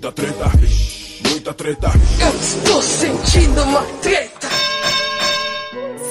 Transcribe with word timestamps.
muita 0.00 0.12
treta, 0.12 0.50
muita 1.28 1.52
treta. 1.52 1.90
Eu 2.22 2.40
estou 2.40 2.82
sentindo 2.82 3.62
uma 3.64 3.82
treta. 4.00 4.48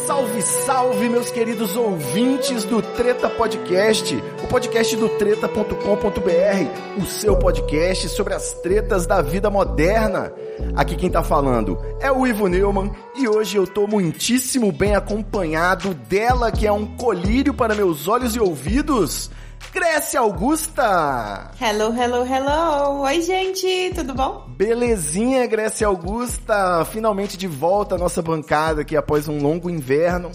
Salve, 0.05 0.41
salve, 0.43 1.09
meus 1.09 1.31
queridos 1.31 1.75
ouvintes 1.75 2.65
do 2.65 2.83
Treta 2.83 3.27
Podcast, 3.29 4.15
o 4.43 4.47
podcast 4.47 4.95
do 4.95 5.09
treta.com.br, 5.09 7.01
o 7.01 7.05
seu 7.05 7.35
podcast 7.37 8.09
sobre 8.09 8.35
as 8.35 8.53
tretas 8.61 9.07
da 9.07 9.23
vida 9.23 9.49
moderna. 9.49 10.31
Aqui 10.75 10.95
quem 10.95 11.09
tá 11.09 11.23
falando 11.23 11.79
é 11.99 12.11
o 12.11 12.27
Ivo 12.27 12.47
Neumann 12.47 12.91
e 13.15 13.27
hoje 13.27 13.57
eu 13.57 13.65
tô 13.65 13.87
muitíssimo 13.87 14.71
bem 14.71 14.93
acompanhado 14.93 15.95
dela 15.95 16.51
que 16.51 16.67
é 16.67 16.71
um 16.71 16.85
colírio 16.95 17.55
para 17.55 17.73
meus 17.73 18.07
olhos 18.07 18.35
e 18.35 18.39
ouvidos. 18.39 19.31
Grécia 19.71 20.19
Augusta! 20.21 21.51
Hello, 21.61 21.93
hello, 21.93 22.25
hello! 22.25 23.01
Oi, 23.01 23.21
gente, 23.21 23.91
tudo 23.93 24.15
bom? 24.15 24.45
Belezinha, 24.47 25.45
Grécia 25.45 25.85
Augusta! 25.87 26.83
Finalmente 26.85 27.37
de 27.37 27.47
volta 27.47 27.95
à 27.95 27.97
nossa 27.97 28.21
bancada 28.21 28.81
aqui 28.81 28.97
após 28.97 29.27
um 29.27 29.39
longo 29.41 29.69
inverno. 29.69 30.31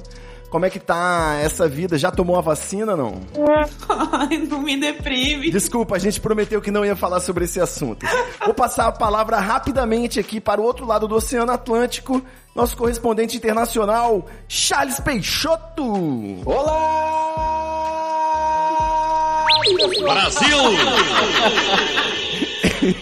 Como 0.54 0.64
é 0.64 0.70
que 0.70 0.78
tá 0.78 1.36
essa 1.42 1.66
vida? 1.66 1.98
Já 1.98 2.12
tomou 2.12 2.36
a 2.36 2.40
vacina, 2.40 2.94
não? 2.94 3.20
Ai, 4.12 4.38
não 4.38 4.62
me 4.62 4.76
deprime. 4.76 5.50
Desculpa, 5.50 5.96
a 5.96 5.98
gente 5.98 6.20
prometeu 6.20 6.62
que 6.62 6.70
não 6.70 6.84
ia 6.84 6.94
falar 6.94 7.18
sobre 7.18 7.44
esse 7.44 7.60
assunto. 7.60 8.06
Vou 8.44 8.54
passar 8.54 8.86
a 8.86 8.92
palavra 8.92 9.40
rapidamente 9.40 10.20
aqui 10.20 10.40
para 10.40 10.60
o 10.60 10.64
outro 10.64 10.86
lado 10.86 11.08
do 11.08 11.16
Oceano 11.16 11.50
Atlântico, 11.50 12.22
nosso 12.54 12.76
correspondente 12.76 13.36
internacional, 13.36 14.26
Charles 14.46 15.00
Peixoto! 15.00 15.92
Brasil! 20.02 20.58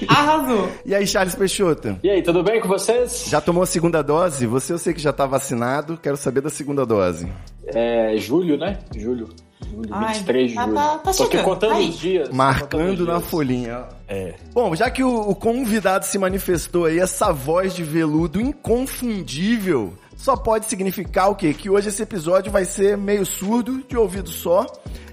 Arrasou. 0.08 0.68
E 0.86 0.94
aí, 0.94 1.06
Charles 1.06 1.34
Peixoto? 1.34 1.98
E 2.02 2.08
aí, 2.10 2.22
tudo 2.22 2.42
bem 2.42 2.60
com 2.60 2.68
vocês? 2.68 3.26
Já 3.28 3.40
tomou 3.40 3.62
a 3.64 3.66
segunda 3.66 4.00
dose? 4.02 4.46
Você 4.46 4.72
eu 4.72 4.78
sei 4.78 4.94
que 4.94 5.00
já 5.00 5.12
tá 5.12 5.26
vacinado, 5.26 5.98
quero 6.00 6.16
saber 6.16 6.40
da 6.40 6.50
segunda 6.50 6.86
dose. 6.86 7.26
É 7.66 8.16
julho, 8.16 8.56
né? 8.56 8.78
Julho. 8.94 9.28
Julho, 9.68 9.88
Ai, 9.90 10.14
23 10.14 10.50
de 10.50 10.54
tá- 10.56 10.62
julho. 10.64 10.74
tá- 10.76 10.98
tá 10.98 11.12
Tô 11.12 11.22
aqui 11.24 11.38
contando 11.38 11.74
Aí. 11.74 11.88
os 11.88 11.98
dias. 11.98 12.28
Marcando 12.30 13.00
os 13.00 13.06
na 13.08 13.16
dias. 13.18 13.28
folhinha. 13.30 13.84
É. 14.08 14.34
Bom, 14.52 14.74
já 14.76 14.90
que 14.90 15.02
o, 15.02 15.30
o 15.30 15.34
convidado 15.34 16.04
se 16.04 16.18
manifestou 16.18 16.84
aí, 16.84 16.98
essa 17.00 17.32
voz 17.32 17.74
de 17.74 17.82
veludo 17.82 18.40
inconfundível, 18.40 19.94
só 20.22 20.36
pode 20.36 20.66
significar 20.66 21.30
o 21.30 21.34
quê? 21.34 21.52
Que 21.52 21.68
hoje 21.68 21.88
esse 21.88 22.00
episódio 22.00 22.52
vai 22.52 22.64
ser 22.64 22.96
meio 22.96 23.26
surdo, 23.26 23.82
de 23.88 23.96
ouvido 23.96 24.30
só. 24.30 24.64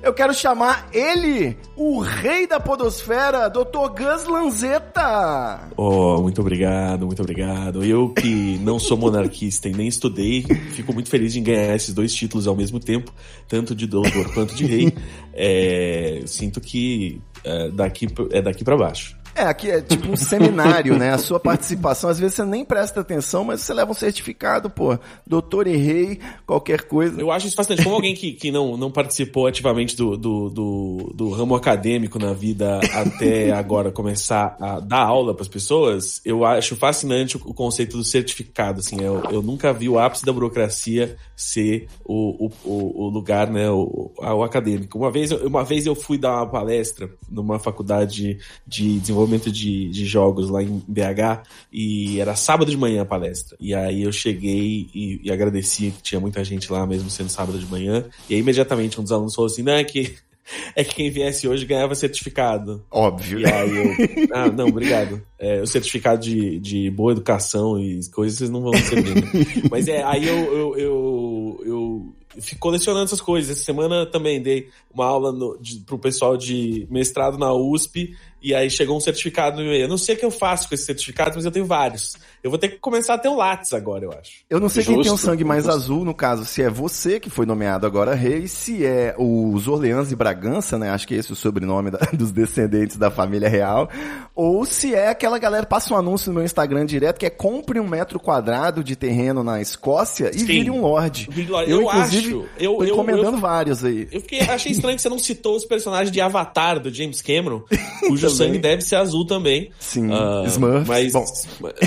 Eu 0.03 0.13
quero 0.13 0.35
chamar 0.35 0.87
ele, 0.93 1.57
o 1.75 1.99
rei 1.99 2.45
da 2.45 2.59
podosfera, 2.59 3.49
Dr. 3.49 3.89
Gus 3.97 4.25
Lanzetta. 4.25 5.67
Oh, 5.75 6.21
muito 6.21 6.39
obrigado, 6.41 7.07
muito 7.07 7.23
obrigado. 7.23 7.83
Eu 7.83 8.09
que 8.09 8.59
não 8.59 8.77
sou 8.77 8.95
monarquista 8.95 9.67
e 9.67 9.73
nem 9.73 9.87
estudei, 9.87 10.43
fico 10.73 10.93
muito 10.93 11.09
feliz 11.09 11.35
em 11.35 11.41
ganhar 11.41 11.75
esses 11.75 11.91
dois 11.91 12.13
títulos 12.13 12.45
ao 12.45 12.55
mesmo 12.55 12.79
tempo, 12.79 13.11
tanto 13.47 13.73
de 13.73 13.87
doutor 13.87 14.31
quanto 14.35 14.53
de 14.53 14.67
rei. 14.67 14.93
É, 15.33 16.21
sinto 16.27 16.61
que 16.61 17.19
é 17.43 17.71
daqui, 17.71 18.07
é 18.31 18.41
daqui 18.41 18.63
para 18.63 18.77
baixo. 18.77 19.18
É, 19.39 19.43
aqui 19.43 19.71
é 19.71 19.79
tipo 19.79 20.11
um 20.11 20.17
seminário, 20.17 20.97
né? 20.97 21.13
A 21.13 21.17
sua 21.17 21.39
participação, 21.39 22.09
às 22.09 22.19
vezes 22.19 22.35
você 22.35 22.43
nem 22.43 22.65
presta 22.65 22.99
atenção, 22.99 23.45
mas 23.45 23.61
você 23.61 23.73
leva 23.73 23.89
um 23.89 23.93
certificado, 23.93 24.69
pô. 24.69 24.99
Doutor 25.25 25.65
e 25.65 25.77
rei, 25.77 26.19
qualquer 26.45 26.81
coisa. 26.83 27.21
Eu 27.21 27.31
acho 27.31 27.47
isso 27.47 27.55
fascinante. 27.55 27.81
Como 27.81 27.95
alguém 27.95 28.13
que, 28.13 28.33
que 28.33 28.51
não, 28.51 28.75
não 28.75 28.91
participou 28.91 29.47
ativamente 29.47 29.95
do, 29.95 30.17
do, 30.17 30.49
do, 30.49 31.13
do 31.15 31.29
ramo 31.29 31.55
acadêmico 31.55 32.19
na 32.19 32.33
vida 32.33 32.81
até 32.93 33.53
agora 33.53 33.93
começar 33.93 34.57
a 34.59 34.81
dar 34.81 35.03
aula 35.03 35.33
para 35.33 35.43
as 35.43 35.47
pessoas, 35.47 36.19
eu 36.25 36.43
acho 36.43 36.75
fascinante 36.75 37.37
o, 37.37 37.53
conceito 37.53 37.95
do 37.95 38.03
certificado. 38.03 38.81
Assim, 38.81 39.01
eu, 39.01 39.23
eu 39.31 39.41
nunca 39.41 39.71
vi 39.71 39.87
o 39.87 39.97
ápice 39.97 40.25
da 40.25 40.33
burocracia 40.33 41.15
ser 41.33 41.87
o, 42.03 42.49
o, 42.65 43.05
o, 43.05 43.07
lugar, 43.07 43.49
né, 43.49 43.69
o, 43.69 44.11
o 44.17 44.43
acadêmico. 44.43 44.97
Uma 44.97 45.09
vez, 45.09 45.31
uma 45.31 45.63
vez 45.63 45.85
eu 45.85 45.95
fui 45.95 46.17
dar 46.17 46.35
uma 46.35 46.47
palestra 46.47 47.09
numa 47.29 47.57
faculdade 47.57 48.37
de 48.67 48.99
desenvolvimento 48.99 49.28
de, 49.37 49.89
de 49.89 50.05
jogos 50.05 50.49
lá 50.49 50.63
em 50.63 50.81
BH 50.87 51.43
e 51.71 52.19
era 52.19 52.35
sábado 52.35 52.71
de 52.71 52.77
manhã 52.77 53.01
a 53.01 53.05
palestra. 53.05 53.57
E 53.59 53.73
aí 53.73 54.03
eu 54.03 54.11
cheguei 54.11 54.89
e, 54.93 55.21
e 55.23 55.31
agradeci 55.31 55.91
que 55.91 56.01
tinha 56.01 56.19
muita 56.19 56.43
gente 56.43 56.71
lá, 56.71 56.85
mesmo 56.85 57.09
sendo 57.09 57.29
sábado 57.29 57.59
de 57.59 57.65
manhã. 57.65 58.05
E 58.29 58.33
aí 58.33 58.39
imediatamente 58.39 58.99
um 58.99 59.03
dos 59.03 59.11
alunos 59.11 59.35
falou 59.35 59.47
assim: 59.47 59.63
não, 59.63 59.73
é 59.73 59.83
que, 59.83 60.15
é 60.75 60.83
que 60.83 60.95
quem 60.95 61.11
viesse 61.11 61.47
hoje 61.47 61.65
ganhava 61.65 61.95
certificado. 61.95 62.83
Óbvio. 62.89 63.39
E 63.39 63.45
aí 63.45 63.77
eu, 63.77 64.27
ah, 64.33 64.51
não, 64.51 64.67
obrigado. 64.67 65.21
É, 65.37 65.61
o 65.61 65.67
certificado 65.67 66.21
de, 66.21 66.59
de 66.59 66.89
boa 66.89 67.11
educação 67.11 67.79
e 67.79 67.99
coisas 68.09 68.37
vocês 68.37 68.49
não 68.49 68.61
vão 68.61 68.71
receber. 68.71 69.15
né? 69.15 69.21
Mas 69.69 69.87
é, 69.87 70.03
aí 70.03 70.27
eu, 70.27 70.37
eu, 70.37 70.77
eu, 70.77 71.63
eu 71.65 72.15
fico 72.41 72.59
colecionando 72.59 73.05
essas 73.05 73.21
coisas. 73.21 73.51
Essa 73.51 73.65
semana 73.65 74.05
também 74.05 74.41
dei 74.41 74.69
uma 74.93 75.05
aula 75.05 75.31
no, 75.31 75.57
de, 75.59 75.79
pro 75.79 75.97
pessoal 75.97 76.37
de 76.37 76.87
mestrado 76.89 77.37
na 77.37 77.53
USP 77.53 78.15
e 78.41 78.53
aí 78.55 78.69
chegou 78.69 78.95
um 78.97 78.99
certificado 78.99 79.57
no 79.57 79.63
e-mail. 79.63 79.83
Eu 79.83 79.87
não 79.89 79.97
sei 79.97 80.15
o 80.15 80.17
que 80.17 80.25
eu 80.25 80.31
faço 80.31 80.67
com 80.69 80.75
esse 80.75 80.85
certificado, 80.85 81.31
mas 81.35 81.45
eu 81.45 81.51
tenho 81.51 81.65
vários. 81.65 82.15
Eu 82.43 82.49
vou 82.49 82.57
ter 82.59 82.69
que 82.69 82.77
começar 82.77 83.15
a 83.15 83.17
ter 83.17 83.27
um 83.27 83.35
Lattes 83.35 83.73
agora, 83.73 84.05
eu 84.05 84.11
acho. 84.11 84.31
Eu 84.49 84.59
não 84.59 84.69
sei 84.69 84.83
quem 84.83 84.93
tem 84.93 85.01
o 85.01 85.03
Justo, 85.03 85.25
sangue 85.25 85.43
mais 85.43 85.65
justo. 85.65 85.75
azul, 85.77 86.05
no 86.05 86.13
caso, 86.13 86.45
se 86.45 86.61
é 86.61 86.69
você 86.69 87.19
que 87.19 87.29
foi 87.29 87.45
nomeado 87.45 87.85
agora 87.85 88.15
rei, 88.15 88.47
se 88.47 88.85
é 88.85 89.13
os 89.17 89.67
Orleans 89.67 90.11
e 90.11 90.15
Bragança, 90.15 90.77
né? 90.77 90.89
Acho 90.89 91.07
que 91.07 91.13
esse 91.15 91.29
é 91.29 91.33
o 91.33 91.35
sobrenome 91.35 91.91
da- 91.91 91.99
dos 92.13 92.31
descendentes 92.31 92.95
da 92.97 93.11
família 93.11 93.49
real. 93.49 93.89
Ou 94.35 94.65
se 94.65 94.95
é 94.95 95.09
aquela 95.09 95.37
galera, 95.37 95.65
passa 95.65 95.93
um 95.93 95.97
anúncio 95.97 96.29
no 96.29 96.35
meu 96.35 96.45
Instagram 96.45 96.85
direto, 96.85 97.17
que 97.19 97.25
é 97.25 97.29
compre 97.29 97.79
um 97.79 97.87
metro 97.87 98.19
quadrado 98.19 98.83
de 98.83 98.95
terreno 98.95 99.43
na 99.43 99.61
Escócia 99.61 100.31
e 100.33 100.39
Sim. 100.39 100.45
vire 100.45 100.69
um 100.71 100.81
lorde. 100.81 101.27
Eu, 101.35 101.59
Eu 101.67 101.81
inclusive, 101.81 102.27
acho, 102.29 102.45
eu- 102.57 102.75
tô 102.75 102.83
eu- 102.83 102.93
encomendando 102.93 103.37
eu- 103.37 103.41
vários 103.41 103.83
aí. 103.83 104.07
Eu 104.11 104.21
fiquei, 104.21 104.39
achei 104.41 104.71
estranho 104.71 104.95
que 104.95 105.01
você 105.01 105.09
não 105.09 105.19
citou 105.19 105.55
os 105.57 105.65
personagens 105.65 106.11
de 106.11 106.21
Avatar 106.21 106.79
do 106.79 106.89
James 106.93 107.21
Cameron, 107.21 107.63
cujo 108.07 108.28
Também. 108.31 108.47
sangue 108.47 108.59
deve 108.59 108.81
ser 108.81 108.95
azul 108.95 109.25
também. 109.25 109.71
Sim, 109.79 110.09
Smurfs. 110.47 110.87
Mas, 110.87 111.13
Bom. 111.13 111.25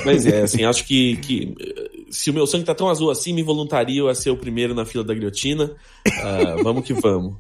mas 0.05 0.27
é, 0.27 0.43
assim, 0.43 0.65
acho 0.65 0.85
que, 0.85 1.17
que 1.17 1.55
se 2.11 2.31
o 2.31 2.35
meu 2.35 2.47
sangue 2.47 2.65
tá 2.65 2.75
tão 2.75 2.89
azul 2.89 3.11
assim, 3.11 3.33
me 3.33 3.43
voluntario 3.43 4.09
a 4.09 4.15
ser 4.15 4.31
o 4.31 4.37
primeiro 4.37 4.75
na 4.75 4.85
fila 4.85 5.03
da 5.03 5.15
guilhotina. 5.15 5.73
Ah, 6.07 6.57
vamos 6.63 6.85
que 6.85 6.93
vamos. 6.93 7.35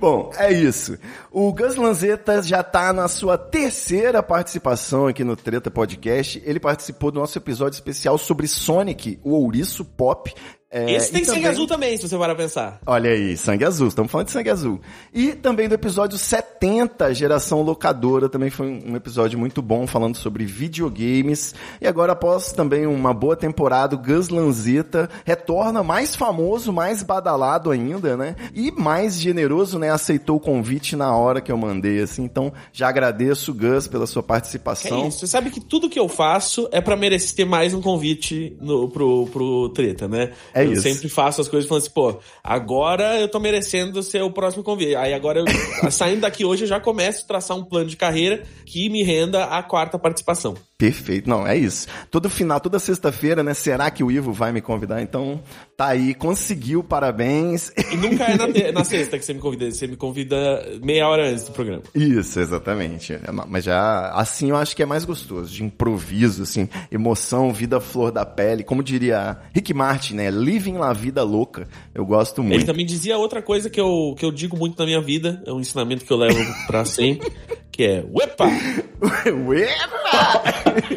Bom, 0.00 0.30
é 0.36 0.52
isso. 0.52 0.98
O 1.30 1.52
Gus 1.52 1.76
Lanzetta 1.76 2.42
já 2.42 2.62
tá 2.62 2.92
na 2.92 3.06
sua 3.06 3.36
terceira 3.36 4.22
participação 4.22 5.06
aqui 5.06 5.22
no 5.22 5.36
Treta 5.36 5.70
Podcast. 5.70 6.42
Ele 6.44 6.58
participou 6.58 7.10
do 7.10 7.20
nosso 7.20 7.36
episódio 7.38 7.76
especial 7.76 8.16
sobre 8.16 8.48
Sonic, 8.48 9.20
o 9.22 9.32
ouriço 9.32 9.84
pop. 9.84 10.32
É, 10.74 10.90
Esse 10.94 11.12
tem 11.12 11.22
sangue 11.22 11.36
também- 11.40 11.50
azul 11.50 11.66
também, 11.66 11.96
se 11.98 12.08
você 12.08 12.16
parar 12.16 12.34
pra 12.34 12.44
pensar. 12.44 12.80
Olha 12.86 13.10
aí, 13.10 13.36
sangue 13.36 13.62
azul, 13.64 13.88
estamos 13.88 14.10
falando 14.10 14.28
de 14.28 14.32
sangue 14.32 14.48
azul. 14.48 14.80
E 15.12 15.32
também 15.32 15.68
do 15.68 15.74
episódio 15.74 16.16
70, 16.16 17.12
Geração 17.14 17.60
Locadora, 17.60 18.26
também 18.28 18.48
foi 18.48 18.66
um 18.86 18.96
episódio 18.96 19.38
muito 19.38 19.60
bom 19.60 19.86
falando 19.86 20.16
sobre 20.16 20.46
videogames. 20.46 21.54
E 21.80 21.86
agora, 21.86 22.12
após 22.12 22.52
também 22.52 22.86
uma 22.86 23.12
boa 23.12 23.36
temporada, 23.36 23.94
o 23.94 23.98
Gus 23.98 24.28
Lanzetta 24.30 25.10
retorna 25.24 25.82
mais 25.82 26.16
famoso, 26.16 26.72
mais 26.72 27.02
badalado 27.02 27.70
ainda, 27.70 28.16
né? 28.16 28.34
E 28.54 28.70
mais 28.72 29.20
generoso, 29.20 29.78
né? 29.78 29.90
Aceitou 29.90 30.36
o 30.36 30.40
convite 30.40 30.96
na 30.96 31.14
hora 31.14 31.40
que 31.40 31.52
eu 31.52 31.56
mandei, 31.56 32.00
assim. 32.00 32.24
Então, 32.24 32.52
já 32.72 32.88
agradeço, 32.88 33.52
Gus, 33.52 33.86
pela 33.86 34.06
sua 34.06 34.20
É 34.20 34.22
participação. 34.22 35.08
isso. 35.08 35.18
Você 35.20 35.26
sabe 35.26 35.50
que 35.50 35.60
tudo 35.60 35.90
que 35.90 35.98
eu 35.98 36.08
faço 36.08 36.68
é 36.72 36.80
pra 36.80 36.96
merecer 36.96 37.46
mais 37.46 37.74
um 37.74 37.80
convite 37.82 38.56
no, 38.60 38.88
pro, 38.88 39.26
pro 39.26 39.68
treta, 39.70 40.08
né? 40.08 40.32
É 40.54 40.61
eu 40.66 40.72
isso. 40.72 40.82
sempre 40.82 41.08
faço 41.08 41.40
as 41.40 41.48
coisas 41.48 41.68
falando 41.68 41.82
assim, 41.82 41.92
pô, 41.92 42.18
agora 42.42 43.18
eu 43.20 43.28
tô 43.28 43.38
merecendo 43.40 44.02
ser 44.02 44.22
o 44.22 44.30
próximo 44.30 44.62
convite. 44.62 44.94
Aí 44.96 45.14
agora, 45.14 45.40
eu, 45.40 45.46
saindo 45.90 46.20
daqui 46.20 46.44
hoje, 46.44 46.64
eu 46.64 46.68
já 46.68 46.80
começo 46.80 47.24
a 47.24 47.28
traçar 47.28 47.56
um 47.56 47.64
plano 47.64 47.88
de 47.88 47.96
carreira 47.96 48.42
que 48.66 48.88
me 48.88 49.02
renda 49.02 49.44
a 49.44 49.62
quarta 49.62 49.98
participação. 49.98 50.54
Perfeito, 50.78 51.28
não, 51.30 51.46
é 51.46 51.56
isso. 51.56 51.86
Todo 52.10 52.28
final, 52.28 52.58
toda 52.58 52.78
sexta-feira, 52.80 53.42
né? 53.44 53.54
Será 53.54 53.88
que 53.88 54.02
o 54.02 54.10
Ivo 54.10 54.32
vai 54.32 54.50
me 54.50 54.60
convidar? 54.60 55.00
Então, 55.00 55.40
tá 55.76 55.86
aí, 55.88 56.12
conseguiu, 56.12 56.82
parabéns. 56.82 57.70
E 57.92 57.96
nunca 57.96 58.24
é 58.24 58.36
na, 58.36 58.48
te- 58.52 58.72
na 58.72 58.82
sexta 58.82 59.16
que 59.16 59.24
você 59.24 59.32
me 59.32 59.38
convida, 59.38 59.70
você 59.70 59.86
me 59.86 59.96
convida 59.96 60.36
meia 60.82 61.06
hora 61.08 61.28
antes 61.30 61.44
do 61.44 61.52
programa. 61.52 61.82
Isso, 61.94 62.40
exatamente. 62.40 63.12
É, 63.12 63.30
ma- 63.30 63.46
Mas 63.48 63.62
já, 63.64 64.08
assim 64.10 64.50
eu 64.50 64.56
acho 64.56 64.74
que 64.74 64.82
é 64.82 64.86
mais 64.86 65.04
gostoso, 65.04 65.52
de 65.54 65.62
improviso, 65.62 66.42
assim, 66.42 66.68
emoção, 66.90 67.52
vida 67.52 67.80
flor 67.80 68.10
da 68.10 68.26
pele. 68.26 68.64
Como 68.64 68.82
diria 68.82 69.38
Rick 69.54 69.72
Martin, 69.72 70.14
né? 70.14 70.30
Living 70.52 70.74
la 70.76 70.92
vida 70.92 71.22
louca. 71.22 71.66
Eu 71.94 72.04
gosto 72.04 72.40
Ele 72.42 72.48
muito. 72.48 72.66
também 72.66 72.84
dizia 72.84 73.16
outra 73.16 73.40
coisa 73.40 73.70
que 73.70 73.80
eu, 73.80 74.14
que 74.18 74.24
eu 74.24 74.30
digo 74.30 74.56
muito 74.56 74.78
na 74.78 74.84
minha 74.84 75.00
vida, 75.00 75.42
é 75.46 75.52
um 75.52 75.60
ensinamento 75.60 76.04
que 76.04 76.12
eu 76.12 76.16
levo 76.16 76.38
pra 76.66 76.84
sempre, 76.86 77.32
que 77.70 77.82
é, 77.84 78.04
uepa! 78.12 78.44
Uepa! 79.46 80.42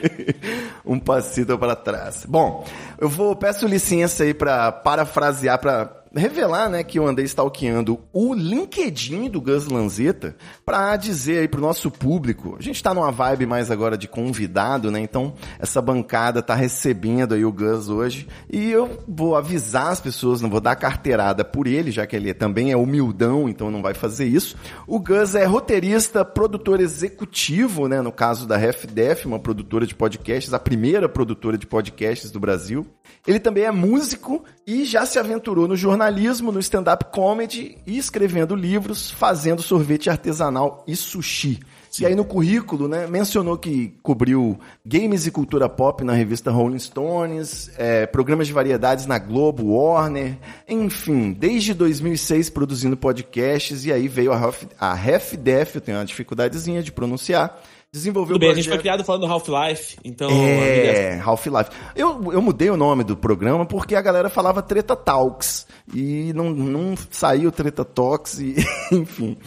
um 0.85 0.99
passito 0.99 1.57
para 1.57 1.75
trás. 1.75 2.25
Bom, 2.27 2.65
Eu 2.99 3.09
vou, 3.09 3.35
peço 3.35 3.67
licença 3.67 4.23
aí 4.23 4.33
pra 4.33 4.71
parafrasear, 4.71 5.59
pra 5.59 5.85
revelar, 6.15 6.69
né, 6.69 6.83
que 6.83 6.97
eu 6.97 7.05
andei 7.05 7.25
stalkeando 7.25 7.99
o 8.13 8.33
LinkedIn 8.33 9.29
do 9.29 9.41
Gus 9.41 9.67
Lanzetta 9.67 10.35
pra 10.65 10.95
dizer 10.95 11.39
aí 11.39 11.47
pro 11.47 11.61
nosso 11.61 11.91
público. 11.91 12.55
A 12.57 12.61
gente 12.61 12.81
tá 12.81 12.93
numa 12.93 13.11
vibe 13.11 13.45
mais 13.45 13.69
agora 13.69 13.97
de 13.97 14.07
convidado, 14.07 14.89
né? 14.89 14.99
Então, 14.99 15.33
essa 15.59 15.81
bancada 15.81 16.41
tá 16.41 16.55
recebendo 16.55 17.33
aí 17.33 17.43
o 17.43 17.51
Gus 17.51 17.89
hoje 17.89 18.27
e 18.51 18.71
eu 18.71 18.99
vou 19.07 19.35
avisar 19.35 19.87
as 19.87 19.99
pessoas, 19.99 20.41
não 20.41 20.49
vou 20.49 20.61
dar 20.61 20.75
carteirada 20.75 21.43
por 21.43 21.67
ele, 21.67 21.91
já 21.91 22.07
que 22.07 22.15
ele 22.15 22.33
também 22.33 22.71
é 22.71 22.77
humildão, 22.77 23.49
então 23.49 23.69
não 23.69 23.81
vai 23.81 23.93
fazer 23.93 24.25
isso. 24.25 24.55
O 24.87 24.99
Gus 24.99 25.35
é 25.35 25.45
roteirista, 25.45 26.23
produtor 26.23 26.79
executivo, 26.79 27.87
né, 27.87 28.01
no 28.01 28.11
caso 28.11 28.47
da 28.47 28.57
RefDef, 28.57 29.25
uma 29.25 29.39
produtora 29.39 29.85
de 29.85 29.93
podcasts, 29.93 30.53
a 30.53 30.59
primeira 30.59 31.09
produtora 31.09 31.57
de 31.57 31.67
podcasts 31.67 32.31
do 32.31 32.39
Brasil. 32.39 32.85
Ele 33.27 33.39
também 33.39 33.63
é 33.63 33.71
músico 33.71 34.43
e 34.65 34.85
já 34.85 35.05
se 35.05 35.19
aventurou 35.19 35.67
no 35.67 35.75
jornalismo, 35.75 36.04
no 36.51 36.59
stand-up 36.59 37.05
comedy 37.11 37.77
e 37.85 37.97
escrevendo 37.97 38.55
livros, 38.55 39.11
fazendo 39.11 39.61
sorvete 39.61 40.09
artesanal 40.09 40.83
e 40.87 40.95
sushi. 40.95 41.59
E 42.01 42.05
aí 42.05 42.13
no 42.13 42.25
currículo, 42.25 42.87
né, 42.87 43.07
mencionou 43.07 43.57
que 43.57 43.93
cobriu 44.03 44.59
games 44.85 45.25
e 45.25 45.31
cultura 45.31 45.69
pop 45.69 46.03
na 46.03 46.13
revista 46.13 46.51
Rolling 46.51 46.79
Stones, 46.79 47.71
é, 47.77 48.05
programas 48.05 48.47
de 48.47 48.53
variedades 48.53 49.05
na 49.05 49.17
Globo, 49.17 49.73
Warner, 49.73 50.37
enfim, 50.67 51.31
desde 51.31 51.73
2006 51.73 52.49
produzindo 52.49 52.97
podcasts 52.97 53.85
e 53.85 53.93
aí 53.93 54.07
veio 54.07 54.33
a, 54.33 54.37
Half, 54.37 54.63
a 54.77 54.91
Half-Def, 54.91 55.75
eu 55.75 55.81
tenho 55.81 55.97
uma 55.97 56.05
dificuldadezinha 56.05 56.83
de 56.83 56.91
pronunciar, 56.91 57.61
desenvolveu 57.95 58.35
Tudo 58.35 58.41
bem, 58.41 58.49
a 58.49 58.53
projeto... 58.53 58.63
gente 58.65 58.73
foi 58.73 58.81
criado 58.81 59.03
falando 59.05 59.25
Half-Life, 59.25 59.97
então... 60.03 60.29
É, 60.29 61.17
Half-Life. 61.19 61.69
Eu, 61.95 62.33
eu 62.33 62.41
mudei 62.41 62.69
o 62.69 62.75
nome 62.75 63.05
do 63.05 63.15
programa 63.15 63.65
porque 63.65 63.95
a 63.95 64.01
galera 64.01 64.29
falava 64.29 64.61
Treta 64.61 64.95
Talks. 64.95 65.65
E 65.93 66.33
não, 66.33 66.49
não 66.49 66.93
saiu 67.09 67.51
Treta 67.51 67.85
Talks, 67.85 68.39
e, 68.39 68.55
enfim. 68.91 69.37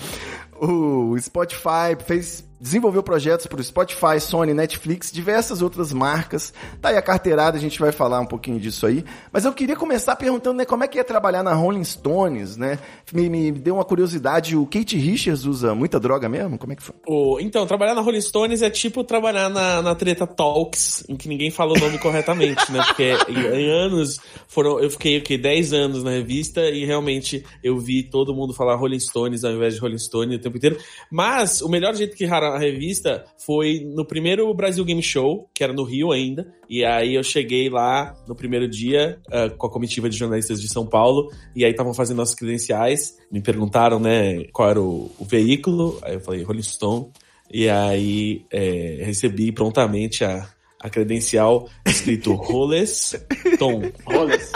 O 0.61 1.17
Spotify 1.19 1.95
fez 2.05 2.48
desenvolveu 2.61 3.03
projetos 3.03 3.47
para 3.47 3.61
o 3.61 3.65
Spotify, 3.65 4.21
Sony, 4.21 4.53
Netflix, 4.55 5.11
diversas 5.13 5.63
outras 5.63 5.93
marcas. 5.93 6.53
Tá 6.81 6.89
aí 6.91 6.97
a 6.97 7.03
carteirada, 7.03 7.57
a 7.57 7.61
gente 7.61 7.79
vai 7.79 7.93
falar 7.93 8.21
um 8.21 8.27
pouquinho 8.27 8.59
disso 8.59 8.87
aí. 8.87 9.05
Mas 9.33 9.45
eu 9.45 9.53
queria 9.53 9.77
começar 9.77 10.17
perguntando, 10.17 10.59
né, 10.59 10.65
como 10.65 10.85
é 10.85 10.89
que 10.89 10.99
é 10.99 11.05
trabalhar 11.05 11.43
na 11.43 11.55
Rolling 11.55 11.85
Stones, 11.85 12.57
né? 12.57 12.79
Me, 13.13 13.29
me 13.29 13.53
deu 13.53 13.75
uma 13.75 13.85
curiosidade, 13.85 14.57
o 14.57 14.67
Kate 14.67 14.97
Richards 14.97 15.45
usa 15.45 15.75
muita 15.75 16.01
droga 16.01 16.29
mesmo? 16.29 16.59
Como 16.59 16.73
é 16.73 16.77
que 16.77 16.83
foi? 16.83 16.95
O- 17.07 17.39
então, 17.41 17.67
trabalhar 17.67 17.95
na 17.95 18.01
Rolling 18.01 18.21
Stones 18.21 18.63
é 18.63 18.71
tipo 18.71 19.05
trabalhar 19.05 19.49
na, 19.49 19.81
na 19.83 19.95
Treta 19.95 20.27
Talks, 20.27 21.05
em 21.09 21.17
que 21.17 21.29
ninguém 21.29 21.51
fala 21.51 21.73
o 21.75 21.79
nome 21.79 21.99
corretamente, 21.99 22.71
né? 22.73 22.83
Porque 22.87 23.15
em, 23.29 23.71
anos, 23.71 24.19
foram, 24.49 24.81
eu 24.81 24.91
fiquei 24.91 25.19
o 25.19 25.23
quê? 25.23 25.39
10 25.39 25.73
anos 25.73 26.03
na 26.03 26.11
revista 26.11 26.61
e 26.69 26.85
realmente 26.85 27.45
eu 27.63 27.79
vi 27.79 28.03
todo 28.03 28.35
mundo 28.35 28.53
falar 28.53 28.75
Rolling 28.77 29.01
Stones 29.01 29.45
ao 29.45 29.53
invés 29.53 29.75
de 29.75 29.81
Rolling 29.81 29.99
Stone 29.99 30.35
o 30.37 30.39
tempo 30.39 30.57
inteiro. 30.57 30.79
Mas 31.11 31.61
o 31.63 31.69
melhor 31.69 31.95
jeito 31.95 32.17
que 32.17 32.25
rara 32.25 32.48
a 32.55 32.59
revista 32.59 33.25
foi 33.39 33.81
no 33.95 34.05
primeiro 34.05 34.53
Brasil 34.55 34.85
Game 34.85 35.03
Show, 35.03 35.49
que 35.55 35.63
era 35.63 35.73
no 35.73 35.85
Rio 35.85 36.13
ainda. 36.13 36.53
E 36.69 36.85
aí 36.85 37.15
eu 37.15 37.23
cheguei 37.23 37.69
lá 37.69 38.15
no 38.27 38.35
primeiro 38.35 38.69
dia 38.69 39.19
ah, 39.31 39.51
com 39.51 39.67
a 39.67 39.71
comitiva 39.71 40.09
de 40.09 40.17
jornalistas 40.17 40.61
de 40.61 40.69
São 40.69 40.87
Paulo 40.87 41.31
e 41.55 41.65
aí 41.65 41.71
estavam 41.71 41.95
fazendo 41.95 42.19
nossas 42.19 42.35
credenciais. 42.35 43.17
Me 43.31 43.41
perguntaram, 43.41 43.99
né, 43.99 44.45
qual 44.53 44.71
era 44.71 44.81
o, 44.81 45.11
o 45.19 45.25
veículo. 45.25 45.99
Aí 46.03 46.15
eu 46.15 46.21
falei 46.21 46.43
Rolling 46.43 46.63
Stone. 46.63 47.11
E 47.51 47.69
aí 47.69 48.45
é, 48.51 48.99
recebi 49.05 49.51
prontamente 49.53 50.25
a, 50.25 50.47
a 50.81 50.91
credencial 50.91 51.69
escrito 51.87 52.35
Roleston. 52.37 53.83
Rolas. 54.07 54.53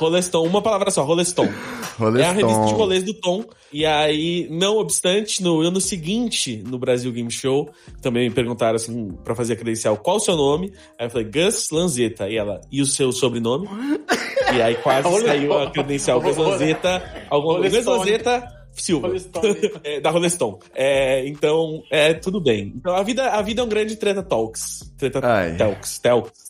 Roleston, 0.00 0.46
uma 0.46 0.62
palavra 0.62 0.90
só, 0.90 1.04
Roleston. 1.04 1.46
Rolling 1.98 2.22
É 2.22 2.24
a 2.24 2.32
revista 2.32 2.64
de 2.64 2.72
rolês 2.72 3.02
do 3.04 3.12
Tom. 3.12 3.44
E 3.70 3.84
aí, 3.84 4.48
não 4.50 4.78
obstante, 4.78 5.42
no 5.42 5.60
ano 5.60 5.78
seguinte, 5.80 6.62
no 6.66 6.78
Brasil 6.78 7.12
Game 7.12 7.30
Show, 7.30 7.68
também 8.00 8.28
me 8.28 8.34
perguntaram 8.34 8.76
assim, 8.76 9.10
pra 9.22 9.34
fazer 9.34 9.52
a 9.52 9.56
credencial, 9.56 9.98
qual 9.98 10.16
o 10.16 10.20
seu 10.20 10.36
nome? 10.36 10.72
Aí 10.98 11.06
eu 11.06 11.10
falei, 11.10 11.28
Gus 11.30 11.68
Lanzetta. 11.70 12.28
E 12.30 12.38
ela, 12.38 12.62
e 12.72 12.80
o 12.80 12.86
seu 12.86 13.12
sobrenome? 13.12 13.68
e 14.54 14.62
aí 14.62 14.74
quase 14.76 15.20
saiu 15.20 15.58
a 15.58 15.70
credencial 15.70 16.20
Gus 16.20 16.36
Lanzetta. 16.36 17.26
Algum 17.28 17.52
Rolling 17.52 17.70
Gus. 17.70 17.84
Lanzetta 17.84 18.60
Silva. 18.72 19.08
Rolling 19.08 19.20
Stone. 19.20 19.70
É, 19.84 20.00
da 20.00 20.10
Rolling 20.10 20.30
Stone. 20.30 20.58
É, 20.74 21.26
então, 21.28 21.82
é 21.90 22.14
tudo 22.14 22.40
bem. 22.40 22.72
Então 22.74 22.94
a 22.94 23.02
vida, 23.02 23.28
a 23.28 23.42
vida 23.42 23.60
é 23.60 23.64
um 23.64 23.68
grande 23.68 23.96
treta 23.96 24.22
talks. 24.22 24.90
Treta 24.96 25.20
Ai. 25.22 25.56
talks. 25.56 25.98
Talks. 25.98 26.49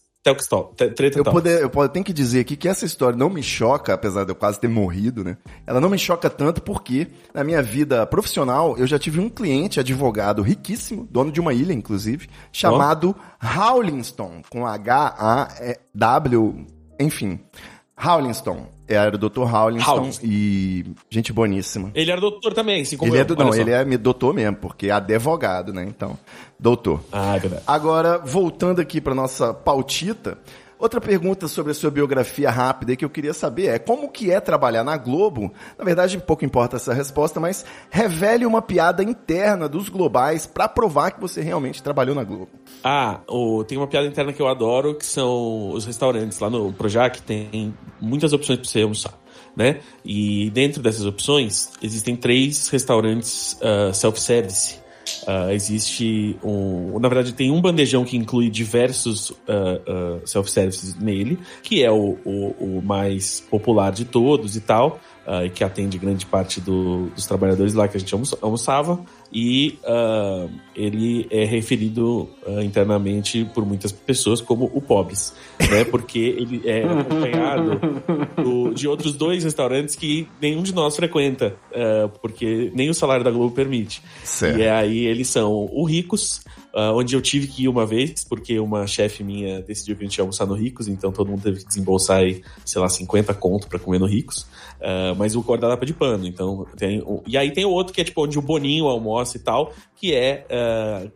Treta 0.74 1.18
Eu, 1.18 1.24
poder, 1.24 1.60
eu 1.62 1.70
poder, 1.70 1.88
tenho 1.90 2.04
que 2.04 2.12
dizer 2.12 2.40
aqui 2.40 2.56
que 2.56 2.68
essa 2.68 2.84
história 2.84 3.16
não 3.16 3.30
me 3.30 3.42
choca, 3.42 3.94
apesar 3.94 4.24
de 4.24 4.30
eu 4.30 4.34
quase 4.34 4.60
ter 4.60 4.68
morrido, 4.68 5.24
né? 5.24 5.36
Ela 5.66 5.80
não 5.80 5.88
me 5.90 5.98
choca 5.98 6.28
tanto 6.30 6.60
porque, 6.62 7.08
na 7.34 7.42
minha 7.44 7.62
vida 7.62 8.06
profissional, 8.06 8.76
eu 8.78 8.86
já 8.86 8.98
tive 8.98 9.20
um 9.20 9.28
cliente, 9.28 9.80
advogado 9.80 10.42
riquíssimo, 10.42 11.06
dono 11.10 11.30
de 11.32 11.40
uma 11.40 11.52
ilha, 11.54 11.72
inclusive, 11.72 12.28
chamado 12.52 13.14
Howlingston, 13.42 14.42
com 14.50 14.66
H-A-W, 14.66 16.66
enfim. 16.98 17.38
Howlingston. 18.02 18.66
Era 18.88 19.14
o 19.14 19.18
Dr. 19.18 19.42
Howlingston 19.42 19.92
Howlingston. 19.92 20.26
e 20.26 20.84
gente 21.08 21.32
boníssima. 21.32 21.92
Ele 21.94 22.10
era 22.10 22.20
doutor 22.20 22.52
também, 22.52 22.82
assim 22.82 22.96
como 22.96 23.12
Ele 23.12 23.18
eu. 23.18 23.22
é 23.22 23.24
do, 23.24 23.36
não, 23.36 23.54
ele 23.54 23.70
é 23.70 23.84
doutor 23.96 24.34
mesmo, 24.34 24.56
porque 24.56 24.88
é 24.88 24.90
advogado, 24.90 25.72
né? 25.72 25.84
Então, 25.84 26.18
doutor. 26.60 27.00
Ah, 27.10 27.36
é 27.36 27.38
verdade. 27.38 27.62
Agora, 27.66 28.18
voltando 28.18 28.80
aqui 28.80 29.00
para 29.00 29.14
nossa 29.14 29.54
pautita, 29.54 30.36
outra 30.78 31.00
pergunta 31.00 31.46
sobre 31.48 31.72
a 31.72 31.74
sua 31.74 31.90
biografia 31.90 32.50
rápida 32.50 32.94
que 32.96 33.04
eu 33.04 33.10
queria 33.10 33.32
saber 33.34 33.66
é 33.66 33.78
como 33.78 34.10
que 34.10 34.30
é 34.30 34.40
trabalhar 34.40 34.82
na 34.84 34.96
Globo? 34.96 35.52
Na 35.78 35.84
verdade, 35.84 36.18
pouco 36.18 36.44
importa 36.44 36.76
essa 36.76 36.92
resposta, 36.94 37.38
mas 37.40 37.64
revele 37.90 38.44
uma 38.46 38.62
piada 38.62 39.02
interna 39.02 39.68
dos 39.68 39.88
globais 39.88 40.46
para 40.46 40.68
provar 40.68 41.10
que 41.12 41.20
você 41.20 41.40
realmente 41.40 41.82
trabalhou 41.82 42.14
na 42.14 42.24
Globo. 42.24 42.48
Ah, 42.84 43.20
o- 43.28 43.64
tem 43.64 43.76
uma 43.78 43.86
piada 43.86 44.06
interna 44.06 44.32
que 44.32 44.40
eu 44.40 44.48
adoro, 44.48 44.94
que 44.94 45.04
são 45.06 45.70
os 45.70 45.84
restaurantes. 45.84 46.38
Lá 46.40 46.48
no 46.50 46.72
Projac 46.72 47.20
tem 47.22 47.74
muitas 48.00 48.32
opções 48.32 48.58
para 48.58 48.68
você 48.68 48.82
almoçar, 48.82 49.14
né? 49.56 49.80
E 50.04 50.50
dentro 50.50 50.82
dessas 50.82 51.04
opções, 51.04 51.70
existem 51.82 52.16
três 52.16 52.68
restaurantes 52.68 53.58
ah, 53.62 53.92
self-service. 53.92 54.79
Ah, 55.32 55.54
existe 55.54 56.36
um... 56.42 56.98
Na 56.98 57.08
verdade, 57.08 57.32
tem 57.32 57.52
um 57.52 57.60
bandejão 57.60 58.04
que 58.04 58.16
inclui 58.16 58.50
diversos 58.50 59.32
ah, 59.46 59.80
ah, 59.86 60.18
self-services 60.24 60.96
nele, 60.96 61.38
que 61.62 61.84
é 61.84 61.90
o, 61.90 62.18
o, 62.24 62.78
o 62.78 62.82
mais 62.82 63.38
popular 63.38 63.92
de 63.92 64.04
todos 64.04 64.56
e 64.56 64.60
tal, 64.60 64.98
e 65.44 65.50
que 65.50 65.62
atende 65.62 65.96
grande 65.98 66.26
parte 66.26 66.60
do- 66.60 67.06
dos 67.14 67.26
trabalhadores 67.26 67.74
lá 67.74 67.86
que 67.86 67.96
a 67.96 68.00
gente 68.00 68.12
almoça- 68.12 68.38
almoçava. 68.40 69.00
E 69.32 69.78
ah, 69.84 70.48
ele 70.74 71.26
é 71.30 71.44
referido 71.44 72.28
ah, 72.46 72.64
internamente 72.64 73.44
por 73.54 73.64
muitas 73.64 73.92
pessoas 73.92 74.40
como 74.40 74.70
o 74.74 74.80
Pobres, 74.80 75.32
né? 75.70 75.84
Porque 75.90 76.18
ele 76.18 76.62
é 76.64 76.82
acompanhado 76.84 77.80
do- 78.42 78.74
de 78.74 78.88
outros 78.88 79.14
dois 79.14 79.44
restaurantes 79.44 79.94
que 79.94 80.26
nenhum 80.40 80.62
de 80.62 80.74
nós 80.74 80.96
frequenta, 80.96 81.54
porque 82.20 82.70
nem 82.74 82.88
o 82.90 82.94
salário 82.94 83.24
da 83.24 83.30
Globo 83.30 83.54
permite. 83.54 84.02
Certo. 84.24 84.58
E 84.58 84.66
aí 84.68 85.06
eles 85.06 85.28
são 85.28 85.68
o 85.72 85.84
Ricos, 85.84 86.40
ah, 86.74 86.92
onde 86.92 87.14
eu 87.16 87.20
tive 87.20 87.46
que 87.46 87.64
ir 87.64 87.68
uma 87.68 87.84
vez, 87.86 88.24
porque 88.24 88.58
uma 88.58 88.86
chefe 88.86 89.22
minha 89.24 89.60
decidiu 89.62 89.96
que 89.96 90.02
a 90.02 90.06
gente 90.06 90.16
ia 90.18 90.22
almoçar 90.22 90.46
no 90.46 90.54
Ricos, 90.54 90.88
então 90.88 91.10
todo 91.12 91.28
mundo 91.30 91.42
teve 91.42 91.58
que 91.60 91.66
desembolsar 91.66 92.18
aí, 92.18 92.42
sei 92.64 92.80
lá, 92.80 92.88
50 92.88 93.34
conto 93.34 93.68
pra 93.68 93.78
comer 93.78 93.98
no 93.98 94.06
Ricos. 94.06 94.46
Ah, 94.80 95.14
mas 95.16 95.34
o 95.36 95.40
guardanapo 95.40 95.84
é 95.84 95.86
de 95.86 95.94
pano, 95.94 96.26
então 96.26 96.66
tem. 96.76 97.02
E 97.26 97.36
aí 97.36 97.50
tem 97.52 97.64
o 97.64 97.70
outro 97.70 97.92
que 97.92 98.00
é 98.00 98.04
tipo 98.04 98.22
onde 98.24 98.38
o 98.38 98.42
Boninho 98.42 98.86
almoça 98.86 99.36
e 99.36 99.40
tal, 99.40 99.72
que 99.96 100.14
é. 100.14 100.46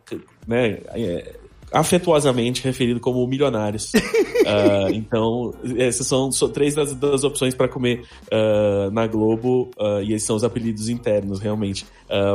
c- 0.09 0.19
né, 0.47 0.79
é, 0.93 1.35
afetuosamente 1.71 2.63
referido 2.63 2.99
como 2.99 3.25
milionários. 3.27 3.91
Ah, 4.47 4.89
então, 4.93 5.55
essas 5.75 6.05
são, 6.05 6.31
só 6.31 6.47
três 6.47 6.75
das, 6.75 6.93
das 6.93 7.23
opções 7.23 7.55
para 7.55 7.67
comer 7.67 8.03
ah, 8.31 8.91
na 8.91 9.07
Globo, 9.07 9.71
ah, 9.79 10.01
e 10.03 10.13
esses 10.13 10.27
são 10.27 10.35
os 10.35 10.43
apelidos 10.43 10.87
internos, 10.87 11.39
realmente. 11.39 11.83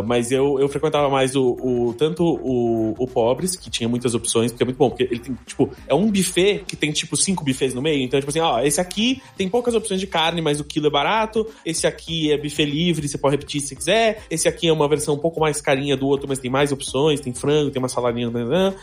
Mas 0.05 0.33
eu, 0.33 0.59
eu 0.59 0.69
frequentava 0.69 1.09
mais 1.09 1.37
o, 1.37 1.53
o- 1.53 1.95
tanto 1.97 2.25
o, 2.25 2.97
o 2.99 3.07
Pobres, 3.07 3.55
que 3.55 3.71
tinha 3.71 3.89
muitas 3.89 4.13
opções, 4.17 4.51
porque 4.51 4.65
é 4.65 4.67
muito 4.67 4.77
bom, 4.79 4.89
porque 4.91 5.05
ele 5.05 5.21
tem, 5.21 5.39
tipo, 5.47 5.71
é 5.87 5.95
um 5.95 6.11
buffet 6.11 6.65
que 6.67 6.75
tem, 6.75 6.91
tipo, 6.91 7.17
cinco 7.17 7.45
buffets 7.45 7.73
no 7.75 7.81
meio. 7.81 8.03
Então, 8.03 8.19
tipo 8.19 8.29
assim, 8.31 8.41
ó, 8.41 8.59
esse 8.61 8.81
aqui 8.81 9.23
tem 9.37 9.49
poucas 9.49 9.77
opções 9.77 10.01
de 10.01 10.09
carne, 10.09 10.43
mas 10.43 10.59
o 10.59 10.65
quilo 10.65 10.89
é 10.89 10.91
barato. 10.91 11.47
Esse 11.65 11.87
aqui 11.87 12.33
é 12.33 12.37
buffet 12.37 12.65
livre, 12.65 13.09
você 13.09 13.17
pode 13.17 13.37
repetir 13.37 13.61
se 13.61 13.77
quiser. 13.77 14.25
Esse 14.29 14.49
aqui 14.49 14.67
é 14.67 14.73
uma 14.73 14.89
versão 14.89 15.15
um 15.15 15.19
pouco 15.19 15.39
mais 15.39 15.61
carinha 15.61 15.97
do 15.97 16.09
outro, 16.09 16.27
mas 16.29 16.41
tem 16.41 16.51
mais 16.51 16.73
opções, 16.73 17.21
tem 17.21 17.33
frango, 17.33 17.71
tem 17.71 17.81
uma 17.81 17.89
saladinha, 17.89 18.29
né, 18.31 18.75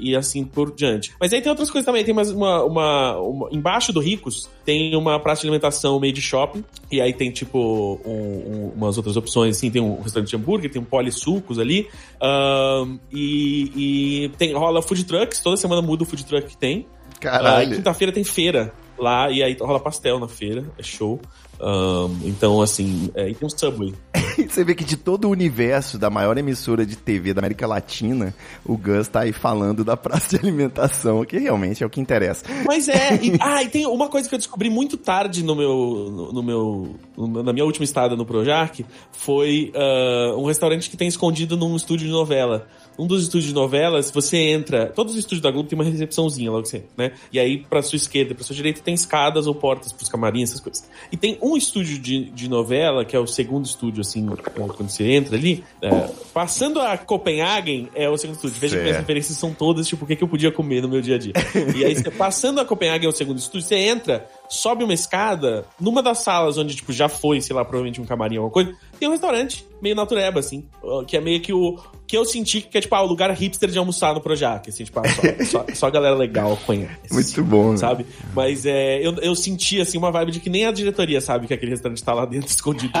e, 0.00 0.10
e 0.10 0.16
assim 0.16 0.44
por 0.44 0.74
diante. 0.74 1.12
Mas 1.20 1.32
aí 1.32 1.40
tem 1.40 1.50
outras 1.50 1.70
coisas 1.70 1.84
também, 1.86 2.04
tem 2.04 2.14
mais 2.14 2.30
uma, 2.30 2.62
uma, 2.64 3.18
uma- 3.20 3.48
Embaixo 3.52 3.92
do 3.92 4.00
Ricos 4.00 4.48
tem 4.64 4.94
uma 4.96 5.18
praça 5.20 5.42
de 5.42 5.46
alimentação 5.46 6.00
meio 6.00 6.12
de 6.12 6.20
shopping, 6.20 6.64
e 6.90 7.00
aí 7.00 7.12
tem, 7.12 7.30
tipo, 7.30 8.00
um- 8.04 8.10
um- 8.10 8.72
umas 8.76 8.96
outras 8.96 9.16
opções, 9.16 9.56
assim, 9.56 9.70
tem 9.70 9.80
um 9.80 10.00
restaurante 10.02 10.30
de 10.30 10.36
hambúrguer, 10.36 10.70
tem 10.70 10.82
um 10.82 10.84
polissucos 10.84 11.58
ali, 11.58 11.88
ahn, 12.20 12.98
e, 13.12 14.24
e 14.24 14.28
tem, 14.38 14.52
rola 14.54 14.82
food 14.82 15.04
trucks, 15.04 15.40
toda 15.40 15.56
semana 15.56 15.80
muda 15.82 16.02
o 16.02 16.06
food 16.06 16.24
truck 16.24 16.48
que 16.48 16.56
tem. 16.56 16.86
Caralho. 17.20 17.76
quinta-feira 17.76 18.12
tem 18.12 18.24
feira. 18.24 18.72
lá 18.98 19.30
e 19.30 19.42
aí 19.42 19.54
rola 19.60 19.78
pastel 19.78 20.18
na 20.18 20.26
feira, 20.28 20.64
é 20.78 20.82
show. 20.82 21.20
Um, 21.60 22.18
então, 22.24 22.60
assim, 22.60 23.10
é, 23.14 23.30
e 23.30 23.34
tem 23.34 23.46
um 23.46 23.50
Subway. 23.50 23.94
Você 24.48 24.64
vê 24.64 24.74
que 24.74 24.84
de 24.84 24.96
todo 24.96 25.26
o 25.26 25.30
universo 25.30 25.98
da 25.98 26.10
maior 26.10 26.36
emissora 26.36 26.84
de 26.84 26.96
TV 26.96 27.32
da 27.32 27.40
América 27.40 27.66
Latina, 27.66 28.34
o 28.64 28.76
Gus 28.76 29.08
tá 29.08 29.20
aí 29.20 29.32
falando 29.32 29.84
da 29.84 29.96
praça 29.96 30.36
de 30.36 30.44
alimentação, 30.44 31.24
que 31.24 31.38
realmente 31.38 31.82
é 31.82 31.86
o 31.86 31.90
que 31.90 32.00
interessa. 32.00 32.44
Mas 32.66 32.88
é, 32.88 33.14
e, 33.22 33.36
ah, 33.40 33.62
e 33.62 33.68
tem 33.68 33.86
uma 33.86 34.08
coisa 34.08 34.28
que 34.28 34.34
eu 34.34 34.38
descobri 34.38 34.68
muito 34.68 34.96
tarde 34.96 35.42
no 35.42 35.54
meu, 35.54 36.10
no, 36.10 36.32
no 36.32 36.42
meu, 36.42 36.96
no, 37.16 37.42
na 37.42 37.52
minha 37.52 37.64
última 37.64 37.84
estada 37.84 38.14
no 38.14 38.26
Projac, 38.26 38.84
foi 39.12 39.72
uh, 39.74 40.38
um 40.38 40.46
restaurante 40.46 40.90
que 40.90 40.96
tem 40.96 41.08
escondido 41.08 41.56
num 41.56 41.74
estúdio 41.76 42.06
de 42.06 42.12
novela 42.12 42.66
um 42.98 43.06
dos 43.06 43.22
estúdios 43.22 43.48
de 43.48 43.54
novelas, 43.54 44.10
você 44.10 44.36
entra. 44.36 44.86
Todos 44.86 45.14
os 45.14 45.18
estúdios 45.18 45.40
da 45.40 45.50
Globo 45.50 45.68
tem 45.68 45.78
uma 45.78 45.84
recepçãozinha 45.84 46.50
logo 46.50 46.62
assim, 46.62 46.82
né? 46.96 47.12
E 47.32 47.38
aí, 47.38 47.58
pra 47.58 47.82
sua 47.82 47.96
esquerda 47.96 48.32
e 48.32 48.34
pra 48.34 48.44
sua 48.44 48.56
direita, 48.56 48.80
tem 48.82 48.94
escadas 48.94 49.46
ou 49.46 49.54
portas 49.54 49.92
pros 49.92 50.08
camarins, 50.08 50.50
essas 50.50 50.60
coisas. 50.60 50.88
E 51.10 51.16
tem 51.16 51.38
um 51.42 51.56
estúdio 51.56 51.98
de, 51.98 52.24
de 52.30 52.48
novela, 52.48 53.04
que 53.04 53.14
é 53.14 53.18
o 53.18 53.26
segundo 53.26 53.64
estúdio, 53.64 54.00
assim, 54.00 54.26
quando 54.26 54.88
você 54.88 55.12
entra 55.12 55.36
ali. 55.36 55.64
É, 55.82 56.10
passando 56.32 56.80
a 56.80 56.96
Copenhagen, 56.96 57.88
é 57.94 58.08
o 58.08 58.16
segundo 58.16 58.36
estúdio. 58.36 58.56
Veja 58.58 58.76
que 58.76 58.82
minhas 58.82 58.98
referências 58.98 59.36
são 59.38 59.52
todas, 59.52 59.86
tipo, 59.86 60.04
o 60.04 60.08
que, 60.08 60.16
que 60.16 60.24
eu 60.24 60.28
podia 60.28 60.50
comer 60.50 60.82
no 60.82 60.88
meu 60.88 61.00
dia 61.00 61.16
a 61.16 61.18
dia. 61.18 61.32
e 61.76 61.84
aí, 61.84 61.94
você, 61.94 62.10
passando 62.10 62.60
a 62.60 62.64
Copenhagen, 62.64 63.06
é 63.06 63.08
o 63.08 63.12
segundo 63.12 63.38
estúdio, 63.38 63.66
você 63.66 63.76
entra, 63.76 64.28
sobe 64.48 64.84
uma 64.84 64.94
escada, 64.94 65.64
numa 65.80 66.02
das 66.02 66.18
salas 66.18 66.58
onde, 66.58 66.74
tipo, 66.74 66.92
já 66.92 67.08
foi, 67.08 67.40
sei 67.40 67.54
lá, 67.54 67.64
provavelmente 67.64 68.00
um 68.00 68.04
camarim 68.04 68.38
ou 68.38 68.44
alguma 68.44 68.64
coisa, 68.64 68.78
tem 68.98 69.08
um 69.08 69.12
restaurante 69.12 69.66
meio 69.80 69.94
natureba, 69.94 70.40
assim, 70.40 70.68
que 71.06 71.16
é 71.16 71.20
meio 71.20 71.40
que 71.40 71.52
o 71.52 71.78
que 72.06 72.16
eu 72.16 72.24
senti 72.24 72.60
que 72.60 72.78
é, 72.78 72.80
tipo, 72.80 72.94
ah, 72.94 73.02
o 73.02 73.06
lugar 73.06 73.30
hipster 73.32 73.68
de 73.68 73.78
almoçar 73.78 74.14
no 74.14 74.20
Projac, 74.20 74.68
assim, 74.70 74.84
tipo, 74.84 75.00
ah, 75.00 75.02
só, 75.08 75.22
só, 75.44 75.74
só, 75.74 75.86
a 75.88 75.90
galera 75.90 76.14
legal 76.14 76.56
conhece. 76.64 77.12
Muito 77.12 77.44
bom, 77.44 77.72
né? 77.72 77.76
Sabe? 77.76 78.04
Né? 78.04 78.10
Mas 78.34 78.64
é, 78.64 79.04
eu, 79.04 79.14
eu 79.16 79.34
senti, 79.34 79.80
assim, 79.80 79.98
uma 79.98 80.12
vibe 80.12 80.32
de 80.32 80.40
que 80.40 80.48
nem 80.48 80.66
a 80.66 80.72
diretoria 80.72 81.20
sabe 81.20 81.48
que 81.48 81.54
aquele 81.54 81.72
restaurante 81.72 82.02
tá 82.02 82.14
lá 82.14 82.24
dentro 82.24 82.46
escondido. 82.48 82.92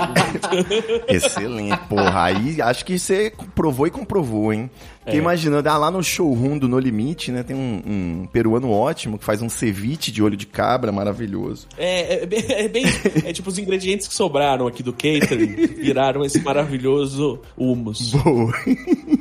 Excelente, 1.06 1.78
porra. 1.88 2.24
Aí 2.24 2.60
acho 2.60 2.84
que 2.84 2.98
você 2.98 3.32
provou 3.54 3.86
e 3.86 3.90
comprovou, 3.90 4.52
hein? 4.52 4.68
Fiquei 5.06 5.20
é. 5.20 5.22
imaginando, 5.22 5.68
ah, 5.68 5.78
lá 5.78 5.88
no 5.88 6.02
showroom 6.02 6.58
do 6.58 6.68
No 6.68 6.80
Limite, 6.80 7.30
né, 7.30 7.44
tem 7.44 7.54
um, 7.54 7.80
um, 7.86 8.26
peruano 8.26 8.72
ótimo 8.72 9.16
que 9.16 9.24
faz 9.24 9.40
um 9.40 9.48
ceviche 9.48 10.10
de 10.10 10.20
olho 10.20 10.36
de 10.36 10.46
cabra 10.46 10.90
maravilhoso. 10.90 11.68
É, 11.78 12.24
é 12.24 12.26
bem, 12.26 12.44
é, 12.48 12.66
bem, 12.66 12.84
é 13.24 13.32
tipo 13.32 13.48
os 13.48 13.56
ingredientes 13.56 14.08
que 14.08 14.14
sobraram 14.14 14.66
aqui 14.66 14.82
do 14.82 14.92
catering 14.92 15.54
viraram 15.78 16.24
esse 16.24 16.40
maravilhoso 16.40 17.38
humus. 17.56 18.10
Boa. 18.14 18.52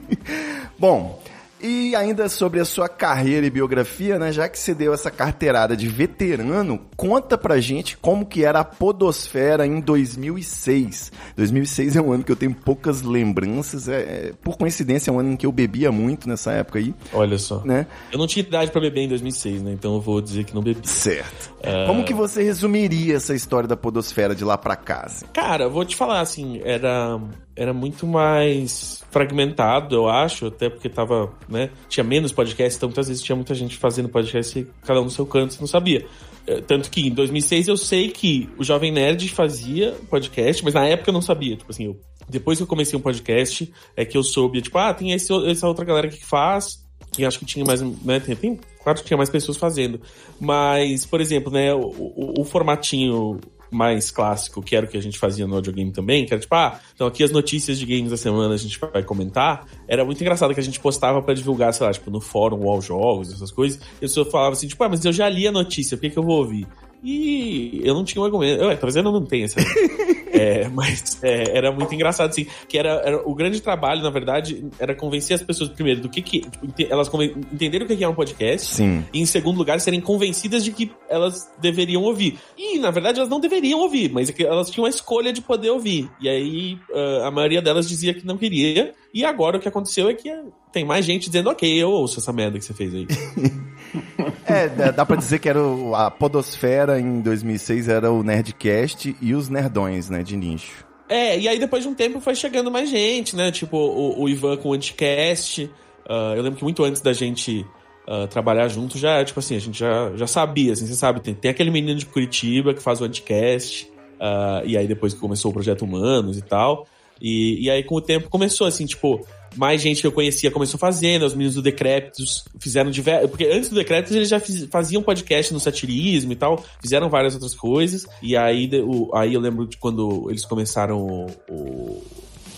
Bom, 0.80 1.22
e 1.66 1.96
ainda 1.96 2.30
sobre 2.30 2.60
a 2.60 2.66
sua 2.66 2.88
carreira 2.88 3.46
e 3.46 3.50
biografia, 3.50 4.20
né? 4.20 4.32
Já 4.32 4.48
que 4.48 4.60
você 4.60 4.76
deu 4.76 4.94
essa 4.94 5.10
carteirada 5.10 5.76
de 5.76 5.88
veterano, 5.88 6.80
conta 6.96 7.38
pra 7.38 7.60
gente 7.60 7.98
como 7.98 8.26
que 8.26 8.46
era 8.46 8.60
a 8.60 8.64
podosfera 8.64 9.66
em 9.66 9.80
2006. 9.80 11.12
2006 11.36 11.96
é 11.96 12.02
um 12.02 12.12
ano 12.12 12.24
que 12.24 12.32
eu 12.32 12.36
tenho 12.36 12.54
poucas 12.54 13.02
lembranças, 13.02 13.90
é, 13.90 14.00
é, 14.00 14.34
por 14.44 14.58
coincidência 14.58 15.10
é 15.10 15.14
um 15.14 15.20
ano 15.20 15.32
em 15.32 15.36
que 15.36 15.46
eu 15.46 15.52
bebia 15.52 15.92
muito 15.92 16.30
nessa 16.30 16.52
época 16.52 16.78
aí. 16.78 16.94
Olha 17.12 17.40
só. 17.40 17.62
Né? 17.66 17.88
Eu 18.12 18.20
não 18.20 18.28
tinha 18.28 18.46
idade 18.46 18.70
para 18.70 18.82
beber 18.82 19.02
em 19.02 19.10
2006, 19.10 19.64
né? 19.64 19.72
Então 19.72 19.96
eu 19.96 20.02
vou 20.02 20.22
dizer 20.22 20.44
que 20.44 20.54
não 20.54 20.62
bebi. 20.62 20.88
Certo. 20.88 21.52
Uh... 21.60 21.88
Como 21.88 22.04
que 22.04 22.14
você 22.14 22.44
resumiria 22.44 23.16
essa 23.16 23.34
história 23.34 23.68
da 23.68 23.76
podosfera 23.76 24.36
de 24.36 24.44
lá 24.44 24.58
pra 24.58 24.76
cá? 24.76 25.04
Assim? 25.06 25.26
Cara, 25.34 25.68
vou 25.68 25.84
te 25.84 25.96
falar 25.96 26.22
assim, 26.22 26.62
era 26.64 27.20
era 27.56 27.74
muito 27.74 28.06
mais 28.06 29.04
fragmentado, 29.10 29.96
eu 29.96 30.10
acho, 30.10 30.48
até 30.48 30.70
porque 30.70 30.90
tava, 30.90 31.32
né, 31.48 31.70
tinha 31.88 32.04
menos 32.04 32.32
podcasts, 32.32 32.76
então 32.76 32.90
muitas 32.90 33.08
vezes 33.08 33.24
tinha 33.24 33.36
muita 33.36 33.56
gente 33.56 33.78
fazendo 33.78 34.10
podcast 34.10 34.68
cada 34.84 35.00
um 35.00 35.06
no 35.06 35.10
seu 35.10 35.26
canto, 35.26 35.58
não 35.60 35.68
sabia. 35.68 36.06
É, 36.46 36.62
tanto 36.62 36.92
que 36.92 37.08
em 37.08 37.12
2006 37.12 37.70
eu 37.70 37.78
sei 37.78 38.10
que 38.10 38.50
o 38.58 38.64
Jovem 38.64 38.92
Nerd 38.92 39.28
fazia 39.30 39.94
podcast, 40.10 40.64
mas 40.64 40.74
na 40.74 40.86
época 40.86 41.10
eu 41.10 41.14
não 41.14 41.22
sabia, 41.22 41.56
tipo 41.56 41.72
assim, 41.72 41.86
eu, 41.86 42.00
depois 42.30 42.58
que 42.58 42.64
eu 42.64 42.68
comecei 42.68 43.00
um 43.00 43.02
podcast, 43.02 43.72
é 43.96 44.04
que 44.04 44.18
eu 44.18 44.24
soube, 44.24 44.62
tipo, 44.62 44.78
ah, 44.78 44.94
tem 44.94 45.12
esse, 45.12 45.32
essa 45.50 45.68
outra 45.68 45.86
galera 45.86 46.10
que 46.10 46.24
faz, 46.26 46.84
e 47.18 47.26
acho 47.26 47.40
que 47.40 47.46
tinha 47.46 47.64
mais, 47.64 47.82
né, 47.82 48.20
tem, 48.20 48.36
tem, 48.36 48.60
claro 48.84 49.00
que 49.00 49.06
tinha 49.06 49.18
mais 49.18 49.30
pessoas 49.30 49.58
fazendo, 49.58 50.02
mas, 50.40 51.06
por 51.06 51.22
exemplo, 51.22 51.52
né, 51.52 51.74
o, 51.74 51.80
o, 51.80 52.42
o 52.42 52.44
formatinho 52.44 53.40
mais 53.76 54.10
clássico, 54.10 54.62
que 54.62 54.76
era 54.76 54.86
o 54.86 54.90
que 54.90 54.98
a 54.98 55.02
gente 55.02 55.20
fazia 55.20 55.46
no 55.46 55.56
audiogame 55.56 55.92
também, 55.92 56.26
que 56.26 56.34
era 56.34 56.42
tipo, 56.42 56.56
ah, 56.56 56.80
então 56.94 57.06
aqui 57.06 57.24
as 57.24 57.32
notícias 57.32 57.78
de 57.78 57.86
games 57.86 58.10
da 58.10 58.18
semana 58.18 58.54
a 58.54 58.58
gente 58.58 58.80
vai 58.80 59.04
comentar. 59.04 59.68
Era 59.88 60.06
muito 60.06 60.22
engraçado 60.22 60.54
que 60.54 60.60
a 60.60 60.64
gente 60.64 60.80
postava 60.80 61.22
para 61.22 61.34
divulgar, 61.34 61.74
sei 61.74 61.86
lá, 61.86 61.94
tipo, 61.94 62.10
no 62.10 62.22
fórum 62.22 62.64
Wall 62.64 62.82
Jogos, 62.82 63.34
essas 63.34 63.52
coisas. 63.52 63.80
E 63.80 63.98
a 63.98 64.00
pessoa 64.02 64.26
falava 64.26 64.54
assim, 64.54 64.68
tipo, 64.68 64.84
ah, 64.84 64.90
mas 64.90 65.04
eu 65.04 65.12
já 65.12 65.28
li 65.28 65.48
a 65.48 65.52
notícia, 65.52 65.98
por 65.98 66.02
que, 66.02 66.10
que 66.12 66.18
eu 66.18 66.24
vou 66.24 66.38
ouvir? 66.38 66.66
E 67.04 67.82
eu 67.84 67.94
não 67.94 68.04
tinha 68.04 68.22
um 68.22 68.26
argumento. 68.26 68.64
Eu, 68.64 68.70
talvez 68.78 68.96
eu 68.96 69.04
não 69.04 69.24
tenha 69.24 69.46
essa. 69.46 69.60
é, 70.36 70.68
mas 70.70 71.18
é, 71.24 71.58
era 71.58 71.72
muito 71.72 71.94
engraçado, 71.94 72.30
assim. 72.30 72.46
Que 72.68 72.78
era, 72.78 73.02
era, 73.04 73.28
o 73.28 73.34
grande 73.34 73.62
trabalho, 73.62 74.02
na 74.02 74.10
verdade, 74.10 74.66
era 74.78 74.94
convencer 74.94 75.36
as 75.36 75.44
pessoas, 75.44 75.70
primeiro, 75.70 76.02
do 76.02 76.10
que 76.10 76.22
que. 76.22 76.42
Tipo, 76.42 76.68
elas 76.90 77.10
entenderem 77.52 77.86
o 77.86 77.98
que 77.98 78.04
é 78.04 78.08
um 78.08 78.16
podcast. 78.16 78.76
Sim. 78.76 79.04
E, 79.14 79.22
em 79.22 79.26
segundo 79.26 79.58
lugar, 79.58 79.80
serem 79.80 80.02
convencidas 80.02 80.64
de 80.64 80.72
que 80.72 80.92
elas 81.10 81.50
deveriam 81.60 82.04
ouvir. 82.04 82.38
E, 82.58 82.78
na 82.80 82.92
verdade, 82.92 83.20
elas 83.20 83.30
não 83.30 83.40
deveriam 83.40 83.80
ouvir, 83.80 84.12
mas 84.12 84.30
é 84.30 84.44
elas 84.44 84.70
tinham 84.70 84.86
a 84.86 84.90
escolha 84.90 85.32
de 85.32 85.42
poder 85.42 85.70
ouvir. 85.70 86.10
E 86.20 86.30
aí, 86.30 86.78
a 87.24 87.32
maioria 87.32 87.62
delas 87.62 87.88
dizia 87.88 88.14
que 88.14 88.26
não 88.26 88.38
queria. 88.38 88.94
E 89.14 89.24
agora 89.24 89.58
o 89.58 89.60
que 89.60 89.68
aconteceu 89.68 90.10
é 90.10 90.14
que 90.14 90.30
tem 90.72 90.84
mais 90.84 91.06
gente 91.06 91.28
dizendo, 91.28 91.50
ok, 91.50 91.82
eu 91.82 91.90
ouço 91.90 92.20
essa 92.20 92.34
merda 92.34 92.60
que 92.60 92.66
você 92.66 92.74
fez 92.74 92.94
aí. 92.94 93.08
é, 94.46 94.92
dá 94.92 95.06
pra 95.06 95.16
dizer 95.16 95.40
que 95.40 95.50
era 95.50 95.62
o, 95.62 95.96
a 95.96 96.10
podosfera 96.12 97.00
em 97.00 97.22
2006 97.22 97.88
era 97.88 98.12
o 98.12 98.24
Nerdcast 98.24 99.16
e 99.22 99.34
os 99.34 99.50
nerdões, 99.50 100.10
né, 100.10 100.24
de 100.24 100.36
nicho. 100.36 100.86
É, 101.08 101.38
e 101.38 101.48
aí 101.48 101.60
depois 101.60 101.84
de 101.84 101.90
um 101.90 101.94
tempo 101.94 102.20
foi 102.20 102.36
chegando 102.36 102.72
mais 102.72 102.90
gente, 102.90 103.36
né, 103.36 103.52
tipo 103.52 103.78
o, 103.78 104.24
o 104.24 104.30
Ivan 104.30 104.58
com 104.58 104.70
o 104.70 104.74
Anticast. 104.74 105.64
Uh, 106.08 106.36
eu 106.36 106.42
lembro 106.42 106.58
que 106.58 106.64
muito 106.64 106.84
antes 106.84 107.02
da 107.02 107.14
gente 107.14 107.66
uh, 108.08 108.28
trabalhar 108.28 108.68
junto, 108.68 108.98
já, 108.98 109.24
tipo 109.24 109.40
assim, 109.40 109.56
a 109.56 109.60
gente 109.60 109.78
já, 109.78 110.16
já 110.16 110.28
sabia, 110.28 110.74
assim, 110.74 110.86
você 110.86 110.96
sabe, 110.96 111.20
tem, 111.20 111.34
tem 111.34 111.52
aquele 111.52 111.72
menino 111.72 111.98
de 111.98 112.06
Curitiba 112.06 112.74
que 112.74 112.82
faz 112.82 113.02
o 113.02 113.06
Anticast, 113.06 113.86
uh, 114.16 114.66
e 114.66 114.78
aí 114.78 114.88
depois 114.88 115.14
que 115.14 115.20
começou 115.20 115.52
o 115.52 115.54
Projeto 115.54 115.84
Humanos 115.84 116.38
e 116.38 116.42
tal. 116.42 116.88
E, 117.22 117.66
e 117.66 117.70
aí 117.70 117.84
com 117.84 117.96
o 117.96 118.02
tempo 118.02 118.30
começou, 118.30 118.68
assim, 118.68 118.86
tipo, 118.86 119.26
mais 119.56 119.82
gente 119.82 120.02
que 120.02 120.08
eu 120.08 120.12
conhecia 120.12 120.52
começou 120.52 120.80
fazendo, 120.80 121.26
os 121.26 121.34
meninos 121.34 121.56
do 121.56 121.62
Decrépitos 121.62 122.46
fizeram 122.60 122.92
diversos. 122.92 123.30
Porque 123.30 123.46
antes 123.46 123.70
do 123.70 123.76
Decrépitos 123.76 124.16
eles 124.16 124.30
já 124.30 124.40
fiz, 124.40 124.66
faziam 124.66 125.02
podcast 125.02 125.54
no 125.54 125.60
satirismo 125.60 126.32
e 126.32 126.36
tal, 126.36 126.64
fizeram 126.82 127.10
várias 127.10 127.34
outras 127.34 127.56
coisas. 127.56 128.06
E 128.22 128.36
aí, 128.36 128.70
o, 128.82 129.16
aí 129.16 129.34
eu 129.34 129.42
lembro 129.42 129.66
de 129.68 129.78
quando 129.78 130.28
eles 130.30 130.46
começaram 130.46 131.02
o, 131.02 131.28
o 131.50 132.04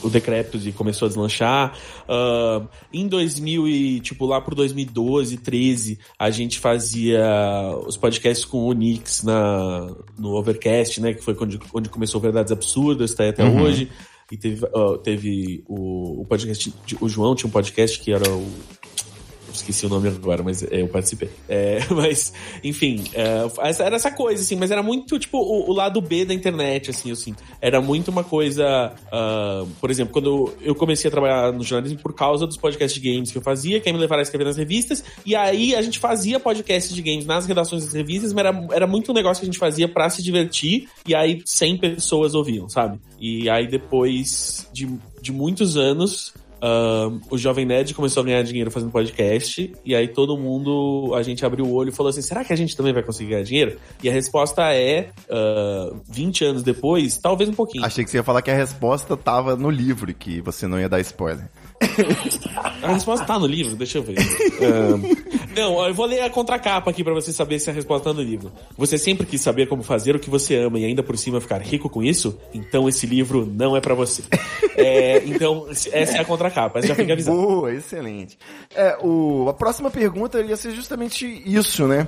o 0.04 0.12
e 0.68 0.72
começou 0.72 1.06
a 1.06 1.10
deslanchar. 1.10 1.77
Uh, 2.08 2.68
em 2.94 3.08
2000 3.08 3.68
e, 3.68 4.00
tipo, 4.00 4.25
lá 4.25 4.39
por 4.39 4.56
2012, 4.56 5.38
13, 5.38 6.00
a 6.18 6.30
gente 6.30 6.60
fazia 6.60 7.25
os 7.86 7.98
podcasts 7.98 8.46
com 8.46 8.68
o 8.68 8.74
Nix 8.74 9.24
na, 9.24 9.89
no 10.18 10.36
Overcast, 10.36 11.01
né? 11.01 11.13
Que 11.13 11.24
foi 11.24 11.36
onde, 11.39 11.60
onde 11.74 11.89
começou 11.89 12.22
Verdades 12.22 12.51
Absurdas, 12.51 13.13
tá 13.13 13.24
aí 13.24 13.30
até 13.30 13.44
uhum. 13.44 13.62
hoje. 13.62 13.89
E 14.32 14.38
teve, 14.38 14.66
uh, 14.66 14.98
teve 14.98 15.64
o, 15.68 16.22
o 16.22 16.26
podcast. 16.26 16.74
O 17.00 17.08
João 17.08 17.34
tinha 17.36 17.48
um 17.48 17.52
podcast 17.52 18.00
que 18.00 18.12
era 18.12 18.30
o 18.30 18.52
esqueci 19.58 19.86
o 19.86 19.90
nome 19.90 20.08
agora, 20.08 20.44
mas 20.44 20.64
é, 20.64 20.82
eu 20.82 20.88
participei. 20.88 21.30
É, 21.48 21.80
mas, 21.92 22.34
enfim, 22.64 23.04
é, 23.14 23.48
era 23.84 23.96
essa 23.96 24.12
coisa, 24.12 24.42
assim, 24.42 24.56
mas 24.56 24.72
era 24.72 24.82
muito, 24.82 25.20
tipo, 25.20 25.38
o, 25.38 25.70
o, 25.70 25.74
lado 25.74 26.02
B 26.02 26.26
da 26.26 26.34
internet, 26.34 26.90
assim, 26.90 27.10
eu 27.10 27.16
sinto. 27.16 27.44
Era 27.62 27.82
muito 27.82 28.10
uma 28.10 28.24
coisa, 28.24 28.94
uh, 29.08 29.68
por 29.80 29.90
exemplo, 29.92 30.14
quando 30.14 30.54
eu 30.62 30.76
comecei 30.76 31.08
a 31.10 31.12
trabalhar 31.12 31.52
no 31.52 31.64
jornalismo 31.64 32.00
por 32.00 32.14
causa 32.14 32.46
dos 32.48 32.58
podcasts 32.58 33.00
de 33.02 33.12
games 33.12 33.32
que 33.32 33.38
eu 33.38 33.42
fazia, 33.42 33.80
que 33.80 33.92
me 33.92 34.00
levaram 34.00 34.20
a 34.20 34.24
escrever 34.24 34.46
nas 34.46 34.58
revistas, 34.58 35.04
e 35.26 35.36
aí 35.36 35.76
a 35.76 35.82
gente 35.82 36.00
fazia 36.00 36.40
podcasts 36.40 36.94
de 36.94 37.02
games 37.02 37.26
nas 37.26 37.46
redações 37.46 37.84
das 37.84 37.94
revistas, 37.94 38.34
mas 38.34 38.46
era, 38.46 38.68
era 38.72 38.88
muito 38.88 39.12
um 39.12 39.14
negócio 39.14 39.42
que 39.42 39.46
a 39.46 39.52
gente 39.52 39.60
fazia 39.60 39.88
para 39.88 40.10
se 40.10 40.22
divertir, 40.24 40.90
e 41.08 41.16
aí 41.16 41.42
100 41.46 41.78
pessoas 41.78 42.34
ouviam, 42.34 42.70
sabe? 42.70 43.00
E 43.20 43.50
aí 43.50 43.68
depois 43.68 44.68
de, 44.72 44.88
de 45.22 45.32
muitos 45.32 45.78
anos, 45.78 46.34
Uh, 46.58 47.20
o 47.30 47.38
Jovem 47.38 47.66
Nerd 47.66 47.94
começou 47.94 48.22
a 48.22 48.26
ganhar 48.26 48.42
dinheiro 48.44 48.72
fazendo 48.72 48.92
podcast, 48.92 49.72
e 49.86 49.96
aí 49.96 50.08
todo 50.08 50.38
mundo, 50.38 51.14
a 51.16 51.22
gente 51.22 51.46
abriu 51.46 51.66
o 51.66 51.74
olho 51.74 51.90
e 51.90 51.92
falou 51.92 52.10
assim: 52.10 52.22
será 52.22 52.44
que 52.44 52.52
a 52.52 52.56
gente 52.56 52.76
também 52.76 52.94
vai 52.94 53.04
conseguir 53.04 53.32
ganhar 53.32 53.44
dinheiro? 53.44 53.78
E 54.02 54.10
a 54.10 54.12
resposta 54.12 54.74
é: 54.74 55.10
uh, 55.30 56.00
20 56.10 56.46
anos 56.46 56.64
depois, 56.64 57.18
talvez 57.18 57.50
um 57.50 57.54
pouquinho. 57.54 57.86
Achei 57.86 58.04
que 58.04 58.10
você 58.10 58.18
ia 58.18 58.24
falar 58.24 58.42
que 58.42 58.52
a 58.52 58.56
resposta 58.56 59.16
tava 59.16 59.56
no 59.56 59.70
livro, 59.70 60.14
que 60.14 60.42
você 60.42 60.68
não 60.68 60.80
ia 60.80 60.90
dar 60.90 61.00
spoiler. 61.02 61.50
a 62.82 62.94
resposta 62.94 63.26
tá 63.26 63.38
no 63.38 63.46
livro, 63.46 63.76
deixa 63.76 64.00
eu 64.00 64.04
ver. 64.04 64.18
Uh, 64.58 65.47
Não, 65.58 65.86
eu 65.88 65.94
vou 65.94 66.06
ler 66.06 66.22
a 66.22 66.30
contracapa 66.30 66.92
aqui 66.92 67.04
pra 67.04 67.14
você 67.14 67.34
saber 67.34 67.60
se 67.60 67.70
a 67.70 67.74
resposta 67.74 68.10
tá 68.10 68.14
no 68.14 68.22
livro. 68.22 68.52
Você 68.78 68.98
sempre 68.98 69.26
quis 69.26 69.42
saber 69.42 69.68
como 69.68 69.82
fazer 69.82 70.16
o 70.16 70.20
que 70.20 70.30
você 70.30 70.56
ama 70.56 70.78
e 70.78 70.86
ainda 70.86 71.02
por 71.02 71.18
cima 71.18 71.42
ficar 71.42 71.60
rico 71.62 71.90
com 71.90 72.04
isso? 72.04 72.40
Então 72.54 72.88
esse 72.88 73.08
livro 73.08 73.44
não 73.46 73.76
é 73.76 73.82
pra 73.82 73.96
você. 73.96 74.24
É, 74.80 75.24
então, 75.26 75.68
essa 75.92 76.18
é 76.18 76.20
a 76.20 76.26
contracapa, 76.26 76.80
já 76.84 76.94
fica 76.94 77.14
avisado. 77.14 77.36
Boa, 77.36 77.74
excelente. 77.74 78.38
É, 78.76 78.96
o, 79.02 79.50
a 79.50 79.54
próxima 79.54 79.90
pergunta 79.90 80.40
ia 80.40 80.56
ser 80.56 80.72
justamente 80.72 81.26
isso, 81.26 81.88
né? 81.88 82.08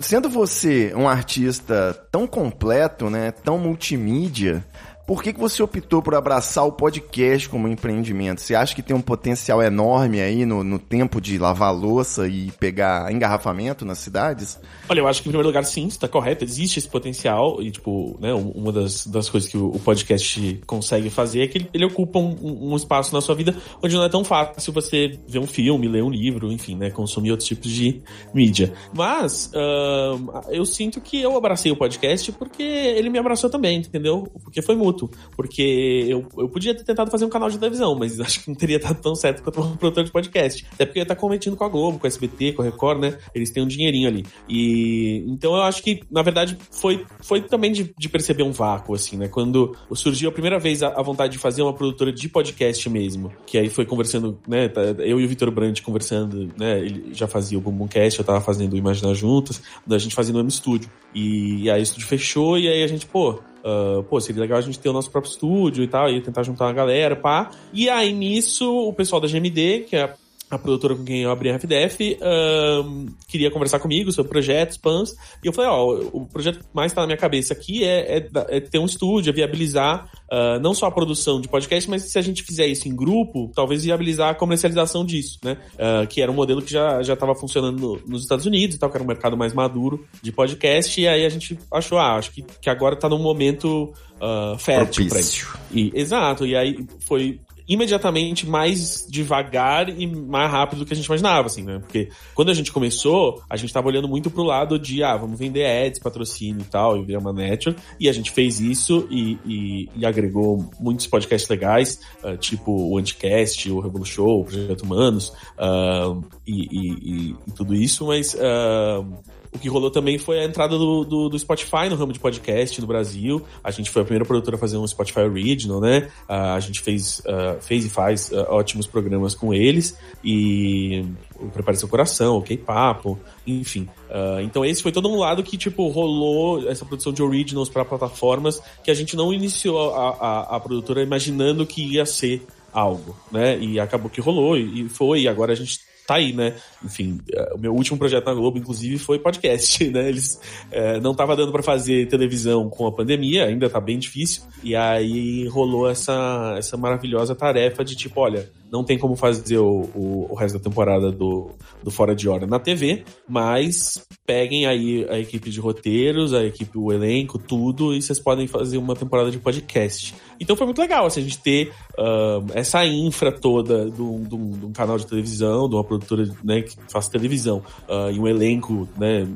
Sendo 0.00 0.26
você 0.30 0.90
um 0.96 1.06
artista 1.06 1.92
tão 2.10 2.26
completo, 2.26 3.10
né, 3.10 3.30
tão 3.30 3.58
multimídia, 3.58 4.64
por 5.08 5.22
que, 5.22 5.32
que 5.32 5.40
você 5.40 5.62
optou 5.62 6.02
por 6.02 6.14
abraçar 6.14 6.66
o 6.66 6.70
podcast 6.70 7.48
como 7.48 7.66
empreendimento? 7.66 8.42
Você 8.42 8.54
acha 8.54 8.74
que 8.74 8.82
tem 8.82 8.94
um 8.94 9.00
potencial 9.00 9.62
enorme 9.62 10.20
aí 10.20 10.44
no, 10.44 10.62
no 10.62 10.78
tempo 10.78 11.18
de 11.18 11.38
lavar 11.38 11.74
louça 11.74 12.28
e 12.28 12.50
pegar 12.60 13.10
engarrafamento 13.10 13.86
nas 13.86 14.00
cidades? 14.00 14.60
Olha, 14.86 15.00
eu 15.00 15.08
acho 15.08 15.22
que 15.22 15.30
em 15.30 15.32
primeiro 15.32 15.48
lugar, 15.48 15.64
sim, 15.64 15.86
está 15.86 16.06
correto, 16.06 16.44
existe 16.44 16.78
esse 16.78 16.86
potencial 16.86 17.62
e, 17.62 17.70
tipo, 17.70 18.18
né, 18.20 18.34
um- 18.34 18.50
uma 18.50 18.70
das, 18.70 19.06
das 19.06 19.30
coisas 19.30 19.48
que 19.48 19.56
o, 19.56 19.78
podcast 19.78 20.60
consegue 20.66 21.08
fazer 21.08 21.40
é 21.40 21.46
que 21.46 21.56
ele, 21.56 21.70
ele 21.72 21.86
ocupa 21.86 22.18
um, 22.18 22.72
um 22.72 22.76
espaço 22.76 23.14
na 23.14 23.22
sua 23.22 23.34
vida 23.34 23.56
onde 23.82 23.96
não 23.96 24.04
é 24.04 24.10
tão 24.10 24.22
fácil 24.22 24.74
você 24.74 25.18
ver 25.26 25.38
um 25.38 25.46
filme, 25.46 25.88
ler 25.88 26.02
um 26.02 26.10
livro, 26.10 26.52
enfim, 26.52 26.76
né, 26.76 26.90
consumir 26.90 27.30
outros 27.30 27.48
tipos 27.48 27.70
de 27.70 28.02
mídia. 28.34 28.74
Mas, 28.92 29.50
ahn, 29.54 30.26
eu 30.50 30.66
sinto 30.66 31.00
que 31.00 31.18
eu 31.18 31.34
abracei 31.34 31.72
o 31.72 31.76
podcast 31.76 32.30
porque 32.32 32.62
ele 32.62 33.08
me 33.08 33.18
abraçou 33.18 33.48
também, 33.48 33.78
entendeu? 33.78 34.30
Porque 34.44 34.60
foi 34.60 34.76
mútuo. 34.76 34.97
Porque 35.36 36.06
eu, 36.08 36.26
eu 36.38 36.48
podia 36.48 36.74
ter 36.74 36.82
tentado 36.84 37.10
fazer 37.10 37.24
um 37.24 37.28
canal 37.28 37.50
de 37.50 37.58
televisão, 37.58 37.94
mas 37.94 38.18
acho 38.20 38.40
que 38.40 38.48
não 38.48 38.56
teria 38.56 38.78
dado 38.78 39.00
tão 39.00 39.14
certo 39.14 39.42
quanto 39.42 39.60
um 39.60 39.76
produtor 39.76 40.04
de 40.04 40.10
podcast. 40.10 40.66
Até 40.72 40.86
porque 40.86 40.98
eu 40.98 41.02
ia 41.02 41.04
estar 41.04 41.16
competindo 41.16 41.56
com 41.56 41.64
a 41.64 41.68
Globo, 41.68 41.98
com 41.98 42.06
a 42.06 42.08
SBT, 42.08 42.52
com 42.52 42.62
a 42.62 42.64
Record, 42.64 43.00
né? 43.00 43.18
Eles 43.34 43.50
têm 43.50 43.62
um 43.62 43.66
dinheirinho 43.66 44.08
ali. 44.08 44.24
E 44.48 45.24
então 45.28 45.54
eu 45.54 45.62
acho 45.62 45.82
que, 45.82 46.00
na 46.10 46.22
verdade, 46.22 46.56
foi, 46.70 47.04
foi 47.20 47.42
também 47.42 47.70
de, 47.70 47.94
de 47.96 48.08
perceber 48.08 48.42
um 48.42 48.52
vácuo, 48.52 48.94
assim, 48.94 49.16
né? 49.16 49.28
Quando 49.28 49.76
surgiu 49.92 50.30
a 50.30 50.32
primeira 50.32 50.58
vez 50.58 50.82
a, 50.82 50.88
a 50.88 51.02
vontade 51.02 51.32
de 51.32 51.38
fazer 51.38 51.62
uma 51.62 51.72
produtora 51.72 52.12
de 52.12 52.28
podcast 52.28 52.88
mesmo, 52.88 53.32
que 53.46 53.58
aí 53.58 53.68
foi 53.68 53.84
conversando, 53.84 54.38
né? 54.46 54.68
tá, 54.68 54.82
Eu 54.82 55.20
e 55.20 55.24
o 55.24 55.28
Vitor 55.28 55.50
Brandt 55.50 55.82
conversando, 55.82 56.50
né? 56.56 56.78
Ele 56.78 57.12
já 57.12 57.26
fazia 57.26 57.58
o 57.58 57.60
Bumbumcast, 57.60 58.18
eu 58.18 58.24
tava 58.24 58.40
fazendo 58.40 58.72
o 58.72 58.76
Imaginar 58.76 59.14
Juntas, 59.14 59.62
a 59.88 59.98
gente 59.98 60.14
fazia 60.14 60.32
no 60.32 60.38
mesmo 60.38 60.50
estúdio. 60.50 60.90
E, 61.14 61.64
e 61.64 61.70
aí 61.70 61.80
o 61.80 61.82
estúdio 61.82 62.06
fechou, 62.06 62.58
e 62.58 62.68
aí 62.68 62.82
a 62.82 62.86
gente, 62.86 63.06
pô, 63.06 63.40
ah, 63.64 64.02
pô, 64.08 64.20
seria 64.20 64.40
legal 64.40 64.58
a 64.58 64.62
gente 64.62 64.78
ter 64.78 64.88
o 64.88 64.92
nosso 64.92 65.10
próprio 65.10 65.30
estúdio 65.30 65.82
e 65.82 65.88
tal, 65.88 66.08
e 66.10 66.20
tentar 66.20 66.42
juntar 66.42 66.66
uma 66.66 66.72
galera, 66.72 67.16
pá. 67.16 67.50
E 67.72 67.88
aí 67.88 68.12
nisso, 68.12 68.88
o 68.88 68.92
pessoal 68.92 69.20
da 69.20 69.28
GMD, 69.28 69.86
que 69.88 69.96
é 69.96 70.14
a, 70.50 70.58
produtora 70.58 70.94
com 70.94 71.04
quem 71.04 71.22
eu 71.22 71.30
abri 71.30 71.50
a 71.50 71.54
FDF, 71.54 72.18
ahn, 72.20 73.06
queria 73.26 73.50
conversar 73.50 73.78
comigo 73.80 74.10
sobre 74.12 74.30
projetos, 74.30 74.76
PANs, 74.76 75.12
e 75.42 75.46
eu 75.46 75.52
falei, 75.52 75.70
ó, 75.70 76.00
o 76.12 76.26
projeto 76.26 76.60
que 76.60 76.64
mais 76.72 76.92
tá 76.92 77.00
na 77.02 77.06
minha 77.08 77.16
cabeça 77.16 77.52
aqui 77.52 77.84
é, 77.84 78.18
é 78.18 78.28
é 78.48 78.60
ter 78.60 78.78
um 78.78 78.86
estúdio, 78.86 79.30
é 79.30 79.32
viabilizar 79.32 80.08
ah, 80.30 80.58
não 80.60 80.74
só 80.74 80.86
a 80.86 80.90
produção 80.90 81.40
de 81.40 81.48
podcast, 81.48 81.88
mas 81.88 82.02
se 82.02 82.18
a 82.18 82.22
gente 82.22 82.42
fizer 82.42 82.66
isso 82.66 82.88
em 82.88 82.94
grupo, 82.94 83.50
talvez 83.54 83.84
viabilizar 83.84 84.30
a 84.30 84.34
comercialização 84.34 85.04
disso, 85.04 85.38
né? 85.42 85.56
Ah, 85.78 86.06
que 86.06 86.20
era 86.20 86.30
um 86.30 86.34
modelo 86.34 86.60
que 86.62 86.70
já 86.70 87.02
já 87.02 87.14
estava 87.14 87.34
funcionando 87.34 87.78
no- 87.78 88.00
nos 88.06 88.22
Estados 88.22 88.46
Unidos 88.46 88.76
e 88.76 88.78
tal, 88.78 88.90
que 88.90 88.96
era 88.96 89.04
um 89.04 89.06
mercado 89.06 89.36
mais 89.36 89.52
maduro 89.54 90.06
de 90.22 90.30
podcast, 90.32 91.00
e 91.00 91.08
aí 91.08 91.24
a 91.24 91.28
gente 91.28 91.58
achou, 91.72 91.98
ah, 91.98 92.16
acho 92.16 92.30
que, 92.32 92.42
que 92.42 92.68
agora 92.70 92.96
tá 92.96 93.08
num 93.08 93.18
momento 93.18 93.92
ah, 94.20 94.56
fértil 94.58 95.08
pra 95.08 95.20
isso. 95.20 95.48
E, 95.72 95.90
exato, 95.94 96.46
e 96.46 96.54
aí 96.56 96.86
foi 97.06 97.40
imediatamente 97.68 98.46
mais 98.48 99.06
devagar 99.08 99.88
e 99.88 100.06
mais 100.06 100.50
rápido 100.50 100.78
do 100.80 100.86
que 100.86 100.92
a 100.92 100.96
gente 100.96 101.06
imaginava, 101.06 101.46
assim, 101.46 101.62
né? 101.62 101.78
Porque 101.80 102.08
quando 102.34 102.50
a 102.50 102.54
gente 102.54 102.72
começou, 102.72 103.42
a 103.48 103.56
gente 103.56 103.72
tava 103.72 103.88
olhando 103.88 104.08
muito 104.08 104.30
pro 104.30 104.42
lado 104.42 104.78
de, 104.78 105.02
ah, 105.02 105.16
vamos 105.16 105.38
vender 105.38 105.66
ads, 105.66 106.00
patrocínio 106.00 106.62
e 106.62 106.64
tal, 106.64 106.96
e 106.96 107.04
virar 107.04 107.18
uma 107.20 107.32
network, 107.32 107.80
e 108.00 108.08
a 108.08 108.12
gente 108.12 108.30
fez 108.30 108.58
isso 108.60 109.06
e, 109.10 109.38
e- 109.44 109.88
e 109.96 110.06
agregou 110.06 110.68
muitos 110.80 111.06
podcasts 111.06 111.48
legais, 111.50 112.00
ah, 112.24 112.36
tipo 112.36 112.72
o 112.72 112.96
Anticast, 112.96 113.70
o 113.70 113.80
Revolu 113.80 114.04
Show, 114.06 114.40
o 114.40 114.44
Projeto 114.44 114.82
Humanos, 114.82 115.32
ah, 115.58 116.16
e, 116.46 117.30
e- 117.30 117.36
tudo 117.54 117.74
isso, 117.74 118.06
mas 118.06 118.36
ah, 118.40 119.04
o 119.52 119.58
que 119.58 119.68
rolou 119.68 119.90
também 119.90 120.18
foi 120.18 120.40
a 120.40 120.44
entrada 120.44 120.76
do, 120.76 121.04
do, 121.04 121.28
do 121.28 121.38
Spotify 121.38 121.88
no 121.88 121.96
ramo 121.96 122.12
de 122.12 122.18
podcast 122.18 122.80
no 122.80 122.86
Brasil. 122.86 123.42
A 123.62 123.70
gente 123.70 123.90
foi 123.90 124.02
a 124.02 124.04
primeira 124.04 124.24
produtora 124.24 124.56
a 124.56 124.58
fazer 124.58 124.76
um 124.76 124.86
Spotify 124.86 125.20
Original, 125.20 125.80
né? 125.80 126.08
Ah, 126.28 126.54
a 126.54 126.60
gente 126.60 126.80
fez, 126.80 127.22
ah, 127.26 127.56
fez 127.60 127.84
e 127.84 127.88
faz 127.88 128.32
ah, 128.32 128.46
ótimos 128.50 128.86
programas 128.86 129.34
com 129.34 129.52
eles. 129.52 129.98
E 130.22 131.04
o 131.40 131.48
Prepare 131.48 131.76
Seu 131.76 131.88
Coração, 131.88 132.36
o 132.36 132.42
K-Papo, 132.42 133.18
enfim. 133.46 133.88
Ah, 134.10 134.38
então 134.42 134.64
esse 134.64 134.82
foi 134.82 134.92
todo 134.92 135.08
um 135.08 135.16
lado 135.16 135.42
que, 135.42 135.56
tipo, 135.56 135.88
rolou 135.88 136.68
essa 136.68 136.84
produção 136.84 137.12
de 137.12 137.22
originals 137.22 137.68
para 137.68 137.84
plataformas 137.84 138.60
que 138.84 138.90
a 138.90 138.94
gente 138.94 139.16
não 139.16 139.32
iniciou 139.32 139.94
a, 139.94 140.10
a, 140.10 140.56
a 140.56 140.60
produtora 140.60 141.02
imaginando 141.02 141.66
que 141.66 141.82
ia 141.94 142.04
ser 142.04 142.46
algo, 142.72 143.16
né? 143.32 143.58
E 143.58 143.80
acabou 143.80 144.10
que 144.10 144.20
rolou 144.20 144.56
e 144.56 144.68
e 144.68 144.88
foi, 144.88 145.22
e 145.22 145.28
agora 145.28 145.52
a 145.52 145.56
gente 145.56 145.80
tá 146.08 146.14
aí, 146.14 146.32
né? 146.32 146.54
Enfim, 146.82 147.20
eh, 147.30 147.52
o 147.54 147.58
meu 147.58 147.74
último 147.74 147.98
projeto 147.98 148.24
na 148.24 148.32
Globo, 148.32 148.56
inclusive, 148.56 148.96
foi 148.96 149.18
podcast, 149.18 149.84
né? 149.92 150.08
Eles 150.08 150.40
eh, 150.70 150.98
não 151.00 151.14
tava 151.14 151.36
dando 151.36 151.52
para 151.52 151.62
fazer 151.62 152.08
televisão 152.08 152.70
com 152.70 152.86
a 152.86 152.92
pandemia, 152.92 153.44
ainda 153.44 153.68
tá 153.68 153.78
bem 153.78 153.98
difícil. 153.98 154.42
E 154.64 154.74
aí 154.74 155.46
rolou 155.48 155.86
essa, 155.86 156.54
essa 156.56 156.78
maravilhosa 156.78 157.34
tarefa 157.34 157.84
de 157.84 157.94
tipo, 157.94 158.22
olha, 158.22 158.50
não 158.70 158.84
tem 158.84 158.98
como 158.98 159.16
fazer 159.16 159.58
o, 159.58 159.88
o, 159.94 160.26
o 160.30 160.34
resto 160.34 160.58
da 160.58 160.64
temporada 160.64 161.10
do, 161.10 161.50
do 161.82 161.90
Fora 161.90 162.14
de 162.14 162.28
Hora 162.28 162.46
na 162.46 162.58
TV, 162.58 163.04
mas 163.28 164.06
peguem 164.26 164.66
aí 164.66 165.06
a 165.08 165.18
equipe 165.18 165.50
de 165.50 165.60
roteiros, 165.60 166.34
a 166.34 166.44
equipe, 166.44 166.76
o 166.76 166.92
elenco, 166.92 167.38
tudo, 167.38 167.94
e 167.94 168.02
vocês 168.02 168.20
podem 168.20 168.46
fazer 168.46 168.78
uma 168.78 168.94
temporada 168.94 169.30
de 169.30 169.38
podcast. 169.38 170.14
Então 170.40 170.54
foi 170.54 170.66
muito 170.66 170.80
legal, 170.80 171.06
assim, 171.06 171.20
a 171.20 171.24
gente 171.24 171.38
ter 171.38 171.72
ah, 171.98 172.40
essa 172.54 172.84
infra 172.86 173.32
toda 173.32 173.90
de 173.90 174.02
um, 174.02 174.72
canal 174.72 174.98
de 174.98 175.06
televisão, 175.06 175.68
de 175.68 175.74
uma 175.74 175.84
produtora 175.84 176.24
né, 176.44 176.62
que 176.62 176.76
faz 176.90 177.08
televisão, 177.08 177.62
ah, 177.88 178.10
e 178.12 178.18
um 178.18 178.26
elenco, 178.26 178.88
né, 178.98 179.26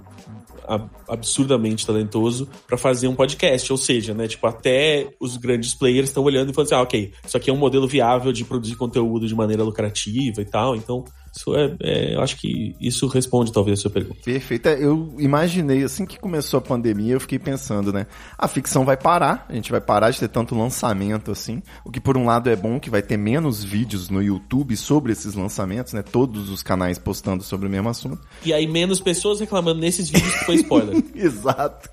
absurdamente 1.08 1.86
talentoso 1.86 2.48
pra 2.66 2.76
fazer 2.76 3.08
um 3.08 3.14
podcast, 3.14 3.70
ou 3.72 3.78
seja, 3.78 4.14
né, 4.14 4.28
tipo, 4.28 4.46
até 4.46 5.08
os 5.20 5.36
grandes 5.36 5.74
players 5.74 6.08
estão 6.08 6.22
olhando 6.22 6.50
e 6.50 6.54
falando 6.54 6.66
assim, 6.66 6.74
ah, 6.74 6.82
ok, 6.82 7.12
isso 7.24 7.36
aqui 7.36 7.50
é 7.50 7.52
um 7.52 7.56
modelo 7.56 7.86
viável 7.86 8.32
de 8.32 8.44
produzir 8.44 8.76
conteúdo 8.76 9.26
de 9.26 9.34
maneira 9.34 9.62
lucrativa 9.62 10.40
e 10.40 10.44
tal, 10.44 10.76
então 10.76 11.04
isso 11.34 11.56
é, 11.56 11.74
é- 11.82 12.14
eu 12.14 12.20
acho 12.20 12.36
que 12.36 12.76
isso 12.78 13.06
responde 13.06 13.50
talvez 13.52 13.78
a 13.78 13.82
sua 13.82 13.90
pergunta. 13.90 14.20
Perfeito. 14.24 14.66
É, 14.68 14.82
Eu 14.84 15.14
imaginei, 15.18 15.82
assim 15.82 16.04
que 16.04 16.18
começou 16.18 16.58
a 16.58 16.60
pandemia, 16.60 17.14
eu 17.14 17.20
fiquei 17.20 17.38
pensando, 17.38 17.92
né? 17.92 18.06
A 18.36 18.46
ficção 18.46 18.84
vai 18.84 18.96
parar, 18.96 19.46
a 19.48 19.54
gente 19.54 19.70
vai 19.70 19.80
parar 19.80 20.10
de 20.10 20.18
ter 20.18 20.28
tanto 20.28 20.54
lançamento 20.54 21.30
assim. 21.30 21.62
O 21.84 21.90
que 21.90 22.00
por 22.00 22.16
um 22.18 22.26
lado 22.26 22.50
é 22.50 22.56
bom, 22.56 22.78
que 22.78 22.90
vai 22.90 23.00
ter 23.02 23.16
menos 23.16 23.64
vídeos 23.64 24.10
no 24.10 24.22
YouTube 24.22 24.76
sobre 24.76 25.12
esses 25.12 25.34
lançamentos, 25.34 25.92
né? 25.92 26.02
Todos 26.02 26.50
os 26.50 26.62
canais 26.62 26.98
postando 26.98 27.42
sobre 27.42 27.66
o 27.66 27.70
mesmo 27.70 27.88
assunto. 27.88 28.20
E 28.44 28.52
aí 28.52 28.66
menos 28.66 29.00
pessoas 29.00 29.40
reclamando 29.40 29.80
nesses 29.80 30.10
vídeos 30.10 30.34
que 30.34 30.44
foi 30.44 30.56
spoiler. 30.56 31.02
Exato. 31.14 31.88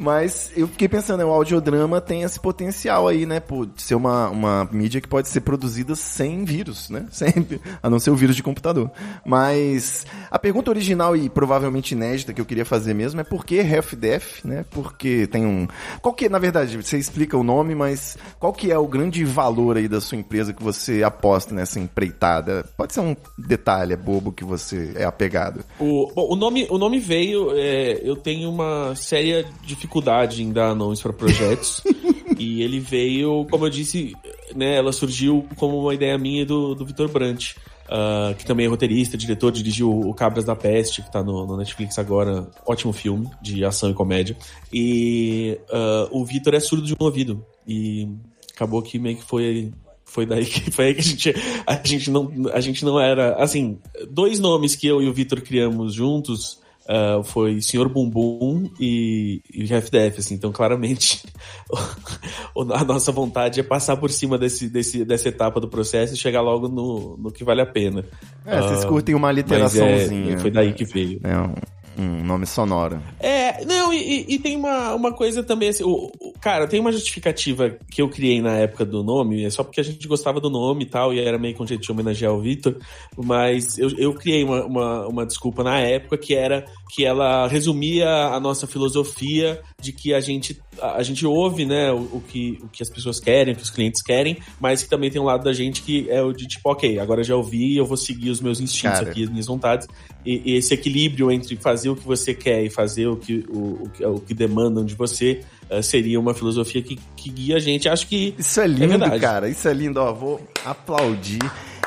Mas 0.00 0.50
eu 0.56 0.66
fiquei 0.66 0.88
pensando, 0.88 1.18
né, 1.18 1.26
o 1.26 1.28
audiodrama 1.28 2.00
tem 2.00 2.22
esse 2.22 2.40
potencial 2.40 3.06
aí, 3.06 3.26
né? 3.26 3.38
De 3.76 3.82
ser 3.82 3.94
uma, 3.94 4.30
uma 4.30 4.68
mídia 4.72 4.98
que 4.98 5.06
pode 5.06 5.28
ser 5.28 5.42
produzida 5.42 5.94
sem 5.94 6.42
vírus, 6.42 6.88
né? 6.88 7.04
Sempre. 7.12 7.60
A 7.82 7.90
não 7.90 8.00
ser 8.00 8.10
o 8.10 8.16
vírus 8.16 8.34
de 8.34 8.42
computador. 8.42 8.90
Mas 9.26 10.06
a 10.30 10.38
pergunta 10.38 10.70
original 10.70 11.14
e 11.14 11.28
provavelmente 11.28 11.92
inédita 11.92 12.32
que 12.32 12.40
eu 12.40 12.46
queria 12.46 12.64
fazer 12.64 12.94
mesmo 12.94 13.20
é 13.20 13.24
por 13.24 13.44
que 13.44 13.62
Death, 13.62 14.42
né? 14.42 14.64
Porque 14.70 15.26
tem 15.26 15.44
um. 15.44 15.68
Qual 16.00 16.14
que, 16.14 16.30
na 16.30 16.38
verdade, 16.38 16.82
você 16.82 16.96
explica 16.96 17.36
o 17.36 17.44
nome, 17.44 17.74
mas 17.74 18.16
qual 18.38 18.54
que 18.54 18.72
é 18.72 18.78
o 18.78 18.88
grande 18.88 19.22
valor 19.26 19.76
aí 19.76 19.86
da 19.86 20.00
sua 20.00 20.16
empresa 20.16 20.54
que 20.54 20.62
você 20.62 21.02
aposta 21.02 21.54
nessa 21.54 21.78
empreitada? 21.78 22.64
Pode 22.74 22.94
ser 22.94 23.00
um 23.00 23.14
detalhe 23.36 23.92
é 23.92 23.96
bobo 23.98 24.32
que 24.32 24.44
você 24.44 24.94
é 24.96 25.04
apegado. 25.04 25.62
O, 25.78 26.10
bom, 26.14 26.32
o 26.32 26.36
nome, 26.36 26.66
o 26.70 26.78
nome 26.78 26.98
veio. 26.98 27.50
é, 27.54 28.00
eu 28.02 28.16
tenho 28.16 28.48
uma 28.48 28.94
séria 28.96 29.44
dificuldade 29.62 29.89
em 30.38 30.52
dar 30.52 30.74
nomes 30.74 31.00
para 31.00 31.12
projetos. 31.12 31.82
e 32.38 32.62
ele 32.62 32.80
veio, 32.80 33.46
como 33.50 33.66
eu 33.66 33.70
disse, 33.70 34.14
né, 34.54 34.76
ela 34.76 34.92
surgiu 34.92 35.46
como 35.56 35.80
uma 35.80 35.94
ideia 35.94 36.16
minha 36.16 36.44
do, 36.46 36.74
do 36.74 36.84
Vitor 36.84 37.08
Brandt. 37.08 37.56
ah, 37.88 38.34
que 38.38 38.44
também 38.44 38.66
é 38.66 38.68
roteirista, 38.68 39.16
diretor, 39.16 39.50
dirigiu 39.50 39.90
o 39.90 40.14
Cabras 40.14 40.44
da 40.44 40.54
Peste, 40.54 41.02
que 41.02 41.10
tá 41.10 41.22
no, 41.22 41.46
no 41.46 41.56
Netflix 41.56 41.98
agora. 41.98 42.48
Ótimo 42.66 42.92
filme 42.92 43.28
de 43.42 43.64
ação 43.64 43.90
e 43.90 43.94
comédia. 43.94 44.36
E 44.72 45.58
ah, 45.70 46.08
o 46.10 46.24
Vitor 46.24 46.54
é 46.54 46.60
surdo 46.60 46.86
de 46.86 46.92
um 46.92 47.04
ouvido. 47.04 47.44
E 47.66 48.08
acabou 48.54 48.82
que 48.82 48.98
meio 48.98 49.16
que 49.16 49.24
foi 49.24 49.72
foi 50.04 50.26
daí 50.26 50.44
que 50.44 50.70
foi 50.70 50.86
aí 50.86 50.94
que 50.94 51.00
a 51.00 51.04
gente 51.04 51.34
a 51.66 51.80
gente 51.84 52.10
não 52.10 52.30
a 52.52 52.60
gente 52.60 52.84
não 52.84 53.00
era 53.00 53.36
assim 53.36 53.78
dois 54.10 54.40
nomes 54.40 54.74
que 54.74 54.86
eu 54.86 55.00
e 55.00 55.08
o 55.08 55.12
Vitor 55.12 55.40
criamos 55.40 55.94
juntos 55.94 56.59
uh, 56.90 57.22
foi 57.22 57.60
Senhor 57.62 57.88
Bumbum 57.88 58.68
e, 58.78 59.40
e 59.54 59.72
FDF, 59.72 60.18
assim, 60.18 60.34
então 60.34 60.50
claramente 60.50 61.22
a 62.74 62.84
nossa 62.84 63.12
vontade 63.12 63.60
é 63.60 63.62
passar 63.62 63.96
por 63.96 64.10
cima 64.10 64.36
desse, 64.36 64.68
desse, 64.68 65.04
dessa 65.04 65.28
etapa 65.28 65.60
do 65.60 65.68
processo 65.68 66.14
e 66.14 66.16
chegar 66.16 66.40
logo 66.40 66.68
no, 66.68 67.16
no 67.16 67.30
que 67.30 67.44
vale 67.44 67.60
a 67.60 67.66
pena. 67.66 68.04
É, 68.44 68.60
vocês 68.60 68.84
curtem 68.84 69.14
uma 69.14 69.30
literaçãozinha. 69.30 70.34
É, 70.34 70.38
foi 70.38 70.50
daí 70.50 70.72
que 70.72 70.84
veio. 70.84 71.20
É, 71.22 71.38
um, 71.38 71.54
um 72.00 72.24
nome 72.24 72.46
sonoro. 72.46 73.00
É, 73.18 73.64
não, 73.64 73.92
e, 73.92 74.24
e, 74.28 74.38
tem 74.38 74.56
uma, 74.56 74.94
uma 74.94 75.12
coisa 75.12 75.42
também, 75.42 75.68
assim, 75.68 75.84
o, 75.84 76.10
o, 76.20 76.32
cara, 76.40 76.66
tem 76.66 76.80
uma 76.80 76.92
justificativa 76.92 77.76
que 77.90 78.00
eu 78.00 78.08
criei 78.08 78.40
na 78.40 78.56
época 78.56 78.84
do 78.84 79.04
nome, 79.04 79.44
é 79.44 79.50
só 79.50 79.62
porque 79.62 79.80
a 79.80 79.84
gente 79.84 80.08
gostava 80.08 80.40
do 80.40 80.48
nome 80.48 80.84
e 80.84 80.86
tal, 80.86 81.12
e 81.12 81.20
era 81.20 81.38
meio 81.38 81.54
com 81.54 81.66
jeito 81.66 81.82
de 81.82 81.92
homenagear 81.92 82.32
o 82.32 82.40
Victor, 82.40 82.76
mas 83.16 83.78
eu, 83.78 83.90
eu 83.98 84.14
criei 84.14 84.42
uma, 84.42 84.64
uma, 84.64 85.06
uma 85.06 85.26
desculpa 85.26 85.62
na 85.62 85.78
época 85.78 86.16
que 86.16 86.34
era 86.34 86.64
que 86.90 87.04
ela 87.04 87.46
resumia 87.46 88.08
a 88.08 88.40
nossa 88.40 88.66
filosofia 88.66 89.60
de 89.80 89.92
que 89.92 90.12
a 90.12 90.20
gente, 90.20 90.60
a, 90.80 91.02
gente 91.02 91.26
ouve, 91.26 91.64
né, 91.64 91.90
o, 91.92 92.16
o, 92.16 92.22
que, 92.26 92.58
o 92.62 92.68
que 92.68 92.82
as 92.82 92.90
pessoas 92.90 93.18
querem, 93.18 93.54
o 93.54 93.56
que 93.56 93.62
os 93.62 93.70
clientes 93.70 94.02
querem, 94.02 94.38
mas 94.60 94.82
que 94.82 94.88
também 94.88 95.10
tem 95.10 95.20
um 95.20 95.24
lado 95.24 95.44
da 95.44 95.52
gente 95.52 95.82
que 95.82 96.08
é 96.10 96.22
o 96.22 96.32
de 96.32 96.46
tipo, 96.46 96.70
ok, 96.70 96.98
agora 96.98 97.22
já 97.22 97.34
ouvi, 97.34 97.76
eu 97.76 97.86
vou 97.86 97.96
seguir 97.96 98.30
os 98.30 98.40
meus 98.40 98.60
instintos 98.60 98.98
Cara. 98.98 99.10
aqui, 99.10 99.24
as 99.24 99.30
minhas 99.30 99.46
vontades, 99.46 99.86
e, 100.24 100.52
e, 100.52 100.56
esse 100.56 100.74
equilíbrio 100.74 101.30
entre 101.30 101.56
fazer 101.56 101.88
o 101.88 101.96
que 101.96 102.06
você 102.06 102.34
quer 102.34 102.62
e 102.62 102.70
fazer 102.70 103.06
o 103.06 103.16
que, 103.16 103.44
o, 103.48 103.90
o, 104.00 104.14
o 104.16 104.20
que 104.20 104.34
demandam 104.34 104.84
de 104.84 104.94
você 104.94 105.40
uh, 105.70 105.82
seria 105.82 106.20
uma 106.20 106.34
filosofia 106.34 106.82
que, 106.82 106.98
que 107.16 107.30
guia 107.30 107.56
a 107.56 107.58
gente. 107.58 107.88
Acho 107.88 108.06
que. 108.06 108.34
Isso 108.38 108.60
é 108.60 108.66
lindo, 108.66 109.04
é 109.04 109.18
cara. 109.18 109.48
Isso 109.48 109.66
é 109.66 109.72
lindo. 109.72 109.98
Ó, 109.98 110.12
vou 110.12 110.40
aplaudir. 110.64 111.40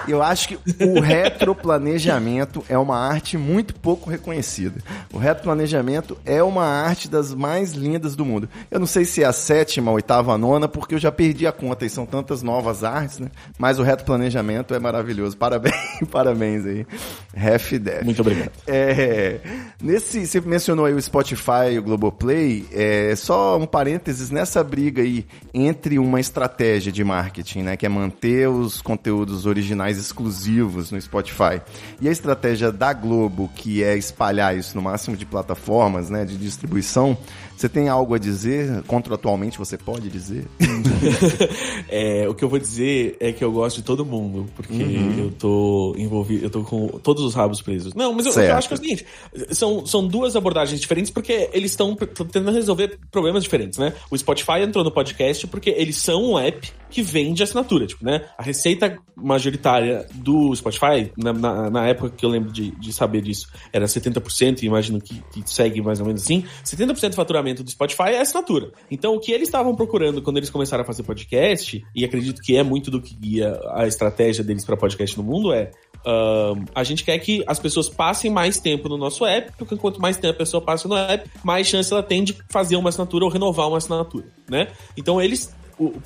Eu 0.08 0.22
acho 0.22 0.48
que 0.50 0.60
o 0.84 1.00
retroplanejamento 1.02 2.64
é 2.68 2.78
uma 2.78 2.98
arte 2.98 3.38
muito 3.38 3.76
pouco 3.76 4.10
reconhecida. 4.10 4.82
O 5.12 5.18
retroplanejamento 5.18 6.18
é 6.26 6.44
uma 6.44 6.66
arte 6.66 7.10
das 7.10 7.34
mais 7.34 7.74
lindas 7.74 8.16
do 8.16 8.26
mundo. 8.26 8.50
Eu 8.70 8.80
não 8.80 8.88
sei 8.88 9.06
se 9.06 9.24
é 9.24 9.26
a 9.26 9.34
sétima, 9.34 9.92
a 9.92 9.94
oitava, 9.94 10.34
a 10.34 10.38
nona, 10.38 10.68
porque 10.68 10.96
eu 10.96 11.00
já 11.00 11.12
perdi 11.12 11.48
a 11.48 11.52
conta 11.52 11.86
e 11.86 11.90
são 11.90 12.06
tantas 12.06 12.42
novas 12.42 12.84
artes, 12.84 13.20
né? 13.20 13.30
Mas 13.58 13.80
o 13.80 13.84
retroplanejamento 13.84 14.74
é 14.74 14.80
maravilhoso. 14.80 15.38
Parabéns, 15.38 15.76
parabéns 16.12 16.66
aí. 16.66 16.86
Ref 17.34 17.74
Def. 17.74 18.04
Muito 18.04 18.22
obrigado. 18.22 18.52
É, 18.68 19.40
nesse, 19.82 20.26
você 20.26 20.42
mencionou 20.42 20.86
aí 20.86 20.94
o 20.94 21.02
Spotify 21.02 21.72
e 21.74 21.80
o 21.80 21.84
Globoplay. 21.84 22.66
É, 22.72 23.16
só 23.16 23.58
um 23.58 23.66
parênteses 23.66 24.30
nessa 24.30 24.64
briga 24.64 25.02
aí 25.02 25.26
entre 25.54 25.98
uma 25.98 26.20
estratégia 26.20 26.92
de 26.92 27.04
marketing, 27.04 27.62
né? 27.62 27.78
Que 27.78 27.86
é 27.86 27.90
manter 27.90 28.50
os 28.50 28.82
conteúdos 28.82 29.46
originais 29.46 29.83
mais 29.84 29.98
exclusivos 29.98 30.92
no 30.92 31.02
Spotify. 31.02 31.62
E 32.00 32.08
a 32.08 32.12
estratégia 32.12 32.72
da 32.72 32.94
Globo, 32.94 33.52
que 33.54 33.84
é 33.84 33.98
espalhar 33.98 34.58
isso 34.58 34.78
no 34.78 34.82
máximo 34.82 35.18
de 35.18 35.26
plataformas, 35.26 36.10
né, 36.10 36.24
de 36.24 36.38
distribuição, 36.38 37.18
você 37.56 37.70
tem 37.70 37.88
algo 37.90 38.14
a 38.14 38.18
dizer? 38.18 38.84
Contratualmente 38.84 39.58
você 39.58 39.78
pode 39.78 40.10
dizer? 40.10 40.46
é, 41.90 42.28
o 42.28 42.34
que 42.34 42.44
eu 42.44 42.50
vou 42.50 42.60
dizer 42.60 43.18
é 43.20 43.32
que 43.32 43.44
eu 43.44 43.52
gosto 43.52 43.78
de 43.78 43.84
todo 43.84 44.06
mundo, 44.06 44.50
porque 44.56 44.74
uhum. 44.74 45.20
eu 45.20 45.32
tô 45.32 45.96
envolvido, 45.98 46.46
eu 46.46 46.50
tô 46.50 46.64
com 46.64 46.88
todos 47.00 47.24
os 47.24 47.34
rabos 47.34 47.62
presos. 47.62 47.94
Não, 47.94 48.14
mas 48.14 48.26
eu, 48.26 48.44
eu, 48.44 48.56
acho 48.56 48.68
que 48.68 48.74
é 48.74 48.78
o 48.78 48.80
seguinte, 48.80 49.06
são, 49.52 49.86
são 49.86 50.06
duas 50.08 50.36
abordagens 50.36 50.80
diferentes 50.80 51.12
porque 51.12 51.50
eles 51.54 51.72
estão 51.72 51.96
tentando 51.96 52.52
resolver 52.52 53.00
problemas 53.12 53.44
diferentes, 53.44 53.78
né? 53.78 53.94
O 54.10 54.18
Spotify 54.18 54.62
entrou 54.62 54.84
no 54.84 54.92
podcast 54.92 55.48
porque 55.48 55.70
eles 55.70 55.98
são 55.98 56.32
um 56.32 56.40
app 56.40 56.72
que 56.90 57.02
vende 57.02 57.42
assinatura, 57.42 57.88
tipo, 57.88 58.06
né? 58.06 58.26
A 58.38 58.44
receita 58.44 58.98
majoritária 59.16 60.06
do 60.14 60.56
Spotify, 60.56 61.12
na, 61.18 61.34
na, 61.34 61.70
na 61.70 61.88
época 61.88 62.10
que 62.10 62.26
eu 62.26 62.30
lembro 62.30 62.52
de, 62.52 62.72
de 62.72 62.94
saber 62.94 63.22
disso, 63.22 63.48
era 63.72 63.86
70%, 63.86 64.62
e 64.62 64.66
imagino 64.66 65.02
que, 65.02 65.22
que 65.32 65.44
segue 65.46 65.82
mais 65.82 66.00
ou 66.00 66.06
menos 66.06 66.22
assim, 66.24 66.44
70% 66.64 67.10
do 67.10 67.16
faturamento 67.16 67.43
do 67.44 67.70
Spotify 67.70 68.10
é 68.10 68.22
assinatura. 68.22 68.72
Então, 68.90 69.16
o 69.16 69.20
que 69.20 69.32
eles 69.32 69.48
estavam 69.48 69.76
procurando 69.76 70.22
quando 70.22 70.38
eles 70.38 70.50
começaram 70.50 70.84
a 70.84 70.86
fazer 70.86 71.04
podcast, 71.04 71.84
e 71.96 72.06
acredito 72.06 72.42
que 72.42 72.56
é 72.56 72.64
muito 72.64 72.90
do 72.90 73.02
que 73.02 73.16
guia 73.16 73.60
a 73.72 73.88
estratégia 73.88 74.44
deles 74.44 74.64
para 74.64 74.78
podcast 74.78 75.18
no 75.18 75.24
mundo, 75.24 75.52
é 75.52 75.72
um, 76.06 76.66
a 76.76 76.84
gente 76.84 77.04
quer 77.04 77.18
que 77.20 77.44
as 77.48 77.60
pessoas 77.60 77.88
passem 77.90 78.30
mais 78.30 78.60
tempo 78.60 78.90
no 78.90 78.98
nosso 78.98 79.26
app, 79.26 79.52
porque 79.58 79.76
quanto 79.78 80.02
mais 80.02 80.18
tempo 80.18 80.34
a 80.34 80.38
pessoa 80.38 80.62
passa 80.62 80.88
no 80.88 80.96
app, 80.96 81.30
mais 81.44 81.68
chance 81.68 81.92
ela 81.92 82.04
tem 82.04 82.24
de 82.24 82.38
fazer 82.50 82.76
uma 82.76 82.90
assinatura 82.90 83.26
ou 83.26 83.32
renovar 83.32 83.68
uma 83.68 83.78
assinatura, 83.78 84.28
né? 84.50 84.68
Então 84.98 85.22
eles 85.22 85.54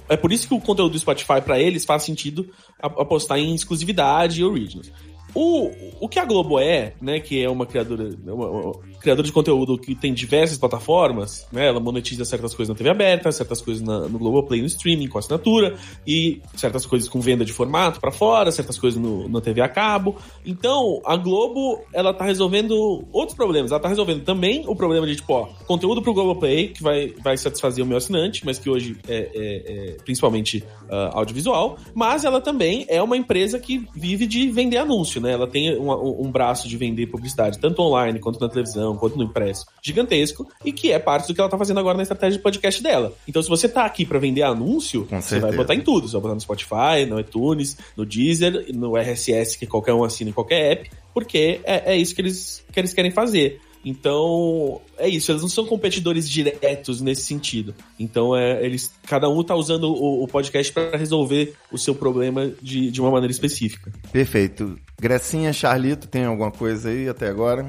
é 0.07 0.15
por 0.15 0.31
isso 0.31 0.47
que 0.47 0.53
o 0.53 0.61
conteúdo 0.61 0.93
do 0.93 0.99
Spotify 0.99 1.41
para 1.43 1.59
eles 1.59 1.83
faz 1.83 2.03
sentido 2.03 2.49
apostar 2.79 3.37
em 3.37 3.53
exclusividade 3.53 4.39
e 4.39 4.43
originals. 4.43 4.91
O, 5.33 5.71
o 5.99 6.07
que 6.07 6.19
a 6.19 6.25
Globo 6.25 6.57
é, 6.57 6.93
né, 7.01 7.19
que 7.19 7.43
é 7.43 7.49
uma 7.49 7.65
criadora, 7.65 8.09
uma, 8.25 8.71
uma 8.97 9.01
criadora 9.01 9.25
de 9.25 9.31
conteúdo 9.31 9.77
que 9.77 9.95
tem 9.95 10.13
diversas 10.13 10.57
plataformas, 10.57 11.47
né, 11.51 11.67
ela 11.67 11.79
monetiza 11.79 12.25
certas 12.25 12.53
coisas 12.53 12.73
na 12.73 12.77
TV 12.77 12.89
aberta, 12.89 13.31
certas 13.31 13.61
coisas 13.61 13.83
na, 13.83 14.01
no 14.07 14.17
Globoplay, 14.17 14.61
no 14.61 14.67
streaming, 14.67 15.07
com 15.07 15.19
assinatura, 15.19 15.75
e 16.05 16.41
certas 16.55 16.85
coisas 16.85 17.07
com 17.07 17.21
venda 17.21 17.45
de 17.45 17.53
formato 17.53 17.99
para 17.99 18.11
fora, 18.11 18.51
certas 18.51 18.77
coisas 18.77 18.99
no, 18.99 19.29
na 19.29 19.39
TV 19.39 19.61
a 19.61 19.69
cabo. 19.69 20.15
Então, 20.45 21.01
a 21.05 21.15
Globo, 21.15 21.81
ela 21.93 22.13
tá 22.13 22.25
resolvendo 22.25 23.05
outros 23.11 23.35
problemas. 23.35 23.71
Ela 23.71 23.79
tá 23.79 23.87
resolvendo 23.87 24.23
também 24.23 24.63
o 24.67 24.75
problema 24.75 25.05
de, 25.05 25.15
tipo, 25.15 25.33
ó, 25.33 25.47
conteúdo 25.65 26.01
pro 26.01 26.13
Globoplay, 26.13 26.69
que 26.69 26.81
vai, 26.81 27.13
vai 27.21 27.37
satisfazer 27.37 27.83
o 27.83 27.87
meu 27.87 27.97
assinante, 27.97 28.45
mas 28.45 28.57
que 28.57 28.69
hoje 28.69 28.97
é, 29.07 29.15
é, 29.15 29.91
é 29.93 29.97
principalmente 30.03 30.63
uh, 30.89 31.17
audiovisual, 31.17 31.77
mas 31.93 32.25
ela 32.25 32.41
também 32.41 32.85
é 32.89 33.01
uma 33.01 33.15
empresa 33.15 33.59
que 33.59 33.87
vive 33.95 34.25
de 34.25 34.49
vender 34.49 34.77
anúncio, 34.77 35.21
né? 35.21 35.33
Ela 35.33 35.47
tem 35.47 35.77
um, 35.77 35.91
um 36.25 36.31
braço 36.31 36.67
de 36.67 36.77
vender 36.77 37.07
publicidade, 37.07 37.59
tanto 37.59 37.81
online 37.81 38.19
quanto 38.19 38.39
na 38.39 38.49
televisão, 38.49 38.86
quanto 38.95 39.17
no 39.17 39.23
impresso, 39.23 39.65
gigantesco, 39.81 40.47
e 40.63 40.71
que 40.71 40.91
é 40.91 40.99
parte 40.99 41.27
do 41.27 41.33
que 41.33 41.41
ela 41.41 41.49
tá 41.49 41.57
fazendo 41.57 41.79
agora 41.79 41.97
na 41.97 42.03
estratégia 42.03 42.37
de 42.37 42.43
podcast 42.43 42.81
dela. 42.81 43.13
Então, 43.27 43.41
se 43.41 43.49
você 43.49 43.67
tá 43.67 43.85
aqui 43.85 44.05
para 44.05 44.19
vender 44.19 44.43
anúncio, 44.43 45.05
Com 45.05 45.21
você 45.21 45.39
vai 45.39 45.51
botar 45.51 45.75
em 45.75 45.81
tudo. 45.81 46.07
Você 46.07 46.13
vai 46.13 46.21
botar 46.21 46.35
no 46.35 46.41
Spotify, 46.41 47.05
no 47.07 47.19
iTunes, 47.19 47.77
no 47.95 48.05
Deezer, 48.05 48.67
no 48.73 48.95
RSS, 48.95 49.57
que 49.57 49.65
qualquer 49.65 49.93
um 49.93 50.03
assina 50.03 50.29
em 50.29 50.33
qualquer 50.33 50.71
app, 50.71 50.91
porque 51.13 51.59
é, 51.63 51.93
é 51.93 51.97
isso 51.97 52.13
que 52.13 52.21
eles, 52.21 52.63
que 52.71 52.79
eles 52.79 52.93
querem 52.93 53.11
fazer. 53.11 53.59
Então, 53.83 54.81
é 54.97 55.07
isso, 55.07 55.31
eles 55.31 55.41
não 55.41 55.47
são 55.47 55.65
competidores 55.65 56.29
diretos 56.29 56.99
nesse 56.99 57.21
sentido. 57.21 57.73
Então, 57.97 58.35
é, 58.35 58.61
eles, 58.65 58.91
cada 59.05 59.29
um 59.29 59.39
está 59.39 59.55
usando 59.55 59.85
o, 59.85 60.23
o 60.23 60.27
podcast 60.27 60.73
para 60.73 60.97
resolver 60.97 61.53
o 61.71 61.77
seu 61.77 61.95
problema 61.95 62.51
de, 62.61 62.91
de 62.91 62.99
uma 62.99 63.09
maneira 63.09 63.31
específica. 63.31 63.91
Perfeito. 64.11 64.77
Grecinha, 64.99 65.53
Charlito, 65.53 66.07
tem 66.07 66.25
alguma 66.25 66.51
coisa 66.51 66.89
aí 66.89 67.07
até 67.07 67.29
agora? 67.29 67.65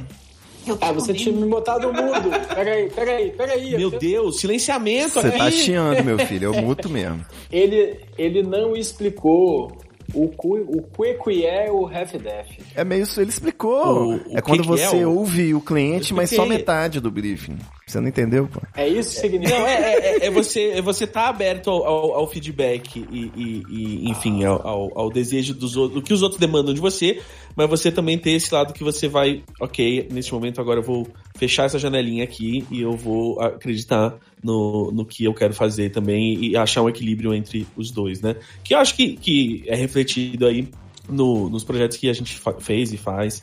Ah, 0.80 0.92
você 0.92 1.14
tinha 1.14 1.34
me 1.34 1.48
botado 1.48 1.92
no 1.92 2.02
mudo. 2.02 2.30
Peraí, 2.54 2.90
peraí, 2.90 3.30
peraí. 3.30 3.76
Meu 3.76 3.90
Deus, 3.90 4.40
silenciamento 4.40 5.14
Você 5.14 5.30
tá 5.30 5.50
chiando, 5.50 6.04
meu 6.04 6.18
filho. 6.18 6.52
Eu 6.52 6.54
muto 6.62 6.88
mesmo. 6.88 7.24
Ele, 7.50 8.00
ele 8.16 8.42
não 8.42 8.76
explicou 8.76 9.72
o, 10.14 10.24
o 10.24 10.82
que 11.22 11.44
é 11.44 11.70
o 11.70 11.86
half-def? 11.86 12.58
É 12.74 12.82
meio 12.82 13.02
isso, 13.02 13.20
ele 13.20 13.30
explicou. 13.30 13.84
O, 13.84 14.16
o 14.16 14.38
é 14.38 14.40
quando 14.40 14.62
que 14.62 14.66
você 14.66 15.02
é 15.02 15.06
o... 15.06 15.14
ouve 15.14 15.54
o 15.54 15.60
cliente, 15.60 16.14
mas 16.14 16.30
só 16.30 16.46
metade 16.46 16.98
do 17.00 17.10
briefing. 17.10 17.58
Você 17.86 18.00
não 18.00 18.08
entendeu, 18.08 18.46
pô? 18.46 18.60
É 18.74 18.88
isso 18.88 19.14
que 19.14 19.20
significa? 19.20 19.58
Não, 19.58 19.66
é, 19.66 19.74
é, 19.74 20.18
é, 20.18 20.26
é 20.26 20.30
você, 20.30 20.70
é 20.70 20.82
você 20.82 21.06
tá 21.06 21.28
aberto 21.28 21.70
ao, 21.70 21.84
ao, 21.84 22.14
ao 22.14 22.26
feedback 22.26 23.06
e, 23.10 23.32
e, 23.36 23.64
e 23.68 24.10
enfim, 24.10 24.44
ao, 24.44 24.98
ao, 24.98 25.10
desejo 25.10 25.54
dos 25.54 25.76
outros, 25.76 26.00
do 26.00 26.06
que 26.06 26.12
os 26.12 26.22
outros 26.22 26.40
demandam 26.40 26.72
de 26.72 26.80
você, 26.80 27.20
mas 27.56 27.68
você 27.68 27.90
também 27.90 28.18
tem 28.18 28.34
esse 28.34 28.52
lado 28.52 28.72
que 28.72 28.84
você 28.84 29.08
vai, 29.08 29.42
ok, 29.60 30.08
nesse 30.10 30.32
momento 30.32 30.60
agora 30.60 30.80
eu 30.80 30.84
vou 30.84 31.06
fechar 31.36 31.64
essa 31.64 31.78
janelinha 31.78 32.24
aqui 32.24 32.66
e 32.70 32.82
eu 32.82 32.96
vou 32.96 33.40
acreditar 33.40 34.14
no, 34.42 34.90
no 34.92 35.04
que 35.04 35.24
eu 35.24 35.34
quero 35.34 35.54
fazer 35.54 35.90
também 35.90 36.44
e 36.44 36.56
achar 36.56 36.82
um 36.82 36.88
equilíbrio 36.88 37.34
entre 37.34 37.66
os 37.76 37.90
dois, 37.90 38.20
né? 38.20 38.36
Que 38.62 38.74
eu 38.74 38.78
acho 38.78 38.94
que, 38.94 39.16
que 39.16 39.64
é 39.66 39.74
refletido 39.74 40.46
aí 40.46 40.68
no, 41.08 41.48
nos 41.48 41.64
projetos 41.64 41.96
que 41.96 42.08
a 42.08 42.12
gente 42.12 42.40
fez 42.60 42.92
e 42.92 42.96
faz 42.96 43.42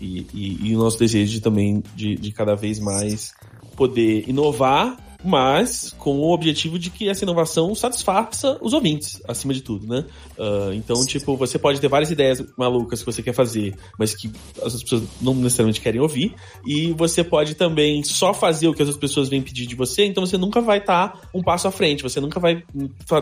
e, 0.00 0.26
e, 0.32 0.68
e, 0.68 0.76
o 0.76 0.78
nosso 0.78 0.98
desejo 0.98 1.32
de, 1.32 1.40
também 1.40 1.82
de, 1.94 2.14
de 2.16 2.32
cada 2.32 2.54
vez 2.54 2.78
mais 2.78 3.32
poder 3.76 4.24
inovar 4.28 4.96
mas 5.24 5.94
com 5.98 6.18
o 6.18 6.32
objetivo 6.32 6.78
de 6.78 6.90
que 6.90 7.08
essa 7.08 7.24
inovação 7.24 7.74
satisfaça 7.74 8.58
os 8.60 8.72
ouvintes, 8.72 9.20
acima 9.26 9.52
de 9.52 9.62
tudo, 9.62 9.86
né? 9.86 10.04
Uh, 10.38 10.72
então, 10.74 11.04
tipo, 11.04 11.36
você 11.36 11.58
pode 11.58 11.80
ter 11.80 11.88
várias 11.88 12.10
ideias 12.10 12.44
malucas 12.56 13.00
que 13.00 13.06
você 13.06 13.22
quer 13.22 13.32
fazer, 13.32 13.74
mas 13.98 14.14
que 14.14 14.30
as 14.62 14.82
pessoas 14.82 15.02
não 15.20 15.34
necessariamente 15.34 15.80
querem 15.80 16.00
ouvir, 16.00 16.34
e 16.66 16.92
você 16.92 17.24
pode 17.24 17.54
também 17.54 18.02
só 18.02 18.32
fazer 18.32 18.68
o 18.68 18.74
que 18.74 18.82
as 18.82 18.96
pessoas 18.96 19.28
vêm 19.28 19.42
pedir 19.42 19.66
de 19.66 19.74
você, 19.74 20.04
então 20.04 20.24
você 20.24 20.38
nunca 20.38 20.60
vai 20.60 20.78
estar 20.78 21.08
tá 21.08 21.20
um 21.34 21.42
passo 21.42 21.68
à 21.68 21.70
frente, 21.70 22.02
você 22.02 22.20
nunca 22.20 22.38
vai 22.38 22.62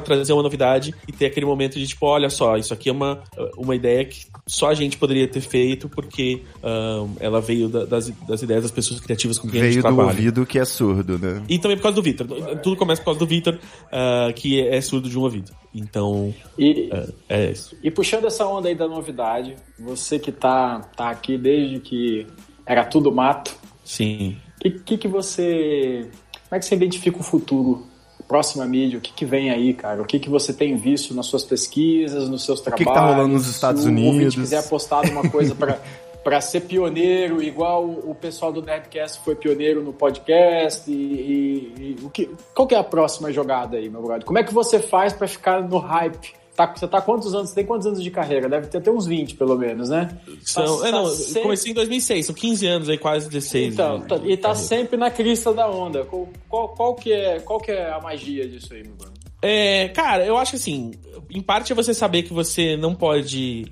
trazer 0.05 0.33
uma 0.33 0.43
novidade 0.43 0.95
e 1.09 1.13
ter 1.13 1.27
aquele 1.27 1.47
momento 1.47 1.79
de, 1.79 1.87
tipo, 1.87 2.07
olha 2.07 2.29
só, 2.29 2.57
isso 2.57 2.73
aqui 2.75 2.89
é 2.89 2.93
uma, 2.93 3.23
uma 3.57 3.75
ideia 3.75 4.05
que 4.05 4.27
só 4.47 4.69
a 4.69 4.75
gente 4.75 4.97
poderia 4.97 5.27
ter 5.27 5.41
feito 5.41 5.89
porque 5.89 6.43
uh, 6.59 7.11
ela 7.21 7.41
veio 7.41 7.69
da, 7.69 7.85
das, 7.85 8.11
das 8.29 8.43
ideias 8.43 8.63
das 8.63 8.71
pessoas 8.71 9.01
criativas 9.01 9.39
com 9.39 9.49
quem 9.49 9.61
veio 9.61 9.71
a 9.71 9.73
gente 9.73 9.83
trabalha. 9.83 10.13
Veio 10.13 10.33
do 10.33 10.41
ouvido 10.41 10.47
que 10.47 10.59
é 10.59 10.65
surdo, 10.65 11.19
né? 11.19 11.43
E 11.49 11.59
também 11.59 11.77
causa 11.87 11.97
do 11.97 12.03
Vitor. 12.03 12.27
Tudo 12.63 12.77
começa 12.77 13.01
por 13.01 13.07
causa 13.07 13.21
do 13.21 13.27
Vitor, 13.27 13.55
uh, 13.55 14.33
que 14.35 14.61
é 14.61 14.81
surdo 14.81 15.09
de 15.09 15.19
um 15.19 15.23
ouvido. 15.23 15.53
Então, 15.75 16.35
e, 16.59 16.91
uh, 16.93 17.13
é 17.29 17.51
isso. 17.51 17.77
E 17.83 17.91
puxando 17.91 18.27
essa 18.27 18.47
onda 18.47 18.69
aí 18.69 18.75
da 18.75 18.89
novidade, 18.89 19.57
você 19.79 20.19
que 20.19 20.33
tá, 20.33 20.81
tá 20.97 21.11
aqui 21.11 21.37
desde 21.37 21.81
que 21.81 22.27
era 22.65 22.85
tudo 22.85 23.13
mato. 23.13 23.57
Sim. 23.85 24.37
O 24.57 24.61
que, 24.61 24.71
que, 24.71 24.99
que 24.99 25.09
você. 25.09 26.09
Como 26.49 26.57
é 26.57 26.59
que 26.59 26.65
você 26.65 26.75
identifica 26.75 27.19
o 27.19 27.23
futuro? 27.23 27.87
Próxima 28.27 28.65
mídia, 28.67 28.99
o 28.99 29.01
que, 29.01 29.13
que 29.13 29.25
vem 29.25 29.51
aí, 29.51 29.73
cara? 29.73 30.03
O 30.03 30.05
que, 30.05 30.19
que 30.19 30.29
você 30.29 30.53
tem 30.53 30.77
visto 30.77 31.15
nas 31.15 31.27
suas 31.27 31.45
pesquisas, 31.45 32.29
nos 32.29 32.45
seus 32.45 32.59
que 32.59 32.65
trabalhos? 32.65 32.89
que 32.89 32.95
tá 32.95 33.07
rolando 33.07 33.35
nos 33.35 33.47
Estados 33.47 33.83
Se 33.83 33.89
o 33.89 33.91
Unidos? 33.93 34.35
quiser 34.35 34.59
apostar 34.59 35.07
numa 35.07 35.31
coisa 35.31 35.55
para 35.55 35.79
para 36.27 36.41
ser 36.41 36.63
pioneiro, 36.63 37.41
igual 37.41 37.85
o 37.89 38.13
pessoal 38.13 38.53
do 38.53 38.61
Nerdcast 38.61 39.21
foi 39.25 39.37
pioneiro 39.37 39.81
no 39.81 39.93
podcast, 39.93 40.91
e, 40.91 40.93
e- 40.93 41.97
e 42.01 42.05
o 42.05 42.11
que, 42.11 42.29
qual 42.53 42.67
que 42.67 42.75
é 42.75 42.79
a 42.79 42.83
próxima 42.83 43.33
jogada 43.33 43.77
aí, 43.77 43.89
meu 43.89 44.03
brother? 44.03 44.25
Como 44.25 44.37
é 44.37 44.43
que 44.43 44.53
você 44.53 44.81
faz 44.81 45.13
para 45.13 45.29
ficar 45.29 45.63
no 45.63 45.79
hype? 45.79 46.35
Tá, 46.57 46.75
você 46.75 46.89
tá 46.89 47.01
quantos 47.01 47.33
anos? 47.33 47.51
Você 47.51 47.55
tem 47.55 47.65
quantos 47.65 47.87
anos 47.87 48.03
de 48.03 48.11
carreira? 48.11 48.49
Deve 48.49 48.67
ter 48.67 48.79
até 48.79 48.91
uns 48.91 49.07
20, 49.07 49.37
pelo 49.37 49.57
menos, 49.57 49.89
né? 49.89 50.19
São, 50.43 50.81
Tá- 50.81 50.89
é, 50.89 50.91
não, 50.91 51.05
tá 51.05 51.09
eu 51.11 51.15
sempre- 51.15 51.43
comecei 51.43 51.71
em 51.71 51.75
2006, 51.77 52.27
são 52.27 52.35
15 52.35 52.67
anos 52.67 52.89
aí, 52.89 52.99
quase 52.99 53.29
16. 53.29 53.75
Então, 53.75 54.01
de- 54.01 54.07
tá- 54.09 54.17
de 54.19 54.29
e 54.33 54.37
tá 54.37 54.49
carreira. 54.49 54.67
sempre 54.69 54.97
na 54.97 55.11
crista 55.13 55.53
da 55.55 55.71
onda. 55.71 56.05
Qual, 56.07 56.29
qual, 56.49 56.69
qual 56.71 56.95
que, 56.97 57.13
é, 57.13 57.39
qual 57.39 57.61
que 57.61 57.71
é 57.71 57.89
a 57.93 58.01
magia 58.01 58.49
disso 58.49 58.75
aí, 58.75 58.83
meu 58.83 58.97
brother? 58.97 59.15
É, 59.43 59.89
cara, 59.91 60.27
eu 60.27 60.37
acho 60.37 60.51
que 60.53 60.57
assim, 60.57 60.91
em 61.31 61.41
parte 61.41 61.71
é 61.71 61.75
você 61.77 61.95
saber 61.95 62.25
que 62.25 62.33
você 62.33 62.77
não 62.77 62.97
pode. 62.97 63.67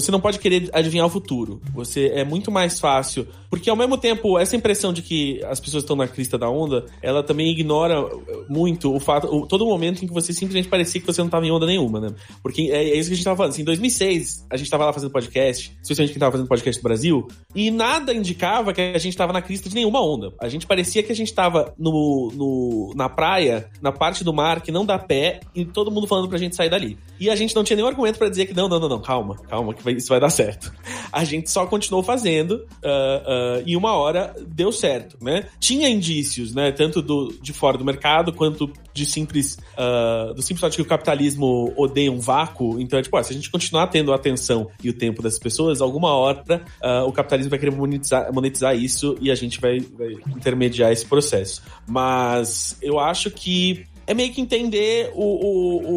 Você 0.00 0.10
não 0.10 0.20
pode 0.20 0.38
querer 0.38 0.68
adivinhar 0.72 1.06
o 1.06 1.10
futuro. 1.10 1.60
Você 1.74 2.06
é 2.14 2.24
muito 2.24 2.50
mais 2.50 2.78
fácil. 2.80 3.26
Porque 3.50 3.70
ao 3.70 3.76
mesmo 3.76 3.96
tempo, 3.96 4.38
essa 4.38 4.54
impressão 4.56 4.92
de 4.92 5.00
que 5.02 5.42
as 5.44 5.58
pessoas 5.58 5.82
estão 5.82 5.96
na 5.96 6.06
crista 6.06 6.36
da 6.36 6.48
onda, 6.50 6.84
ela 7.02 7.22
também 7.22 7.50
ignora 7.50 8.04
muito 8.48 8.94
o 8.94 9.00
fato, 9.00 9.26
o- 9.26 9.46
todo 9.46 9.64
momento 9.66 10.04
em 10.04 10.06
que 10.06 10.12
você 10.12 10.32
simplesmente 10.32 10.68
parecia 10.68 11.00
que 11.00 11.06
você 11.06 11.20
não 11.20 11.26
estava 11.28 11.46
em 11.46 11.50
onda 11.50 11.64
nenhuma, 11.66 12.00
né? 12.00 12.08
Porque 12.42 12.70
é, 12.72 12.90
é 12.90 12.96
isso 12.98 13.08
que 13.08 13.14
a 13.14 13.16
gente 13.16 13.24
tava 13.24 13.36
falando. 13.36 13.52
Assim, 13.52 13.62
em 13.62 13.64
2006, 13.64 14.46
a 14.50 14.56
gente 14.56 14.70
tava 14.70 14.84
lá 14.84 14.92
fazendo 14.92 15.10
podcast, 15.10 15.76
especialmente 15.82 16.12
quem 16.12 16.20
tava 16.20 16.32
fazendo 16.32 16.46
podcast 16.48 16.82
no 16.82 16.88
Brasil, 16.88 17.26
e 17.54 17.70
nada 17.70 18.12
indicava 18.12 18.72
que 18.72 18.80
a 18.80 18.98
gente 18.98 19.16
tava 19.16 19.32
na 19.32 19.40
crista 19.42 19.68
de 19.68 19.74
nenhuma 19.74 20.00
onda. 20.04 20.32
A 20.40 20.48
gente 20.48 20.66
parecia 20.66 21.02
que 21.02 21.10
a 21.12 21.16
gente 21.16 21.32
tava 21.32 21.72
no, 21.78 22.30
no, 22.34 22.92
na 22.94 23.08
praia, 23.08 23.70
na 23.80 23.92
parte 23.92 24.22
do 24.22 24.32
mar 24.32 24.60
que 24.60 24.70
não 24.70 24.84
dá 24.84 24.98
pé, 24.98 25.40
e 25.54 25.64
todo 25.64 25.90
mundo 25.90 26.06
falando 26.06 26.28
pra 26.28 26.38
gente 26.38 26.54
sair 26.54 26.68
dali. 26.70 26.98
E 27.18 27.30
a 27.30 27.36
gente 27.36 27.54
não 27.56 27.64
tinha 27.64 27.76
nenhum 27.76 27.88
argumento 27.88 28.18
pra 28.18 28.28
dizer 28.28 28.46
que 28.46 28.54
não, 28.54 28.68
não, 28.68 28.78
não, 28.78 28.88
não, 28.88 29.00
calma, 29.00 29.36
calma, 29.48 29.72
que 29.74 29.82
vai- 29.88 29.96
isso 29.98 30.08
vai 30.08 30.20
dar 30.20 30.30
certo. 30.30 30.72
A 31.12 31.24
gente 31.24 31.50
só 31.50 31.66
continuou 31.66 32.02
fazendo, 32.02 32.66
ah, 32.84 33.22
ah, 33.58 33.62
e 33.66 33.76
uma 33.76 33.92
hora 33.92 34.34
deu 34.46 34.70
certo, 34.72 35.16
né? 35.22 35.46
Tinha 35.58 35.88
indícios, 35.88 36.54
né? 36.54 36.70
Tanto 36.72 37.00
do, 37.02 37.28
de 37.42 37.52
fora 37.52 37.76
do 37.78 37.84
mercado, 37.84 38.32
quanto 38.32 38.70
de 38.92 39.06
simples, 39.06 39.58
ah, 39.76 40.32
do 40.34 40.42
simples 40.42 40.60
fato 40.60 40.72
de 40.72 40.76
que 40.76 40.82
o 40.82 40.86
capitalismo 40.86 41.72
odeia 41.76 42.12
um 42.12 42.18
vácuo. 42.20 42.80
Então, 42.80 42.98
é 42.98 43.02
tipo, 43.02 43.22
se 43.22 43.32
a 43.32 43.34
gente 43.36 43.50
continuar 43.50 43.86
tendo 43.88 44.12
a 44.12 44.16
atenção 44.16 44.68
e 44.82 44.88
o 44.90 44.92
tempo 44.92 45.22
dessas 45.22 45.38
pessoas, 45.38 45.80
alguma 45.80 46.12
hora 46.14 46.62
o 47.06 47.12
capitalismo 47.12 47.50
vai 47.50 47.58
querer 47.58 47.72
monetizar, 47.74 48.32
monetizar 48.32 48.76
isso 48.76 49.16
e 49.20 49.30
a 49.30 49.34
gente 49.34 49.60
vai, 49.60 49.80
vai 49.80 50.12
intermediar 50.36 50.92
esse 50.92 51.04
processo. 51.06 51.62
Mas 51.86 52.76
eu 52.82 52.98
acho 52.98 53.30
que 53.30 53.84
é 54.06 54.14
meio 54.14 54.32
que 54.32 54.40
entender 54.40 55.10
o, 55.14 55.22
o, 55.22 55.92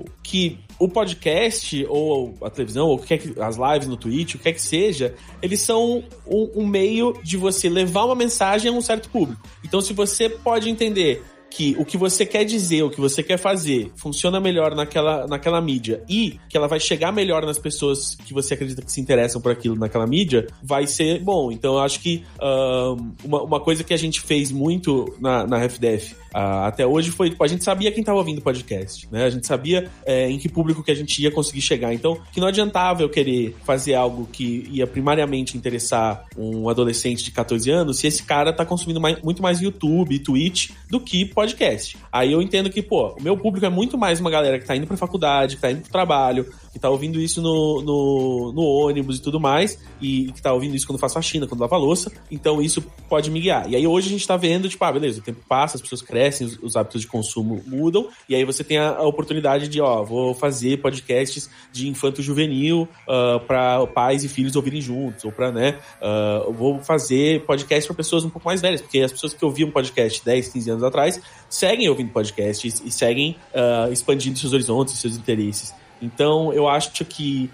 o- 0.00 0.04
que 0.22 0.58
o 0.78 0.88
podcast 0.88 1.84
ou 1.88 2.34
a 2.42 2.50
televisão 2.50 2.86
ou 2.86 2.96
o 2.96 2.98
que 2.98 3.06
quer 3.06 3.18
que, 3.18 3.40
as 3.40 3.56
lives 3.56 3.88
no 3.88 3.96
Twitch, 3.96 4.34
o 4.34 4.38
que 4.38 4.44
quer 4.44 4.52
que 4.52 4.62
seja, 4.62 5.14
eles 5.42 5.60
são 5.60 6.04
um, 6.26 6.50
um 6.54 6.66
meio 6.66 7.18
de 7.22 7.36
você 7.36 7.68
levar 7.68 8.04
uma 8.04 8.14
mensagem 8.14 8.70
a 8.70 8.74
um 8.74 8.80
certo 8.80 9.10
público. 9.10 9.42
Então, 9.64 9.80
se 9.80 9.92
você 9.92 10.28
pode 10.28 10.70
entender 10.70 11.22
que 11.50 11.74
o 11.78 11.84
que 11.84 11.96
você 11.96 12.24
quer 12.26 12.44
dizer, 12.44 12.82
o 12.82 12.90
que 12.90 13.00
você 13.00 13.22
quer 13.22 13.38
fazer, 13.38 13.90
funciona 13.96 14.40
melhor 14.40 14.74
naquela, 14.74 15.26
naquela 15.26 15.60
mídia 15.60 16.02
e 16.08 16.38
que 16.48 16.56
ela 16.56 16.68
vai 16.68 16.80
chegar 16.80 17.12
melhor 17.12 17.44
nas 17.44 17.58
pessoas 17.58 18.14
que 18.14 18.32
você 18.32 18.54
acredita 18.54 18.82
que 18.82 18.92
se 18.92 19.00
interessam 19.00 19.40
por 19.40 19.52
aquilo 19.52 19.76
naquela 19.76 20.06
mídia, 20.06 20.46
vai 20.62 20.86
ser 20.86 21.20
bom. 21.20 21.50
Então 21.50 21.74
eu 21.74 21.80
acho 21.80 22.00
que 22.00 22.24
ahn, 22.40 23.12
uma, 23.24 23.42
uma 23.42 23.60
coisa 23.60 23.82
que 23.82 23.94
a 23.94 23.96
gente 23.96 24.20
fez 24.20 24.52
muito 24.52 25.14
na, 25.20 25.46
na 25.46 25.58
RefDef 25.58 26.14
ah, 26.32 26.66
até 26.66 26.86
hoje 26.86 27.10
foi, 27.10 27.30
tipo, 27.30 27.42
a 27.42 27.46
gente 27.46 27.64
sabia 27.64 27.90
quem 27.90 28.00
estava 28.00 28.18
ouvindo 28.18 28.38
o 28.38 28.42
podcast, 28.42 29.08
né? 29.10 29.24
A 29.24 29.30
gente 29.30 29.46
sabia 29.46 29.90
é, 30.04 30.28
em 30.30 30.38
que 30.38 30.48
público 30.48 30.82
que 30.82 30.90
a 30.90 30.94
gente 30.94 31.22
ia 31.22 31.30
conseguir 31.30 31.60
chegar. 31.60 31.92
Então, 31.94 32.20
que 32.32 32.40
não 32.40 32.48
adiantava 32.48 33.02
eu 33.02 33.08
querer 33.08 33.56
fazer 33.64 33.94
algo 33.94 34.28
que 34.30 34.68
ia 34.70 34.86
primariamente 34.86 35.56
interessar 35.56 36.26
um 36.36 36.68
adolescente 36.68 37.24
de 37.24 37.30
14 37.30 37.70
anos 37.70 37.98
se 37.98 38.06
esse 38.06 38.22
cara 38.22 38.52
tá 38.52 38.64
consumindo 38.64 39.00
mais- 39.00 39.20
muito 39.22 39.42
mais 39.42 39.60
YouTube 39.60 40.14
e 40.14 40.18
Twitch 40.18 40.70
do 40.90 41.00
que 41.00 41.24
podcast. 41.38 41.96
Aí 42.10 42.32
eu 42.32 42.42
entendo 42.42 42.68
que, 42.68 42.82
pô, 42.82 43.14
o 43.16 43.22
meu 43.22 43.36
público 43.36 43.64
é 43.64 43.68
muito 43.68 43.96
mais 43.96 44.18
uma 44.18 44.28
galera 44.28 44.58
que 44.58 44.66
tá 44.66 44.74
indo 44.74 44.88
pra 44.88 44.96
faculdade, 44.96 45.54
que 45.54 45.62
tá 45.62 45.70
indo 45.70 45.82
pro 45.82 45.92
trabalho, 45.92 46.44
que 46.72 46.78
tá 46.78 46.88
ouvindo 46.90 47.20
isso 47.20 47.40
no, 47.40 47.82
no, 47.82 48.52
no 48.52 48.62
ônibus 48.62 49.18
e 49.18 49.22
tudo 49.22 49.40
mais, 49.40 49.78
e 50.00 50.32
que 50.32 50.42
tá 50.42 50.52
ouvindo 50.52 50.74
isso 50.74 50.86
quando 50.86 50.98
faz 50.98 51.12
faxina, 51.12 51.46
quando 51.46 51.60
lava 51.60 51.76
a 51.76 51.78
louça. 51.78 52.12
Então 52.30 52.60
isso 52.60 52.82
pode 53.08 53.30
me 53.30 53.40
guiar. 53.40 53.70
E 53.70 53.76
aí 53.76 53.86
hoje 53.86 54.08
a 54.08 54.10
gente 54.10 54.26
tá 54.26 54.36
vendo, 54.36 54.68
tipo, 54.68 54.84
ah, 54.84 54.92
beleza, 54.92 55.20
o 55.20 55.22
tempo 55.22 55.40
passa, 55.48 55.76
as 55.76 55.82
pessoas 55.82 56.02
crescem, 56.02 56.46
os, 56.46 56.58
os 56.62 56.76
hábitos 56.76 57.02
de 57.02 57.06
consumo 57.06 57.62
mudam, 57.66 58.08
e 58.28 58.34
aí 58.34 58.44
você 58.44 58.62
tem 58.62 58.78
a, 58.78 58.96
a 58.96 59.06
oportunidade 59.06 59.68
de, 59.68 59.80
ó, 59.80 60.02
vou 60.02 60.34
fazer 60.34 60.80
podcasts 60.80 61.48
de 61.72 61.88
infanto 61.88 62.22
juvenil 62.22 62.88
uh, 63.06 63.40
para 63.40 63.86
pais 63.86 64.24
e 64.24 64.28
filhos 64.28 64.56
ouvirem 64.56 64.80
juntos, 64.80 65.24
ou 65.24 65.32
pra, 65.32 65.50
né, 65.50 65.78
ah, 66.00 66.42
eu 66.46 66.52
vou 66.52 66.80
fazer 66.80 67.44
podcast 67.44 67.86
para 67.86 67.96
pessoas 67.96 68.24
um 68.24 68.30
pouco 68.30 68.46
mais 68.46 68.60
velhas, 68.60 68.80
porque 68.80 69.00
as 69.00 69.12
pessoas 69.12 69.32
que 69.34 69.44
ouviam 69.44 69.70
podcast 69.70 70.24
10, 70.24 70.48
15 70.48 70.70
anos 70.70 70.84
atrás 70.84 71.20
seguem 71.48 71.88
ouvindo 71.88 72.10
podcasts 72.10 72.82
e 72.84 72.90
seguem 72.90 73.36
ah, 73.54 73.88
expandindo 73.90 74.38
seus 74.38 74.52
horizontes, 74.52 74.98
seus 74.98 75.16
interesses. 75.16 75.74
Então, 76.00 76.52
eu 76.52 76.68
acho 76.68 77.04
que 77.04 77.50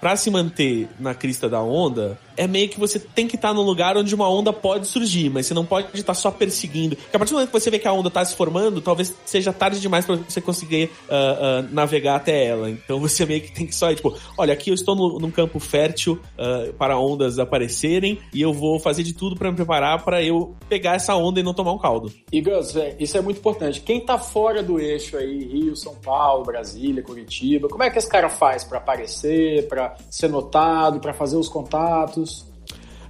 para 0.00 0.16
se 0.16 0.30
manter 0.30 0.88
na 0.98 1.14
crista 1.14 1.48
da 1.48 1.60
onda, 1.60 2.18
é 2.36 2.46
meio 2.46 2.68
que 2.68 2.78
você 2.78 2.98
tem 2.98 3.26
que 3.26 3.36
estar 3.36 3.52
no 3.54 3.62
lugar 3.62 3.96
onde 3.96 4.14
uma 4.14 4.28
onda 4.28 4.52
pode 4.52 4.86
surgir, 4.86 5.30
mas 5.30 5.46
você 5.46 5.54
não 5.54 5.64
pode 5.64 5.88
estar 5.94 6.14
só 6.14 6.30
perseguindo. 6.30 6.96
Porque 6.96 7.16
a 7.16 7.18
partir 7.18 7.32
do 7.32 7.36
momento 7.36 7.50
que 7.50 7.60
você 7.60 7.70
vê 7.70 7.78
que 7.78 7.88
a 7.88 7.92
onda 7.92 8.08
está 8.08 8.24
se 8.24 8.34
formando, 8.34 8.80
talvez 8.80 9.14
seja 9.24 9.52
tarde 9.52 9.80
demais 9.80 10.04
para 10.04 10.16
você 10.16 10.40
conseguir 10.40 10.90
ah, 11.08 11.38
ah, 11.40 11.68
navegar 11.70 12.16
até 12.16 12.44
ela. 12.46 12.70
Então 12.70 13.00
você 13.00 13.24
meio 13.24 13.40
que 13.40 13.52
tem 13.52 13.66
que 13.66 13.74
só 13.74 13.92
tipo, 13.94 14.14
olha, 14.36 14.52
aqui 14.52 14.70
eu 14.70 14.74
estou 14.74 14.94
no, 14.94 15.18
num 15.18 15.30
campo 15.30 15.58
fértil 15.58 16.20
ah, 16.38 16.72
para 16.78 16.98
ondas 16.98 17.38
aparecerem 17.38 18.18
e 18.32 18.40
eu 18.40 18.52
vou 18.52 18.78
fazer 18.78 19.02
de 19.02 19.14
tudo 19.14 19.36
para 19.36 19.50
me 19.50 19.56
preparar 19.56 20.04
para 20.04 20.22
eu 20.22 20.54
pegar 20.68 20.94
essa 20.94 21.14
onda 21.16 21.40
e 21.40 21.42
não 21.42 21.54
tomar 21.54 21.72
um 21.72 21.78
caldo. 21.78 22.12
E 22.30 22.40
Gus, 22.40 22.76
é, 22.76 22.96
isso 23.00 23.16
é 23.16 23.20
muito 23.20 23.38
importante. 23.38 23.80
Quem 23.80 24.00
tá 24.00 24.18
fora 24.18 24.62
do 24.62 24.78
eixo 24.78 25.16
aí, 25.16 25.44
Rio, 25.44 25.74
São 25.74 25.94
Paulo, 25.94 26.44
Brasília, 26.44 27.02
Curitiba, 27.02 27.68
como 27.68 27.82
é 27.82 27.90
que 27.90 27.98
esse 27.98 28.08
cara 28.08 28.28
faz 28.28 28.64
para 28.64 28.78
aparecer, 28.78 29.66
para 29.68 29.95
ser 30.10 30.28
notado, 30.28 31.00
para 31.00 31.12
fazer 31.12 31.36
os 31.36 31.48
contatos? 31.48 32.46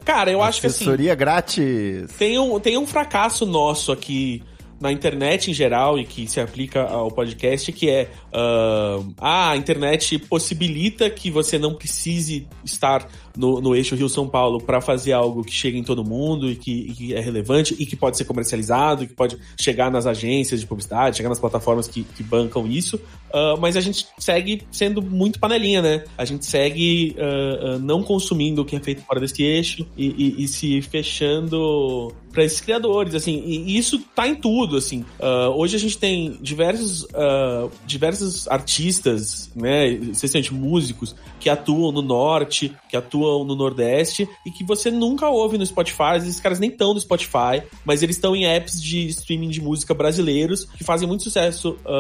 Cara, 0.05 0.31
eu 0.31 0.41
acho 0.43 0.61
que 0.61 0.69
assim. 0.69 0.85
Assessoria 0.85 1.15
grátis. 1.15 2.13
Tem 2.17 2.39
um, 2.39 2.61
tem 2.61 2.79
um 2.79 2.87
fracasso 2.87 3.45
nosso 3.45 3.91
aqui 3.91 4.43
na 4.81 4.93
internet 4.93 5.51
em 5.51 5.55
geral 5.55 5.99
e 5.99 6.05
que 6.05 6.29
se 6.29 6.41
aplica 6.41 6.83
ao 6.83 7.11
podcast, 7.11 7.73
que 7.73 7.89
é 7.89 8.11
ah, 8.33 9.51
a 9.51 9.57
internet 9.57 10.19
possibilita 10.19 11.09
que 11.09 11.31
você 11.31 11.59
não 11.59 11.75
precise 11.75 12.47
estar 12.65 13.09
no, 13.37 13.61
no 13.61 13.75
eixo 13.75 13.95
Rio-São 13.95 14.29
Paulo 14.29 14.61
para 14.61 14.81
fazer 14.81 15.13
algo 15.13 15.45
que 15.45 15.53
chegue 15.53 15.79
em 15.79 15.83
todo 15.85 16.05
mundo 16.05 16.51
e 16.51 16.57
que, 16.57 16.71
e 16.73 16.93
que 16.93 17.15
é 17.15 17.21
relevante 17.21 17.75
e 17.79 17.85
que 17.87 17.95
pode 17.97 18.17
ser 18.17 18.25
comercializado, 18.25 19.07
que 19.07 19.15
pode 19.15 19.37
chegar 19.61 19.91
nas 19.91 20.07
agências 20.07 20.61
de 20.61 20.67
publicidade, 20.67 21.17
chegar 21.17 21.29
nas 21.29 21.39
plataformas 21.41 21.87
que, 21.89 22.03
que 22.03 22.23
bancam 22.23 22.67
isso, 22.67 23.01
Ah, 23.33 23.57
mas 23.59 23.77
a 23.77 23.81
gente 23.81 24.07
segue 24.19 24.63
sendo 24.71 25.03
muito 25.03 25.39
panelinha, 25.39 25.83
né? 25.83 26.05
A 26.17 26.25
gente 26.25 26.47
segue 26.47 27.15
ah, 27.19 27.75
ah, 27.75 27.79
não 27.79 28.03
consumindo 28.03 28.63
o 28.63 28.65
que 28.65 28.77
é 28.77 28.81
feito 28.81 29.03
fora 29.03 29.21
desse 29.21 29.43
eixo 29.43 29.87
e, 29.97 30.07
e- 30.07 30.45
e 30.45 30.49
se 30.49 30.81
fechando 30.83 32.13
para 32.33 32.45
esses 32.45 32.61
criadores, 32.61 33.15
assim, 33.15 33.43
e, 33.47 33.79
isso 33.79 33.99
tá 34.15 34.29
em 34.29 34.35
tudo, 34.35 34.77
assim. 34.77 35.05
Ah, 35.21 35.51
hoje 35.51 35.75
a 35.77 35.79
gente 35.79 35.97
tem 35.99 36.37
diversos, 36.41 37.07
ah, 37.15 37.69
diversos 37.87 38.47
artistas, 38.49 39.51
né, 39.57 39.89
especialmente 39.89 40.53
músicos, 40.53 41.15
que 41.41 41.49
atuam 41.49 41.93
no 41.93 42.03
norte, 42.03 42.73
que 42.91 42.97
atuam 42.97 43.26
no 43.45 43.55
nordeste, 43.55 44.29
e 44.45 44.51
que 44.51 44.65
você 44.65 44.91
nunca 44.91 45.29
ouve 45.29 45.59
no 45.59 45.67
Spotify, 45.67 46.17
esses 46.17 46.41
caras 46.41 46.59
nem 46.59 46.71
estão 46.71 46.95
no 46.95 47.01
Spotify, 47.01 47.63
mas 47.85 48.03
eles 48.03 48.17
estão 48.17 48.35
em 48.35 48.47
apps 48.47 48.83
de 48.83 49.07
streaming 49.09 49.49
de 49.49 49.61
música 49.61 49.95
brasileiros, 49.95 50.65
que 50.65 50.85
fazem 50.85 51.07
muito 51.07 51.23
sucesso 51.23 51.77
ah, 51.85 51.91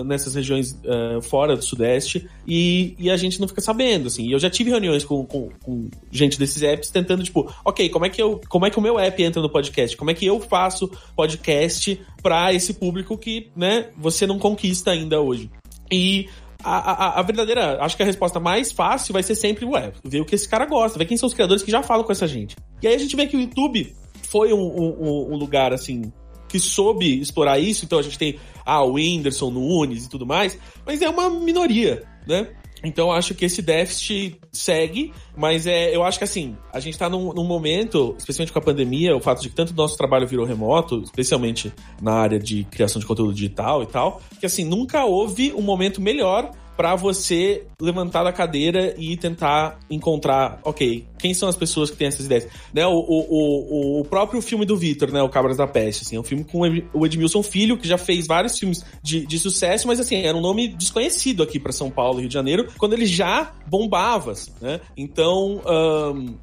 ah, 0.00 0.04
nessas 0.04 0.34
regiões 0.34 0.78
ah, 0.86 1.20
fora 1.22 1.56
do 1.56 1.64
sudeste, 1.64 2.28
e, 2.46 2.94
e 2.98 3.10
a 3.10 3.16
gente 3.16 3.40
não 3.40 3.48
fica 3.48 3.60
sabendo, 3.60 4.08
assim. 4.08 4.26
E 4.26 4.32
eu 4.32 4.38
já 4.38 4.50
tive 4.50 4.70
reuniões 4.70 5.04
com, 5.04 5.24
com, 5.24 5.50
com 5.62 5.88
gente 6.10 6.38
desses 6.38 6.62
apps 6.62 6.90
tentando, 6.90 7.22
tipo, 7.22 7.52
ok, 7.64 7.88
como 7.88 8.06
é 8.06 8.10
que 8.10 8.20
eu, 8.20 8.40
como 8.48 8.66
é 8.66 8.70
que 8.70 8.78
o 8.78 8.82
meu 8.82 8.98
app 8.98 9.22
entra 9.22 9.40
no 9.40 9.50
podcast? 9.50 9.96
Como 9.96 10.10
é 10.10 10.14
que 10.14 10.26
eu 10.26 10.40
faço 10.40 10.90
podcast 11.16 12.00
pra 12.22 12.52
esse 12.52 12.74
público 12.74 13.16
que, 13.16 13.50
né, 13.56 13.88
você 13.96 14.26
não 14.26 14.38
conquista 14.38 14.90
ainda 14.90 15.20
hoje? 15.20 15.50
E 15.90 16.28
a, 16.70 17.20
a, 17.20 17.22
verdadeira, 17.22 17.78
acho 17.82 17.96
que 17.96 18.02
a 18.02 18.06
resposta 18.06 18.40
mais 18.40 18.72
fácil 18.72 19.12
vai 19.12 19.22
ser 19.22 19.34
sempre, 19.34 19.64
ué, 19.64 19.92
ver 20.02 20.20
o 20.20 20.24
que 20.24 20.34
esse 20.34 20.48
cara 20.48 20.66
gosta, 20.66 20.98
ver 20.98 21.04
quem 21.04 21.16
são 21.16 21.26
os 21.26 21.34
criadores 21.34 21.62
que 21.62 21.70
já 21.70 21.82
falam 21.82 22.04
com 22.04 22.12
essa 22.12 22.26
gente. 22.26 22.56
E 22.82 22.88
aí 22.88 22.94
a 22.94 22.98
gente 22.98 23.14
vê 23.14 23.26
que 23.26 23.36
o 23.36 23.40
YouTube 23.40 23.94
foi 24.22 24.52
um, 24.52 24.60
um, 24.60 25.32
um 25.32 25.36
lugar, 25.36 25.72
assim, 25.72 26.12
que 26.48 26.58
soube 26.58 27.20
explorar 27.20 27.58
isso, 27.58 27.84
então 27.84 27.98
a 27.98 28.02
gente 28.02 28.18
tem, 28.18 28.38
ah, 28.64 28.82
o 28.82 28.94
Whindersson 28.94 29.50
Nunes 29.50 30.06
e 30.06 30.08
tudo 30.08 30.24
mais, 30.24 30.58
mas 30.86 31.02
é 31.02 31.08
uma 31.08 31.28
minoria, 31.28 32.02
né? 32.26 32.48
Então 32.84 33.10
acho 33.10 33.34
que 33.34 33.46
esse 33.46 33.62
déficit 33.62 34.38
segue, 34.52 35.12
mas 35.36 35.66
é, 35.66 35.94
eu 35.94 36.04
acho 36.04 36.18
que 36.18 36.24
assim, 36.24 36.56
a 36.72 36.78
gente 36.78 36.98
tá 36.98 37.08
num, 37.08 37.32
num 37.32 37.44
momento, 37.44 38.14
especialmente 38.18 38.52
com 38.52 38.58
a 38.58 38.62
pandemia, 38.62 39.16
o 39.16 39.20
fato 39.20 39.40
de 39.42 39.48
que 39.48 39.54
tanto 39.54 39.74
nosso 39.74 39.96
trabalho 39.96 40.26
virou 40.26 40.44
remoto, 40.44 41.02
especialmente 41.02 41.72
na 42.00 42.12
área 42.12 42.38
de 42.38 42.64
criação 42.64 43.00
de 43.00 43.06
conteúdo 43.06 43.32
digital 43.32 43.82
e 43.82 43.86
tal, 43.86 44.20
que 44.38 44.46
assim, 44.46 44.64
nunca 44.64 45.04
houve 45.04 45.52
um 45.54 45.62
momento 45.62 46.00
melhor 46.00 46.50
para 46.76 46.94
você 46.94 47.66
levantar 47.80 48.24
da 48.24 48.32
cadeira 48.32 48.94
e 48.98 49.16
tentar 49.16 49.78
encontrar, 49.90 50.60
ok, 50.64 51.06
quem 51.18 51.32
são 51.34 51.48
as 51.48 51.56
pessoas 51.56 51.90
que 51.90 51.96
têm 51.96 52.08
essas 52.08 52.26
ideias? 52.26 52.48
Né, 52.72 52.86
o, 52.86 52.92
o, 52.92 53.98
o, 53.98 54.00
o 54.00 54.04
próprio 54.04 54.40
filme 54.42 54.64
do 54.64 54.76
Victor, 54.76 55.12
né, 55.12 55.22
o 55.22 55.28
Cabras 55.28 55.56
da 55.56 55.66
Peste, 55.66 56.02
assim, 56.02 56.16
é 56.16 56.20
um 56.20 56.24
filme 56.24 56.44
com 56.44 56.60
o 56.92 57.06
Edmilson 57.06 57.42
Filho, 57.42 57.78
que 57.78 57.86
já 57.86 57.98
fez 57.98 58.26
vários 58.26 58.58
filmes 58.58 58.84
de, 59.02 59.26
de 59.26 59.38
sucesso, 59.38 59.86
mas 59.86 60.00
assim, 60.00 60.16
era 60.16 60.36
um 60.36 60.40
nome 60.40 60.68
desconhecido 60.68 61.42
aqui 61.42 61.58
para 61.58 61.72
São 61.72 61.90
Paulo 61.90 62.18
Rio 62.18 62.28
de 62.28 62.34
Janeiro, 62.34 62.68
quando 62.78 62.92
ele 62.94 63.06
já 63.06 63.52
bombava, 63.66 64.32
assim, 64.32 64.52
né? 64.60 64.80
Então, 64.96 65.60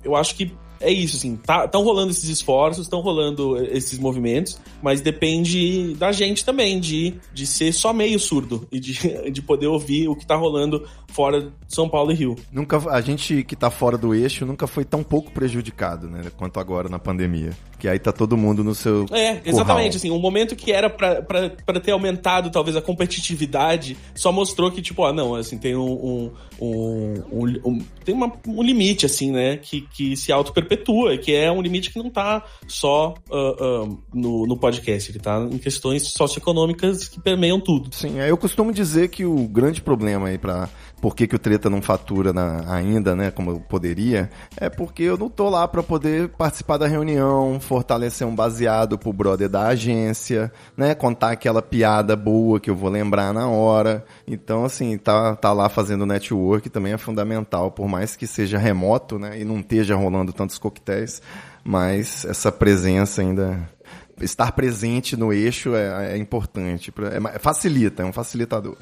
eu 0.04 0.15
acho 0.15 0.36
que 0.36 0.52
é 0.82 0.91
isso, 0.91 1.17
assim, 1.17 1.36
tá, 1.36 1.65
estão 1.65 1.84
rolando 1.84 2.12
esses 2.12 2.30
esforços, 2.30 2.86
estão 2.86 3.02
rolando 3.02 3.58
esses 3.65 3.98
movimentos, 4.00 4.60
mas 4.82 5.02
depende 5.02 5.94
da 5.96 6.12
gente 6.12 6.44
também, 6.44 6.80
de, 6.80 7.15
de 7.34 7.46
ser 7.46 7.72
só 7.72 7.94
meio 7.94 8.20
surdo 8.20 8.67
e 8.72 8.80
de, 8.80 8.94
de 9.32 9.41
poder 9.41 9.67
ouvir 9.67 10.08
o 10.08 10.15
que 10.15 10.26
tá 10.26 10.36
rolando 10.36 10.88
fora 11.08 11.41
de 11.41 11.52
São 11.67 11.88
Paulo 11.88 12.12
e 12.12 12.15
Rio. 12.15 12.36
Nunca, 12.52 12.78
a 12.89 13.02
gente 13.02 13.44
que 13.44 13.56
tá 13.56 13.70
fora 13.70 13.98
do 13.98 14.13
eixo 14.15 14.46
nunca 14.46 14.67
foi 14.67 14.84
tão 14.84 15.04
pouco 15.04 15.32
prejudicado, 15.32 16.10
né, 16.10 16.24
quanto 16.38 16.60
agora 16.60 16.89
na 16.89 17.00
pandemia. 17.00 17.52
Que 17.78 17.88
aí 17.88 17.98
tá 17.98 18.12
todo 18.12 18.38
mundo 18.38 18.63
no 18.63 18.76
seu. 18.76 19.08
É, 19.12 19.41
exatamente, 19.44 19.98
assim, 19.98 20.12
um 20.12 20.20
momento 20.20 20.56
que 20.56 20.72
era 20.72 20.88
para 20.88 21.80
ter 21.80 21.89
aumentado 21.89 22.52
talvez 22.52 22.78
a 22.78 22.82
competitividade, 22.82 23.98
só 24.13 24.32
mostrou 24.32 24.70
que, 24.70 24.84
tipo, 24.84 25.04
ah, 25.04 25.12
não, 25.12 25.34
assim, 25.34 25.58
tem 25.58 25.76
um, 25.76 25.91
um, 25.91 26.32
um, 26.62 27.45
um 27.65 27.80
tem 28.06 28.13
uma, 28.13 28.32
um 28.47 28.62
limite, 28.62 29.06
assim, 29.06 29.32
né, 29.32 29.58
que, 29.58 29.82
que 29.82 30.15
se 30.15 30.32
auto 30.32 30.54
perpetua, 30.54 31.17
que 31.17 31.34
é 31.34 31.52
um 31.52 31.62
limite 31.62 31.91
que 31.91 31.97
não 31.97 32.10
tá 32.10 32.45
só 32.67 33.15
uh, 33.30 33.84
uh, 33.84 34.04
no, 34.13 34.45
no 34.45 34.58
podcast, 34.58 35.12
ele 35.12 35.19
tá 35.19 35.47
em 35.52 35.58
questões 35.58 36.10
socioeconômicas 36.10 37.08
que 37.08 37.19
permeiam 37.19 37.60
tudo. 37.60 37.93
Sim, 37.95 38.19
eu 38.19 38.38
costumo 38.38 38.71
dizer 38.71 39.10
que 39.10 39.26
o 39.26 39.47
grande 39.47 39.82
problema 39.82 40.28
aí 40.28 40.38
para 40.38 40.69
por 41.02 41.16
que, 41.16 41.26
que 41.26 41.36
o 41.36 41.40
Treta 41.40 41.70
não 41.70 41.82
fatura 41.82 42.32
na, 42.32 42.64
ainda, 42.72 43.16
né, 43.16 43.32
como 43.32 43.50
eu 43.50 43.60
poderia, 43.60 44.30
é 44.56 44.70
porque 44.70 45.02
eu 45.02 45.18
não 45.18 45.30
tô 45.30 45.50
lá 45.50 45.68
para 45.68 45.82
poder 45.82 46.30
participar 46.30 46.78
da 46.78 46.86
reunião, 46.86 47.60
fortalecer 47.60 48.26
um 48.28 48.36
baseado 48.36 49.00
pro 49.00 49.12
brother 49.12 49.50
da 49.50 49.68
agência, 49.68 50.52
né, 50.78 50.94
contar 50.94 51.32
aquela 51.32 51.62
piada 51.62 52.16
boa 52.16 52.60
que 52.60 52.70
eu 52.70 52.76
vou 52.76 52.90
lembrar 52.90 53.34
na 53.34 53.48
hora. 53.48 54.06
Então, 54.28 54.64
assim, 54.64 54.96
tá, 54.98 55.36
tá 55.36 55.52
lá 55.52 55.68
fazendo 55.68 56.06
network 56.06 56.70
também 56.70 56.94
é 56.94 56.98
fundamental, 56.98 57.72
por 57.72 57.88
mais 57.88 58.16
que 58.16 58.28
seja 58.28 58.60
remoto, 58.60 59.18
né, 59.18 59.40
e 59.40 59.44
não 59.44 59.60
esteja 59.60 59.96
rolando 59.96 60.32
tantos 60.32 60.60
coquetéis, 60.60 61.20
mas 61.64 62.26
essa 62.26 62.52
presença 62.52 63.22
ainda 63.22 63.68
estar 64.22 64.52
presente 64.52 65.18
no 65.18 65.34
eixo 65.34 65.76
é, 65.76 66.14
é 66.14 66.18
importante, 66.18 66.94
é, 67.34 67.40
facilita, 67.40 68.04
é 68.04 68.06
um 68.06 68.14
facilitador. 68.14 68.78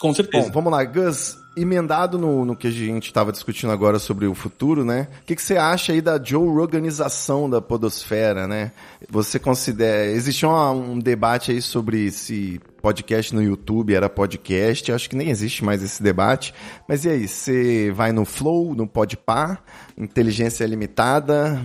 Com 0.00 0.14
certeza. 0.14 0.46
Bom, 0.46 0.52
vamos 0.54 0.72
lá, 0.72 0.82
Gus, 0.82 1.36
emendado 1.54 2.18
no, 2.18 2.42
no 2.42 2.56
que 2.56 2.68
a 2.68 2.70
gente 2.70 3.08
estava 3.08 3.30
discutindo 3.30 3.70
agora 3.70 3.98
sobre 3.98 4.26
o 4.26 4.34
futuro, 4.34 4.82
né? 4.82 5.08
O 5.20 5.26
que, 5.26 5.36
que 5.36 5.42
você 5.42 5.58
acha 5.58 5.92
aí 5.92 6.00
da 6.00 6.18
Joe 6.22 6.48
Roganização 6.48 7.50
da 7.50 7.60
podosfera, 7.60 8.48
né? 8.48 8.72
Você 9.10 9.38
considera... 9.38 10.10
Existia 10.10 10.48
um, 10.48 10.98
debate 10.98 11.50
aí 11.50 11.60
sobre 11.60 12.10
se 12.10 12.58
podcast 12.80 13.34
no 13.34 13.42
YouTube 13.42 13.94
era 13.94 14.08
podcast, 14.08 14.90
acho 14.90 15.10
que 15.10 15.14
nem 15.16 15.28
existe 15.28 15.62
mais 15.62 15.82
esse 15.82 16.02
debate. 16.02 16.54
Mas 16.88 17.04
e 17.04 17.10
aí, 17.10 17.28
você 17.28 17.92
vai 17.94 18.10
no 18.10 18.24
Flow, 18.24 18.74
no 18.74 18.86
Podpah, 18.86 19.58
inteligência 19.98 20.64
limitada, 20.64 21.60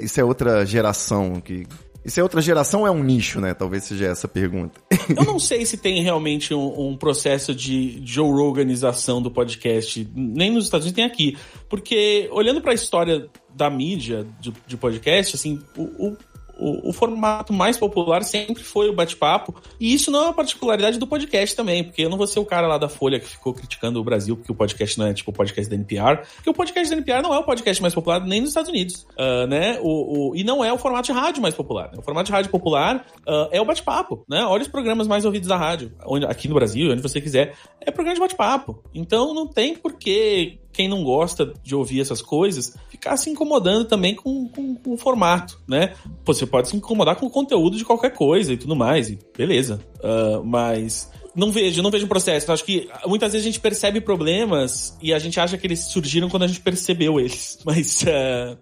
isso 0.00 0.20
é 0.20 0.24
outra 0.24 0.66
geração 0.66 1.40
que 1.40 1.68
isso 2.06 2.20
é 2.20 2.22
outra 2.22 2.40
geração 2.40 2.82
ou 2.82 2.86
é 2.86 2.90
um 2.90 3.02
nicho, 3.02 3.40
né? 3.40 3.52
Talvez 3.52 3.82
seja 3.82 4.06
essa 4.06 4.28
a 4.28 4.30
pergunta. 4.30 4.80
Eu 5.08 5.24
não 5.24 5.40
sei 5.40 5.66
se 5.66 5.76
tem 5.76 6.00
realmente 6.02 6.54
um, 6.54 6.90
um 6.90 6.96
processo 6.96 7.52
de 7.52 8.00
Joe 8.04 8.30
Roganização 8.30 9.20
do 9.20 9.28
podcast, 9.28 10.08
nem 10.14 10.52
nos 10.52 10.66
Estados 10.66 10.86
Unidos, 10.86 10.98
nem 10.98 11.06
aqui. 11.06 11.36
Porque, 11.68 12.28
olhando 12.30 12.60
para 12.60 12.70
a 12.70 12.74
história 12.74 13.28
da 13.52 13.68
mídia 13.68 14.24
de, 14.40 14.52
de 14.68 14.76
podcast, 14.76 15.34
assim, 15.34 15.60
o, 15.76 16.10
o 16.10 16.16
o, 16.58 16.90
o, 16.90 16.92
formato 16.92 17.52
mais 17.52 17.76
popular 17.76 18.22
sempre 18.22 18.62
foi 18.62 18.88
o 18.88 18.92
bate-papo. 18.92 19.54
E 19.78 19.92
isso 19.94 20.10
não 20.10 20.20
é 20.20 20.24
uma 20.24 20.32
particularidade 20.32 20.98
do 20.98 21.06
podcast 21.06 21.54
também, 21.54 21.84
porque 21.84 22.02
eu 22.02 22.10
não 22.10 22.16
vou 22.16 22.26
ser 22.26 22.40
o 22.40 22.44
cara 22.44 22.66
lá 22.66 22.78
da 22.78 22.88
Folha 22.88 23.20
que 23.20 23.28
ficou 23.28 23.52
criticando 23.52 24.00
o 24.00 24.04
Brasil 24.04 24.36
porque 24.36 24.50
o 24.50 24.54
podcast 24.54 24.98
não 24.98 25.06
é 25.06 25.14
tipo 25.14 25.30
o 25.30 25.34
podcast 25.34 25.68
da 25.68 25.76
NPR. 25.76 26.26
Porque 26.36 26.50
o 26.50 26.54
podcast 26.54 26.90
da 26.90 26.96
NPR 26.96 27.22
não 27.22 27.34
é 27.34 27.38
o 27.38 27.44
podcast 27.44 27.80
mais 27.80 27.94
popular 27.94 28.20
nem 28.20 28.40
nos 28.40 28.50
Estados 28.50 28.70
Unidos, 28.70 29.06
uh, 29.18 29.46
né? 29.46 29.78
O, 29.82 30.30
o, 30.30 30.36
e 30.36 30.44
não 30.44 30.64
é 30.64 30.72
o 30.72 30.78
formato 30.78 31.06
de 31.06 31.12
rádio 31.12 31.42
mais 31.42 31.54
popular. 31.54 31.90
Né? 31.92 31.98
O 31.98 32.02
formato 32.02 32.26
de 32.26 32.32
rádio 32.32 32.50
popular 32.50 33.06
uh, 33.26 33.48
é 33.50 33.60
o 33.60 33.64
bate-papo, 33.64 34.24
né? 34.28 34.44
Olha 34.44 34.62
os 34.62 34.68
programas 34.68 35.06
mais 35.06 35.24
ouvidos 35.24 35.48
da 35.48 35.56
rádio, 35.56 35.92
onde, 36.06 36.26
aqui 36.26 36.48
no 36.48 36.54
Brasil, 36.54 36.90
onde 36.90 37.02
você 37.02 37.20
quiser, 37.20 37.54
é 37.80 37.90
programa 37.90 38.14
de 38.14 38.20
bate-papo. 38.20 38.82
Então 38.94 39.34
não 39.34 39.46
tem 39.46 39.76
por 39.76 39.94
que 39.94 40.58
quem 40.76 40.88
não 40.88 41.02
gosta 41.02 41.54
de 41.64 41.74
ouvir 41.74 42.00
essas 42.00 42.20
coisas, 42.20 42.76
ficar 42.90 43.16
se 43.16 43.30
incomodando 43.30 43.86
também 43.86 44.14
com, 44.14 44.46
com, 44.48 44.74
com, 44.74 44.92
o 44.92 44.98
formato, 44.98 45.58
né? 45.66 45.94
Você 46.24 46.46
pode 46.46 46.68
se 46.68 46.76
incomodar 46.76 47.16
com 47.16 47.26
o 47.26 47.30
conteúdo 47.30 47.78
de 47.78 47.84
qualquer 47.84 48.10
coisa 48.10 48.52
e 48.52 48.58
tudo 48.58 48.76
mais, 48.76 49.08
e 49.08 49.18
beleza. 49.36 49.80
Uh, 49.98 50.44
mas 50.44 51.10
não 51.34 51.50
vejo, 51.50 51.82
não 51.82 51.90
vejo 51.90 52.06
processo. 52.06 52.50
Eu 52.50 52.54
acho 52.54 52.64
que 52.64 52.88
muitas 53.06 53.32
vezes 53.32 53.46
a 53.46 53.50
gente 53.50 53.60
percebe 53.60 54.00
problemas 54.00 54.96
e 55.02 55.14
a 55.14 55.18
gente 55.18 55.40
acha 55.40 55.56
que 55.56 55.66
eles 55.66 55.80
surgiram 55.80 56.28
quando 56.28 56.44
a 56.44 56.46
gente 56.46 56.60
percebeu 56.60 57.18
eles. 57.18 57.58
Mas 57.64 58.02
uh, 58.02 58.58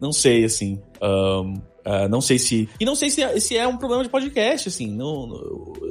não 0.00 0.12
sei, 0.12 0.44
assim. 0.44 0.80
Um, 1.02 1.54
Uh, 1.86 2.08
não 2.08 2.20
sei 2.20 2.36
se. 2.36 2.68
E 2.80 2.84
não 2.84 2.96
sei 2.96 3.10
se, 3.10 3.22
é, 3.22 3.38
se 3.38 3.56
é 3.56 3.64
um 3.64 3.76
problema 3.76 4.02
de 4.02 4.10
podcast, 4.10 4.68
assim. 4.68 4.90
Não, 4.90 5.28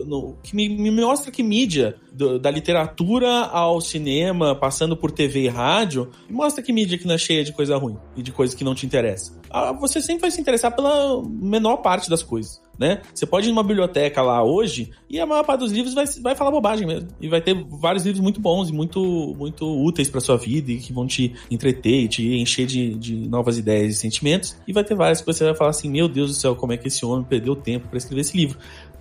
não, 0.06 0.36
que 0.44 0.54
me, 0.54 0.68
me, 0.68 0.92
mostra 0.92 1.32
que 1.32 1.42
mídia, 1.42 1.96
do, 2.12 2.38
da 2.38 2.52
literatura 2.52 3.30
ao 3.46 3.80
cinema, 3.80 4.54
passando 4.54 4.98
por 4.98 5.10
TV 5.10 5.44
e 5.44 5.48
rádio, 5.48 6.12
mostra 6.30 6.62
que 6.62 6.74
mídia 6.74 6.98
que 6.98 7.08
não 7.08 7.16
é 7.16 7.18
cheia 7.18 7.46
de 7.46 7.54
coisa 7.54 7.78
ruim 7.78 7.98
e 8.18 8.22
de 8.22 8.34
coisas 8.34 8.54
que 8.54 8.64
não 8.64 8.76
te 8.76 8.86
interessam. 8.86 9.38
Ah, 9.50 9.72
você 9.72 10.02
sempre 10.02 10.24
vai 10.24 10.32
se 10.32 10.42
interessar 10.42 10.76
pela 10.76 11.24
menor 11.24 11.78
parte 11.78 12.10
das 12.10 12.22
coisas 12.22 12.62
né? 12.78 13.02
Você 13.14 13.26
pode 13.26 13.48
ir 13.48 13.52
numa 13.52 13.64
biblioteca 13.64 14.22
lá 14.22 14.44
hoje 14.44 14.92
e 15.10 15.20
a 15.20 15.26
maior 15.26 15.44
parte 15.44 15.62
dos 15.62 15.72
livros 15.72 15.94
vai, 15.94 16.06
vai 16.22 16.36
falar 16.36 16.52
bobagem 16.52 16.86
mesmo. 16.86 17.10
E 17.20 17.28
vai 17.28 17.42
ter 17.42 17.54
vários 17.54 18.04
livros 18.04 18.22
muito 18.22 18.40
bons 18.40 18.70
e 18.70 18.74
muito, 18.74 19.34
muito 19.38 19.66
úteis 19.66 20.10
para 20.10 20.20
sua 20.22 20.38
vida 20.38 20.72
e 20.72 20.78
que 20.78 20.94
vão 20.94 21.08
te 21.08 21.34
entreter 21.50 22.04
e 22.04 22.08
te 22.08 22.38
encher 22.38 22.66
de, 22.66 22.96
de 22.96 23.16
novas 23.16 23.58
ideias 23.58 23.96
e 23.96 23.98
sentimentos. 23.98 24.58
E 24.68 24.74
vai 24.74 24.84
ter 24.84 24.96
vários 24.96 25.22
que 25.22 25.28
você 25.28 25.44
vai 25.46 25.56
falar 25.56 25.72
assim: 25.72 25.85
Meu 25.90 26.08
Deus 26.08 26.30
do 26.30 26.34
céu, 26.36 26.56
como 26.56 26.74
é 26.74 26.78
que 26.78 26.88
esse 26.88 27.06
homem 27.06 27.24
perdeu 27.24 27.56
tempo 27.56 27.88
para 27.88 27.98
escrever 27.98 28.22
esse 28.22 28.36
livro? 28.36 28.58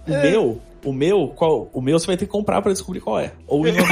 O 0.07 0.12
é. 0.12 0.31
meu, 0.31 0.61
o 0.85 0.92
meu, 0.92 1.29
qual? 1.35 1.70
O 1.73 1.81
meu 1.81 1.99
você 1.99 2.07
vai 2.07 2.16
ter 2.16 2.27
que 2.27 2.33
comprar 2.33 2.61
para 2.61 2.73
descobrir 2.73 3.01
qual 3.01 3.18
é. 3.18 3.33
Ou 3.47 3.66
ir 3.66 3.75
uh, 3.75 3.85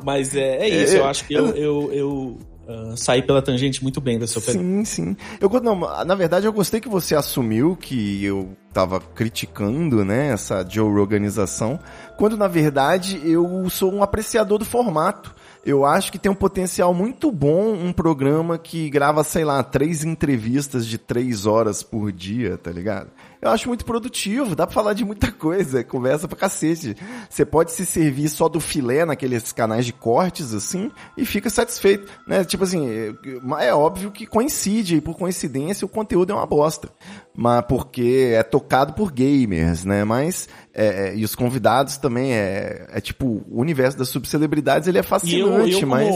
Mas 0.04 0.36
é, 0.36 0.58
é 0.58 0.68
isso, 0.68 0.96
eu 0.96 1.04
acho 1.04 1.26
que 1.26 1.34
eu, 1.34 1.48
eu, 1.48 1.92
eu 1.92 2.38
uh, 2.66 2.96
sair 2.96 3.22
pela 3.22 3.42
tangente 3.42 3.82
muito 3.82 4.00
bem 4.00 4.18
da 4.18 4.26
sua 4.26 4.40
pergunta. 4.40 4.64
Sim, 4.64 4.84
sim. 4.84 5.16
Eu, 5.40 5.48
não, 5.60 5.74
na 6.04 6.14
verdade, 6.14 6.46
eu 6.46 6.52
gostei 6.52 6.80
que 6.80 6.88
você 6.88 7.14
assumiu 7.14 7.76
que 7.76 8.24
eu 8.24 8.56
estava 8.68 9.00
criticando, 9.00 10.04
né, 10.04 10.28
essa 10.28 10.64
Joe 10.68 10.98
Organização, 10.98 11.78
quando 12.16 12.36
na 12.36 12.48
verdade 12.48 13.20
eu 13.24 13.68
sou 13.68 13.92
um 13.92 14.02
apreciador 14.02 14.58
do 14.58 14.64
formato. 14.64 15.34
Eu 15.64 15.84
acho 15.84 16.10
que 16.10 16.18
tem 16.18 16.30
um 16.30 16.34
potencial 16.34 16.92
muito 16.92 17.30
bom 17.30 17.72
um 17.72 17.92
programa 17.92 18.58
que 18.58 18.90
grava, 18.90 19.22
sei 19.22 19.44
lá, 19.44 19.62
três 19.62 20.04
entrevistas 20.04 20.86
de 20.86 20.98
três 20.98 21.46
horas 21.46 21.82
por 21.82 22.10
dia, 22.10 22.58
tá 22.58 22.70
ligado? 22.70 23.10
eu 23.42 23.50
acho 23.50 23.66
muito 23.66 23.84
produtivo, 23.84 24.54
dá 24.54 24.68
pra 24.68 24.74
falar 24.74 24.92
de 24.92 25.04
muita 25.04 25.32
coisa, 25.32 25.82
conversa 25.82 26.28
pra 26.28 26.38
cacete. 26.38 26.96
Você 27.28 27.44
pode 27.44 27.72
se 27.72 27.84
servir 27.84 28.28
só 28.28 28.48
do 28.48 28.60
filé 28.60 29.04
naqueles 29.04 29.50
canais 29.50 29.84
de 29.84 29.92
cortes, 29.92 30.54
assim, 30.54 30.92
e 31.16 31.26
fica 31.26 31.50
satisfeito, 31.50 32.08
né? 32.24 32.44
Tipo 32.44 32.62
assim, 32.62 32.88
é, 32.88 33.66
é 33.66 33.74
óbvio 33.74 34.12
que 34.12 34.26
coincide, 34.26 34.96
e 34.96 35.00
por 35.00 35.16
coincidência 35.16 35.84
o 35.84 35.88
conteúdo 35.88 36.32
é 36.32 36.36
uma 36.36 36.46
bosta. 36.46 36.88
Mas 37.34 37.64
porque 37.66 38.30
é 38.32 38.44
tocado 38.44 38.92
por 38.92 39.10
gamers, 39.10 39.84
né? 39.84 40.04
Mas, 40.04 40.48
é, 40.74 41.10
é, 41.10 41.16
e 41.16 41.24
os 41.24 41.34
convidados 41.34 41.96
também, 41.96 42.32
é, 42.32 42.86
é 42.90 43.00
tipo, 43.00 43.44
o 43.48 43.60
universo 43.60 43.98
das 43.98 44.08
subcelebridades, 44.08 44.88
ele 44.88 44.98
é 44.98 45.02
fascinante, 45.02 45.72
eu, 45.72 45.80
eu 45.80 45.86
mas... 45.86 46.14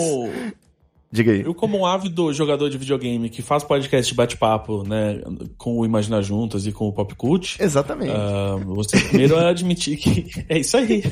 Diga 1.10 1.30
aí. 1.30 1.42
Eu, 1.42 1.54
como 1.54 1.78
um 1.78 1.86
ávido 1.86 2.32
jogador 2.32 2.68
de 2.68 2.76
videogame 2.76 3.30
que 3.30 3.40
faz 3.40 3.62
podcast 3.62 4.10
de 4.10 4.16
bate-papo, 4.16 4.82
né, 4.82 5.20
com 5.56 5.78
o 5.78 5.86
Imaginar 5.86 6.20
Juntas 6.20 6.66
e 6.66 6.72
com 6.72 6.88
o 6.88 6.92
Pop 6.92 7.14
Cult. 7.14 7.56
Exatamente. 7.62 8.10
Uh, 8.12 8.74
você 8.74 8.98
primeiro 8.98 9.38
admitir 9.38 9.96
que 9.96 10.26
é 10.48 10.58
isso 10.58 10.76
aí. 10.76 11.02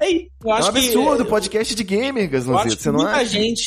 é, 0.00 0.26
eu 0.44 0.52
acho 0.52 0.68
é 0.68 0.72
um 0.72 0.76
absurdo, 0.76 1.24
que, 1.24 1.30
podcast 1.30 1.74
de 1.74 1.84
gamer, 1.84 2.28
Gaslanzito, 2.28 2.82
você 2.82 2.90
não 2.90 3.00
Muita 3.00 3.12
acha? 3.12 3.24
gente 3.26 3.66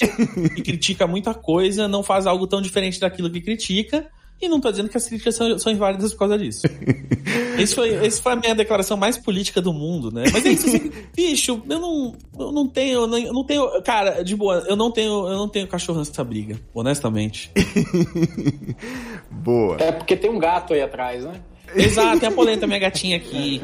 que 0.54 0.62
critica 0.62 1.08
muita 1.08 1.34
coisa 1.34 1.88
não 1.88 2.04
faz 2.04 2.28
algo 2.28 2.46
tão 2.46 2.62
diferente 2.62 3.00
daquilo 3.00 3.30
que 3.30 3.40
critica 3.40 4.06
E 4.42 4.50
não 4.50 4.60
tô 4.60 4.70
dizendo 4.70 4.90
que 4.90 4.98
as 4.98 5.08
críticas 5.08 5.36
são, 5.36 5.58
são 5.58 5.72
inválidas 5.72 6.12
por 6.12 6.20
causa 6.20 6.38
disso. 6.38 6.68
esse, 7.58 7.74
foi, 7.74 7.94
esse 8.06 8.22
foi 8.22 8.34
a 8.34 8.36
minha 8.36 8.54
declaração 8.54 8.98
mais 8.98 9.18
política 9.18 9.62
do 9.62 9.74
mundo, 9.74 10.12
né? 10.12 10.26
Mas 10.32 10.46
é 10.46 10.50
isso, 10.50 10.68
assim, 10.68 10.92
bicho, 11.16 11.64
eu 11.70 11.80
não, 11.80 12.16
eu 12.38 12.52
não 12.52 12.68
tenho, 12.68 13.02
eu 13.16 13.34
não 13.34 13.44
tenho, 13.44 13.82
cara, 13.82 14.24
de 14.24 14.36
boa, 14.36 14.64
eu 14.68 14.76
não 14.76 14.92
tenho, 14.92 15.28
eu 15.28 15.38
não 15.38 15.48
tenho 15.48 15.68
cachorro 15.68 16.00
nessa 16.00 16.24
briga, 16.24 16.60
honestamente. 16.74 17.52
Boa. 19.32 19.78
É 19.80 19.92
porque 19.92 20.16
tem 20.16 20.30
um 20.30 20.40
gato 20.40 20.74
aí 20.74 20.82
atrás, 20.82 21.24
né? 21.24 21.40
Exato, 21.76 22.20
tem 22.20 22.30
a 22.30 22.32
polenta, 22.32 22.66
minha 22.66 22.80
gatinha 22.80 23.18
aqui. 23.18 23.62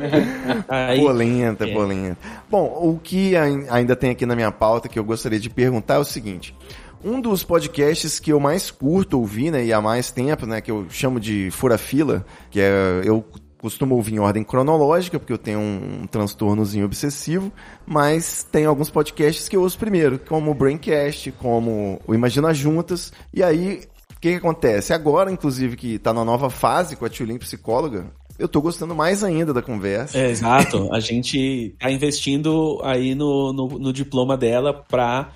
Aí, 0.68 1.00
polenta, 1.00 1.66
é. 1.66 1.74
polenta. 1.74 2.18
Bom, 2.50 2.66
o 2.66 3.00
que 3.02 3.36
ai- 3.36 3.66
ainda 3.70 3.96
tem 3.96 4.10
aqui 4.10 4.26
na 4.26 4.36
minha 4.36 4.52
pauta 4.52 4.90
que 4.90 5.00
eu 5.00 5.04
gostaria 5.04 5.40
de 5.40 5.50
perguntar 5.50 5.96
é 5.96 6.00
o 6.00 6.04
seguinte. 6.04 6.54
Um 7.04 7.20
dos 7.20 7.44
podcasts 7.44 8.20
que 8.20 8.32
eu 8.32 8.40
mais 8.40 8.70
curto 8.70 9.20
ouvir, 9.20 9.52
né, 9.52 9.66
e 9.66 9.74
há 9.74 9.82
mais 9.82 10.12
tempo, 10.12 10.46
né, 10.46 10.62
que 10.62 10.72
eu 10.72 10.86
chamo 10.90 11.20
de 11.20 11.50
fura-fila, 11.52 12.26
que 12.50 12.60
é, 12.60 13.02
eu 13.04 13.26
costumo 13.62 13.96
ouvir 13.96 14.16
em 14.16 14.20
ordem 14.20 14.44
cronológica, 14.44 15.20
porque 15.20 15.32
eu 15.32 15.38
tenho 15.38 15.60
um, 15.60 16.08
transtornozinho 16.08 16.86
obsessivo, 16.86 17.52
mas 17.86 18.44
tem 18.44 18.66
alguns 18.66 18.90
podcasts 18.90 19.48
que 19.48 19.56
eu 19.56 19.62
ouço 19.62 19.78
primeiro, 19.78 20.18
como 20.18 20.50
o 20.50 20.56
Braincast, 20.56 21.32
como 21.34 22.00
o 22.08 22.16
Imagina 22.16 22.54
Juntas, 22.54 23.14
e 23.32 23.44
aí, 23.44 23.84
o 24.10 24.20
que, 24.20 24.32
que 24.32 24.36
acontece? 24.36 24.94
Agora, 24.94 25.32
inclusive, 25.32 25.76
que 25.76 26.00
tá 26.00 26.12
na 26.12 26.26
nova 26.26 26.50
fase 26.50 26.96
com 26.96 27.06
a 27.06 27.10
Tulin 27.10 27.38
Psicóloga, 27.38 28.12
eu 28.40 28.48
tô 28.48 28.60
gostando 28.60 28.96
mais 28.96 29.24
ainda 29.24 29.54
da 29.54 29.62
conversa. 29.62 30.18
É, 30.18 30.32
exato. 30.32 30.92
A 30.92 31.00
gente 31.00 31.76
tá 31.80 31.92
investindo 31.92 32.82
aí 32.84 33.14
no, 33.14 33.54
no, 33.54 33.68
no 33.68 33.94
diploma 33.94 34.36
dela 34.36 34.74
pra 34.74 35.30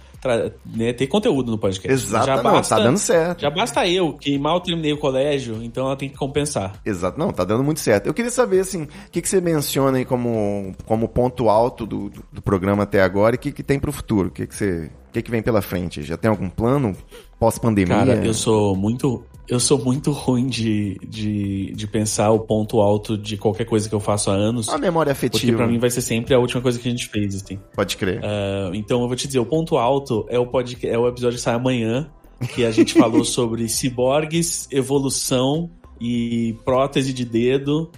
né, 0.65 0.93
ter 0.93 1.07
conteúdo 1.07 1.51
no 1.51 1.57
podcast. 1.57 1.91
Exato, 1.91 2.26
Já 2.26 2.36
não, 2.38 2.43
basta, 2.43 2.76
tá 2.76 2.84
dando 2.84 2.97
certo. 2.97 3.41
Já 3.41 3.49
basta 3.49 3.88
eu, 3.88 4.13
que 4.13 4.38
mal 4.38 4.59
terminei 4.61 4.93
o 4.93 4.97
colégio, 4.97 5.61
então 5.63 5.86
ela 5.86 5.95
tem 5.95 6.09
que 6.09 6.15
compensar. 6.15 6.80
Exato, 6.86 7.17
não, 7.19 7.32
tá 7.32 7.43
dando 7.43 7.63
muito 7.63 7.80
certo. 7.80 8.07
Eu 8.07 8.13
queria 8.13 8.32
saber, 8.32 8.59
assim, 8.59 8.84
o 8.84 8.89
que, 9.11 9.21
que 9.21 9.30
você 9.30 9.39
menciona 9.39 9.97
aí 9.97 10.05
como, 10.05 10.73
como 10.86 11.07
ponto 11.07 11.49
alto 11.49 11.86
do, 11.86 12.09
do, 12.09 12.23
do 12.32 12.41
programa 12.41 12.84
até 12.84 13.01
agora 13.01 13.36
e 13.36 13.38
o 13.38 13.39
que, 13.39 13.51
que 13.51 13.63
tem 13.63 13.80
pro 13.80 13.91
futuro? 13.91 14.30
O 14.30 14.32
que, 14.32 14.47
que 14.47 14.55
você. 14.55 14.91
O 15.09 15.15
que, 15.15 15.21
que 15.21 15.32
vem 15.32 15.41
pela 15.41 15.61
frente? 15.61 16.03
Já 16.03 16.17
tem 16.17 16.30
algum 16.30 16.49
plano 16.49 16.93
pós-pandemia? 17.39 17.95
Cara, 17.95 18.26
eu 18.26 18.34
sou 18.34 18.76
muito. 18.76 19.23
Eu 19.47 19.59
sou 19.59 19.77
muito 19.77 20.11
ruim 20.11 20.47
de, 20.47 20.97
de, 21.07 21.71
de 21.73 21.87
pensar 21.87 22.31
o 22.31 22.39
ponto 22.39 22.79
alto 22.81 23.17
de 23.17 23.37
qualquer 23.37 23.65
coisa 23.65 23.87
que 23.87 23.93
eu 23.93 23.99
faço 23.99 24.31
há 24.31 24.33
anos. 24.33 24.69
A 24.69 24.77
memória 24.77 25.13
Porque 25.13 25.27
afetiva. 25.27 25.57
pra 25.57 25.67
mim 25.67 25.77
vai 25.77 25.89
ser 25.89 26.01
sempre 26.01 26.33
a 26.33 26.39
última 26.39 26.61
coisa 26.61 26.79
que 26.79 26.87
a 26.87 26.91
gente 26.91 27.07
fez, 27.07 27.35
assim. 27.35 27.59
Pode 27.75 27.95
crer. 27.95 28.21
Ah, 28.23 28.71
então 28.73 29.01
eu 29.01 29.07
vou 29.07 29.15
te 29.15 29.27
dizer, 29.27 29.39
o 29.39 29.45
ponto 29.45 29.77
alto 29.77 30.25
é 30.29 30.39
o, 30.39 30.47
podcast, 30.47 30.87
é 30.87 30.97
o 30.97 31.07
episódio 31.07 31.37
que 31.37 31.43
sai 31.43 31.53
amanhã, 31.53 32.09
que 32.53 32.65
a 32.65 32.71
gente 32.71 32.93
falou 32.93 33.23
sobre 33.25 33.69
ciborgues, 33.69 34.67
evolução 34.71 35.69
e 36.01 36.55
prótese 36.65 37.13
de 37.13 37.23
dedo. 37.23 37.91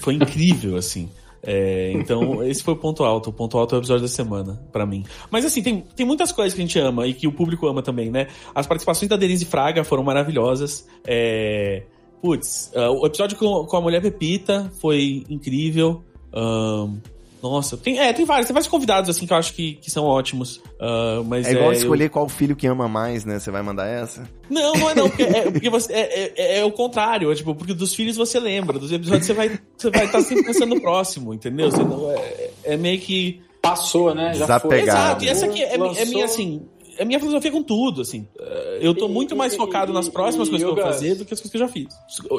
Foi 0.00 0.14
incrível, 0.14 0.76
assim. 0.76 1.10
É, 1.46 1.92
então, 1.92 2.42
esse 2.42 2.62
foi 2.62 2.74
o 2.74 2.76
ponto 2.76 3.04
alto. 3.04 3.30
O 3.30 3.32
ponto 3.32 3.56
alto 3.56 3.76
é 3.76 3.78
o 3.78 3.80
episódio 3.80 4.02
da 4.02 4.08
semana, 4.08 4.60
pra 4.72 4.84
mim. 4.84 5.04
Mas 5.30 5.44
assim, 5.44 5.62
tem, 5.62 5.84
tem 5.94 6.04
muitas 6.04 6.32
coisas 6.32 6.52
que 6.52 6.60
a 6.60 6.64
gente 6.66 6.78
ama 6.78 7.06
e 7.06 7.14
que 7.14 7.28
o 7.28 7.32
público 7.32 7.66
ama 7.68 7.82
também, 7.82 8.10
né? 8.10 8.26
As 8.52 8.66
participações 8.66 9.08
da 9.08 9.16
Denise 9.16 9.44
Fraga 9.44 9.84
foram 9.84 10.02
maravilhosas. 10.02 10.88
É, 11.06 11.84
putz, 12.20 12.72
ah, 12.74 12.90
o 12.90 13.06
episódio 13.06 13.38
com, 13.38 13.64
com 13.64 13.76
a 13.76 13.80
mulher 13.80 14.02
Pepita 14.02 14.70
foi 14.80 15.24
incrível. 15.30 16.02
Ahn, 16.32 16.98
nossa, 17.50 17.76
tem, 17.76 17.98
é, 17.98 18.12
tem 18.12 18.24
vários, 18.24 18.46
tem 18.46 18.54
vários 18.54 18.68
convidados 18.68 19.08
assim 19.10 19.26
que 19.26 19.32
eu 19.32 19.36
acho 19.36 19.52
que, 19.54 19.74
que 19.74 19.90
são 19.90 20.04
ótimos. 20.04 20.60
Ah, 20.80 21.22
mas 21.26 21.46
É 21.46 21.52
igual 21.52 21.66
eu- 21.72 21.78
escolher 21.78 22.10
qual 22.10 22.28
filho 22.28 22.54
que 22.56 22.66
ama 22.66 22.88
mais, 22.88 23.24
né? 23.24 23.38
Você 23.38 23.50
vai 23.50 23.62
mandar 23.62 23.86
essa? 23.86 24.28
não, 24.50 24.72
não 24.74 24.90
é 24.90 24.94
não, 24.94 25.08
porque, 25.08 25.22
é, 25.22 25.42
porque 25.50 25.70
você, 25.70 25.92
é, 25.92 26.32
é, 26.36 26.58
é 26.60 26.64
o 26.64 26.72
contrário, 26.72 27.30
é, 27.30 27.34
tipo, 27.34 27.54
porque 27.54 27.74
dos 27.74 27.94
filhos 27.94 28.16
você 28.16 28.38
lembra, 28.40 28.78
dos 28.78 28.92
episódios 28.92 29.26
você 29.26 29.32
vai 29.32 29.58
você 29.76 29.90
vai 29.90 30.04
estar 30.06 30.20
sempre 30.22 30.44
pensando 30.44 30.74
no 30.74 30.80
próximo, 30.80 31.32
entendeu? 31.34 31.70
Você 31.70 31.82
não, 31.82 32.10
é, 32.12 32.50
é 32.64 32.76
meio 32.76 32.98
que... 33.00 33.40
Passou, 33.62 34.14
né? 34.14 34.32
Já 34.34 34.60
foi. 34.60 34.80
Desapegado. 34.80 35.24
Exato, 35.24 35.24
e 35.24 35.28
essa 35.28 35.46
aqui 35.46 35.62
é, 35.62 35.74
é 35.74 35.76
Lançou- 35.76 36.06
minha, 36.06 36.24
assim, 36.24 36.62
é 36.98 37.04
minha 37.04 37.18
filosofia 37.18 37.50
com 37.50 37.62
tudo, 37.62 38.00
assim. 38.02 38.26
Eh, 38.38 38.78
Eu 38.82 38.94
tô 38.94 39.06
E- 39.06 39.10
muito 39.10 39.34
mais 39.34 39.54
e- 39.54 39.56
focado 39.56 39.90
e- 39.90 39.94
nas 39.94 40.08
próximas 40.08 40.48
e- 40.48 40.50
coisas 40.50 40.66
que 40.66 40.70
eu 40.72 40.74
vou 40.76 40.84
fazer 40.92 41.14
do 41.14 41.24
que 41.24 41.32
as 41.34 41.40
coisas 41.40 41.50
que 41.50 41.56
eu 41.56 41.60
já 41.60 41.68
fiz. 41.68 41.88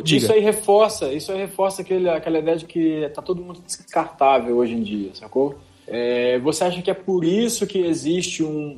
Diga. 0.03 0.17
Isso 0.25 0.31
aí 0.33 0.39
reforça, 0.39 1.11
isso 1.13 1.31
aí 1.31 1.37
reforça 1.39 1.81
aquele, 1.81 2.09
aquela 2.09 2.39
ideia 2.39 2.57
de 2.57 2.65
que 2.65 3.09
tá 3.13 3.21
todo 3.21 3.41
mundo 3.41 3.59
descartável 3.65 4.55
hoje 4.57 4.73
em 4.73 4.81
dia, 4.83 5.09
sacou? 5.15 5.55
É, 5.87 6.37
você 6.39 6.63
acha 6.65 6.81
que 6.81 6.91
é 6.91 6.93
por 6.93 7.23
isso 7.23 7.65
que 7.65 7.79
existe 7.79 8.43
um- 8.43 8.71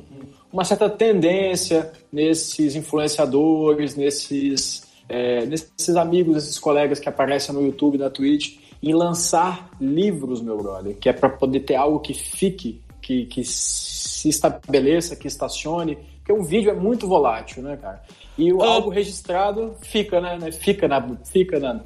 uma 0.52 0.64
certa 0.64 0.88
tendência 0.88 1.90
nesses 2.12 2.74
influenciadores, 2.76 3.96
nesses, 3.96 4.82
é, 5.08 5.44
nesses 5.46 5.96
amigos, 5.96 6.36
esses 6.36 6.58
colegas 6.58 6.98
que 6.98 7.08
aparecem 7.08 7.54
no 7.54 7.62
YouTube, 7.62 7.98
na 7.98 8.08
Twitch, 8.10 8.58
em 8.82 8.94
lançar 8.94 9.70
livros, 9.80 10.40
meu 10.40 10.56
brother, 10.56 10.96
que 10.96 11.08
é 11.08 11.12
para 11.12 11.28
poder 11.28 11.60
ter 11.60 11.74
algo 11.74 11.98
que 12.00 12.14
fique, 12.14 12.80
que, 13.02 13.26
que 13.26 13.44
se 14.20 14.28
estabeleça, 14.28 15.16
que 15.16 15.26
estacione, 15.26 15.96
porque 16.18 16.32
um 16.32 16.42
vídeo 16.44 16.70
é 16.70 16.74
muito 16.74 17.06
volátil, 17.08 17.62
né, 17.62 17.76
cara? 17.76 18.02
E 18.36 18.52
o 18.52 18.62
Ah. 18.62 18.68
algo 18.74 18.90
registrado 18.90 19.74
fica, 19.82 20.20
né? 20.20 20.38
né? 20.38 20.52
Fica 20.52 20.86
na. 20.86 21.16
Fica 21.24 21.58
na. 21.58 21.80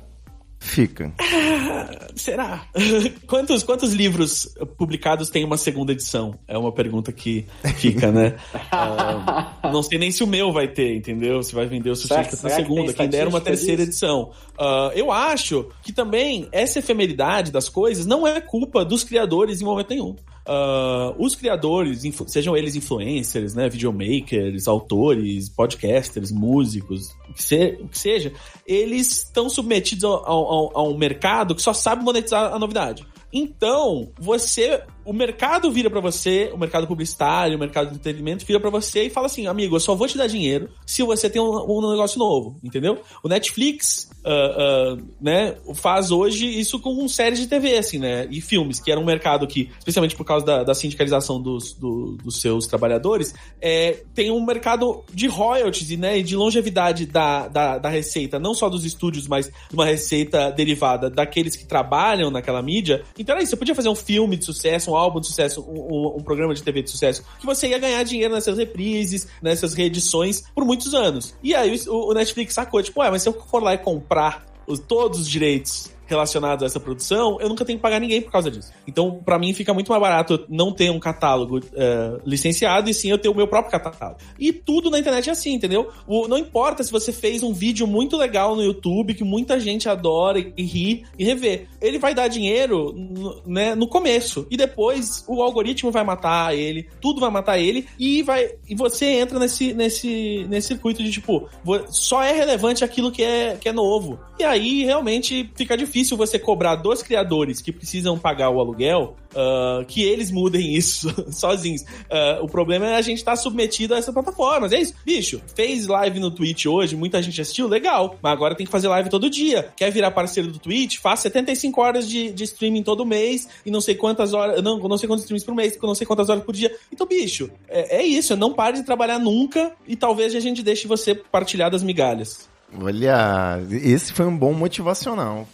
Fica. 0.59 1.12
Será? 2.16 2.66
quantos, 3.26 3.62
quantos 3.62 3.93
livros 3.93 4.49
publicados 4.78 5.28
tem 5.30 5.45
uma 5.45 5.57
segunda 5.59 5.93
edição? 5.93 6.35
É 6.49 6.57
uma 6.57 6.72
pergunta 6.72 7.12
que 7.12 7.47
fica, 7.76 8.11
né? 8.11 8.37
Ah, 8.72 9.70
não 9.72 9.82
sei 9.82 9.99
nem 9.99 10.11
se 10.11 10.24
o 10.24 10.26
meu 10.26 10.53
vai 10.53 10.66
ter, 10.68 10.97
entendeu? 10.97 11.43
Se 11.43 11.55
vai 11.55 11.66
vender 11.66 11.91
o 11.91 11.97
sucesso 11.97 12.30
que- 12.30 12.43
que 12.43 12.51
segunda, 12.51 12.87
tem 12.87 12.95
quem 12.95 13.09
der 13.09 13.28
uma 13.28 13.41
terceira 13.41 13.76
disso? 13.85 13.91
edição. 13.91 14.32
Ah, 14.59 14.91
eu 14.95 15.12
acho 15.12 15.68
que 15.82 15.93
também 15.93 16.49
essa 16.51 16.78
efemeridade 16.78 17.53
das 17.53 17.68
coisas 17.68 18.07
não 18.07 18.26
é 18.26 18.41
culpa 18.41 18.85
dos 18.85 19.05
criadores 19.05 19.61
em 19.61 19.64
momento 19.64 19.91
nenhum. 19.91 20.16
Ah, 20.47 21.14
os 21.18 21.34
criadores, 21.34 22.03
sejam 22.26 22.57
eles 22.57 22.74
influencers, 22.76 23.55
né, 23.55 23.68
videomakers, 23.68 24.68
autores, 24.68 25.49
podcasters, 25.49 26.30
músicos, 26.30 27.11
o 27.30 27.32
que, 27.34 27.42
se- 27.42 27.78
o 27.80 27.88
que 27.88 27.99
seja, 27.99 28.32
eles 28.66 29.11
estão 29.11 29.49
submetidos 29.49 30.05
ao- 30.05 30.24
ao- 30.26 30.78
a 30.78 30.82
um 30.82 30.97
mercado 30.99 31.55
que 31.55 31.62
só 31.62 31.72
sabe 31.72 32.05
monetizar 32.05 32.53
a 32.53 32.59
novidade. 32.59 33.07
Então, 33.35 34.09
você, 34.16 34.80
o 35.05 35.12
mercado 35.12 35.72
vira 35.72 35.91
pra 35.91 36.01
você, 36.01 36.53
o 36.55 36.57
mercado 36.57 36.87
publicitário, 36.87 37.57
o 37.57 37.61
mercado 37.61 37.89
de 37.91 37.97
entretenimento 37.97 38.47
vira 38.47 38.61
pra 38.61 38.70
você 38.70 39.03
e 39.07 39.11
fala 39.11 39.26
assim, 39.26 39.49
amigo, 39.49 39.74
eu 39.74 39.80
só 39.80 39.93
vou 39.97 40.07
te 40.07 40.16
dar 40.16 40.28
dinheiro 40.28 40.68
se 40.87 41.03
você 41.03 41.28
tem 41.28 41.43
um, 41.43 41.51
um 41.68 41.91
negócio 41.91 42.16
novo, 42.16 42.57
entendeu? 42.62 43.01
O 43.24 43.28
Netflix, 43.28 44.09
ah, 44.24 44.30
ah, 44.30 44.97
né, 45.20 45.57
faz 45.74 46.12
hoje 46.12 46.47
isso 46.47 46.78
com 46.78 47.09
séries 47.09 47.41
de 47.41 47.49
TV, 47.49 47.76
assim, 47.76 47.99
né, 47.99 48.28
e 48.30 48.41
filmes, 48.41 48.78
que 48.78 48.93
era 48.93 49.01
um 49.01 49.05
mercado 49.05 49.49
que, 49.49 49.68
especialmente 49.80 50.14
por 50.14 50.24
causa 50.24 50.47
da, 50.47 50.62
da 50.62 50.74
sindicalização 50.74 51.43
dos, 51.43 51.72
do- 51.72 52.16
dos 52.22 52.41
seus 52.41 52.68
trabalhadores, 52.68 53.35
é, 53.61 54.05
tem 54.14 54.30
um 54.30 54.45
mercado 54.47 55.03
de 55.12 55.26
royalties 55.26 55.99
né, 55.99 56.18
e 56.18 56.22
de 56.22 56.37
longevidade 56.37 57.05
da, 57.05 57.49
da, 57.49 57.78
da 57.78 57.89
receita, 57.89 58.39
não 58.39 58.55
só 58.55 58.68
dos 58.68 58.85
estúdios, 58.85 59.26
mas 59.26 59.51
uma 59.72 59.85
receita 59.85 60.53
derivada 60.53 61.11
daqueles 61.11 61.57
que 61.57 61.66
trabalham 61.66 62.30
naquela 62.30 62.62
mídia. 62.62 63.03
Então 63.25 63.35
era 63.35 63.43
isso, 63.43 63.51
você 63.53 63.57
podia 63.57 63.75
fazer 63.75 63.89
um 63.89 63.95
filme 63.95 64.37
de 64.37 64.45
sucesso, 64.45 64.91
um 64.91 64.95
álbum 64.97 65.18
de 65.18 65.29
sucesso, 65.29 65.62
um, 65.62 66.18
um- 66.18 66.22
programa 66.22 66.55
de 66.55 66.62
TV 66.62 66.83
de 66.83 66.91
sucesso, 66.91 67.25
que 67.41 67.47
você 67.47 67.68
ia 67.68 67.79
ganhar 67.79 68.03
dinheiro 68.03 68.35
nessas 68.35 68.59
reprises, 68.59 69.27
nessas 69.41 69.72
reedições 69.72 70.43
por 70.55 70.62
muitos 70.66 70.93
anos. 70.93 71.35
E 71.43 71.55
aí 71.55 71.75
o, 71.89 72.11
o 72.11 72.12
Netflix 72.12 72.53
sacou, 72.53 72.83
tipo, 72.83 73.01
ué, 73.01 73.11
mas 73.11 73.22
se 73.22 73.29
eu 73.31 73.33
for 73.33 73.62
lá 73.62 73.72
e 73.72 73.79
comprar 73.79 74.45
os- 74.66 74.79
todos 74.79 75.20
os 75.20 75.27
direitos 75.29 75.91
relacionados 76.07 76.62
a 76.62 76.66
essa 76.66 76.80
produção, 76.80 77.38
eu 77.40 77.48
nunca 77.48 77.64
tenho 77.64 77.78
que 77.78 77.82
pagar 77.82 78.00
ninguém 78.00 78.20
por 78.20 78.30
causa 78.32 78.50
disso. 78.50 78.72
Então, 78.86 79.20
pra 79.24 79.38
mim, 79.38 79.52
fica 79.55 79.72
muito 79.72 79.88
mais 79.90 80.00
barato 80.00 80.44
não 80.48 80.72
ter 80.72 80.90
um 80.90 80.98
catálogo 81.00 81.61
eh, 81.74 82.18
licenciado 82.24 82.90
e 82.90 82.94
sim 82.94 83.11
eu 83.11 83.18
ter 83.18 83.28
o 83.28 83.34
meu 83.34 83.46
próprio 83.48 83.70
catálogo. 83.72 84.18
E 84.38 84.52
tudo 84.52 84.90
na 84.90 84.98
internet 84.98 85.28
é 85.28 85.32
assim, 85.32 85.55
entendeu? 85.55 85.88
O- 86.07 86.28
não 86.28 86.38
importa 86.38 86.82
se 86.82 86.92
você 86.92 87.12
fez 87.12 87.42
um 87.42 87.52
vídeo 87.52 87.86
muito 87.86 88.16
legal 88.16 88.55
no 88.55 88.62
YouTube 88.62 89.14
que 89.14 89.24
muita 89.24 89.59
gente 89.59 89.88
adora 89.88 90.38
e, 90.38 90.52
e 90.57 90.62
ri 90.62 91.05
e 91.18 91.24
revê. 91.24 91.66
Ele 91.80 91.98
vai 91.98 92.14
dar 92.14 92.28
dinheiro 92.28 92.92
no, 92.92 93.42
né, 93.46 93.74
no 93.74 93.86
começo 93.88 94.46
e 94.50 94.57
depois 94.57 95.24
o 95.26 95.42
algoritmo 95.42 95.90
vai 95.90 96.05
matar 96.05 96.55
ele, 96.57 96.88
tudo 97.00 97.20
vai 97.20 97.30
matar 97.30 97.59
ele 97.59 97.86
e 97.98 98.22
vai 98.22 98.50
e 98.68 98.74
você 98.74 99.07
entra 99.07 99.38
nesse 99.38 99.72
nesse 99.72 100.46
nesse 100.48 100.68
circuito 100.68 101.02
de 101.02 101.11
tipo, 101.11 101.48
só 101.88 102.22
é 102.22 102.32
relevante 102.32 102.84
aquilo 102.84 103.11
que 103.11 103.22
é 103.22 103.57
que 103.61 103.68
é 103.68 103.72
novo. 103.72 104.18
E 104.38 104.44
aí 104.44 104.84
realmente 104.84 105.50
fica 105.55 105.76
difícil 105.76 105.93
você 106.16 106.38
cobrar 106.38 106.76
dos 106.76 107.03
criadores 107.03 107.61
que 107.61 107.70
precisam 107.70 108.18
pagar 108.18 108.51
o 108.51 108.59
aluguel, 108.59 109.16
ah, 109.34 109.84
que 109.86 110.03
eles 110.03 110.30
mudem 110.30 110.74
isso 110.76 111.12
sozinhos. 111.32 111.84
Ah, 112.11 112.38
o 112.42 112.49
problema 112.49 112.86
é 112.86 112.97
a 112.97 113.03
gente 113.03 113.18
estar 113.18 113.36
submetido 113.36 113.95
a 113.95 113.99
essas 113.99 114.12
plataformas. 114.12 114.72
É 114.72 114.80
isso. 114.80 114.95
Bicho, 115.05 115.40
fez 115.55 115.86
live 115.86 116.18
no 116.20 116.30
Twitch 116.30 116.66
hoje, 116.66 116.97
muita 116.97 117.22
gente 117.22 117.40
assistiu, 117.40 117.68
legal. 117.68 118.18
Mas 118.22 118.32
agora 118.32 118.55
tem 118.55 118.66
que 118.66 118.72
fazer 118.72 118.88
live 118.88 119.11
todo 119.11 119.30
dia. 119.30 119.72
Quer 119.76 119.90
virar 119.90 120.11
parceiro 120.11 120.51
do 120.51 120.59
Twitch? 120.59 120.99
Faz 120.99 121.20
75 121.20 121.80
horas 121.80 122.09
de, 122.09 122.32
de 122.32 122.45
streaming 122.45 122.82
todo 122.82 123.05
mês 123.05 123.49
e 123.64 123.70
não 123.70 123.80
sei 123.80 123.95
quantas 123.95 124.32
horas. 124.32 124.62
Não, 124.62 124.78
não 124.78 124.99
sei 124.99 125.09
quantos 125.09 125.24
streams 125.24 125.45
por 125.45 125.55
mês, 125.55 125.78
não 125.82 125.95
sei 125.95 126.07
quantas 126.07 126.28
horas 126.28 126.42
por 126.42 126.55
dia. 126.55 126.74
Então, 126.92 127.07
bicho, 127.07 127.51
é, 127.68 127.99
é 127.99 128.03
isso. 128.05 128.36
Não 128.36 128.53
pare 128.53 128.78
de 128.78 128.84
trabalhar 128.84 129.18
nunca 129.18 129.72
e 129.86 129.97
talvez 129.97 130.34
a 130.34 130.40
gente 130.40 130.62
deixe 130.62 130.86
você 130.86 131.14
partilhar 131.14 131.70
das 131.70 131.82
migalhas. 131.82 132.49
Olha, 132.81 133.59
esse 133.70 134.12
foi 134.12 134.27
um 134.27 134.37
bom 134.37 134.53
motivacional. 134.53 135.47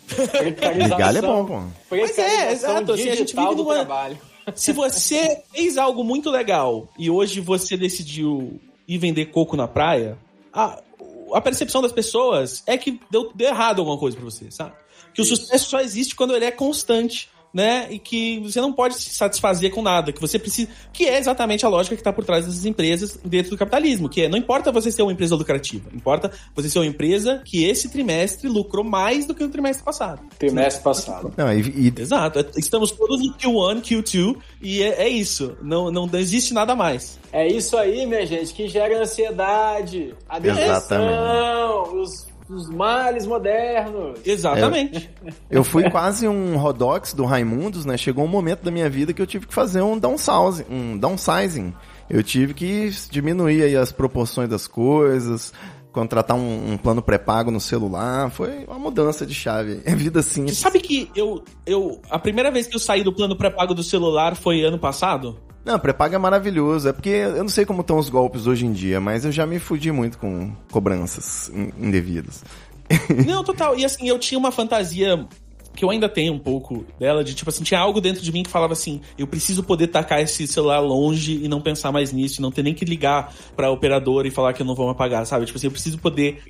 Migalha 0.76 1.18
é 1.18 1.22
bom, 1.22 1.44
pô. 1.44 1.60
Mas 1.90 2.18
é, 2.18 2.52
exato, 2.52 2.92
assim, 2.92 3.08
a 3.08 3.14
gente 3.14 3.34
vive 3.34 3.48
do 3.54 3.62
numa- 3.62 3.74
trabalho. 3.74 4.18
Se 4.54 4.72
você 4.72 5.42
fez 5.52 5.76
algo 5.76 6.02
muito 6.02 6.30
legal 6.30 6.88
e 6.98 7.10
hoje 7.10 7.40
você 7.40 7.76
decidiu 7.76 8.60
ir 8.88 8.98
vender 8.98 9.26
coco 9.26 9.56
na 9.56 9.68
praia, 9.68 10.18
a, 10.52 10.80
a 11.34 11.40
percepção 11.40 11.80
das 11.82 11.92
pessoas 11.92 12.62
é 12.66 12.76
que 12.76 12.98
deu, 13.10 13.30
deu 13.34 13.48
errado 13.48 13.80
alguma 13.80 13.98
coisa 13.98 14.16
pra 14.16 14.24
você, 14.24 14.50
sabe? 14.50 14.72
Que 15.14 15.20
o 15.22 15.24
sucesso 15.24 15.68
só 15.68 15.80
existe 15.80 16.14
quando 16.16 16.34
ele 16.34 16.44
é 16.46 16.50
constante. 16.50 17.28
Né? 17.52 17.88
E 17.90 17.98
que 17.98 18.38
você 18.40 18.60
não 18.60 18.72
pode 18.72 18.94
se 18.94 19.10
satisfazer 19.10 19.72
com 19.72 19.82
nada, 19.82 20.12
que 20.12 20.20
você 20.20 20.38
precisa. 20.38 20.70
Que 20.92 21.06
é 21.06 21.18
exatamente 21.18 21.66
a 21.66 21.68
lógica 21.68 21.96
que 21.96 22.00
está 22.00 22.12
por 22.12 22.24
trás 22.24 22.46
dessas 22.46 22.64
empresas 22.64 23.18
dentro 23.24 23.50
do 23.50 23.56
capitalismo. 23.58 24.08
Que 24.08 24.22
é, 24.22 24.28
não 24.28 24.38
importa 24.38 24.70
você 24.70 24.90
ser 24.92 25.02
uma 25.02 25.12
empresa 25.12 25.34
lucrativa, 25.34 25.90
importa 25.92 26.30
você 26.54 26.70
ser 26.70 26.78
uma 26.78 26.86
empresa 26.86 27.42
que 27.44 27.64
esse 27.64 27.88
trimestre 27.88 28.48
lucrou 28.48 28.84
mais 28.84 29.26
do 29.26 29.34
que 29.34 29.42
no 29.42 29.48
trimestre 29.50 29.84
passado. 29.84 30.22
Trimestre 30.38 30.82
passado. 30.84 31.34
Não, 31.36 31.52
e, 31.52 31.60
e- 31.88 31.92
Exato. 32.00 32.38
É- 32.38 32.46
Estamos 32.56 32.92
todos 32.92 33.20
no 33.20 33.34
Q1, 33.34 33.80
Q2, 33.82 34.36
e 34.62 34.82
é, 34.82 35.02
é 35.02 35.08
isso. 35.08 35.56
Não, 35.60 35.90
não, 35.90 36.06
não 36.06 36.18
existe 36.18 36.54
nada 36.54 36.76
mais. 36.76 37.18
É 37.32 37.46
isso 37.46 37.76
aí, 37.76 38.06
minha 38.06 38.24
gente, 38.26 38.52
que 38.54 38.68
gera 38.68 39.00
ansiedade, 39.00 40.14
a 40.28 40.38
depressão, 40.38 42.00
os, 42.00 42.26
os 42.50 42.68
males 42.68 43.26
modernos. 43.26 44.18
Exatamente. 44.24 45.08
eu 45.50 45.62
fui 45.62 45.88
quase 45.88 46.26
um 46.26 46.56
Rodox 46.56 47.14
do 47.14 47.24
Raimundos, 47.24 47.84
né? 47.84 47.96
Chegou 47.96 48.24
um 48.24 48.28
momento 48.28 48.62
da 48.62 48.70
minha 48.70 48.90
vida 48.90 49.12
que 49.12 49.22
eu 49.22 49.26
tive 49.26 49.46
que 49.46 49.54
fazer 49.54 49.82
um 49.82 49.98
downsizing. 49.98 50.64
Um 50.68 50.98
downsizing. 50.98 51.72
Eu 52.08 52.22
tive 52.22 52.54
que 52.54 52.90
diminuir 53.10 53.62
aí 53.62 53.76
as 53.76 53.92
proporções 53.92 54.48
das 54.48 54.66
coisas, 54.66 55.52
contratar 55.92 56.36
um, 56.36 56.72
um 56.72 56.76
plano 56.76 57.00
pré-pago 57.00 57.52
no 57.52 57.60
celular. 57.60 58.30
Foi 58.30 58.64
uma 58.66 58.78
mudança 58.78 59.24
de 59.24 59.34
chave. 59.34 59.80
É 59.84 59.94
vida 59.94 60.20
Você 60.20 60.30
simples. 60.30 60.58
sabe 60.58 60.80
que 60.80 61.08
eu, 61.14 61.44
eu. 61.64 62.00
A 62.10 62.18
primeira 62.18 62.50
vez 62.50 62.66
que 62.66 62.74
eu 62.74 62.80
saí 62.80 63.04
do 63.04 63.12
plano 63.12 63.36
pré-pago 63.36 63.74
do 63.74 63.82
celular 63.82 64.34
foi 64.34 64.62
ano 64.64 64.78
passado? 64.78 65.38
Não, 65.64 65.78
pré-pago 65.78 66.14
é 66.14 66.18
maravilhoso. 66.18 66.88
É 66.88 66.92
porque 66.92 67.08
eu 67.10 67.42
não 67.42 67.48
sei 67.48 67.64
como 67.66 67.82
estão 67.82 67.98
os 67.98 68.08
golpes 68.08 68.46
hoje 68.46 68.64
em 68.66 68.72
dia, 68.72 69.00
mas 69.00 69.24
eu 69.24 69.32
já 69.32 69.46
me 69.46 69.58
fudi 69.58 69.92
muito 69.92 70.18
com 70.18 70.52
cobranças 70.70 71.50
in- 71.54 71.72
indevidas. 71.86 72.42
Não, 73.26 73.44
total. 73.44 73.76
E 73.78 73.84
assim, 73.84 74.08
eu 74.08 74.18
tinha 74.18 74.38
uma 74.38 74.50
fantasia 74.50 75.26
que 75.74 75.84
eu 75.84 75.90
ainda 75.90 76.08
tenho 76.08 76.32
um 76.32 76.38
pouco 76.38 76.84
dela, 76.98 77.22
de 77.24 77.34
tipo 77.34 77.48
assim, 77.50 77.62
tinha 77.64 77.80
algo 77.80 78.00
dentro 78.00 78.22
de 78.22 78.32
mim 78.32 78.42
que 78.42 78.50
falava 78.50 78.72
assim, 78.72 79.00
eu 79.18 79.26
preciso 79.26 79.62
poder 79.62 79.86
tacar 79.88 80.20
esse 80.20 80.46
celular 80.46 80.80
longe 80.80 81.40
e 81.42 81.48
não 81.48 81.60
pensar 81.60 81.92
mais 81.92 82.12
nisso, 82.12 82.40
e 82.40 82.42
não 82.42 82.50
ter 82.50 82.62
nem 82.62 82.74
que 82.74 82.84
ligar 82.84 83.32
pra 83.56 83.70
operadora 83.70 84.26
e 84.28 84.30
falar 84.30 84.52
que 84.52 84.62
eu 84.62 84.66
não 84.66 84.74
vou 84.74 84.86
me 84.86 84.92
apagar, 84.92 85.24
sabe? 85.26 85.46
Tipo 85.46 85.58
assim, 85.58 85.66
eu 85.68 85.72
preciso 85.72 85.98
poder... 85.98 86.42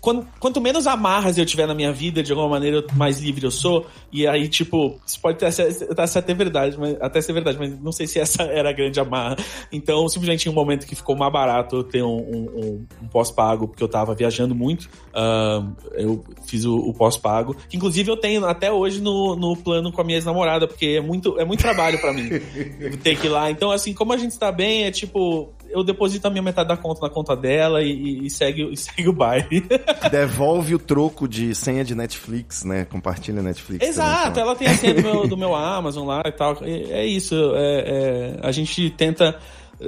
Quanto, 0.00 0.26
quanto 0.38 0.60
menos 0.60 0.86
amarras 0.86 1.36
eu 1.38 1.44
tiver 1.44 1.66
na 1.66 1.74
minha 1.74 1.92
vida, 1.92 2.22
de 2.22 2.32
alguma 2.32 2.48
maneira, 2.48 2.84
mais 2.94 3.20
livre 3.20 3.44
eu 3.44 3.50
sou, 3.50 3.86
e 4.12 4.26
aí, 4.26 4.48
tipo, 4.48 4.98
isso 5.06 5.20
pode 5.20 5.36
até 5.36 5.50
ser 5.50 6.18
até 6.18 6.34
verdade, 6.34 6.76
mas, 6.78 6.96
até 7.00 7.20
ser 7.20 7.32
verdade, 7.32 7.58
mas 7.58 7.78
não 7.80 7.92
sei 7.92 8.06
se 8.06 8.18
essa 8.18 8.42
era 8.48 8.70
a 8.70 8.72
grande 8.72 8.98
amarra. 9.00 9.36
Então, 9.72 10.08
simplesmente 10.08 10.46
em 10.46 10.50
um 10.50 10.54
momento 10.54 10.86
que 10.86 10.94
ficou 10.94 11.16
mais 11.16 11.32
barato 11.32 11.76
eu 11.76 11.84
ter 11.84 12.02
um, 12.02 12.16
um- 12.16 12.86
um- 13.02 13.08
pós-pago, 13.08 13.68
porque 13.68 13.82
eu 13.82 13.88
tava 13.88 14.14
viajando 14.14 14.54
muito, 14.54 14.88
ahn, 15.14 15.72
eu 15.94 16.24
fiz 16.46 16.64
o, 16.64 16.76
o 16.76 16.94
pós-pago, 16.94 17.56
inclusive 17.72 18.10
eu 18.10 18.16
tenho 18.16 18.44
até 18.46 18.67
hoje 18.70 19.00
no, 19.00 19.34
no 19.36 19.56
plano 19.56 19.90
com 19.92 20.00
a 20.00 20.04
minha 20.04 20.16
ex-namorada, 20.18 20.66
porque 20.66 20.86
é 20.98 21.00
muito, 21.00 21.38
é 21.40 21.44
muito 21.44 21.60
trabalho 21.60 21.98
pra 22.00 22.12
mim 22.12 22.28
ter 23.02 23.16
que 23.18 23.26
ir 23.26 23.30
lá. 23.30 23.50
Então, 23.50 23.70
assim, 23.70 23.92
como 23.94 24.12
a 24.12 24.16
gente 24.16 24.32
está 24.32 24.50
bem, 24.52 24.84
é 24.84 24.90
tipo, 24.90 25.50
eu 25.70 25.82
deposito 25.84 26.26
a 26.26 26.30
minha 26.30 26.42
metade 26.42 26.68
da 26.68 26.76
conta 26.76 27.00
na 27.02 27.10
conta 27.10 27.36
dela 27.36 27.82
e, 27.82 27.90
e- 27.92 28.26
e 28.26 28.30
segue, 28.30 28.72
e 28.72 28.76
segue 28.76 29.08
o 29.08 29.12
baile. 29.12 29.64
Devolve 30.10 30.74
o 30.74 30.78
troco 30.78 31.28
de 31.28 31.54
senha 31.54 31.84
de 31.84 31.94
Netflix, 31.94 32.64
né? 32.64 32.84
Compartilha 32.84 33.42
Netflix. 33.42 33.78
também, 33.78 33.90
Exato, 33.90 34.34
sei 34.34 34.42
lá. 34.44 34.48
ela 34.50 34.56
tem 34.56 34.68
a 34.68 34.74
senha 34.76 34.94
do 34.94 35.02
meu, 35.02 35.28
do 35.28 35.36
meu 35.36 35.54
Amazon 35.56 36.06
lá 36.06 36.22
e 36.26 36.32
tal. 36.32 36.56
É, 36.62 37.00
é 37.02 37.06
isso. 37.06 37.34
é- 37.54 38.36
é, 38.40 38.40
a 38.42 38.50
gente 38.52 38.90
tenta. 38.90 39.38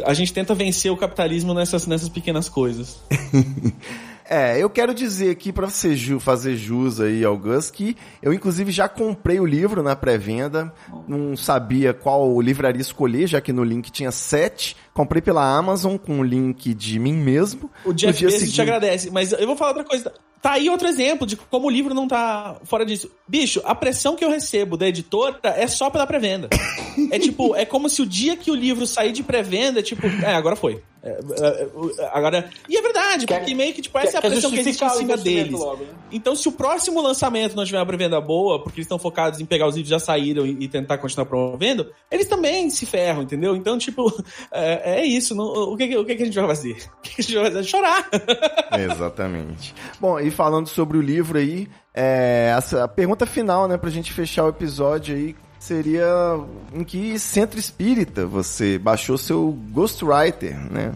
A 0.04 0.14
gente 0.14 0.32
tenta 0.32 0.54
vencer 0.54 0.92
o 0.92 0.96
capitalismo 0.96 1.52
nessas, 1.52 1.84
nessas 1.84 2.08
pequenas 2.08 2.48
coisas. 2.48 3.02
É, 4.32 4.62
eu 4.62 4.70
quero 4.70 4.94
dizer 4.94 5.28
aqui 5.30 5.52
pra 5.52 5.68
você 5.68 5.96
ju- 5.96 6.20
fazer 6.20 6.54
jus 6.54 7.00
aí 7.00 7.24
ao 7.24 7.36
Gus 7.36 7.68
que 7.68 7.96
eu 8.22 8.32
inclusive 8.32 8.70
já 8.70 8.88
comprei 8.88 9.40
o 9.40 9.44
livro 9.44 9.82
na 9.82 9.96
pré-venda, 9.96 10.72
não 11.08 11.36
sabia 11.36 11.92
qual 11.92 12.40
livraria 12.40 12.80
escolher, 12.80 13.26
já 13.26 13.40
que 13.40 13.52
no 13.52 13.64
link 13.64 13.90
tinha 13.90 14.12
sete. 14.12 14.76
Comprei 14.94 15.20
pela 15.20 15.42
Amazon 15.56 15.96
com 15.96 16.20
o 16.20 16.22
link 16.22 16.72
de 16.74 16.98
mim 17.00 17.12
mesmo. 17.14 17.68
O 17.84 17.92
Jeff 17.92 18.16
dia 18.18 18.28
Bezos 18.28 18.40
te 18.42 18.44
seguinte- 18.46 18.60
agradece, 18.60 19.10
mas 19.10 19.32
eu 19.32 19.46
vou 19.48 19.56
falar 19.56 19.70
outra 19.70 19.84
coisa. 19.84 20.12
Tá 20.42 20.52
aí 20.52 20.70
outro 20.70 20.88
exemplo 20.88 21.26
de 21.26 21.36
como 21.36 21.66
o 21.66 21.70
livro 21.70 21.92
não 21.94 22.08
tá 22.08 22.56
fora 22.64 22.84
disso. 22.86 23.10
Bicho, 23.28 23.60
a 23.64 23.74
pressão 23.74 24.16
que 24.16 24.24
eu 24.24 24.30
recebo 24.30 24.76
da 24.76 24.88
editora 24.88 25.38
é 25.42 25.66
só 25.66 25.90
pela 25.90 26.06
pré-venda. 26.06 26.48
É 27.10 27.18
tipo, 27.18 27.54
é 27.54 27.64
como 27.64 27.88
se 27.88 28.00
o 28.02 28.06
dia 28.06 28.36
que 28.36 28.50
o 28.50 28.54
livro 28.54 28.86
sair 28.86 29.12
de 29.12 29.22
pré-venda, 29.22 29.82
tipo, 29.82 30.06
é, 30.06 30.34
agora 30.34 30.56
foi. 30.56 30.82
É, 31.02 31.10
é, 31.10 31.68
é, 32.02 32.10
agora. 32.12 32.50
E 32.68 32.76
é 32.76 32.82
verdade, 32.82 33.26
Quer- 33.26 33.38
porque 33.38 33.54
meio 33.54 33.72
que, 33.72 33.80
tipo, 33.80 33.96
essa 33.98 34.16
é 34.16 34.18
a 34.18 34.20
quer 34.22 34.30
pressão 34.32 34.50
que 34.50 34.58
existe 34.58 34.84
em 34.84 34.88
cima 34.90 35.16
deles. 35.16 35.52
logo, 35.58 35.82
né? 35.84 35.90
Então, 36.12 36.36
se 36.36 36.46
o 36.46 36.52
próximo 36.52 37.00
lançamento 37.00 37.54
não 37.56 37.64
tiver 37.64 37.78
uma 37.78 37.86
pré-venda 37.86 38.20
boa, 38.20 38.62
porque 38.62 38.80
eles 38.80 38.84
estão 38.86 38.98
focados 38.98 39.40
em 39.40 39.46
pegar 39.46 39.66
os 39.66 39.76
livros 39.76 39.88
que 39.88 39.94
já 39.94 39.98
saíram 39.98 40.46
e, 40.46 40.64
e 40.64 40.68
tentar 40.68 40.98
continuar 40.98 41.24
promovendo, 41.24 41.90
eles 42.10 42.26
também 42.26 42.68
se 42.68 42.84
ferram, 42.84 43.22
entendeu? 43.22 43.56
Então, 43.56 43.78
tipo, 43.78 44.12
é, 44.52 45.00
é 45.00 45.04
isso. 45.06 45.34
não- 45.34 45.46
o, 45.72 45.76
que, 45.76 45.96
o 45.96 46.04
que, 46.04 46.16
que 46.16 46.22
a 46.22 46.26
gente 46.26 46.34
vai 46.38 46.48
fazer? 46.48 46.76
O 47.00 47.02
que, 47.02 47.14
que 47.14 47.20
a 47.20 47.24
gente 47.24 47.34
vai 47.34 47.44
fazer? 47.50 47.64
Chorar. 47.64 48.08
Exatamente. 48.78 49.74
Bom, 49.98 50.18
e 50.20 50.29
falando 50.30 50.68
sobre 50.68 50.98
o 50.98 51.00
livro 51.00 51.38
aí, 51.38 51.68
é, 51.94 52.54
a 52.82 52.88
pergunta 52.88 53.26
final, 53.26 53.66
né, 53.68 53.76
pra 53.76 53.90
gente 53.90 54.12
fechar 54.12 54.44
o 54.44 54.48
episódio 54.48 55.14
aí, 55.14 55.36
seria 55.58 56.06
em 56.72 56.82
que 56.82 57.18
centro 57.18 57.58
espírita 57.58 58.26
você 58.26 58.78
baixou 58.78 59.18
seu 59.18 59.52
Ghostwriter, 59.70 60.56
né? 60.70 60.92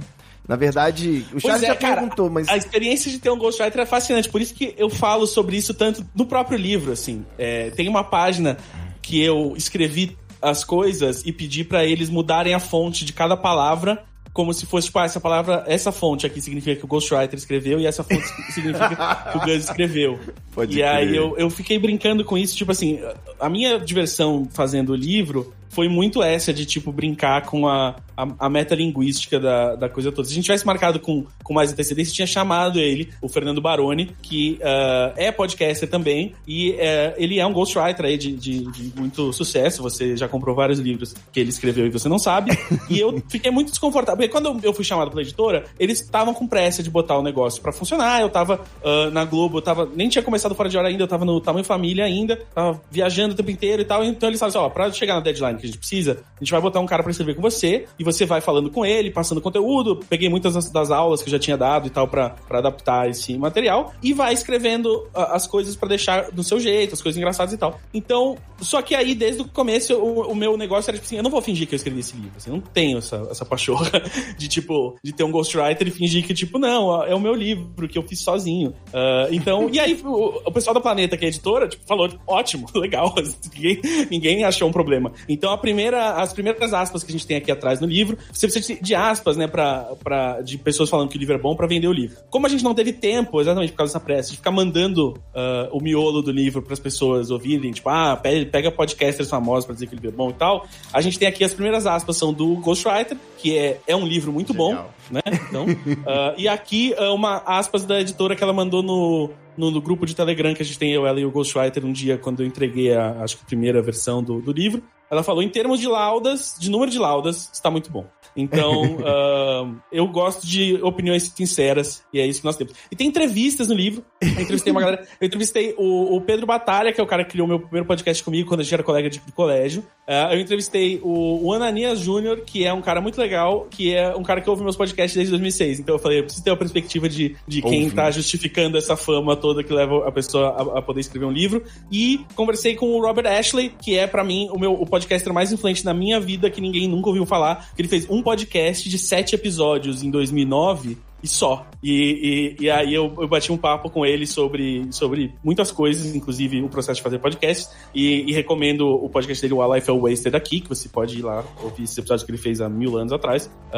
Na 0.47 0.57
verdade, 0.57 1.26
o 1.32 1.41
Charles 1.41 1.62
é, 1.62 1.68
já 1.68 1.76
cara, 1.76 2.01
perguntou, 2.01 2.28
mas... 2.28 2.49
A 2.49 2.57
experiência 2.57 3.11
de 3.11 3.18
ter 3.18 3.30
um 3.30 3.39
Ghostwriter 3.39 3.80
é 3.80 3.87
fascinante, 3.87 4.28
por 4.28 4.41
isso 4.41 4.53
que 4.53 4.74
eu 4.76 4.91
falo 4.91 5.26
sobre 5.26 5.57
isso 5.57 5.72
tanto 5.72 6.05
no 6.14 6.26
próprio 6.26 6.59
livro, 6.59 6.93
assim. 6.93 7.24
É, 7.39 7.70
tem 7.70 7.89
uma 7.89 8.05
página 8.05 8.59
que 9.01 9.22
eu 9.22 9.55
escrevi 9.57 10.16
as 10.43 10.62
coisas 10.62 11.22
e 11.24 11.32
pedi 11.32 11.64
pra 11.64 11.85
eles 11.85 12.11
mudarem 12.11 12.53
a 12.53 12.61
fonte 12.61 13.05
de 13.07 13.12
cada 13.14 13.37
palavra 13.37 14.05
como 14.35 14.53
se 14.53 14.66
fosse, 14.66 14.89
tipo, 14.89 14.99
ah, 14.99 15.05
essa 15.05 15.20
palavra, 15.20 15.62
essa 15.68 15.93
fonte 15.93 16.26
aqui 16.26 16.41
significa 16.41 16.74
que 16.74 16.85
o 16.85 16.89
Ghostwriter 16.89 17.39
escreveu 17.39 17.78
e 17.78 17.87
essa 17.87 18.03
fonte 18.03 18.26
significa 18.53 19.30
que 19.30 19.39
o 19.39 19.41
Gus 19.41 19.64
escreveu. 19.64 20.18
Pode 20.53 20.76
e 20.76 20.82
aí 20.82 21.07
crer. 21.07 21.16
eu, 21.16 21.39
eu 21.39 21.49
fiquei 21.49 21.78
brincando 21.78 22.24
com 22.24 22.37
isso, 22.37 22.57
tipo 22.57 22.72
assim, 22.72 23.01
a 23.39 23.49
minha 23.49 23.78
diversão 23.78 24.49
fazendo 24.53 24.91
o 24.91 24.97
livro 24.97 25.55
foi 25.75 25.89
muito 25.89 26.22
essa 26.22 26.53
de, 26.53 26.64
tipo, 26.64 26.93
brincar 26.93 27.43
com 27.43 27.66
a, 27.66 27.97
a, 28.16 28.47
a 28.47 28.49
metalinguística 28.49 29.41
da, 29.41 29.75
da 29.75 29.89
coisa 29.89 30.12
toda. 30.12 30.27
Se 30.27 30.33
a 30.33 30.37
gente 30.37 30.45
tivesse 30.45 30.64
marcado 30.64 31.01
com, 31.01 31.27
com 31.43 31.53
mais 31.53 31.72
antecedência, 31.72 32.14
tinha 32.14 32.27
chamado 32.27 32.79
ele, 32.79 33.11
o 33.20 33.29
Fernando 33.29 33.61
Baroni, 33.61 34.14
que 34.22 34.59
ah, 34.62 35.12
é 35.16 35.33
podcaster 35.33 35.89
também, 35.89 36.35
e 36.47 36.72
eh, 36.79 37.14
ele 37.16 37.39
é 37.39 37.47
um 37.47 37.53
ghostwriter 37.53 38.07
aí 38.07 38.16
de, 38.16 38.33
de, 38.33 38.70
de 38.70 38.93
muito 38.99 39.33
sucesso, 39.33 39.83
você 39.83 40.16
já 40.16 40.29
comprou 40.29 40.55
vários 40.55 40.79
livros 40.79 41.14
que 41.33 41.41
ele 41.41 41.51
escreveu 41.51 41.87
e 41.87 41.91
você 41.91 42.09
não 42.09 42.18
sabe, 42.18 42.53
e 42.89 43.01
eu 43.01 43.22
fiquei 43.29 43.51
muito 43.51 43.70
desconfortável, 43.70 44.16
porque 44.16 44.31
quando 44.31 44.64
eu 44.64 44.72
fui 44.72 44.85
chamado 44.85 45.11
pela 45.11 45.22
editora, 45.22 45.64
eles 45.79 46.01
estavam 46.01 46.33
com 46.33 46.47
pressa 46.47 46.83
de 46.83 46.91
botar 46.91 47.18
o 47.18 47.22
negócio 47.22 47.61
pra 47.61 47.72
funcionar, 47.72 48.20
eu 48.20 48.31
tava 48.31 48.61
ah, 48.85 49.11
na 49.11 49.25
Globo, 49.25 49.59
eu 49.59 49.62
tava, 49.62 49.89
nem 49.95 50.09
tinha 50.09 50.22
começado 50.22 50.55
fora 50.55 50.68
de 50.68 50.79
hora 50.79 50.89
ainda, 50.89 51.03
eu 51.03 51.09
tava 51.09 51.25
no 51.25 51.41
Tamanho 51.41 51.64
Família 51.64 52.05
ainda, 52.05 52.37
tava 52.55 52.81
viajando 52.91 53.35
o 53.35 53.37
tempo 53.37 53.51
inteiro 53.51 53.83
e 53.83 53.85
tal, 53.85 54.05
então 54.05 54.29
eles 54.29 54.39
falaram 54.39 54.61
assim, 54.61 54.66
ó, 54.66 54.72
pra 54.72 54.93
chegar 54.93 55.14
na 55.14 55.20
deadline 55.20 55.59
que 55.65 55.67
a 55.67 55.71
gente 55.71 55.79
precisa, 55.79 56.25
a 56.37 56.45
gente 56.45 56.51
vai 56.51 56.61
botar 56.61 56.81
um 56.81 56.87
cara 56.87 57.03
pra 57.03 57.11
escrever 57.11 57.35
com 57.35 57.43
você, 57.43 57.87
e 57.99 58.05
você 58.05 58.27
vai 58.27 58.41
falando 58.41 58.71
com 58.71 58.85
ele, 58.85 59.11
passando 59.11 59.41
conteúdo, 59.41 60.01
peguei 60.09 60.29
muitas 60.29 60.71
das, 60.71 60.91
aulas 60.91 61.23
que 61.23 61.29
eu 61.29 61.33
já 61.33 61.39
tinha 61.39 61.57
dado 61.57 61.87
e 61.87 61.91
tal 61.91 62.07
pra 62.07 62.37
adaptar 62.51 63.09
esse 63.09 63.37
material, 63.39 63.93
e 64.03 64.12
vai 64.12 64.33
escrevendo 64.33 65.09
as 65.15 65.47
coisas 65.47 65.75
pra 65.75 65.89
deixar 65.89 66.31
do 66.31 66.43
seu 66.45 66.61
jeito, 66.61 66.95
as 66.95 67.03
coisas 67.03 67.17
engraçadas 67.17 67.55
e 67.55 67.57
tal. 67.57 67.81
Então, 67.93 68.37
só 68.61 68.83
que 68.83 68.95
aí, 68.95 69.15
desde 69.15 69.43
o 69.43 69.49
começo, 69.49 69.95
o, 69.95 70.31
o 70.31 70.35
meu 70.35 70.57
negócio 70.57 70.91
era 70.91 70.99
tipo 70.99 71.07
assim, 71.07 71.17
eu 71.17 71.23
não 71.23 71.31
vou 71.31 71.41
fingir 71.41 71.67
que 71.67 71.75
eu 71.75 71.77
escrevi 71.77 72.01
esse 72.01 72.15
livro, 72.15 72.33
assim, 72.37 72.51
não 72.51 72.61
tenho 72.61 72.99
essa, 72.99 73.27
essa 73.31 73.45
pachorra 73.45 73.91
de, 74.37 74.49
tipo, 74.49 74.97
de 75.03 75.12
ter 75.12 75.25
um 75.25 75.31
ghostwriter 75.31 75.89
e 75.89 75.91
fingir 75.91 76.27
que, 76.27 76.35
tipo, 76.35 76.59
não, 76.59 77.03
é 77.05 77.15
o 77.15 77.21
meu 77.21 77.35
livro 77.35 77.89
que 77.89 77.99
eu 77.99 78.03
fiz 78.03 78.21
sozinho. 78.21 78.75
Ah, 78.93 79.29
então, 79.31 79.69
e 79.71 79.81
aí, 79.81 80.01
o, 80.05 80.43
o 80.47 80.53
pessoal 80.53 80.75
da 80.75 80.81
Planeta, 80.81 81.17
que 81.17 81.25
é 81.25 81.29
editora, 81.29 81.69
tipo, 81.69 81.85
falou, 81.87 82.11
ótimo, 82.27 82.67
legal, 82.75 83.15
ninguém, 83.55 83.81
ninguém 84.11 84.45
achou 84.45 84.69
um 84.69 84.73
problema. 84.73 85.12
Então, 85.29 85.53
a 85.55 85.59
primeira, 85.59 86.13
as 86.15 86.33
primeiras 86.33 86.73
aspas 86.75 87.03
que 87.03 87.11
a 87.11 87.13
gente 87.13 87.27
tem 87.27 87.37
aqui 87.37 87.51
atrás 87.51 87.81
no 87.81 87.87
livro, 87.87 88.19
você 88.33 88.47
precisa 88.47 88.81
de 88.81 88.95
aspas, 88.95 89.37
né, 89.37 89.47
pra, 89.47 89.89
pra, 90.03 90.41
de 90.41 90.59
pessoas 90.59 90.91
falando 90.91 91.09
que 91.09 91.17
o 91.17 91.21
livro 91.21 91.35
é 91.35 91.39
bom 91.39 91.55
para 91.57 91.67
vender 91.67 91.89
o 91.89 91.93
livro. 91.93 92.17
Como 92.31 92.47
a 92.47 92.49
gente 92.51 92.65
não 92.65 92.75
teve 92.75 92.93
tempo, 92.93 93.41
exatamente 93.41 93.71
por 93.71 93.79
causa 93.79 93.93
dessa 93.93 94.05
pressa, 94.05 94.31
de 94.31 94.37
ficar 94.37 94.51
mandando 94.51 95.11
uh, 95.11 95.77
o 95.77 95.81
miolo 95.81 96.23
do 96.23 96.31
livro 96.31 96.63
para 96.63 96.73
as 96.73 96.81
pessoas 96.81 97.31
ouvirem, 97.31 97.73
tipo, 97.73 97.89
ah, 97.89 98.21
pega 98.51 98.71
podcasters 98.71 99.29
famosos 99.29 99.65
para 99.65 99.75
dizer 99.75 99.87
que 99.87 99.95
o 99.95 99.97
livro 99.97 100.11
é 100.11 100.13
bom 100.13 100.31
e 100.31 100.35
tal, 100.35 100.67
a 100.93 101.01
gente 101.01 101.19
tem 101.19 101.29
aqui 101.29 101.45
as 101.45 101.55
primeiras 101.55 101.87
aspas 101.87 102.17
são 102.17 102.33
do 102.33 102.57
Ghostwriter, 102.57 103.17
que 103.39 103.57
é, 103.57 103.81
é 103.87 103.97
um 103.97 104.07
livro 104.07 104.33
muito 104.33 104.55
bom, 104.55 104.75
né? 105.11 105.21
Então, 105.49 105.67
uh, 105.67 106.35
e 106.39 106.49
aqui 106.49 106.95
uh, 106.99 107.15
uma 107.15 107.43
aspas 107.47 107.85
da 107.85 108.01
editora 108.01 108.35
que 108.35 108.43
ela 108.43 108.53
mandou 108.53 108.83
no, 108.83 109.31
no, 109.57 109.71
no, 109.71 109.81
grupo 109.81 110.07
de 110.07 110.15
Telegram 110.15 110.55
que 110.55 110.63
a 110.63 110.65
gente 110.65 110.79
tem, 110.79 110.93
eu, 110.93 111.07
ela 111.07 111.21
e 111.21 111.25
o 111.25 111.31
Ghostwriter, 111.31 111.85
um 111.85 111.93
dia 111.93 112.19
quando 112.19 112.41
eu 112.41 112.47
entreguei 112.47 112.95
a, 112.95 113.23
acho 113.23 113.37
que 113.37 113.43
a 113.43 113.47
primeira 113.47 113.83
versão 113.83 114.23
do, 114.23 114.41
do 114.41 114.53
livro. 114.53 114.83
Ela 115.11 115.23
falou, 115.23 115.43
em 115.43 115.49
termos 115.49 115.81
de 115.81 115.87
laudas, 115.87 116.57
de 116.59 116.71
número 116.71 116.91
de 116.91 116.99
laudas, 116.99 117.51
está 117.53 117.71
muito 117.71 117.91
bom. 117.91 118.07
Então, 118.37 118.97
uh, 118.99 119.76
eu 119.93 120.07
gosto 120.09 120.47
de 120.47 120.74
opiniões 120.82 121.32
sinceras, 121.35 122.03
e 122.12 122.20
é 122.20 122.26
isso 122.26 122.41
que 122.41 122.47
nós 122.47 122.57
temos. 122.57 122.74
E 122.91 122.97
tem 122.97 123.07
entrevistas 123.07 123.68
no 123.68 123.74
livro. 123.74 124.05
Eu 124.20 124.28
entrevistei 124.28 124.72
uma 124.72 124.80
galera. 124.80 125.07
Eu 125.20 125.26
entrevistei 125.26 125.74
o, 125.78 126.16
o, 126.16 126.20
Pedro 126.20 126.47
Batalha, 126.47 126.93
que 126.93 127.01
é 127.01 127.05
o 127.05 127.07
cara 127.07 127.24
que 127.24 127.30
criou 127.30 127.47
meu 127.47 127.61
primeiro 127.61 127.87
podcast 127.87 128.22
comigo 128.22 128.49
quando 128.49 128.61
a 128.61 128.62
gente 128.62 128.74
era 128.74 128.82
colega 128.82 129.09
de, 129.09 129.20
de 129.20 129.32
colégio. 129.32 129.82
Uh, 130.07 130.35
eu 130.35 130.41
entrevistei 130.41 131.01
o, 131.03 131.47
o 131.47 131.53
Ananias 131.53 132.01
Júnior, 132.01 132.43
que 132.45 132.64
é 132.64 132.72
um 132.72 132.82
cara 132.82 133.01
muito 133.01 133.18
legal, 133.18 133.66
que 133.70 133.95
é 133.95 134.14
um 134.14 134.22
cara 134.22 134.41
que 134.41 134.51
ouve 134.51 134.62
meus 134.62 134.76
podcasts 134.76 135.14
desde 135.14 135.30
2006. 135.30 135.80
Então 135.80 135.95
eu 135.95 135.99
falei, 135.99 136.18
eu 136.18 136.24
preciso 136.24 136.45
ter 136.45 136.51
a 136.51 136.57
perspectiva 136.57 137.09
de, 137.09 137.37
de 137.47 137.62
quem 137.62 137.87
está 137.87 138.11
justificando 138.11 138.76
essa 138.76 138.97
fama 138.97 139.37
toda 139.37 139.62
que 139.62 139.72
leva 139.72 140.07
a 140.07 140.12
pessoa 140.12 140.49
a, 140.49 140.78
a, 140.78 140.82
poder 140.82 141.01
escrever 141.01 141.26
um 141.26 141.32
livro. 141.32 141.62
E 141.91 142.20
conversei 142.35 142.74
com 142.74 142.87
o 142.87 143.01
Robert 143.01 143.26
Ashley, 143.26 143.70
que 143.80 143.97
é 143.97 144.07
para 144.07 144.24
mim 144.24 144.49
o 144.51 144.59
meu 144.59 144.74
o 144.74 144.87
podcaster 144.87 145.32
mais 145.32 145.53
influente 145.53 145.85
na 145.85 145.95
minha 145.95 146.18
vida, 146.18 146.51
que 146.51 146.61
ninguém 146.61 146.89
nunca 146.89 147.09
ouviu 147.09 147.24
falar. 147.24 147.70
Que 147.74 147.82
ele 147.82 147.89
fez 147.89 148.09
um 148.11 148.22
podcast 148.25 148.89
de 148.89 148.99
sete 148.99 149.35
episódios 149.35 150.03
em 150.03 150.11
2009 150.11 150.97
e 151.25 151.27
só. 151.27 151.66
E, 151.83 152.55
e, 152.61 152.64
e 152.64 152.70
aí 152.70 152.93
eu, 152.93 153.14
eu, 153.18 153.27
bati 153.27 153.51
um 153.51 153.57
papo 153.57 153.89
com 153.89 154.05
ele 154.05 154.27
sobre, 154.27 154.87
sobre 154.91 155.33
muitas 155.43 155.72
coisas, 155.72 156.14
inclusive 156.14 156.61
o 156.61 156.68
processo 156.68 156.99
de 156.99 157.03
fazer 157.03 157.18
podcast. 157.18 157.66
E, 157.95 158.31
e 158.31 158.33
recomendo 158.33 158.87
o 158.87 159.09
podcast 159.09 159.41
dele, 159.41 159.59
A 159.59 159.75
Life 159.75 159.91
é 159.91 159.93
Wasted 159.95 160.37
aqui, 160.37 160.61
que 160.61 160.68
você 160.68 160.87
pode 160.87 161.18
ir 161.18 161.22
lá 161.22 161.43
ouvir 161.62 161.85
esse 161.85 161.99
episódio 161.99 162.27
que 162.27 162.31
ele 162.31 162.39
fez 162.39 162.61
há 162.61 162.68
mil 162.68 162.99
anos 162.99 163.12
atrás. 163.12 163.51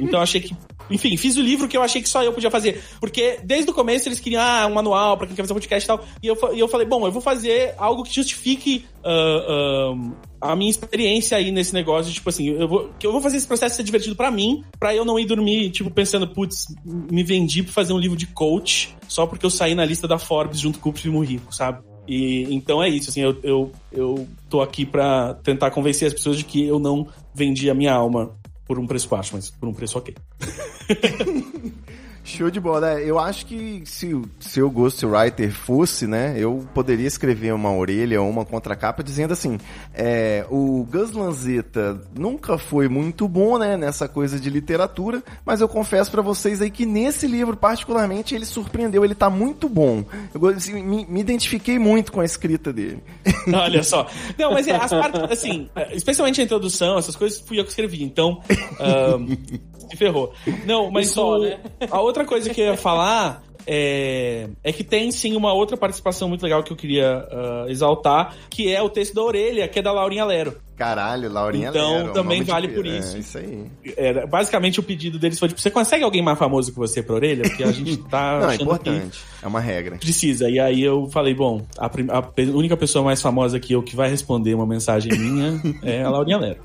Então 0.00 0.20
achei 0.20 0.40
que. 0.40 0.54
Enfim, 0.90 1.16
fiz 1.16 1.36
o 1.36 1.40
livro 1.40 1.68
que 1.68 1.76
eu 1.76 1.82
achei 1.82 2.02
que 2.02 2.08
só 2.08 2.22
eu 2.22 2.32
podia 2.32 2.50
fazer. 2.50 2.82
Porque 3.00 3.38
desde 3.44 3.70
o 3.70 3.74
começo 3.74 4.08
eles 4.08 4.20
queriam 4.20 4.42
ah, 4.42 4.66
um 4.66 4.74
manual 4.74 5.16
para 5.16 5.26
quem 5.26 5.36
quer 5.36 5.42
fazer 5.42 5.54
podcast 5.54 5.84
e 5.84 5.88
tal. 5.88 6.04
E 6.22 6.26
eu, 6.26 6.36
e 6.54 6.58
eu 6.58 6.68
falei, 6.68 6.86
bom, 6.86 7.06
eu 7.06 7.12
vou 7.12 7.22
fazer 7.22 7.74
algo 7.78 8.02
que 8.02 8.12
justifique. 8.14 8.84
Uh, 9.04 10.12
a 10.40 10.56
minha 10.56 10.70
experiência 10.70 11.36
aí 11.36 11.50
nesse 11.50 11.72
negócio, 11.74 12.12
tipo 12.12 12.28
assim, 12.28 12.48
eu 12.48 12.68
vou, 12.68 12.90
que 12.98 13.06
eu 13.06 13.12
vou 13.12 13.20
fazer 13.20 13.36
esse 13.36 13.46
processo 13.46 13.76
ser 13.76 13.82
divertido 13.82 14.16
para 14.16 14.30
mim, 14.30 14.64
para 14.78 14.94
eu 14.94 15.04
não 15.04 15.18
ir 15.18 15.26
dormir, 15.26 15.70
tipo, 15.70 15.90
pensando, 15.90 16.26
putz, 16.26 16.66
me 16.84 17.22
vendi 17.22 17.62
pra 17.62 17.72
fazer 17.72 17.92
um 17.92 17.98
livro 17.98 18.16
de 18.16 18.26
coach 18.26 18.96
só 19.08 19.26
porque 19.26 19.46
eu 19.46 19.50
saí 19.50 19.74
na 19.74 19.84
lista 19.84 20.08
da 20.08 20.18
Forbes 20.18 20.58
junto 20.58 20.78
com 20.78 20.90
o 20.90 20.92
Primo 20.92 21.22
Rico, 21.22 21.54
sabe? 21.54 21.82
E 22.06 22.52
então 22.52 22.82
é 22.82 22.88
isso, 22.88 23.10
assim, 23.10 23.20
eu, 23.20 23.36
eu, 23.42 23.72
eu 23.92 24.26
tô 24.48 24.60
aqui 24.60 24.84
para 24.84 25.34
tentar 25.34 25.70
convencer 25.70 26.08
as 26.08 26.14
pessoas 26.14 26.36
de 26.36 26.44
que 26.44 26.64
eu 26.64 26.78
não 26.78 27.06
vendi 27.32 27.70
a 27.70 27.74
minha 27.74 27.92
alma 27.94 28.34
por 28.66 28.78
um 28.78 28.86
preço 28.86 29.08
baixo, 29.08 29.30
mas 29.34 29.50
por 29.50 29.68
um 29.68 29.74
preço 29.74 29.98
ok. 29.98 30.14
Show 32.24 32.50
de 32.50 32.60
bola. 32.60 33.00
É, 33.00 33.04
eu 33.04 33.18
acho 33.18 33.46
que 33.46 33.82
se, 33.84 34.20
se 34.38 34.62
o 34.62 34.70
Ghostwriter 34.70 35.50
fosse, 35.52 36.06
né, 36.06 36.34
eu 36.36 36.66
poderia 36.72 37.06
escrever 37.06 37.52
uma 37.52 37.74
orelha 37.74 38.22
ou 38.22 38.30
uma 38.30 38.44
contracapa 38.44 39.02
dizendo 39.02 39.32
assim: 39.32 39.58
é, 39.92 40.46
o 40.48 40.86
Gus 40.90 41.10
Lanzetta 41.12 42.00
nunca 42.16 42.56
foi 42.56 42.88
muito 42.88 43.26
bom, 43.26 43.58
né, 43.58 43.76
nessa 43.76 44.08
coisa 44.08 44.38
de 44.38 44.48
literatura, 44.50 45.22
mas 45.44 45.60
eu 45.60 45.68
confesso 45.68 46.10
para 46.10 46.22
vocês 46.22 46.62
aí 46.62 46.70
que 46.70 46.86
nesse 46.86 47.26
livro, 47.26 47.56
particularmente, 47.56 48.34
ele 48.34 48.44
surpreendeu, 48.44 49.04
ele 49.04 49.14
tá 49.14 49.28
muito 49.28 49.68
bom. 49.68 50.04
Eu 50.32 50.46
assim, 50.48 50.82
me, 50.82 51.04
me, 51.06 51.20
identifiquei 51.20 51.78
muito 51.78 52.12
com 52.12 52.20
a 52.20 52.24
escrita 52.24 52.72
dele. 52.72 53.02
Olha 53.52 53.82
só. 53.82 54.06
Não, 54.38 54.52
mas 54.52 54.68
é, 54.68 54.76
as 54.76 54.90
partes, 54.90 55.20
assim, 55.28 55.68
especialmente 55.92 56.40
a 56.40 56.44
introdução, 56.44 56.98
essas 56.98 57.16
coisas 57.16 57.40
fui 57.40 57.58
eu 57.58 57.64
que 57.64 57.70
escrevi, 57.70 58.02
então. 58.04 58.40
Um, 58.80 59.72
se 59.92 59.96
ferrou. 59.96 60.32
Não, 60.66 60.90
mas 60.90 61.10
só, 61.10 61.38
né? 61.38 61.58
a 61.90 62.00
outra 62.00 62.24
coisa 62.24 62.50
que 62.50 62.60
eu 62.60 62.66
ia 62.66 62.76
falar 62.76 63.42
é, 63.66 64.48
é, 64.62 64.72
que 64.72 64.82
tem 64.82 65.10
sim 65.12 65.36
uma 65.36 65.52
outra 65.52 65.76
participação 65.76 66.28
muito 66.28 66.42
legal 66.42 66.62
que 66.62 66.72
eu 66.72 66.76
queria 66.76 67.24
uh, 67.30 67.70
exaltar, 67.70 68.34
que 68.50 68.72
é 68.72 68.82
o 68.82 68.88
texto 68.88 69.14
da 69.14 69.22
orelha, 69.22 69.68
que 69.68 69.78
é 69.78 69.82
da 69.82 69.92
Laurinha 69.92 70.24
Lero. 70.24 70.56
Caralho, 70.76 71.30
Laurinha 71.30 71.68
então, 71.68 71.92
Lero. 71.92 72.02
Então 72.10 72.12
também 72.12 72.42
vale 72.42 72.68
por 72.68 72.84
isso. 72.84 73.16
É 73.16 73.20
isso 73.20 73.38
aí. 73.38 73.66
É, 73.96 74.26
basicamente 74.26 74.80
o 74.80 74.82
pedido 74.82 75.18
deles 75.18 75.38
foi 75.38 75.48
tipo, 75.48 75.60
você 75.60 75.70
consegue 75.70 76.02
alguém 76.02 76.22
mais 76.22 76.38
famoso 76.38 76.72
que 76.72 76.78
você 76.78 77.02
pra 77.02 77.14
orelha? 77.14 77.42
Porque 77.42 77.62
a 77.62 77.70
gente 77.70 77.96
tá 77.98 78.40
Não, 78.42 78.50
é 78.50 78.54
importante. 78.56 79.20
É 79.40 79.46
uma 79.46 79.60
regra. 79.60 79.96
Precisa. 79.96 80.50
E 80.50 80.58
aí 80.58 80.82
eu 80.82 81.08
falei, 81.10 81.34
bom, 81.34 81.64
a, 81.78 81.86
a 81.86 82.56
única 82.56 82.76
pessoa 82.76 83.04
mais 83.04 83.22
famosa 83.22 83.60
que 83.60 83.74
eu 83.74 83.82
que 83.82 83.94
vai 83.94 84.08
responder 84.08 84.54
uma 84.54 84.66
mensagem 84.66 85.12
minha 85.16 85.60
é 85.82 86.02
a 86.02 86.10
Laurinha 86.10 86.38
Lero. 86.38 86.60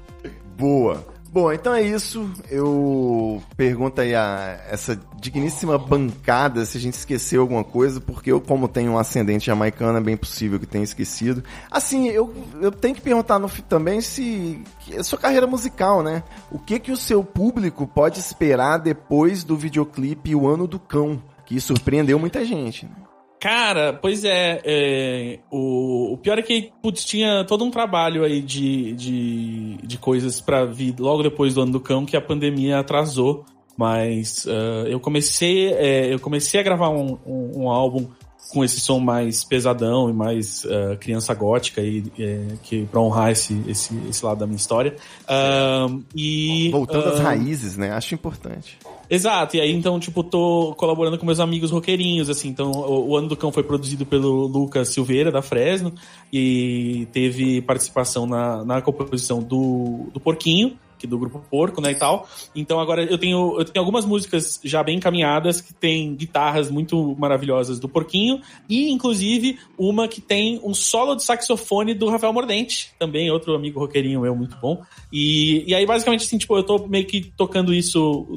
Boa. 0.58 1.17
Bom, 1.38 1.54
então 1.54 1.72
é 1.72 1.84
isso. 1.84 2.28
Eu 2.50 3.40
pergunto 3.56 4.02
aí 4.02 4.16
a 4.16 4.60
essa 4.72 5.00
digníssima 5.20 5.78
bancada 5.78 6.66
se 6.66 6.80
a 6.80 6.82
gente 6.82 6.96
esqueceu 6.96 7.42
alguma 7.42 7.64
coisa, 7.64 8.02
porque 8.02 8.32
eu, 8.32 8.42
como 8.42 8.68
tenho 8.68 8.94
um 8.94 8.98
ascendente 8.98 9.46
jamaicano, 9.46 10.00
é 10.00 10.02
bem 10.02 10.18
possível 10.18 10.60
que 10.60 10.66
tenha 10.66 10.84
esquecido. 10.84 11.44
Assim, 11.70 12.08
eu, 12.08 12.34
eu 12.60 12.72
tenho 12.72 12.96
que 12.96 13.02
perguntar 13.02 13.38
no, 13.38 13.48
também 13.70 14.02
se. 14.02 14.64
A 14.98 15.04
sua 15.04 15.20
carreira 15.20 15.46
musical, 15.46 16.02
né? 16.02 16.24
O 16.52 16.58
que, 16.58 16.80
que 16.80 16.92
o 16.92 16.98
seu 16.98 17.24
público 17.24 17.86
pode 17.86 18.20
esperar 18.20 18.80
depois 18.80 19.44
do 19.44 19.56
videoclipe 19.56 20.34
O 20.34 20.48
Ano 20.48 20.66
do 20.66 20.80
Cão? 20.80 21.22
Que 21.46 21.62
surpreendeu 21.62 22.18
muita 22.18 22.44
gente. 22.44 22.88
Né? 22.88 22.92
Cara, 23.40 23.94
pois 23.94 24.24
é, 24.26 24.62
é 24.66 25.40
o, 25.52 26.14
o, 26.14 26.18
pior 26.18 26.40
é 26.40 26.42
que, 26.42 26.72
putz, 26.82 27.06
tinha 27.06 27.46
todo 27.46 27.64
um 27.64 27.70
trabalho 27.70 28.24
aí 28.24 28.42
de, 28.42 28.94
de, 28.94 29.78
de 29.78 29.98
coisas 30.00 30.42
para 30.42 30.66
vir 30.66 30.96
logo 31.00 31.22
depois 31.22 31.54
do 31.54 31.62
ano 31.62 31.74
do 31.74 31.80
cão 31.80 32.06
que 32.06 32.18
a 32.18 32.22
pandemia 32.22 32.80
atrasou. 32.80 33.46
Mas 33.78 34.46
uh, 34.46 34.88
eu 34.88 35.00
comecei 35.00 35.72
é, 35.72 36.12
eu 36.12 36.20
comecei 36.20 36.60
a 36.60 36.64
gravar 36.64 36.90
um, 36.90 37.20
um, 37.24 37.62
um, 37.62 37.70
álbum 37.70 38.08
com 38.50 38.64
esse 38.64 38.80
som 38.80 39.00
mais 39.00 39.44
pesadão 39.44 40.10
e 40.10 40.14
mais 40.14 40.64
uh, 40.66 40.98
criança 41.00 41.34
gótica 41.34 41.82
e 41.82 42.04
é, 42.18 42.56
que 42.64 42.86
para 42.86 43.00
honrar 43.00 43.32
esse, 43.32 43.62
esse, 43.68 43.96
esse 44.10 44.26
lado 44.26 44.40
da 44.40 44.46
minha 44.46 44.58
história. 44.58 44.96
Uh, 45.24 46.04
e 46.16 46.70
voltando 46.72 47.10
às 47.10 47.20
raízes, 47.20 47.76
né? 47.78 47.92
Acho 47.92 48.16
importante. 48.16 48.78
Exato, 49.10 49.56
e 49.56 49.62
aí 49.62 49.72
então, 49.72 50.00
tipo, 50.00 50.24
tô 50.24 50.74
colaborando 50.78 51.18
com 51.18 51.26
meus 51.26 51.40
amigos 51.40 51.72
roqueirinhos, 51.72 52.30
assim. 52.30 52.50
Então, 52.50 52.72
o, 52.72 53.10
o 53.10 53.18
Ano 53.18 53.30
do 53.30 53.38
Cão 53.38 53.52
foi 53.52 53.64
produzido 53.64 54.06
pelo 54.06 54.48
Lucas 54.48 54.90
Silveira, 54.90 55.32
da 55.32 55.42
Fresno, 55.42 55.94
e 56.32 57.08
teve 57.12 57.62
participação 57.62 58.26
na, 58.26 58.66
na 58.66 58.82
composição 58.82 59.42
do, 59.42 60.08
do 60.14 60.20
Porquinho, 60.20 60.78
que 60.98 61.08
do 61.08 61.18
grupo 61.18 61.42
Porco, 61.50 61.82
né, 61.82 61.92
e 61.92 61.96
tal. 61.96 62.28
Então 62.56 62.80
agora 62.80 63.04
eu 63.04 63.18
tenho, 63.18 63.60
eu 63.60 63.66
tenho 63.66 63.82
algumas 63.84 64.06
músicas 64.06 64.60
já 64.64 64.84
bem 64.84 64.98
encaminhadas 64.98 65.62
que 65.62 65.74
tem 65.74 66.16
guitarras 66.16 66.70
muito 66.70 67.16
maravilhosas 67.18 67.80
do 67.80 67.88
Porquinho 67.88 68.42
e 68.68 68.90
inclusive 68.92 69.60
uma 69.78 70.08
que 70.08 70.22
tem 70.22 70.60
um 70.64 70.74
solo 70.74 71.16
de 71.16 71.24
saxofone 71.24 71.94
do 71.94 72.10
Rafael 72.10 72.34
Mordente, 72.34 72.92
também 72.98 73.30
outro 73.32 73.56
amigo 73.56 73.80
roqueirinho 73.80 74.22
meu 74.22 74.36
muito 74.36 74.58
bom. 74.58 74.82
E, 75.12 75.64
e 75.68 75.76
aí 75.76 75.86
basicamente 75.86 76.26
assim, 76.26 76.38
tipo, 76.38 76.58
eu 76.58 76.64
tô 76.64 76.88
meio 76.88 77.06
que 77.06 77.22
tocando 77.38 77.74
isso 77.74 78.28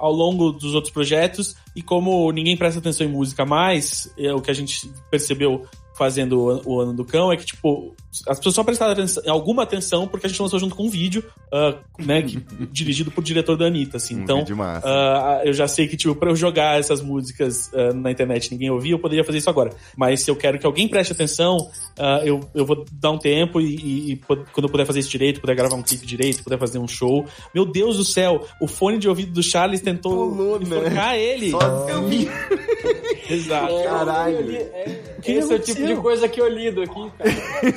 ao 0.00 0.12
longo 0.12 0.50
dos 0.50 0.74
outros 0.74 0.92
projetos, 0.92 1.54
e 1.76 1.82
como 1.82 2.32
ninguém 2.32 2.56
presta 2.56 2.80
atenção 2.80 3.06
em 3.06 3.10
música 3.10 3.44
mais, 3.44 4.12
é 4.18 4.32
o 4.32 4.40
que 4.40 4.50
a 4.50 4.54
gente 4.54 4.90
percebeu 5.10 5.66
fazendo 6.00 6.62
o, 6.64 6.80
ano 6.80 6.94
do 6.94 7.04
cão 7.04 7.30
é 7.30 7.36
que, 7.36 7.44
tipo, 7.44 7.94
as 8.26 8.38
pessoas 8.38 8.54
só 8.54 8.64
prestaram 8.64 8.92
atenção, 8.92 9.22
alguma 9.26 9.64
atenção 9.64 10.08
porque 10.08 10.24
a 10.24 10.30
gente 10.30 10.40
lançou 10.40 10.58
junto 10.58 10.74
com 10.74 10.86
um 10.86 10.88
vídeo, 10.88 11.22
uh, 11.52 11.78
né, 12.02 12.22
que, 12.22 12.42
dirigido 12.72 13.10
por 13.10 13.22
diretor 13.22 13.54
da 13.54 13.66
Anitta, 13.66 13.98
assim. 13.98 14.16
Um 14.16 14.22
então, 14.22 14.40
uh, 14.40 15.44
eu 15.44 15.52
já 15.52 15.68
sei 15.68 15.86
que, 15.86 15.98
tipo, 15.98 16.14
pra 16.14 16.30
eu 16.30 16.36
jogar 16.36 16.80
essas 16.80 17.02
músicas 17.02 17.70
uh, 17.74 17.92
na 17.92 18.10
internet 18.10 18.50
ninguém 18.50 18.70
ouvia, 18.70 18.92
eu 18.92 18.98
poderia 18.98 19.22
fazer 19.22 19.36
isso 19.36 19.50
agora. 19.50 19.72
Mas 19.94 20.22
se 20.22 20.30
eu 20.30 20.36
quero 20.36 20.58
que 20.58 20.64
alguém 20.64 20.88
preste 20.88 21.12
atenção, 21.12 21.58
eu, 22.24 22.40
eu 22.54 22.64
vou 22.64 22.86
dar 22.92 23.10
um 23.10 23.18
tempo 23.18 23.60
e, 23.60 23.76
e, 23.76 24.12
e, 24.12 24.16
quando 24.16 24.64
eu 24.64 24.70
puder 24.70 24.86
fazer 24.86 25.00
isso 25.00 25.10
direito, 25.10 25.38
puder 25.38 25.54
gravar 25.54 25.76
um 25.76 25.82
clipe 25.82 26.06
direito, 26.06 26.42
puder 26.42 26.58
fazer 26.58 26.78
um 26.78 26.88
show. 26.88 27.26
Meu 27.54 27.66
Deus 27.66 27.98
do 27.98 28.04
céu, 28.06 28.46
o 28.58 28.66
fone 28.66 28.96
de 28.96 29.06
ouvido 29.06 29.32
do 29.32 29.42
Charles 29.42 29.82
tentou 29.82 30.30
Pulou, 30.30 30.58
né? 30.60 31.20
ele. 31.20 31.50
Sozinho. 31.50 32.30
Exato. 33.28 33.82
Caralho. 33.84 34.50
É, 34.50 35.10
esse 35.24 35.52
é 35.52 35.56
o 35.56 35.58
tipo 35.58 35.86
de 35.94 36.00
coisa 36.00 36.28
que 36.28 36.40
eu 36.40 36.48
lido 36.48 36.82
aqui, 36.82 37.10
cara. 37.18 37.30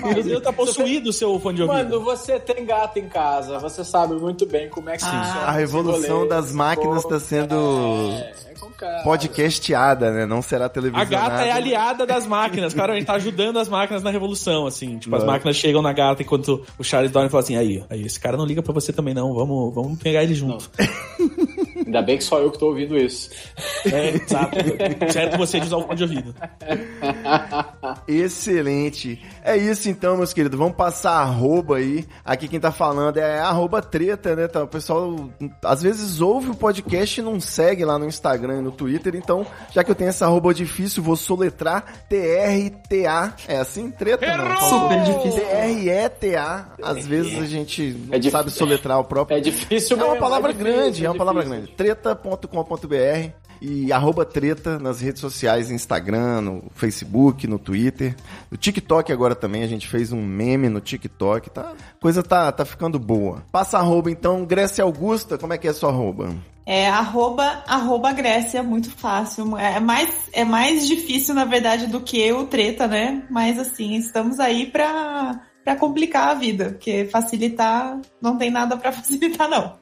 Meu 0.14 0.24
Deus, 0.24 0.44
tá 0.44 0.54
possuído 0.54 1.10
o 1.10 1.14
seu 1.14 1.40
fone 1.40 1.58
de 1.58 1.64
ouvido. 1.64 1.90
Mano, 1.90 2.00
você 2.04 2.40
tem 2.40 2.66
gato 2.66 2.98
em 2.98 3.08
casa, 3.08 3.60
você 3.60 3.84
sabe 3.84 4.14
muito 4.16 4.46
bem 4.46 4.70
como 4.70 4.90
é 4.90 4.98
que 4.98 5.04
funciona. 5.04 5.42
A 5.46 5.52
revolução 5.52 6.28
das 6.28 6.52
máquinas 6.52 7.04
está 7.04 7.20
sendo 7.20 7.56
É, 8.12 8.34
é 8.52 9.04
podcasteada, 9.04 10.12
né? 10.12 10.26
Não 10.26 10.42
será 10.42 10.66
A 10.66 10.70
televisionada. 10.70 11.10
gata 11.10 11.46
é 11.46 11.52
aliada 11.52 12.06
das 12.06 12.26
máquinas, 12.26 12.74
cara. 12.74 12.94
A 12.94 12.96
gente 12.96 13.06
tá 13.06 13.14
ajudando 13.14 13.60
as 13.60 13.68
máquinas 13.68 14.04
na 14.04 14.10
revolução, 14.10 14.66
assim. 14.66 14.98
Tipo, 14.98 15.16
as 15.16 15.24
máquinas 15.24 15.56
chegam 15.56 15.82
na 15.82 15.94
gata 15.94 16.22
enquanto 16.22 16.66
o 16.78 16.84
Charles 16.84 17.12
Darwin 17.12 17.30
fala 17.30 17.44
assim: 17.44 17.56
aí, 17.56 17.84
aí, 17.90 18.06
esse 18.06 18.20
cara 18.20 18.38
não 18.38 18.46
liga 18.46 18.62
pra 18.62 18.74
você 18.74 18.92
também, 18.94 19.14
não. 19.14 19.34
Vamos, 19.34 19.74
vamos 19.74 20.00
pegar 20.00 20.24
ele 20.24 20.34
junto. 20.36 20.70
Ainda 21.94 22.02
bem 22.02 22.18
que 22.18 22.24
só 22.24 22.40
eu 22.40 22.50
que 22.50 22.58
tô 22.58 22.70
ouvindo 22.70 22.98
isso. 22.98 23.30
É, 23.86 24.10
exato. 24.16 24.58
certo 25.14 25.38
você 25.38 25.60
de 25.60 25.68
usar 25.68 25.78
o 25.78 25.84
fone 25.84 25.96
de 25.96 26.04
ouvido. 26.04 26.36
Excelente. 28.08 29.22
É 29.44 29.58
isso 29.58 29.90
então, 29.90 30.16
meus 30.16 30.32
queridos. 30.32 30.58
Vamos 30.58 30.76
passar 30.76 31.20
arroba 31.20 31.76
aí. 31.78 32.06
Aqui 32.24 32.48
quem 32.48 32.60
tá 32.60 32.72
falando 32.72 33.18
é 33.18 33.40
arroba 33.40 33.82
treta, 33.82 34.36
né? 34.36 34.46
Então, 34.46 34.64
o 34.64 34.68
pessoal 34.68 35.30
às 35.64 35.82
vezes 35.82 36.22
ouve 36.22 36.50
o 36.50 36.56
podcast 36.56 37.20
e 37.20 37.24
não 37.24 37.40
segue 37.42 37.84
lá 37.84 38.00
no 38.00 38.06
Instagram 38.06 38.60
e 38.60 38.62
no 38.62 38.72
Twitter. 38.72 39.16
Então, 39.16 39.46
já 39.72 39.84
que 39.84 39.92
eu 39.92 39.96
tenho 39.96 40.10
essa 40.10 40.26
arroba 40.26 40.54
difícil, 40.54 41.04
vou 41.04 41.18
soletrar 41.18 42.06
T-R-T-A. 42.08 43.34
É 43.46 43.58
assim? 43.58 43.92
Treta? 43.92 44.38
Não. 44.38 44.58
Super 44.62 45.04
difícil. 45.04 45.42
T-R-E-T-A. 45.42 46.66
Às 46.82 47.06
vezes 47.06 47.38
a 47.38 47.46
gente 47.46 47.92
não 48.08 48.18
É 48.18 48.22
sabe 48.22 48.50
soletrar 48.50 49.00
o 49.00 49.04
próprio. 49.04 49.38
É 49.38 49.42
difícil 49.42 49.98
É 49.98 50.00
uma 50.00 50.14
mesmo, 50.14 50.20
palavra 50.22 50.52
é 50.52 50.54
difícil, 50.54 50.74
grande, 50.74 51.06
é 51.06 51.10
uma 51.10 51.18
palavra 51.18 51.44
grande. 51.44 51.68
Treta.com.br 51.74 53.44
e 53.66 53.94
arroba 53.94 54.26
treta 54.26 54.78
nas 54.78 55.00
redes 55.00 55.22
sociais, 55.22 55.72
Instagram, 55.72 56.42
no 56.42 56.64
Facebook, 56.76 57.48
no 57.48 57.58
Twitter. 57.58 58.14
No 58.52 58.58
TikTok 58.58 59.10
agora 59.10 59.33
também, 59.36 59.64
a 59.64 59.68
gente 59.68 59.88
fez 59.88 60.12
um 60.12 60.22
meme 60.22 60.70
no 60.70 60.82
TikTok, 60.82 61.50
tá? 61.50 61.74
Coisa 62.00 62.24
tá, 62.24 62.52
tá 62.52 62.66
ficando 62.66 63.00
boa. 63.00 63.44
Passa 63.52 63.78
arroba 63.78 64.10
então, 64.10 64.46
Grécia 64.46 64.84
Augusta, 64.84 65.38
como 65.38 65.54
é 65.54 65.58
que 65.58 65.68
é 65.68 65.74
sua 65.74 65.90
arroba? 65.90 66.36
É 66.66 66.88
arroba, 66.88 67.64
arroba 67.68 68.14
Grécia, 68.14 68.64
muito 68.64 68.90
fácil. 68.90 69.58
É 69.58 69.80
mais, 69.80 70.30
é 70.32 70.46
mais 70.46 70.88
difícil, 70.88 71.36
na 71.36 71.44
verdade, 71.44 71.88
do 71.88 72.00
que 72.00 72.32
o 72.32 72.48
treta, 72.48 72.88
né? 72.88 73.24
Mas 73.30 73.60
assim, 73.60 73.96
estamos 73.96 74.40
aí 74.40 74.68
pra, 74.68 75.42
pra 75.64 75.76
complicar 75.76 76.30
a 76.30 76.34
vida, 76.34 76.66
porque 76.72 77.06
facilitar, 77.06 78.00
não 78.22 78.38
tem 78.38 78.50
nada 78.50 78.78
pra 78.78 78.92
facilitar, 78.94 79.50
não. 79.50 79.76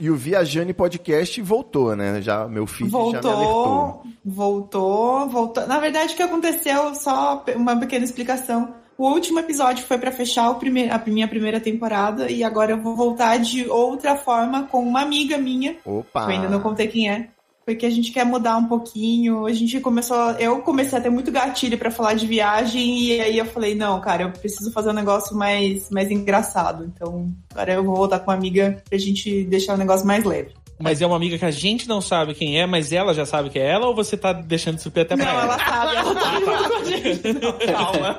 E 0.00 0.10
o 0.10 0.16
Viajane 0.16 0.72
Podcast 0.72 1.40
voltou, 1.42 1.96
né? 1.96 2.22
Já, 2.22 2.46
meu 2.46 2.66
feed 2.66 2.90
já 2.90 2.98
me 2.98 3.04
alertou. 3.04 3.24
Voltou, 3.24 4.02
voltou, 4.24 5.28
voltou. 5.28 5.66
Na 5.66 5.78
verdade, 5.78 6.14
o 6.14 6.16
que 6.16 6.22
aconteceu, 6.22 6.94
só 6.94 7.44
uma 7.56 7.76
pequena 7.78 8.04
explicação. 8.04 8.74
O 8.96 9.08
último 9.10 9.38
episódio 9.38 9.86
foi 9.86 9.96
pra 9.96 10.10
fechar 10.10 10.52
primeiro, 10.54 10.92
a 10.92 10.98
minha 11.06 11.28
primeira 11.28 11.60
temporada 11.60 12.28
e 12.28 12.42
agora 12.42 12.72
eu 12.72 12.82
vou 12.82 12.96
voltar 12.96 13.38
de 13.38 13.68
outra 13.68 14.16
forma 14.16 14.64
com 14.64 14.82
uma 14.82 15.02
amiga 15.02 15.38
minha 15.38 15.76
Opa! 15.84 16.22
Eu 16.22 16.28
ainda 16.28 16.48
não 16.48 16.60
contei 16.60 16.88
quem 16.88 17.08
é. 17.08 17.28
Porque 17.68 17.84
a 17.84 17.90
gente 17.90 18.12
quer 18.12 18.24
mudar 18.24 18.56
um 18.56 18.64
pouquinho. 18.64 19.44
A 19.44 19.52
gente 19.52 19.78
começou. 19.78 20.16
Eu 20.38 20.62
comecei 20.62 20.98
a 20.98 21.02
ter 21.02 21.10
muito 21.10 21.30
gatilho 21.30 21.76
pra 21.76 21.90
falar 21.90 22.14
de 22.14 22.26
viagem. 22.26 22.98
E 22.98 23.20
aí 23.20 23.36
eu 23.36 23.44
falei, 23.44 23.74
não, 23.74 24.00
cara, 24.00 24.22
eu 24.22 24.30
preciso 24.30 24.72
fazer 24.72 24.88
um 24.88 24.94
negócio 24.94 25.36
mais, 25.36 25.90
mais 25.90 26.10
engraçado. 26.10 26.86
Então, 26.86 27.30
agora 27.52 27.74
eu 27.74 27.84
vou 27.84 27.94
voltar 27.94 28.20
com 28.20 28.30
uma 28.30 28.36
amiga 28.38 28.82
pra 28.88 28.96
gente 28.96 29.44
deixar 29.44 29.74
o 29.74 29.76
negócio 29.76 30.06
mais 30.06 30.24
leve. 30.24 30.54
Mas 30.78 31.02
é 31.02 31.06
uma 31.06 31.16
amiga 31.16 31.36
que 31.38 31.44
a 31.44 31.50
gente 31.50 31.88
não 31.88 32.00
sabe 32.00 32.34
quem 32.34 32.60
é, 32.60 32.66
mas 32.66 32.92
ela 32.92 33.12
já 33.12 33.26
sabe 33.26 33.50
quem 33.50 33.60
é 33.62 33.70
ela, 33.70 33.86
ou 33.86 33.94
você 33.94 34.16
tá 34.16 34.32
deixando 34.32 34.76
de 34.76 34.82
surpreender 34.82 35.12
até 35.12 35.24
Não, 35.24 35.30
pra 35.32 35.42
ela? 35.42 35.54
ela 35.54 35.58
sabe, 35.58 35.96
ela 35.96 36.14
tá 36.14 36.32
junto 36.32 36.68
com 36.68 36.76
a 36.76 36.84
gente. 36.84 37.32
Não, 37.40 37.52
calma. 37.74 38.16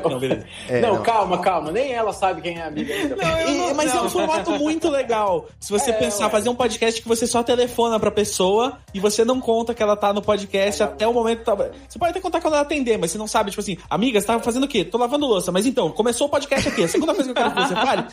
Não, 0.10 0.18
beleza. 0.18 0.46
É, 0.68 0.80
não, 0.80 0.94
não. 0.94 1.02
calma, 1.02 1.38
calma. 1.38 1.70
Nem 1.70 1.92
ela 1.92 2.12
sabe 2.12 2.40
quem 2.40 2.58
é 2.58 2.62
a 2.62 2.66
amiga 2.66 2.92
ainda. 2.94 3.14
E- 3.48 3.74
mas 3.74 3.94
é 3.94 4.00
um 4.00 4.08
formato 4.08 4.50
muito 4.52 4.88
legal. 4.88 5.46
Se 5.60 5.70
você 5.70 5.90
É, 5.90 5.94
pensar, 5.94 6.24
ué. 6.24 6.30
fazer 6.30 6.48
um 6.48 6.54
podcast 6.54 7.00
que 7.02 7.06
você 7.08 7.26
só 7.26 7.42
telefona 7.42 7.98
pra 8.00 8.10
pessoa 8.10 8.78
e 8.94 9.00
você 9.00 9.24
não 9.24 9.40
conta 9.40 9.74
que 9.74 9.82
ela 9.82 9.96
tá 9.96 10.12
no 10.12 10.22
podcast 10.22 10.82
até 10.82 11.06
o 11.06 11.12
momento. 11.12 11.38
que 11.40 11.44
Tá... 11.44 11.54
Você 11.54 11.98
pode 11.98 12.10
até 12.10 12.20
contar 12.20 12.40
quando 12.40 12.54
ela 12.54 12.62
atender, 12.62 12.98
mas 12.98 13.10
você 13.10 13.18
não 13.18 13.26
sabe, 13.26 13.50
tipo 13.50 13.60
assim, 13.60 13.76
amiga, 13.88 14.20
você 14.20 14.26
tá 14.26 14.38
fazendo 14.40 14.64
o 14.64 14.68
quê? 14.68 14.84
Tô 14.84 14.98
lavando 14.98 15.26
louça. 15.26 15.52
Mas 15.52 15.66
então, 15.66 15.90
começou 15.90 16.26
o 16.26 16.30
podcast 16.30 16.68
aqui. 16.68 16.84
A 16.84 16.88
segunda 16.88 17.14
coisa 17.14 17.32
que 17.32 17.38
eu 17.38 17.42
quero 17.42 17.54
que 17.54 17.62
você 17.68 17.74
fale. 17.74 18.04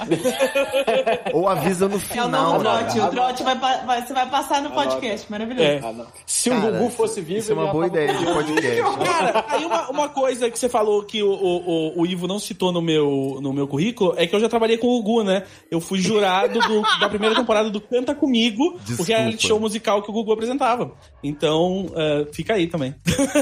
Ou 1.33 1.47
avisa 1.47 1.87
no 1.87 1.95
É 1.95 1.97
o 1.97 1.99
final. 1.99 2.29
novo 2.53 2.63
né? 2.63 2.69
O 2.71 3.11
trote 3.17 3.43
vai, 3.43 3.57
vai- 3.57 4.05
você 4.05 4.13
vai 4.13 4.29
passar 4.29 4.61
no 4.61 4.71
podcast. 4.71 5.29
Maravilhoso. 5.31 5.63
É. 5.67 5.79
Ah. 5.83 6.05
Se 6.25 6.49
Cara, 6.49 6.67
o 6.67 6.71
Gugu 6.71 6.89
fosse 6.91 7.21
vivo, 7.21 7.39
Isso 7.39 7.51
é 7.51 7.55
uma 7.55 7.71
boa 7.71 7.87
ideia 7.87 8.13
de 8.13 8.25
podcast. 8.25 8.81
Cara, 9.05 9.45
aí 9.49 9.65
uma, 9.65 9.89
uma 9.89 10.09
coisa 10.09 10.49
que 10.49 10.57
você 10.57 10.69
falou 10.69 11.03
que 11.03 11.21
o, 11.23 11.29
o, 11.31 11.67
o- 11.97 12.01
o 12.01 12.05
Ivo 12.05 12.27
não 12.27 12.39
citou 12.39 12.71
no 12.71 12.81
meu, 12.81 13.39
no 13.41 13.51
meu 13.53 13.67
currículo 13.67 14.13
é 14.17 14.25
que 14.27 14.35
eu 14.35 14.39
já 14.39 14.47
trabalhei 14.49 14.77
com 14.77 14.87
o 14.87 15.01
Gugu, 15.01 15.23
né? 15.23 15.43
Eu 15.71 15.79
fui 15.81 15.99
jurado 15.99 16.59
do- 16.59 16.81
da 16.99 17.09
primeira 17.09 17.35
temporada 17.35 17.69
do 17.69 17.81
Canta 17.81 18.13
Comigo, 18.15 18.75
o 18.75 18.79
Desculpa. 18.79 19.11
reality 19.11 19.47
show 19.47 19.59
musical 19.59 20.01
que 20.01 20.09
o 20.09 20.13
Gugu 20.13 20.31
apresentava. 20.33 20.91
Então, 21.23 21.87
eh, 21.95 22.27
fica 22.33 22.53
aí 22.53 22.67
também. 22.67 22.93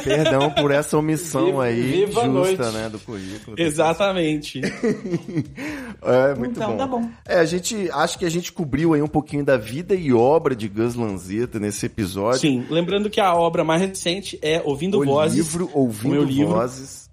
Perdão 0.03 0.49
por 0.51 0.71
essa 0.71 0.97
omissão 0.97 1.45
Viva- 1.45 1.63
aí, 1.65 1.81
viva 2.05 2.21
a 2.23 2.27
noite. 2.27 2.57
justa, 2.57 2.71
né, 2.71 2.89
do 2.89 2.99
currículo. 2.99 3.55
Exatamente. 3.59 4.61
É, 6.01 6.35
muito 6.35 6.51
Então, 6.57 6.71
bom. 6.71 6.77
tá 6.77 6.87
bom. 6.87 7.09
É, 7.27 7.39
a 7.39 7.45
gente, 7.45 7.89
acho 7.91 8.19
que 8.19 8.25
a 8.25 8.29
gente 8.29 8.51
cobriu 8.51 8.93
aí 8.93 9.01
um 9.01 9.07
pouquinho 9.07 9.43
da 9.43 9.57
vida 9.65 9.95
e 9.95 10.13
obra 10.13 10.55
de 10.55 10.67
Gus 10.67 10.95
Lanzetta 10.95 11.59
nesse 11.59 11.85
episódio. 11.87 12.39
Sim, 12.39 12.65
lembrando 12.69 13.09
que 13.09 13.19
a 13.19 13.33
obra 13.33 13.63
mais 13.63 13.81
recente 13.81 14.37
é 14.41 14.61
Ouvindo 14.63 14.99
o 14.99 15.05
Vozes. 15.05 15.37
livro 15.37 15.69
Ouvindo 15.73 16.11
meu 16.11 16.23
livro, 16.23 16.55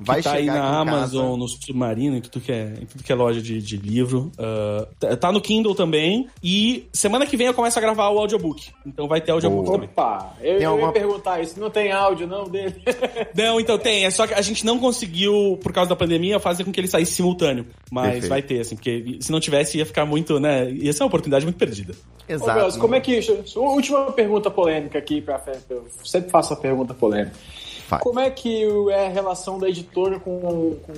Vozes. 0.03 0.23
que 0.23 0.29
Vai 0.29 0.33
tá 0.33 0.33
aí 0.33 0.47
na 0.47 0.81
Amazon, 0.81 1.25
casa. 1.27 1.37
no 1.39 1.49
Submarino, 1.49 2.17
em 2.17 2.21
tudo 2.21 2.41
que 2.41 2.53
é, 2.53 2.75
em 2.81 2.87
tudo 2.87 3.03
que 3.03 3.13
é 3.13 3.15
loja 3.15 3.41
de, 3.41 3.61
de 3.63 3.77
livro. 3.77 4.31
Ah, 4.39 4.87
tá- 5.17 5.33
no 5.33 5.41
Kindle 5.41 5.75
também. 5.75 6.29
E 6.43 6.87
semana 6.93 7.27
que 7.27 7.37
vem 7.37 7.47
eu 7.47 7.55
começo 7.55 7.79
a 7.79 7.83
gravar 7.83 8.09
o 8.11 8.19
audiobook. 8.19 8.71
Então 8.87 9.09
vai 9.09 9.21
ter 9.21 9.33
audiobook 9.33 9.65
Boa. 9.65 9.75
também. 9.79 9.91
Opa, 9.91 10.35
eu, 10.41 10.55
Tem 10.57 10.63
eu 10.65 10.71
alguma- 10.71 10.89
ia 10.89 10.93
perguntar 10.93 11.41
isso. 11.41 11.59
Não 11.59 11.71
tem 11.71 11.91
áudio, 11.93 12.27
não, 12.27 12.45
dele? 12.45 12.75
Não, 13.35 13.59
então 13.61 13.79
tem. 13.79 14.05
É 14.05 14.11
só 14.11 14.27
que 14.27 14.35
a 14.35 14.43
gente 14.43 14.65
não 14.67 14.79
conseguiu, 14.79 15.59
por 15.63 15.73
causa 15.73 15.89
da 15.91 15.97
pandemia, 15.97 16.39
fazer 16.39 16.65
com 16.65 16.73
que 16.73 16.79
ele 16.81 16.89
saísse 16.89 17.13
simultâneo. 17.13 17.67
Mas 17.91 18.05
Perfeito. 18.13 18.29
vai 18.29 18.43
ter, 18.43 18.61
assim, 18.61 18.75
porque 18.77 19.17
se 19.21 19.33
não 19.33 19.41
tivesse 19.41 19.79
ia 19.79 19.87
ficar 19.87 20.05
muito, 20.05 20.39
né? 20.39 20.71
Ia 20.71 20.93
ser 20.93 21.03
uma 21.03 21.07
oportunidade 21.09 21.45
muito 21.45 21.57
perdida. 21.57 21.93
Ô, 22.29 22.33
Exato. 22.33 22.65
Gus, 22.65 22.77
como 22.77 22.95
é 22.95 23.01
que. 23.01 23.21
Última 23.57 24.13
pergunta 24.13 24.51
polêmica 24.51 24.99
aqui, 24.99 25.21
pra, 25.21 25.43
eu 25.71 25.87
sempre 26.05 26.31
faço 26.31 26.53
a 26.53 26.57
pergunta 26.57 26.93
polêmica. 26.95 27.35
Faz. 27.93 28.03
Como 28.03 28.19
é 28.21 28.31
que 28.31 28.65
é 28.91 29.07
a 29.07 29.11
relação 29.11 29.59
da 29.59 29.69
editora 29.69 30.19
com, 30.19 30.41
com 30.41 30.93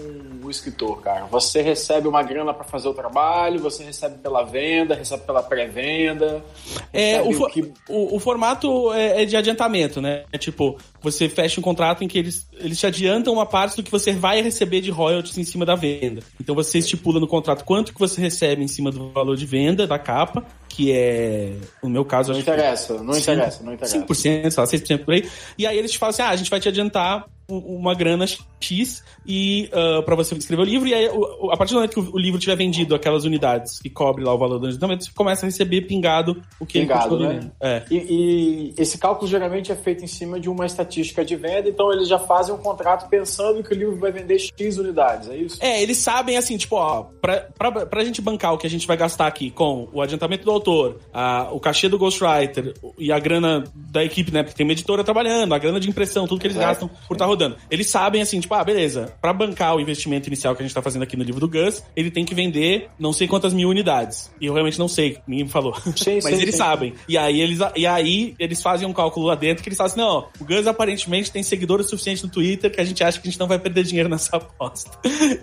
o 0.47 0.51
escritor, 0.51 1.01
cara? 1.01 1.25
Você 1.27 1.61
recebe 1.61 2.07
uma 2.07 2.23
grana 2.23 2.55
pra 2.55 2.63
fazer 2.65 2.87
o 2.89 2.95
trabalho, 2.95 3.59
você 3.59 3.83
recebe 3.83 4.19
pela 4.19 4.45
venda, 4.45 4.95
recebe 4.95 5.23
pela 5.25 5.43
pré-venda. 5.43 6.45
É, 6.93 7.21
o, 7.21 7.33
fo- 7.33 7.47
que- 7.49 7.73
o, 7.89 8.15
o 8.17 8.21
formato 8.21 8.93
é, 8.93 9.23
é 9.23 9.25
de 9.25 9.37
adiantamento, 9.37 10.01
né? 10.01 10.25
É 10.33 10.39
tipo, 10.39 10.77
você 11.05 11.29
fecha 11.29 11.61
um 11.61 11.63
contrato 11.63 12.03
em 12.03 12.09
que 12.09 12.19
eles, 12.19 12.49
eles 12.55 12.81
te 12.81 12.87
adiantam 12.87 13.35
uma 13.35 13.45
parte 13.45 13.77
do 13.77 13.83
que 13.83 13.91
você 13.91 14.13
vai 14.13 14.41
receber 14.41 14.81
de 14.81 14.91
royalties 14.91 15.37
em 15.37 15.45
cima 15.45 15.67
da 15.67 15.75
venda. 15.75 16.23
Então 16.41 16.55
você 16.55 16.79
estipula 16.79 17.21
no 17.21 17.29
contrato 17.29 17.65
quanto 17.65 17.93
que 17.93 18.01
você 18.01 18.21
recebe 18.21 18.63
em 18.63 18.69
cima 18.69 18.91
do 18.91 19.11
valor 19.11 19.37
de 19.37 19.45
venda 19.45 19.87
da 19.87 19.99
capa, 19.99 20.43
que 20.67 20.91
é, 20.91 21.53
no 21.83 21.91
meu 21.91 22.05
caso, 22.05 22.33
Não 22.33 22.39
acho 22.39 22.45
que 22.45 22.51
interessa, 22.51 22.95
não 23.03 23.17
interessa, 23.17 23.63
não 23.63 23.75
interessa. 23.75 23.99
5%, 23.99 24.15
sei 24.15 24.43
lá, 24.43 24.65
6% 24.65 25.05
por 25.05 25.15
aí. 25.15 25.29
E 25.59 25.67
aí 25.67 25.79
eles 25.79 25.93
te 25.93 25.99
falam 25.99 26.11
assim: 26.11 26.23
ah, 26.23 26.31
a 26.31 26.37
gente 26.37 26.51
vai 26.51 26.59
te 26.59 26.69
adiantar 26.69 27.27
uma 27.49 27.95
grana 27.95 28.25
X 28.61 29.03
e 29.27 29.69
uh, 29.73 30.03
para 30.03 30.15
você 30.15 30.35
escrever 30.35 30.63
o 30.63 30.65
livro. 30.65 30.89
E 30.89 30.95
aí, 30.95 31.09
o- 31.09 31.51
a 31.51 31.57
partir 31.57 31.73
do 31.73 31.77
momento 31.77 31.93
que 31.93 32.01
o, 32.01 32.15
o 32.15 32.19
livro 32.19 32.39
tiver 32.41 32.57
vendido 32.57 32.95
aquelas 32.95 33.25
unidades 33.25 33.79
que 33.79 33.91
cobre 33.91 34.25
lá 34.25 34.33
o 34.35 34.39
valor 34.39 34.59
do 34.59 34.67
adiantamento, 34.67 35.05
você 35.05 35.11
começa 35.15 35.45
a 35.45 35.49
receber 35.49 35.83
pingado 35.83 36.41
o 36.59 36.65
que 36.67 36.81
Pingado, 36.81 37.17
ele 37.17 37.27
né? 37.41 37.51
É. 37.61 37.83
E, 37.91 37.97
e 37.97 38.75
esse 38.79 38.97
cálculo 38.99 39.29
geralmente 39.31 39.71
é 39.71 39.77
feito 39.77 40.03
em 40.05 40.07
cima 40.07 40.41
de 40.41 40.49
uma 40.49 40.65
estatística 40.67 41.25
de 41.25 41.37
venda, 41.37 41.69
então 41.69 41.93
eles 41.93 42.09
já 42.09 42.19
fazem 42.19 42.55
um 42.55 42.59
contrato 42.59 43.09
pensando 43.09 43.63
que 43.63 43.75
o 43.75 43.77
livro 43.77 43.97
vai 43.97 44.11
vender 44.11 44.39
X 44.39 44.79
unidades, 44.79 45.29
é 45.29 45.37
isso? 45.37 45.59
É, 45.63 45.83
eles 45.83 45.99
sabem 45.99 46.37
assim, 46.37 46.57
tipo, 46.57 46.77
ó, 46.77 47.05
pra, 47.21 47.47
pra, 47.59 47.87
pra 47.87 48.05
gente 48.05 48.23
bancar 48.23 48.55
o 48.55 48.59
que 48.59 48.67
a 48.67 48.71
gente 48.71 48.87
vai 48.87 48.97
gastar 48.97 49.27
aqui 49.27 49.51
com 49.51 49.89
o 49.93 50.01
adiantamento 50.01 50.45
do 50.45 50.51
autor, 50.51 50.99
a, 51.13 51.49
o 51.53 51.61
cachê 51.61 51.89
do 51.89 51.99
ghostwriter 51.99 52.75
e 52.99 53.13
a 53.13 53.19
grana 53.19 53.65
da 53.75 54.03
equipe, 54.05 54.33
né? 54.33 54.43
Porque 54.43 54.57
tem 54.57 54.67
uma 54.67 54.73
editora 54.73 55.05
trabalhando, 55.05 55.53
a 55.55 55.59
grana 55.59 55.79
de 55.79 55.89
impressão, 55.89 56.27
tudo 56.27 56.41
que 56.41 56.47
eles 56.47 56.57
Certo. 56.57 56.69
gastam 56.69 56.91
por 57.09 57.15
estar 57.15 57.27
rodando. 57.35 57.57
Eles 57.71 57.89
sabem 57.89 58.23
assim, 58.23 58.41
tipo, 58.41 58.55
ah, 58.55 58.65
beleza, 58.65 59.15
pra 59.21 59.33
bancar 59.33 59.77
o 59.77 59.81
investimento 59.81 60.29
inicial 60.29 60.55
que 60.55 60.63
a 60.63 60.67
gente 60.67 60.75
tá 60.75 60.83
fazendo 60.83 61.03
aqui 61.03 61.17
no 61.17 61.25
livro 61.25 61.41
do 61.41 61.49
Gus, 61.49 61.83
ele 61.95 62.11
tem 62.11 62.25
que 62.25 62.35
vender 62.35 62.89
não 62.99 63.13
sei 63.13 63.29
quantas 63.29 63.53
mil 63.53 63.69
unidades. 63.69 64.31
E 64.41 64.47
eu 64.47 64.53
realmente 64.53 64.79
não 64.79 64.89
sei, 64.89 65.19
ninguém 65.27 65.45
me 65.45 65.51
falou. 65.51 65.75
Sim, 65.97 66.21
Mas 66.23 66.37
sim, 66.37 66.43
eles 66.43 66.55
sim. 66.55 66.59
sabem. 66.59 66.95
E 67.09 67.19
aí 67.19 67.41
eles, 67.41 67.59
e 67.77 67.87
aí 67.87 68.35
eles 68.39 68.63
fazem 68.63 68.87
um 68.87 68.93
cálculo 68.93 69.27
lá 69.27 69.35
dentro 69.35 69.63
que 69.63 69.69
eles 69.69 69.77
falam 69.77 69.93
assim: 69.93 70.01
não, 70.01 70.29
o 70.41 70.45
Gus 70.45 70.67
aparentemente 70.67 71.31
tem 71.31 71.43
seguidores 71.43 71.89
suficientes 71.89 72.23
no 72.23 72.29
Twitter 72.29 72.71
que 72.71 72.81
a 72.81 72.85
gente 72.85 73.03
acha 73.03 73.21
que 73.21 73.29
a 73.29 73.31
gente 73.31 73.41
não 73.41 73.49
vai 73.49 73.59
perder 73.59 73.85
dinheiro 73.85 74.09
nessa 74.09 74.37
aposta. 74.37 74.91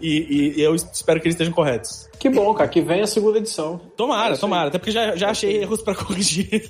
E, 0.01 0.53
e 0.57 0.61
eu 0.61 0.75
espero 0.75 1.19
que 1.19 1.27
eles 1.27 1.35
estejam 1.35 1.53
corretos. 1.53 2.11
Que 2.21 2.29
bom, 2.29 2.53
cara, 2.53 2.69
que 2.69 2.81
vem 2.81 3.01
a 3.01 3.07
segunda 3.07 3.39
edição. 3.39 3.81
Tomara, 3.97 4.35
É 4.35 4.37
tomara, 4.37 4.67
até 4.67 4.77
porque 4.77 4.91
já, 4.91 5.15
já 5.15 5.31
achei 5.31 5.57
erros 5.57 5.81
pra 5.81 5.95
corrigir. 5.95 6.47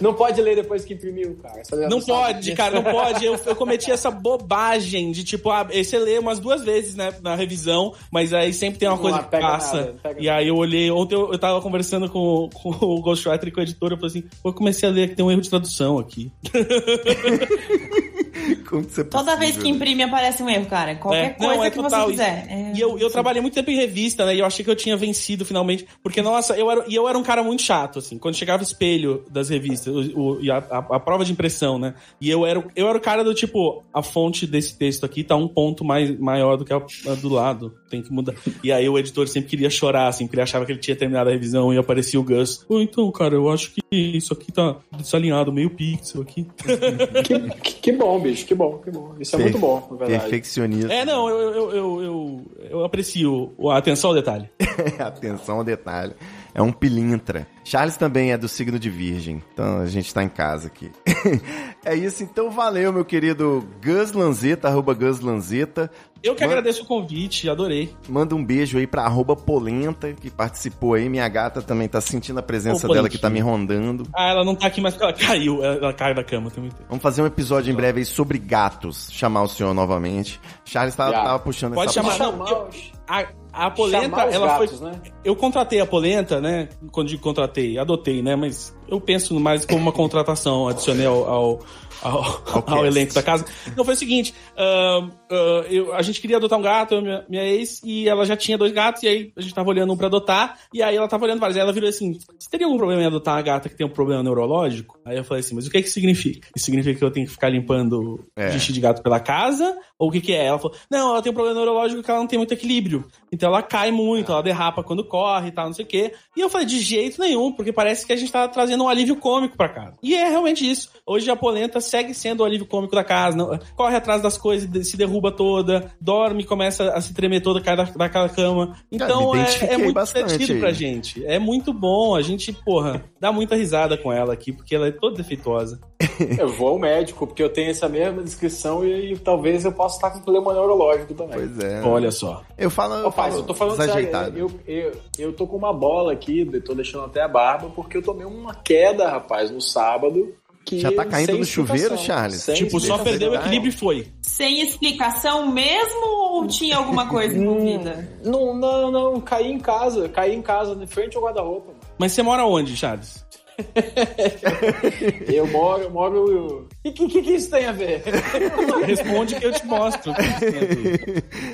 Não 0.00 0.14
pode 0.14 0.40
ler 0.40 0.56
depois 0.56 0.84
que 0.84 0.94
imprimiu, 0.94 1.36
cara. 1.42 1.62
Não 1.88 2.00
sabe 2.00 2.33
pode, 2.34 2.54
cara, 2.54 2.80
não 2.80 2.82
pode. 2.82 3.24
Eu, 3.24 3.38
eu 3.46 3.56
cometi 3.56 3.90
essa 3.90 4.10
bobagem 4.10 5.12
de 5.12 5.24
tipo, 5.24 5.50
ah, 5.50 5.64
você 5.64 5.98
lê 5.98 6.18
umas 6.18 6.38
duas 6.38 6.62
vezes 6.64 6.94
né, 6.94 7.12
na 7.22 7.34
revisão, 7.34 7.94
mas 8.10 8.32
aí 8.32 8.52
sempre 8.52 8.78
tem 8.78 8.88
uma 8.88 8.96
Não 8.96 9.02
coisa 9.02 9.18
que 9.22 9.30
passa. 9.30 9.94
nada, 10.02 10.16
e 10.18 10.28
aí 10.28 10.48
eu 10.48 10.56
olhei, 10.56 10.90
ontem 10.90 11.14
eu, 11.14 11.32
eu 11.32 11.38
tava 11.38 11.60
conversando 11.60 12.08
com, 12.08 12.48
com 12.52 12.70
o 12.70 13.00
Ghostwriter 13.00 13.48
e 13.48 13.52
com 13.52 13.60
o 13.60 13.62
editor, 13.62 13.92
eu 13.92 13.96
falei 13.96 14.10
assim, 14.10 14.24
eu 14.44 14.52
comecei 14.52 14.88
a 14.88 14.92
ler 14.92 15.08
que 15.10 15.16
tem 15.16 15.24
um 15.24 15.30
erro 15.30 15.40
de 15.40 15.50
tradução 15.50 15.98
aqui. 15.98 16.32
Como 18.68 18.84
que 18.84 18.90
isso 18.90 19.00
é 19.00 19.04
Toda 19.04 19.36
vez 19.36 19.56
que 19.56 19.64
né? 19.64 19.68
imprime 19.70 20.02
aparece 20.02 20.42
um 20.42 20.48
erro, 20.50 20.66
cara. 20.66 20.94
Qualquer 20.96 21.24
É, 21.24 21.30
coisa 21.30 21.54
não, 21.56 21.64
é 21.64 21.70
que 21.70 21.76
total. 21.76 22.04
você 22.06 22.10
quiser. 22.12 22.46
É, 22.48 22.72
E 22.76 22.80
eu, 22.80 22.98
eu 22.98 23.10
trabalhei 23.10 23.40
muito 23.40 23.54
tempo 23.54 23.70
em 23.70 23.76
revista, 23.76 24.24
né? 24.26 24.34
E 24.34 24.38
eu 24.40 24.46
achei 24.46 24.64
que 24.64 24.70
eu 24.70 24.76
tinha 24.76 24.96
vencido 24.96 25.44
finalmente. 25.44 25.86
Porque, 26.02 26.20
nossa, 26.22 26.54
eu 26.56 26.70
era, 26.70 26.84
e 26.88 26.94
eu 26.94 27.08
era 27.08 27.16
um 27.16 27.22
cara 27.22 27.42
muito 27.42 27.62
chato, 27.62 27.98
assim. 27.98 28.18
Quando 28.18 28.34
chegava 28.34 28.62
o 28.62 28.66
espelho 28.66 29.24
das 29.30 29.48
revistas, 29.48 29.94
o, 29.94 30.18
o- 30.20 30.40
e 30.40 30.50
a, 30.50 30.58
a- 30.58 30.96
a 30.96 31.00
prova 31.00 31.24
de 31.24 31.32
impressão, 31.32 31.78
né? 31.78 31.94
E 32.20 32.28
eu 32.28 32.44
era, 32.44 32.58
o- 32.58 32.64
eu 32.74 32.88
era 32.88 32.98
o 32.98 33.00
cara 33.00 33.22
do 33.22 33.34
tipo, 33.34 33.84
a 33.92 34.02
fonte 34.02 34.46
desse 34.46 34.76
texto 34.76 35.04
aqui 35.06 35.22
tá 35.22 35.36
um 35.36 35.46
ponto 35.48 35.84
mais, 35.84 36.18
maior 36.18 36.56
do 36.56 36.64
que 36.64 36.72
a, 36.72 36.76
a 36.76 37.14
do 37.14 37.28
lado. 37.28 37.74
Tem 37.88 38.02
que 38.02 38.12
mudar. 38.12 38.34
E 38.62 38.72
aí 38.72 38.88
o 38.88 38.98
editor 38.98 39.28
sempre 39.28 39.50
queria 39.50 39.70
chorar, 39.70 40.08
assim, 40.08 40.26
porque 40.26 40.36
ele 40.36 40.42
achava 40.42 40.66
que 40.66 40.72
ele 40.72 40.80
tinha 40.80 40.96
terminado 40.96 41.28
a 41.30 41.32
revisão 41.32 41.72
e 41.72 41.78
aparecia 41.78 42.18
o 42.18 42.24
Gus. 42.24 42.64
Ou 42.68 42.80
então, 42.82 43.10
cara, 43.12 43.34
eu 43.34 43.48
acho 43.50 43.70
que 43.70 43.80
isso 43.94 44.32
aqui 44.32 44.52
tá 44.52 44.76
desalinhado, 44.96 45.52
meio 45.52 45.70
pixel 45.70 46.22
aqui. 46.22 46.46
Que, 47.24 47.38
que- 47.60 47.74
que 47.84 47.92
bom, 47.92 48.18
bicho, 48.18 48.46
que 48.46 48.54
bom, 48.54 48.78
que 48.78 48.90
bom. 48.90 49.14
Isso 49.20 49.36
é 49.36 49.38
muito 49.38 49.58
bom, 49.58 49.86
na 49.90 49.96
verdade. 49.96 50.22
Perfeccionista. 50.22 50.92
É, 50.92 51.04
não, 51.04 51.28
eu, 51.28 51.38
eu, 51.52 51.70
eu, 51.72 52.02
eu, 52.02 52.44
eu 52.70 52.84
aprecio 52.84 53.52
a 53.70 53.76
atenção 53.78 54.10
ao 54.10 54.16
detalhe. 54.16 54.48
Atenção 54.98 55.58
ao 55.58 55.64
detalhe. 55.64 56.14
É 56.54 56.62
um 56.62 56.70
pilintra. 56.70 57.48
Charles 57.64 57.96
também 57.96 58.30
é 58.30 58.38
do 58.38 58.46
signo 58.46 58.78
de 58.78 58.88
Virgem. 58.88 59.42
Então 59.52 59.80
a 59.80 59.86
gente 59.86 60.14
tá 60.14 60.22
em 60.22 60.28
casa 60.28 60.68
aqui. 60.68 60.92
é 61.84 61.96
isso, 61.96 62.22
então 62.22 62.50
valeu, 62.50 62.92
meu 62.92 63.04
querido 63.04 63.66
Gus 63.82 64.12
Lanzetta, 64.12 64.68
arroba 64.68 64.94
Gus 64.94 65.18
Lanzetta. 65.18 65.90
Eu 66.22 66.34
que 66.34 66.42
agradeço 66.42 66.84
o 66.84 66.86
convite, 66.86 67.50
adorei. 67.50 67.94
Manda 68.08 68.34
um 68.34 68.42
beijo 68.42 68.78
aí 68.78 68.86
pra 68.86 69.02
arroba 69.02 69.36
Polenta, 69.36 70.10
que 70.14 70.30
participou 70.30 70.94
aí. 70.94 71.06
Minha 71.06 71.28
gata 71.28 71.60
também 71.60 71.86
tá 71.86 72.00
sentindo 72.00 72.38
a 72.38 72.42
presença 72.42 72.88
Ô, 72.88 72.94
dela 72.94 73.10
que 73.10 73.18
tá 73.18 73.28
me 73.28 73.40
rondando. 73.40 74.06
Ah, 74.14 74.30
ela 74.30 74.42
não 74.42 74.54
tá 74.54 74.68
aqui 74.68 74.80
mais 74.80 74.94
porque 74.94 75.04
ela 75.04 75.12
caiu. 75.12 75.62
Ela, 75.62 75.92
caiu 75.92 76.14
da 76.14 76.24
cama 76.24 76.50
também. 76.50 76.70
Vamos 76.88 77.02
fazer 77.02 77.20
um 77.20 77.26
episódio 77.26 77.70
em 77.70 77.74
breve 77.74 77.98
aí 77.98 78.04
sobre 78.06 78.38
gatos. 78.38 79.10
Chamar 79.12 79.42
o 79.42 79.48
senhor 79.48 79.74
novamente. 79.74 80.40
Charles 80.64 80.94
tava, 80.94 81.12
tava 81.12 81.38
puxando 81.40 81.74
Pode 81.74 81.90
essa 81.90 82.02
chamar, 82.02 82.18
não, 82.18 82.46
eu- 82.48 82.68
A, 83.06 83.26
a 83.54 83.70
polenta, 83.70 84.20
ela 84.22 84.46
gatos, 84.46 84.78
foi. 84.78 84.90
né? 84.90 85.00
Eu 85.24 85.36
contratei 85.36 85.80
a 85.80 85.86
polenta, 85.86 86.40
né? 86.40 86.68
Quando 86.90 87.08
digo 87.08 87.22
contratei, 87.22 87.78
adotei, 87.78 88.20
né? 88.20 88.34
Mas 88.34 88.76
eu 88.88 89.00
penso 89.00 89.38
mais 89.38 89.64
como 89.64 89.80
uma 89.80 89.92
contratação, 89.92 90.68
adicionei 90.68 91.06
ao, 91.06 91.28
ao, 91.28 91.60
ao, 92.02 92.22
ao 92.22 92.62
cast. 92.62 92.86
elenco 92.86 93.14
da 93.14 93.22
casa. 93.22 93.44
Não, 93.76 93.84
foi 93.84 93.94
o 93.94 93.96
seguinte: 93.96 94.34
ahn, 94.56 95.10
ah, 95.30 95.64
eu- 95.70 95.94
a 95.94 96.02
gente 96.02 96.20
queria 96.20 96.36
adotar 96.36 96.58
um 96.58 96.62
gato, 96.62 96.94
eu 96.94 97.02
minha, 97.02 97.24
minha 97.28 97.44
ex, 97.44 97.80
e 97.84 98.08
ela 98.08 98.24
já 98.24 98.36
tinha 98.36 98.56
dois 98.58 98.72
gatos, 98.72 99.02
e 99.02 99.08
aí 99.08 99.32
a 99.36 99.40
gente 99.40 99.54
tava 99.54 99.68
olhando 99.68 99.92
um 99.92 99.96
pra 99.96 100.06
adotar, 100.06 100.58
e 100.72 100.82
aí 100.82 100.96
ela 100.96 101.08
tava 101.08 101.24
olhando 101.24 101.40
vários. 101.40 101.56
Aí 101.56 101.62
ela 101.62 101.72
virou 101.72 101.88
assim: 101.88 102.18
você 102.38 102.48
teria 102.50 102.66
algum 102.66 102.76
problema 102.78 103.02
em 103.02 103.06
adotar 103.06 103.34
uma 103.36 103.42
gata 103.42 103.68
que 103.68 103.76
tem 103.76 103.86
um 103.86 103.90
problema 103.90 104.22
neurológico? 104.22 104.98
Aí 105.04 105.16
eu 105.16 105.24
falei 105.24 105.40
assim: 105.40 105.54
mas 105.54 105.66
o 105.66 105.70
que 105.70 105.82
que 105.82 105.88
significa? 105.90 106.48
Isso 106.54 106.64
significa 106.66 106.98
que 106.98 107.04
eu 107.04 107.10
tenho 107.10 107.26
que 107.26 107.32
ficar 107.32 107.48
limpando 107.48 108.24
É. 108.36 108.50
xixi 108.52 108.72
de 108.72 108.80
gato 108.80 109.02
pela 109.02 109.20
casa? 109.20 109.76
Ou 109.98 110.08
o 110.08 110.12
que 110.12 110.20
que 110.20 110.32
é? 110.32 110.46
Ela 110.46 110.58
falou: 110.58 110.76
não, 110.90 111.10
ela 111.10 111.22
tem 111.22 111.30
um 111.30 111.34
problema 111.34 111.56
neurológico 111.58 112.02
que 112.02 112.10
ela 112.10 112.20
não 112.20 112.26
tem 112.26 112.38
muito 112.38 112.52
equilíbrio. 112.52 113.04
Então 113.32 113.48
ela 113.48 113.62
cai 113.62 113.90
muito, 113.90 114.30
ela 114.32 114.42
derrapa 114.42 114.82
quando 114.82 115.04
corre 115.04 115.48
e 115.48 115.52
tal, 115.52 115.66
não 115.66 115.72
sei 115.72 115.84
o 115.84 115.88
quê. 115.88 116.12
E 116.36 116.40
eu 116.40 116.48
falei: 116.50 116.66
de 116.66 116.78
jeito 116.80 117.20
nenhum, 117.20 117.52
porque 117.52 117.72
parece 117.72 118.06
que 118.06 118.12
a 118.12 118.16
gente 118.16 118.30
tá 118.30 118.46
trazendo 118.48 118.84
um 118.84 118.88
alívio 118.88 119.16
cômico 119.16 119.56
pra 119.56 119.68
casa. 119.68 119.96
E 120.02 120.14
é 120.14 120.28
realmente 120.28 120.68
isso. 120.68 120.90
Hoje 121.06 121.30
a 121.30 121.36
polenta 121.36 121.80
segue 121.84 122.14
sendo 122.14 122.40
o 122.40 122.44
alívio 122.44 122.66
cômico 122.66 122.94
da 122.94 123.04
casa. 123.04 123.36
não- 123.36 123.58
corre 123.76 123.96
atrás 123.96 124.22
das 124.22 124.36
coisas, 124.36 124.88
se 124.88 124.96
derruba 124.96 125.30
toda, 125.32 125.92
dorme, 126.00 126.44
começa 126.44 126.90
a 126.92 127.00
se 127.00 127.14
tremer 127.14 127.40
toda, 127.40 127.60
cai 127.60 127.76
da, 127.76 127.84
daquela 127.84 128.28
cama. 128.28 128.76
Então 128.90 129.34
é, 129.34 129.74
é 129.74 129.76
muito 129.78 130.04
divertido 130.04 130.52
aí. 130.54 130.60
pra 130.60 130.72
gente. 130.72 131.24
É 131.26 131.38
muito 131.38 131.72
bom. 131.72 132.14
A 132.14 132.22
gente, 132.22 132.52
porra, 132.52 133.04
dá 133.20 133.30
muita 133.32 133.54
risada 133.56 133.96
com 133.96 134.12
ela 134.12 134.32
aqui, 134.32 134.52
porque 134.52 134.74
ela 134.74 134.88
é 134.88 134.92
toda 134.92 135.16
defeituosa. 135.16 135.80
Eu 136.38 136.48
vou 136.48 136.68
ao 136.68 136.78
médico, 136.78 137.26
porque 137.26 137.42
eu 137.42 137.48
tenho 137.48 137.70
essa 137.70 137.88
mesma 137.88 138.22
descrição 138.22 138.84
e, 138.84 139.12
e 139.12 139.18
talvez 139.18 139.64
eu 139.64 139.72
possa 139.72 139.96
estar 139.96 140.10
com 140.10 140.20
problema 140.20 140.52
neurológico 140.52 141.14
também. 141.14 141.34
Pois 141.38 141.58
é. 141.58 141.82
Olha 141.82 142.10
só. 142.10 142.42
Eu 142.56 142.70
falo, 142.70 142.94
eu 142.94 143.08
Ô, 143.08 143.12
pai, 143.12 143.30
falo 143.30 143.42
eu 143.42 143.46
tô 143.46 143.54
falando 143.54 143.78
desajeitado. 143.78 144.24
sério, 144.32 144.50
eu, 144.66 144.74
eu, 144.74 144.92
eu 145.18 145.32
tô 145.32 145.46
com 145.46 145.56
uma 145.56 145.72
bola 145.72 146.12
aqui, 146.12 146.44
tô 146.60 146.74
deixando 146.74 147.04
até 147.04 147.22
a 147.22 147.28
barba, 147.28 147.70
porque 147.74 147.96
eu 147.96 148.02
tomei 148.02 148.24
uma 148.26 148.54
queda, 148.54 149.08
rapaz, 149.08 149.50
no 149.50 149.60
sábado. 149.60 150.34
Que 150.64 150.80
Já 150.80 150.90
tá 150.92 151.04
caindo 151.04 151.36
do 151.36 151.44
chuveiro. 151.44 151.96
Charles? 151.98 152.42
Sem 152.42 152.54
Tipo, 152.54 152.80
só 152.80 152.98
perdeu 152.98 153.32
o 153.32 153.34
equilíbrio 153.34 153.68
e 153.68 153.72
foi. 153.72 154.08
Sem 154.22 154.62
explicação 154.62 155.50
mesmo 155.50 156.06
ou 156.06 156.46
tinha 156.46 156.76
alguma 156.76 157.08
coisa 157.08 157.36
envolvida? 157.36 158.08
Não, 158.24 158.54
não, 158.54 158.90
não, 158.90 159.20
caí 159.20 159.52
em 159.52 159.58
casa, 159.58 160.08
caí 160.08 160.34
em 160.34 160.42
casa, 160.42 160.74
de 160.74 160.86
frente 160.86 161.16
ao 161.16 161.22
guarda-roupa. 161.22 161.72
Mas 161.98 162.12
você 162.12 162.22
mora 162.22 162.46
onde, 162.46 162.76
Charles? 162.76 163.24
Eu 165.32 165.46
moro, 165.48 165.82
eu 165.82 165.90
moro. 165.90 166.68
E 166.84 166.88
o 166.88 166.92
que, 166.92 167.08
que, 167.08 167.22
que 167.22 167.32
isso 167.32 167.50
tem 167.50 167.66
a 167.66 167.72
ver? 167.72 168.02
Responde 168.86 169.34
que 169.36 169.46
eu 169.46 169.52
te 169.52 169.66
mostro. 169.66 170.12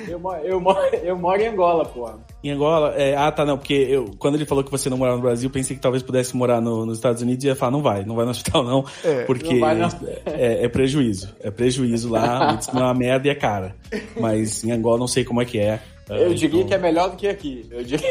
Eu, 0.07 0.19
eu, 0.43 0.59
moro, 0.59 0.79
eu 1.03 1.17
moro 1.17 1.41
em 1.41 1.47
Angola, 1.47 1.85
porra. 1.85 2.19
Em 2.43 2.51
Angola, 2.51 2.93
é, 2.95 3.15
ah 3.15 3.31
tá, 3.31 3.45
não, 3.45 3.57
porque 3.57 3.73
eu, 3.73 4.11
quando 4.17 4.35
ele 4.35 4.45
falou 4.45 4.63
que 4.63 4.71
você 4.71 4.89
não 4.89 4.97
morava 4.97 5.17
no 5.17 5.23
Brasil, 5.23 5.49
pensei 5.49 5.75
que 5.75 5.81
talvez 5.81 6.03
pudesse 6.03 6.35
morar 6.35 6.59
no- 6.61 6.85
nos 6.85 6.97
Estados 6.97 7.21
Unidos 7.21 7.43
e 7.43 7.47
ia 7.47 7.55
falar, 7.55 7.71
não 7.71 7.81
vai, 7.81 8.03
não 8.03 8.15
vai 8.15 8.25
no 8.25 8.31
hospital 8.31 8.63
não, 8.63 8.83
porque 9.27 9.53
não 9.53 9.59
vai, 9.59 9.75
não. 9.75 9.89
É, 10.25 10.65
é 10.65 10.69
prejuízo, 10.69 11.35
é 11.41 11.51
prejuízo 11.51 12.09
lá, 12.09 12.59
é 12.67 12.77
uma 12.77 12.93
merda 12.93 13.27
e 13.27 13.31
é 13.31 13.35
cara, 13.35 13.75
mas 14.19 14.63
em 14.63 14.71
Angola 14.71 14.97
não 14.99 15.07
sei 15.07 15.23
como 15.23 15.41
é 15.41 15.45
que 15.45 15.59
é. 15.59 15.79
Eu 16.09 16.31
Ah, 16.31 16.33
diria 16.33 16.57
então- 16.59 16.67
que 16.67 16.73
é 16.73 16.77
melhor 16.77 17.09
do 17.11 17.15
que 17.15 17.25
aqui. 17.27 17.65
Eu 17.71 17.83
diria... 17.85 18.09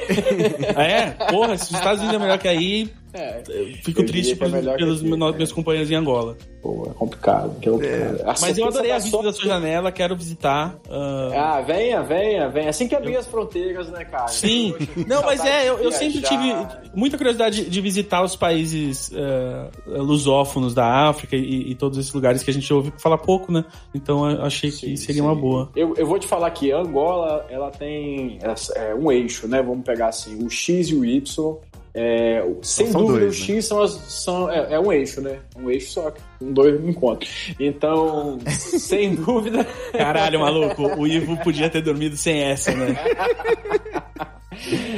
Ah, 0.74 0.82
é? 0.84 1.11
Porra, 1.30 1.59
se 1.59 1.64
os 1.64 1.72
Estados 1.76 2.01
Unidos 2.01 2.16
é 2.16 2.22
melhor 2.22 2.38
que 2.38 2.49
aí, 2.49 2.88
É, 3.13 3.43
eu 3.49 3.67
fico 3.83 4.03
Eu 4.03 4.07
triste 4.07 4.37
que 4.37 4.45
é 4.45 4.49
pelos, 4.49 4.65
que 4.65 4.71
aqui, 4.71 4.85
meus, 4.85 5.03
é. 5.03 5.37
meus 5.39 5.53
companheiros 5.53 5.91
em 5.91 5.95
Angola. 5.95 6.37
pô, 6.63 6.87
é 6.89 6.95
complicado. 6.95 7.59
que 7.61 7.69
é 7.69 7.73
complicado. 7.73 8.39
Mas 8.41 8.59
eu 8.59 8.67
adorei 8.69 8.91
a 8.93 8.99
você 8.99 9.05
visita 9.05 9.23
da 9.23 9.33
sua 9.33 9.47
janela, 9.47 9.91
quero 9.91 10.17
visitar. 10.17 10.79
ah, 10.89 11.31
Ah, 11.35 11.61
venha, 11.61 12.03
venha, 12.03 12.49
venha. 12.49 12.71
Assim 12.71 12.87
que 12.87 12.95
abrir 12.95 13.17
as 13.17 13.27
fronteiras, 13.27 13.91
né, 13.91 14.05
cara? 14.05 14.29
Sim, 14.29 14.73
Poxa, 14.73 14.87
que 14.87 15.09
não, 15.09 15.23
mas 15.23 15.45
é, 15.45 15.69
eu, 15.69 15.79
eu 15.79 15.91
sempre 15.93 16.21
tive 16.23 16.55
muita 16.95 17.17
curiosidade 17.17 17.69
de 17.69 17.81
visitar 17.81 18.23
os 18.23 18.37
países 18.37 19.11
eh, 19.15 19.71
lusófonos 19.87 20.75
da 20.75 21.09
África 21.09 21.35
e, 21.37 21.71
e 21.71 21.75
todos 21.75 21.99
esses 21.99 22.13
lugares 22.13 22.43
que 22.43 22.51
a 22.51 22.55
gente 22.55 22.73
ouve 22.73 22.93
falar 22.99 23.19
pouco, 23.19 23.51
né? 23.53 23.65
Então 23.95 24.29
eu 24.31 24.43
achei 24.43 24.71
que 24.71 24.77
Sim, 24.77 24.97
seria 24.97 25.23
sim. 25.23 25.29
uma 25.29 25.35
boa. 25.35 25.71
Eu, 25.75 25.95
eu 25.97 26.07
vou 26.07 26.19
te 26.19 26.27
falar 26.27 26.51
que 26.51 26.71
Angola, 26.73 27.47
ela 27.51 27.71
tem 27.71 28.39
é, 28.77 28.95
um 28.95 29.11
eixo, 29.11 29.49
né? 29.49 29.63
Vamos 29.63 29.85
pegar 29.85 30.09
assim, 30.09 30.45
o 30.45 30.51
X 30.51 30.89
e 30.89 30.95
o 30.95 31.05
Y. 31.05 31.57
É, 31.93 32.45
sem 32.62 32.86
são 32.86 33.01
dúvida, 33.03 33.26
dois, 33.26 33.36
o 33.36 33.41
né? 33.41 33.47
X 33.47 33.66
são, 33.66 33.82
as, 33.82 33.93
são 33.93 34.51
é, 34.51 34.74
é 34.74 34.80
um 34.80 34.93
eixo, 34.93 35.20
né? 35.20 35.41
Um 35.57 35.70
eixo 35.70 35.91
só 35.93 36.11
que 36.11 36.20
um 36.41 36.53
dois 36.53 36.80
não 36.80 36.88
encontram. 36.88 37.28
Então, 37.59 38.38
sem 38.49 39.14
dúvida, 39.14 39.66
Caralho, 39.93 40.41
maluco, 40.41 40.82
o 40.82 41.07
Ivo 41.07 41.36
podia 41.38 41.68
ter 41.68 41.82
dormido 41.82 42.16
sem 42.16 42.43
essa, 42.43 42.72
né? 42.72 42.97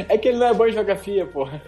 é 0.08 0.18
que 0.18 0.28
ele 0.28 0.38
não 0.38 0.48
é 0.48 0.54
bom 0.54 0.66
em 0.66 0.72
geografia, 0.72 1.24
porra. 1.26 1.62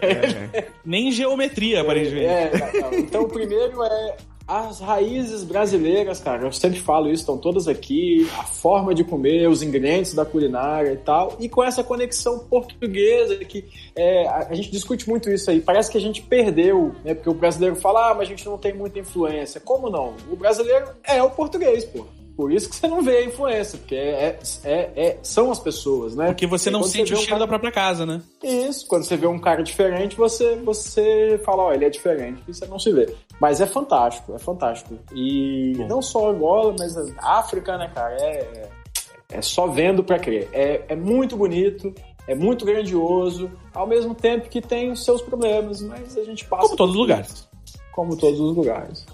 Nem 0.85 1.09
em 1.09 1.13
geometria, 1.13 1.81
aparentemente. 1.81 2.27
É, 2.27 2.51
não, 2.59 2.91
não. 2.91 2.99
Então, 2.99 3.23
o 3.23 3.29
primeiro 3.29 3.83
é 3.83 4.17
as 4.47 4.81
raízes 4.81 5.43
brasileiras, 5.43 6.21
cara. 6.21 6.45
Eu 6.45 6.53
sempre 6.53 6.79
falo 6.79 7.07
isso, 7.09 7.23
estão 7.23 7.39
todas 7.39 7.67
aqui. 7.67 8.29
A 8.39 8.45
forma 8.45 8.95
de 8.95 9.03
comer, 9.03 9.49
os 9.49 9.63
ingredientes 9.63 10.15
da 10.15 10.25
culinária 10.25 10.93
e 10.93 10.97
tal. 10.99 11.37
E 11.41 11.49
com 11.49 11.63
essa 11.63 11.83
conexão 11.83 12.41
portuguesa, 12.41 13.37
que 13.37 13.65
é, 13.97 14.29
a, 14.29 14.53
gente 14.55 14.71
discute 14.71 15.09
muito 15.09 15.31
isso 15.31 15.51
aí. 15.51 15.61
Parece 15.61 15.91
que 15.91 15.99
a 15.99 16.01
gente 16.01 16.23
perdeu, 16.23 16.95
né? 17.05 17.15
Porque 17.15 17.31
o 17.31 17.35
brasileiro 17.35 17.77
fala, 17.77 18.11
ah, 18.11 18.15
mas 18.15 18.23
a 18.23 18.31
gente 18.31 18.45
não 18.45 18.59
tem 18.59 18.75
muita 18.75 18.99
influência. 18.99 19.61
Como 19.61 19.89
não? 19.89 20.15
O 20.31 20.37
brasileiro 20.37 20.89
é 21.05 21.23
o 21.23 21.31
português, 21.31 21.85
pô. 21.85 22.05
Por 22.37 22.53
isso 22.53 22.69
que 22.69 22.75
você 22.75 22.89
não 22.89 23.01
vê 23.01 23.19
a 23.19 23.25
influência, 23.25 23.79
porque 23.79 23.95
é, 23.95 24.39
é- 24.65 24.91
é- 24.97 25.19
são 25.23 25.53
as 25.53 25.61
pessoas, 25.61 26.17
né? 26.17 26.27
Porque 26.27 26.49
você 26.49 26.69
não 26.69 26.83
sente 26.83 27.11
vê 27.11 27.15
o 27.15 27.19
um 27.19 27.21
cheiro 27.21 27.31
cara- 27.31 27.39
da 27.39 27.47
própria 27.47 27.71
casa, 27.71 28.05
né? 28.05 28.21
isso, 28.43 28.87
quando 28.89 29.05
você 29.05 29.17
vê 29.17 29.27
um 29.27 29.39
cara 29.39 29.63
diferente, 29.63 30.17
você, 30.17 30.57
você 30.57 31.41
fala, 31.45 31.63
ó, 31.63 31.73
ele 31.73 31.85
é 31.85 31.91
diferente, 31.91 32.43
e 32.49 32.53
você 32.53 32.67
não 32.67 32.79
se 32.79 32.93
vê. 32.93 33.09
Mas 33.41 33.61
é 33.61 33.67
fantástico, 33.67 34.35
é 34.35 34.39
fantástico. 34.39 34.99
E 35.15 35.75
Bom. 35.77 35.87
não 35.87 36.03
só 36.03 36.31
Angola, 36.31 36.75
mas 36.79 36.97
a 37.19 37.39
África, 37.39 37.77
né, 37.77 37.91
cara, 37.95 38.15
é, 38.15 38.69
é 39.31 39.43
só 39.43 39.67
vendo 39.67 40.03
pra 40.05 40.19
crer. 40.19 40.49
É, 40.53 40.85
é 40.89 40.97
muito 40.97 41.37
bonito, 41.37 41.93
é 42.27 42.35
muito 42.35 42.65
grandioso, 42.65 43.51
ao 43.73 43.87
mesmo 43.87 44.15
tempo 44.15 44.49
que 44.49 44.61
tem 44.61 44.91
os 44.91 45.05
seus 45.05 45.21
problemas, 45.21 45.83
mas 45.83 46.17
a 46.17 46.25
gente 46.25 46.45
passa... 46.45 46.63
Como 46.63 46.77
todos 46.77 46.95
os 46.95 47.01
lugares. 47.01 47.49
Como 47.93 48.17
todos 48.17 48.41
os 48.41 48.57
lugares. 48.57 49.07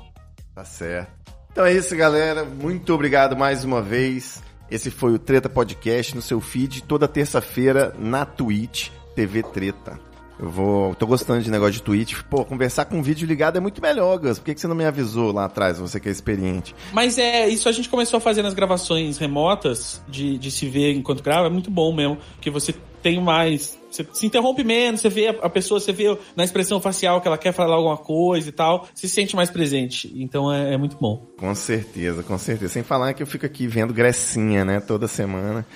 Tá 0.55 0.65
certo. 0.65 1.13
Então 1.53 1.65
é 1.65 1.73
isso, 1.73 1.97
galera. 1.97 2.45
Muito 2.45 2.95
obrigado 2.95 3.37
mais 3.37 3.65
uma 3.65 3.83
vez. 3.83 4.43
Esse 4.71 4.91
foi 4.91 5.13
o 5.13 5.19
Treta 5.19 5.49
Podcast 5.49 6.15
no 6.15 6.23
seu 6.23 6.41
feed 6.41 6.85
toda 6.85 7.09
terça-feira 7.09 7.93
na 7.99 8.25
Twitch 8.25 8.91
TV 9.17 9.43
Treta. 9.43 10.10
Eu 10.41 10.49
vou. 10.49 10.95
tô 10.95 11.07
gostando 11.07 11.43
de 11.43 11.51
negócio 11.51 11.75
de 11.75 11.83
Twitch. 11.83 12.23
Pô, 12.31 12.47
conversar 12.47 12.87
com 12.87 13.03
vídeo 13.03 13.29
ligado 13.29 13.59
é 13.59 13.61
muito 13.61 13.83
melhor, 13.83 14.19
Gus. 14.19 14.39
Por 14.39 14.47
que, 14.47 14.55
que 14.55 14.61
você 14.61 14.67
não 14.67 14.75
me 14.75 14.87
avisou 14.87 15.33
lá 15.33 15.45
atrás, 15.45 15.79
você 15.79 16.01
que 16.01 16.09
é 16.09 16.13
experiente? 16.13 16.75
Mas 16.95 17.19
é, 17.19 17.47
isso 17.47 17.69
a 17.69 17.73
gente 17.73 17.91
começou 17.91 18.17
a 18.17 18.21
fazer 18.21 18.43
nas 18.43 18.55
gravações 18.55 19.19
remotas, 19.19 20.03
de, 20.09 20.39
de 20.39 20.51
se 20.51 20.67
ver 20.67 20.95
enquanto 20.95 21.23
grava, 21.23 21.49
é 21.49 21.51
muito 21.51 21.71
bom 21.71 21.95
mesmo. 21.95 22.17
Porque 22.37 22.49
você 22.49 22.75
tem 23.03 23.21
mais. 23.21 23.79
Você 23.91 24.07
se 24.15 24.27
interrompe 24.27 24.65
menos, 24.65 25.03
você 25.03 25.11
vê 25.11 25.29
a 25.29 25.51
pessoa, 25.51 25.79
você 25.79 25.93
vê 25.93 26.17
na 26.35 26.43
expressão 26.43 26.81
facial 26.81 27.21
que 27.21 27.29
ela 27.29 27.37
quer 27.37 27.53
falar 27.53 27.75
alguma 27.75 27.99
coisa 27.99 28.49
e 28.49 28.53
tal, 28.53 28.89
se 28.95 29.11
sente 29.11 29.37
mais 29.37 29.51
presente. 29.51 30.11
Então 30.17 30.51
é, 30.51 30.73
é 30.73 30.77
muito 30.79 30.97
bom. 30.97 31.27
Com 31.37 31.55
certeza, 31.55 32.23
com 32.23 32.39
certeza. 32.39 32.73
Sem 32.73 32.83
falar 32.83 33.13
que 33.13 33.23
eu 33.23 33.27
fico 33.27 33.45
aqui 33.45 33.67
vendo 33.67 33.93
Grecinha, 33.93 34.65
né, 34.65 34.81
toda 34.81 35.07
semana. 35.07 35.67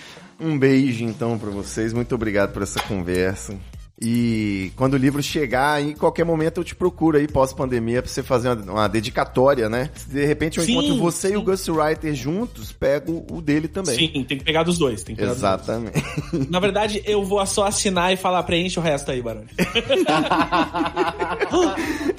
Um 0.41 0.59
beijo 0.59 1.05
então 1.05 1.39
para 1.39 1.51
vocês. 1.51 1.93
Muito 1.93 2.15
obrigado 2.15 2.53
por 2.53 2.63
essa 2.63 2.81
conversa. 2.81 3.59
E 4.01 4.73
quando 4.75 4.95
o 4.95 4.97
livro 4.97 5.23
chegar, 5.23 5.81
em 5.81 5.95
qualquer 5.95 6.25
momento 6.25 6.61
eu 6.61 6.65
te 6.65 6.75
procuro 6.75 7.17
aí 7.17 7.29
pós-pandemia 7.29 8.03
pra 8.03 8.11
você 8.11 8.25
fazer 8.25 8.49
uma, 8.49 8.73
uma, 8.73 8.89
dedicatória, 8.89 9.69
né? 9.69 9.89
De 10.09 10.27
repente 10.27 10.59
eu 10.59 10.65
sim, 10.65 10.73
encontro 10.73 10.99
você 10.99 11.29
sim. 11.29 11.35
e 11.35 11.37
o 11.37 11.43
Gus 11.43 11.69
Writer 11.69 12.13
juntos, 12.13 12.73
pego 12.73 13.25
o 13.31 13.41
dele 13.41 13.69
também. 13.69 13.95
Sim, 13.95 14.25
tem 14.25 14.39
que 14.39 14.45
pegar 14.45 14.65
dos 14.65 14.79
dois. 14.79 15.05
Tem 15.05 15.15
que 15.15 15.23
Exatamente. 15.23 16.03
Dois. 16.33 16.49
Na 16.51 16.59
verdade, 16.59 17.05
eu 17.07 17.25
vou 17.25 17.45
só 17.47 17.67
assinar 17.67 18.13
e 18.13 18.17
falar 18.17 18.43
preenche 18.43 18.81
o 18.81 18.83
resto 18.83 19.13
aí, 19.13 19.23
Barulho. 19.23 19.47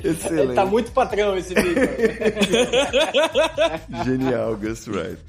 Excelente. 0.01 0.55
Tá 0.55 0.65
muito 0.65 0.91
patrão 0.91 1.37
esse 1.37 1.53
vídeo. 1.53 1.75
Genial, 4.05 4.55
Gus 4.55 4.87
Writer. 4.87 5.19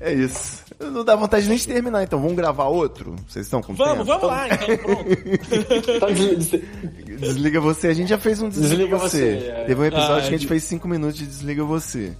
É 0.00 0.12
isso. 0.12 0.64
Não 0.80 1.04
dá 1.04 1.14
vontade 1.14 1.48
nem 1.48 1.56
de 1.56 1.66
terminar, 1.66 2.02
então 2.02 2.20
vamos 2.20 2.34
gravar 2.34 2.64
outro? 2.64 3.14
Vocês 3.28 3.46
estão 3.46 3.62
com 3.62 3.74
Vamos, 3.74 3.98
tempo? 3.98 4.04
vamos 4.04 4.26
lá, 4.26 4.48
então, 4.48 4.76
pronto. 4.76 5.04
desliga 7.20 7.60
você, 7.60 7.88
a 7.88 7.94
gente 7.94 8.08
já 8.08 8.18
fez 8.18 8.42
um 8.42 8.48
Desliga, 8.48 8.76
desliga 8.76 8.98
você. 8.98 9.38
você 9.38 9.46
é. 9.46 9.64
Teve 9.64 9.80
um 9.80 9.84
episódio 9.84 10.16
ah, 10.16 10.20
que 10.20 10.26
a 10.34 10.38
gente 10.38 10.46
fez 10.46 10.64
5 10.64 10.88
minutos 10.88 11.16
de 11.16 11.26
Desliga 11.26 11.64
Você. 11.64 12.12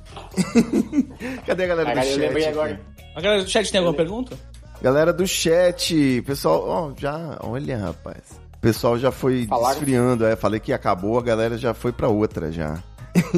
Cadê 1.46 1.64
a 1.64 1.66
galera 1.66 1.90
a 1.90 1.94
do 1.94 2.06
chat? 2.06 2.46
Agora. 2.46 2.80
A 3.14 3.20
galera 3.20 3.42
do 3.42 3.50
chat 3.50 3.70
tem 3.72 3.78
alguma 3.78 3.96
pergunta? 3.96 4.36
Galera 4.80 5.12
do 5.12 5.26
chat, 5.26 6.22
pessoal, 6.26 6.64
ó, 6.66 6.88
oh, 6.88 6.94
já, 6.96 7.38
olha 7.40 7.78
rapaz. 7.78 8.18
O 8.56 8.58
pessoal 8.60 8.98
já 8.98 9.10
foi 9.10 9.46
Falaram? 9.46 9.76
esfriando, 9.76 10.26
é, 10.26 10.36
falei 10.36 10.60
que 10.60 10.72
acabou, 10.72 11.18
a 11.18 11.22
galera 11.22 11.58
já 11.58 11.74
foi 11.74 11.92
pra 11.92 12.08
outra 12.08 12.52
já. 12.52 12.82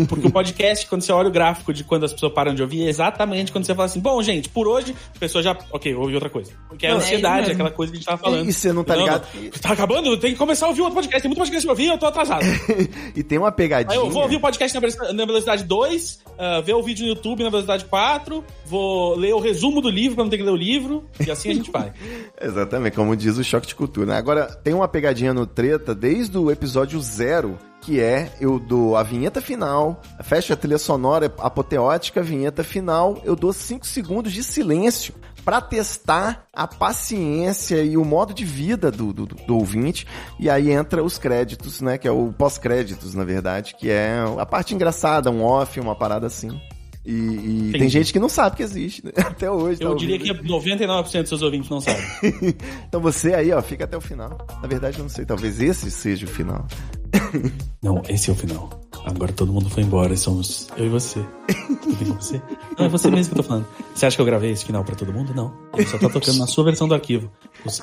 Porque 0.09 0.27
o 0.27 0.31
podcast, 0.31 0.87
quando 0.87 1.03
você 1.03 1.12
olha 1.12 1.29
o 1.29 1.31
gráfico 1.31 1.72
de 1.72 1.85
quando 1.85 2.05
as 2.05 2.12
pessoas 2.12 2.33
param 2.33 2.55
de 2.55 2.62
ouvir, 2.62 2.85
é 2.85 2.89
exatamente 2.89 3.53
quando 3.53 3.64
você 3.64 3.74
fala 3.74 3.87
assim, 3.87 4.01
bom, 4.01 4.22
gente, 4.22 4.49
por 4.49 4.66
hoje, 4.66 4.95
a 5.14 5.18
pessoa 5.18 5.43
já, 5.43 5.57
ok, 5.70 5.95
ouve 5.95 6.14
outra 6.14 6.31
coisa. 6.31 6.53
Porque 6.68 6.87
é 6.87 6.91
a 6.91 6.95
ansiedade, 6.95 7.51
é 7.51 7.53
aquela 7.53 7.70
coisa 7.70 7.93
que 7.93 7.97
a 7.97 8.01
gente 8.01 8.07
tava 8.07 8.18
falando. 8.18 8.49
E 8.49 8.53
você 8.53 8.72
não 8.72 8.83
tá 8.83 8.97
ligado? 8.97 9.27
Não, 9.35 9.51
tá 9.51 9.72
acabando, 9.72 10.16
tem 10.16 10.33
que 10.33 10.39
começar 10.39 10.66
a 10.66 10.68
ouvir 10.70 10.81
outro 10.81 10.95
podcast. 10.95 11.22
Tem 11.22 11.29
muito 11.29 11.39
podcast 11.39 11.66
pra 11.66 11.72
ouvir, 11.72 11.89
eu 11.89 11.99
tô 11.99 12.07
atrasado. 12.07 12.45
e 13.14 13.22
tem 13.22 13.39
uma 13.39 13.53
pegadinha. 13.53 13.99
Aí 13.99 14.05
eu 14.05 14.11
vou 14.11 14.22
ouvir 14.22 14.37
o 14.37 14.41
podcast 14.41 14.79
na 15.12 15.27
velocidade 15.27 15.64
2, 15.64 16.14
uh, 16.14 16.33
ah, 16.39 16.61
ver 16.61 16.74
o 16.74 16.83
vídeo 16.83 17.05
no 17.05 17.12
YouTube 17.12 17.43
na 17.43 17.51
velocidade 17.51 17.85
4, 17.85 18.45
vou 18.64 19.14
ler 19.16 19.35
o 19.35 19.41
resumo 19.41 19.83
do 19.83 19.91
livro 19.91 20.14
pra 20.14 20.24
não 20.24 20.31
ter 20.31 20.39
que 20.39 20.43
ler 20.43 20.51
o 20.51 20.57
livro, 20.57 21.05
e 21.24 21.31
assim 21.31 21.51
a 21.51 21.55
gente 21.55 21.70
vai. 21.70 21.93
Exatamente, 22.41 22.95
como 22.95 23.14
diz 23.14 23.37
o 23.37 23.45
Choque 23.45 23.66
de 23.66 23.74
Cultura. 23.74 24.07
Né? 24.07 24.16
Agora, 24.16 24.47
tem 24.47 24.72
uma 24.72 24.89
pegadinha 24.89 25.35
no 25.35 25.47
Treta 25.47 25.95
desde 25.95 26.39
o 26.39 26.51
episódio 26.51 27.01
zero 27.01 27.59
que 27.87 28.01
é 28.01 28.32
eu 28.41 28.59
dou 28.59 28.97
a 28.97 29.05
vinheta 29.05 29.41
final, 29.41 30.03
fecho 30.24 30.53
a 30.53 30.57
trilha 30.57 30.76
sonora 30.76 31.32
apoteótica, 31.39 32.20
vinheta 32.20 32.64
final, 32.64 33.22
eu 33.22 33.37
dou 33.37 33.53
5 33.53 33.87
segundos 33.87 34.32
de 34.32 34.43
silêncio 34.43 35.14
para 35.45 35.61
testar 35.61 36.47
a 36.53 36.66
paciência 36.66 37.80
e 37.84 37.97
o 37.97 38.05
modo 38.05 38.34
de 38.34 38.45
vida 38.45 38.91
do, 38.91 39.12
do, 39.12 39.26
do, 39.26 39.57
ouvinte. 39.57 40.05
E 40.41 40.51
aí 40.51 40.72
entra 40.72 41.05
os 41.05 41.16
créditos, 41.16 41.80
né? 41.80 41.97
Que 41.97 42.09
é 42.09 42.11
o 42.11 42.32
pós-créditos, 42.37 43.14
na 43.14 43.22
verdade, 43.22 43.76
que 43.78 43.89
é 43.89 44.16
a 44.37 44.45
parte 44.45 44.74
engraçada, 44.74 45.30
um 45.30 45.45
off, 45.45 45.78
uma 45.78 45.95
parada 45.95 46.26
assim. 46.26 46.61
E, 47.07 47.71
e 47.71 47.73
tem 47.73 47.89
gente 47.89 48.13
que 48.13 48.19
não 48.19 48.29
sabe 48.29 48.57
que 48.57 48.63
existe, 48.63 49.05
né? 49.05 49.13
até 49.17 49.49
hoje. 49.49 49.81
Eu 49.83 49.91
tá 49.91 49.97
diria 49.97 50.19
que 50.19 50.29
99% 50.29 51.21
dos 51.21 51.29
seus 51.29 51.43
ouvintes 51.43 51.71
não 51.71 51.81
sabem. 51.81 52.03
então 52.89 53.01
você 53.01 53.33
aí, 53.33 53.53
ó, 53.53 53.63
fica 53.63 53.85
até 53.85 53.97
o 53.97 54.01
final. 54.01 54.37
Na 54.61 54.67
verdade, 54.67 54.99
eu 54.99 55.05
não 55.05 55.09
sei, 55.09 55.25
talvez 55.25 55.61
esse 55.61 55.91
seja 55.91 56.27
o 56.27 56.29
final. 56.29 56.67
Não, 57.83 58.03
esse 58.09 58.31
é 58.31 58.33
o 58.33 58.37
final. 58.37 58.69
Agora 59.05 59.33
todo 59.33 59.53
mundo 59.53 59.71
foi 59.71 59.85
embora 59.85 60.13
e 60.13 60.17
somos 60.17 60.69
eu 60.77 60.87
e 60.87 60.89
você. 60.89 61.25
Tudo 61.81 61.97
bem 61.97 62.09
com 62.09 62.21
você? 62.21 62.43
Não, 62.77 62.87
é 62.87 62.89
você 62.89 63.11
mesmo 63.11 63.33
que 63.33 63.41
eu 63.41 63.45
tô 63.45 63.49
falando. 63.49 63.67
Você 63.95 64.07
acha 64.07 64.17
que 64.17 64.23
eu 64.23 64.27
gravei 64.27 64.51
esse 64.51 64.65
final 64.65 64.83
pra 64.83 64.97
todo 64.97 65.13
mundo? 65.13 65.33
Não. 65.33 65.57
Ele 65.75 65.87
só 65.87 65.97
tá 65.97 66.09
tocando 66.09 66.39
na 66.39 66.47
sua 66.47 66.65
versão 66.65 66.89
do 66.89 66.95
arquivo. 66.95 67.31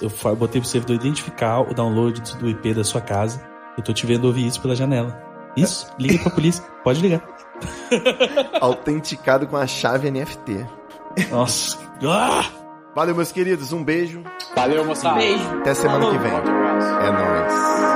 Eu 0.02 0.36
botei 0.36 0.60
pro 0.60 0.70
servidor 0.70 0.98
identificar 0.98 1.62
o 1.62 1.74
download 1.74 2.22
do 2.38 2.50
IP 2.50 2.74
da 2.74 2.84
sua 2.84 3.00
casa. 3.00 3.42
Eu 3.78 3.84
tô 3.84 3.94
te 3.94 4.06
vendo 4.06 4.26
ouvir 4.26 4.46
isso 4.46 4.62
pela 4.62 4.76
janela. 4.76 5.18
Isso, 5.56 5.88
liga 5.98 6.20
pra 6.20 6.32
polícia. 6.32 6.64
Pode 6.84 7.02
ligar. 7.02 7.26
Autenticado 8.62 9.48
com 9.48 9.58
a 9.58 9.68
chave 9.68 10.10
NFT. 10.12 10.66
Nossa. 11.32 11.78
Ah! 12.06 12.46
Valeu, 12.96 13.16
meus 13.16 13.32
queridos. 13.32 13.74
Um 13.74 13.84
beijo. 13.84 14.24
Valeu, 14.56 14.86
moçada. 14.86 15.18
Beijo. 15.18 15.44
Até 15.60 15.74
semana 15.74 16.06
Falou. 16.06 16.12
que 16.12 16.18
vem. 16.20 16.34
É 16.34 17.12
nóis. 17.12 17.93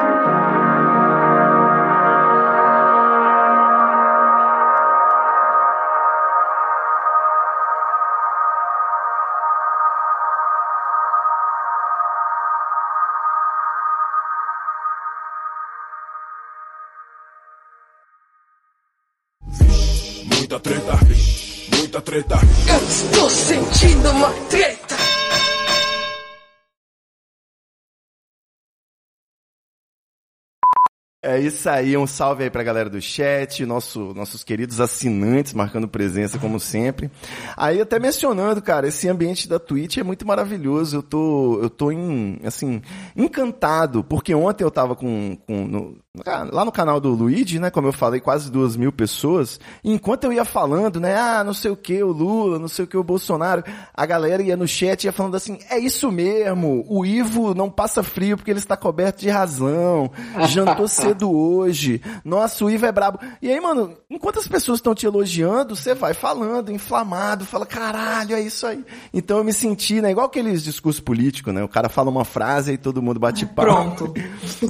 É 31.27 31.37
isso 31.41 31.69
aí, 31.69 31.97
um 31.97 32.07
salve 32.07 32.45
aí 32.45 32.49
pra 32.49 32.63
galera 32.63 32.89
do 32.89 33.01
chat, 33.01 33.65
nosso, 33.65 34.13
nossos 34.15 34.45
queridos 34.45 34.79
assinantes 34.79 35.53
marcando 35.53 35.85
presença 35.85 36.39
como 36.39 36.57
sempre. 36.57 37.11
Aí 37.57 37.81
até 37.81 37.99
mencionando, 37.99 38.61
cara, 38.61 38.87
esse 38.87 39.09
ambiente 39.09 39.45
da 39.45 39.59
Twitch 39.59 39.97
é 39.97 40.03
muito 40.03 40.25
maravilhoso. 40.25 40.95
Eu 40.95 41.03
tô, 41.03 41.59
eu 41.61 41.69
tô 41.69 41.91
em, 41.91 42.39
assim, 42.45 42.81
encantado, 43.13 44.05
porque 44.05 44.33
ontem 44.33 44.63
eu 44.63 44.71
tava 44.71 44.95
com, 44.95 45.37
com 45.45 45.67
no, 45.67 45.97
lá 46.25 46.65
no 46.65 46.71
canal 46.71 46.99
do 46.99 47.09
Luigi, 47.09 47.59
né, 47.59 47.69
como 47.69 47.87
eu 47.87 47.93
falei, 47.93 48.19
quase 48.19 48.51
duas 48.51 48.75
mil 48.75 48.91
pessoas. 48.91 49.59
E 49.83 49.91
enquanto 49.91 50.23
eu 50.23 50.33
ia 50.33 50.45
falando, 50.45 50.99
né, 50.99 51.15
ah, 51.17 51.43
não 51.43 51.53
sei 51.53 51.71
o 51.71 51.75
que, 51.75 52.01
o 52.01 52.11
Lula, 52.11 52.57
não 52.57 52.67
sei 52.67 52.85
o 52.85 52.87
que, 52.87 52.97
o 52.97 53.03
Bolsonaro, 53.03 53.63
a 53.93 54.05
galera 54.05 54.41
ia 54.41 54.57
no 54.57 54.67
chat 54.67 55.03
e 55.03 55.07
ia 55.07 55.11
falando 55.11 55.35
assim, 55.35 55.59
é 55.69 55.77
isso 55.77 56.11
mesmo, 56.11 56.85
o 56.87 57.05
Ivo 57.05 57.53
não 57.53 57.69
passa 57.69 58.01
frio 58.01 58.37
porque 58.37 58.51
ele 58.51 58.59
está 58.59 58.77
coberto 58.77 59.21
de 59.21 59.29
razão, 59.29 60.09
jantou 60.47 60.87
cedo 60.89 61.16
hoje. 61.25 62.01
Nossa, 62.23 62.63
o 62.63 62.69
Ivo 62.69 62.85
é 62.85 62.91
brabo. 62.91 63.19
E 63.41 63.51
aí, 63.51 63.59
mano, 63.59 63.97
enquanto 64.09 64.39
as 64.39 64.47
pessoas 64.47 64.79
estão 64.79 64.93
te 64.93 65.05
elogiando, 65.05 65.75
você 65.75 65.93
vai 65.93 66.13
falando, 66.13 66.71
inflamado, 66.71 67.45
fala, 67.45 67.65
caralho, 67.65 68.35
é 68.35 68.41
isso 68.41 68.65
aí. 68.67 68.83
Então 69.13 69.37
eu 69.37 69.43
me 69.43 69.53
senti, 69.53 70.01
né, 70.01 70.11
igual 70.11 70.27
aqueles 70.27 70.63
discursos 70.63 71.01
políticos, 71.01 71.53
né? 71.53 71.63
O 71.63 71.69
cara 71.69 71.89
fala 71.89 72.09
uma 72.09 72.25
frase 72.25 72.73
e 72.73 72.77
todo 72.77 73.01
mundo 73.01 73.19
bate 73.19 73.45
palma. 73.45 73.95
Pronto. 73.95 74.13